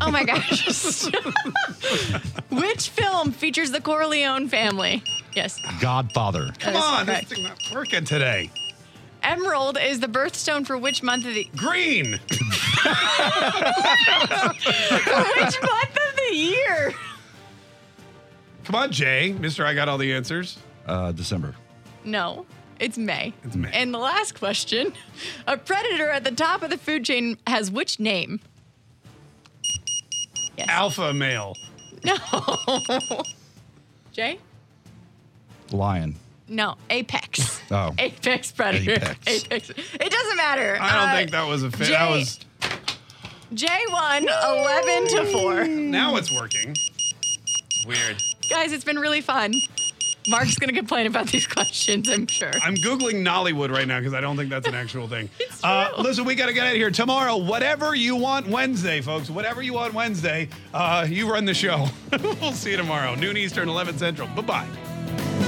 oh 0.00 0.10
my 0.10 0.24
gosh. 0.24 1.04
Which 2.50 2.88
film 2.88 3.30
features 3.32 3.70
the 3.70 3.80
Corleone 3.80 4.48
family? 4.48 5.02
Yes. 5.36 5.56
Godfather. 5.80 6.50
Come 6.58 6.74
is 6.74 6.82
on, 6.82 7.06
this 7.06 7.14
correct. 7.16 7.28
thing's 7.28 7.48
not 7.48 7.58
working 7.72 8.04
today. 8.04 8.50
Emerald 9.22 9.78
is 9.80 10.00
the 10.00 10.06
birthstone 10.08 10.66
for 10.66 10.76
which 10.76 11.02
month 11.04 11.24
of 11.26 11.34
the 11.34 11.48
Green. 11.56 12.18
for 12.28 12.34
which 15.36 15.62
month 15.62 15.96
of 15.96 16.16
the 16.16 16.34
year? 16.34 16.92
Come 18.64 18.74
on, 18.74 18.90
Jay. 18.90 19.32
Mister, 19.38 19.64
I 19.64 19.74
got 19.74 19.88
all 19.88 19.98
the 19.98 20.12
answers. 20.12 20.58
Uh, 20.86 21.12
December. 21.12 21.54
No, 22.04 22.46
it's 22.80 22.96
May. 22.98 23.32
It's 23.44 23.56
May. 23.56 23.70
And 23.72 23.92
the 23.92 23.98
last 23.98 24.34
question: 24.38 24.92
A 25.46 25.56
predator 25.56 26.08
at 26.10 26.24
the 26.24 26.30
top 26.32 26.62
of 26.62 26.70
the 26.70 26.78
food 26.78 27.04
chain 27.04 27.38
has 27.46 27.70
which 27.70 27.98
name? 28.00 28.40
Yes. 30.56 30.68
Alpha 30.70 31.12
male. 31.14 31.54
No. 32.04 32.16
Jay? 34.12 34.38
Lion. 35.70 36.16
No. 36.48 36.76
Apex. 36.90 37.60
Oh. 37.70 37.94
Apex 37.98 38.50
predator. 38.52 38.92
Apex. 38.92 39.18
Apex. 39.50 39.70
It 39.70 40.10
doesn't 40.10 40.36
matter. 40.36 40.78
I 40.80 40.92
don't 40.94 41.08
Uh, 41.10 41.16
think 41.16 41.30
that 41.32 41.46
was 41.46 41.62
a 41.62 41.70
fit. 41.70 41.86
Jay, 41.88 41.92
That 41.92 42.10
was. 42.10 42.40
Jay 43.54 43.84
won 43.90 44.26
11 44.28 45.08
to 45.08 45.24
4. 45.32 45.64
Now 45.66 46.16
it's 46.16 46.32
working. 46.32 46.70
It's 46.72 47.86
weird. 47.86 48.20
Guys, 48.50 48.72
it's 48.72 48.84
been 48.84 48.98
really 48.98 49.20
fun. 49.20 49.54
Mark's 50.28 50.58
going 50.58 50.68
to 50.68 50.76
complain 50.76 51.06
about 51.06 51.28
these 51.28 51.46
questions, 51.46 52.08
I'm 52.10 52.26
sure. 52.26 52.50
I'm 52.62 52.74
Googling 52.76 53.24
Nollywood 53.24 53.70
right 53.70 53.88
now 53.88 53.98
because 53.98 54.14
I 54.14 54.20
don't 54.20 54.36
think 54.36 54.50
that's 54.50 54.68
an 54.68 54.74
actual 54.74 55.08
thing. 55.08 55.28
Uh, 55.64 55.90
listen, 55.98 56.24
we 56.24 56.36
got 56.36 56.46
to 56.46 56.52
get 56.52 56.66
out 56.66 56.70
of 56.70 56.76
here. 56.76 56.90
Tomorrow, 56.90 57.36
whatever 57.38 57.96
you 57.96 58.14
want 58.14 58.46
Wednesday, 58.46 59.00
folks. 59.00 59.28
Whatever 59.28 59.60
you 59.60 59.72
want 59.72 59.92
Wednesday, 59.92 60.48
uh, 60.72 61.04
you 61.08 61.28
run 61.28 61.44
the 61.44 61.52
show. 61.54 61.86
we'll 62.22 62.52
see 62.52 62.70
you 62.70 62.76
tomorrow. 62.76 63.16
Noon 63.16 63.36
Eastern, 63.36 63.68
11 63.68 63.98
Central. 63.98 64.28
Bye 64.28 64.42
bye. 64.42 65.47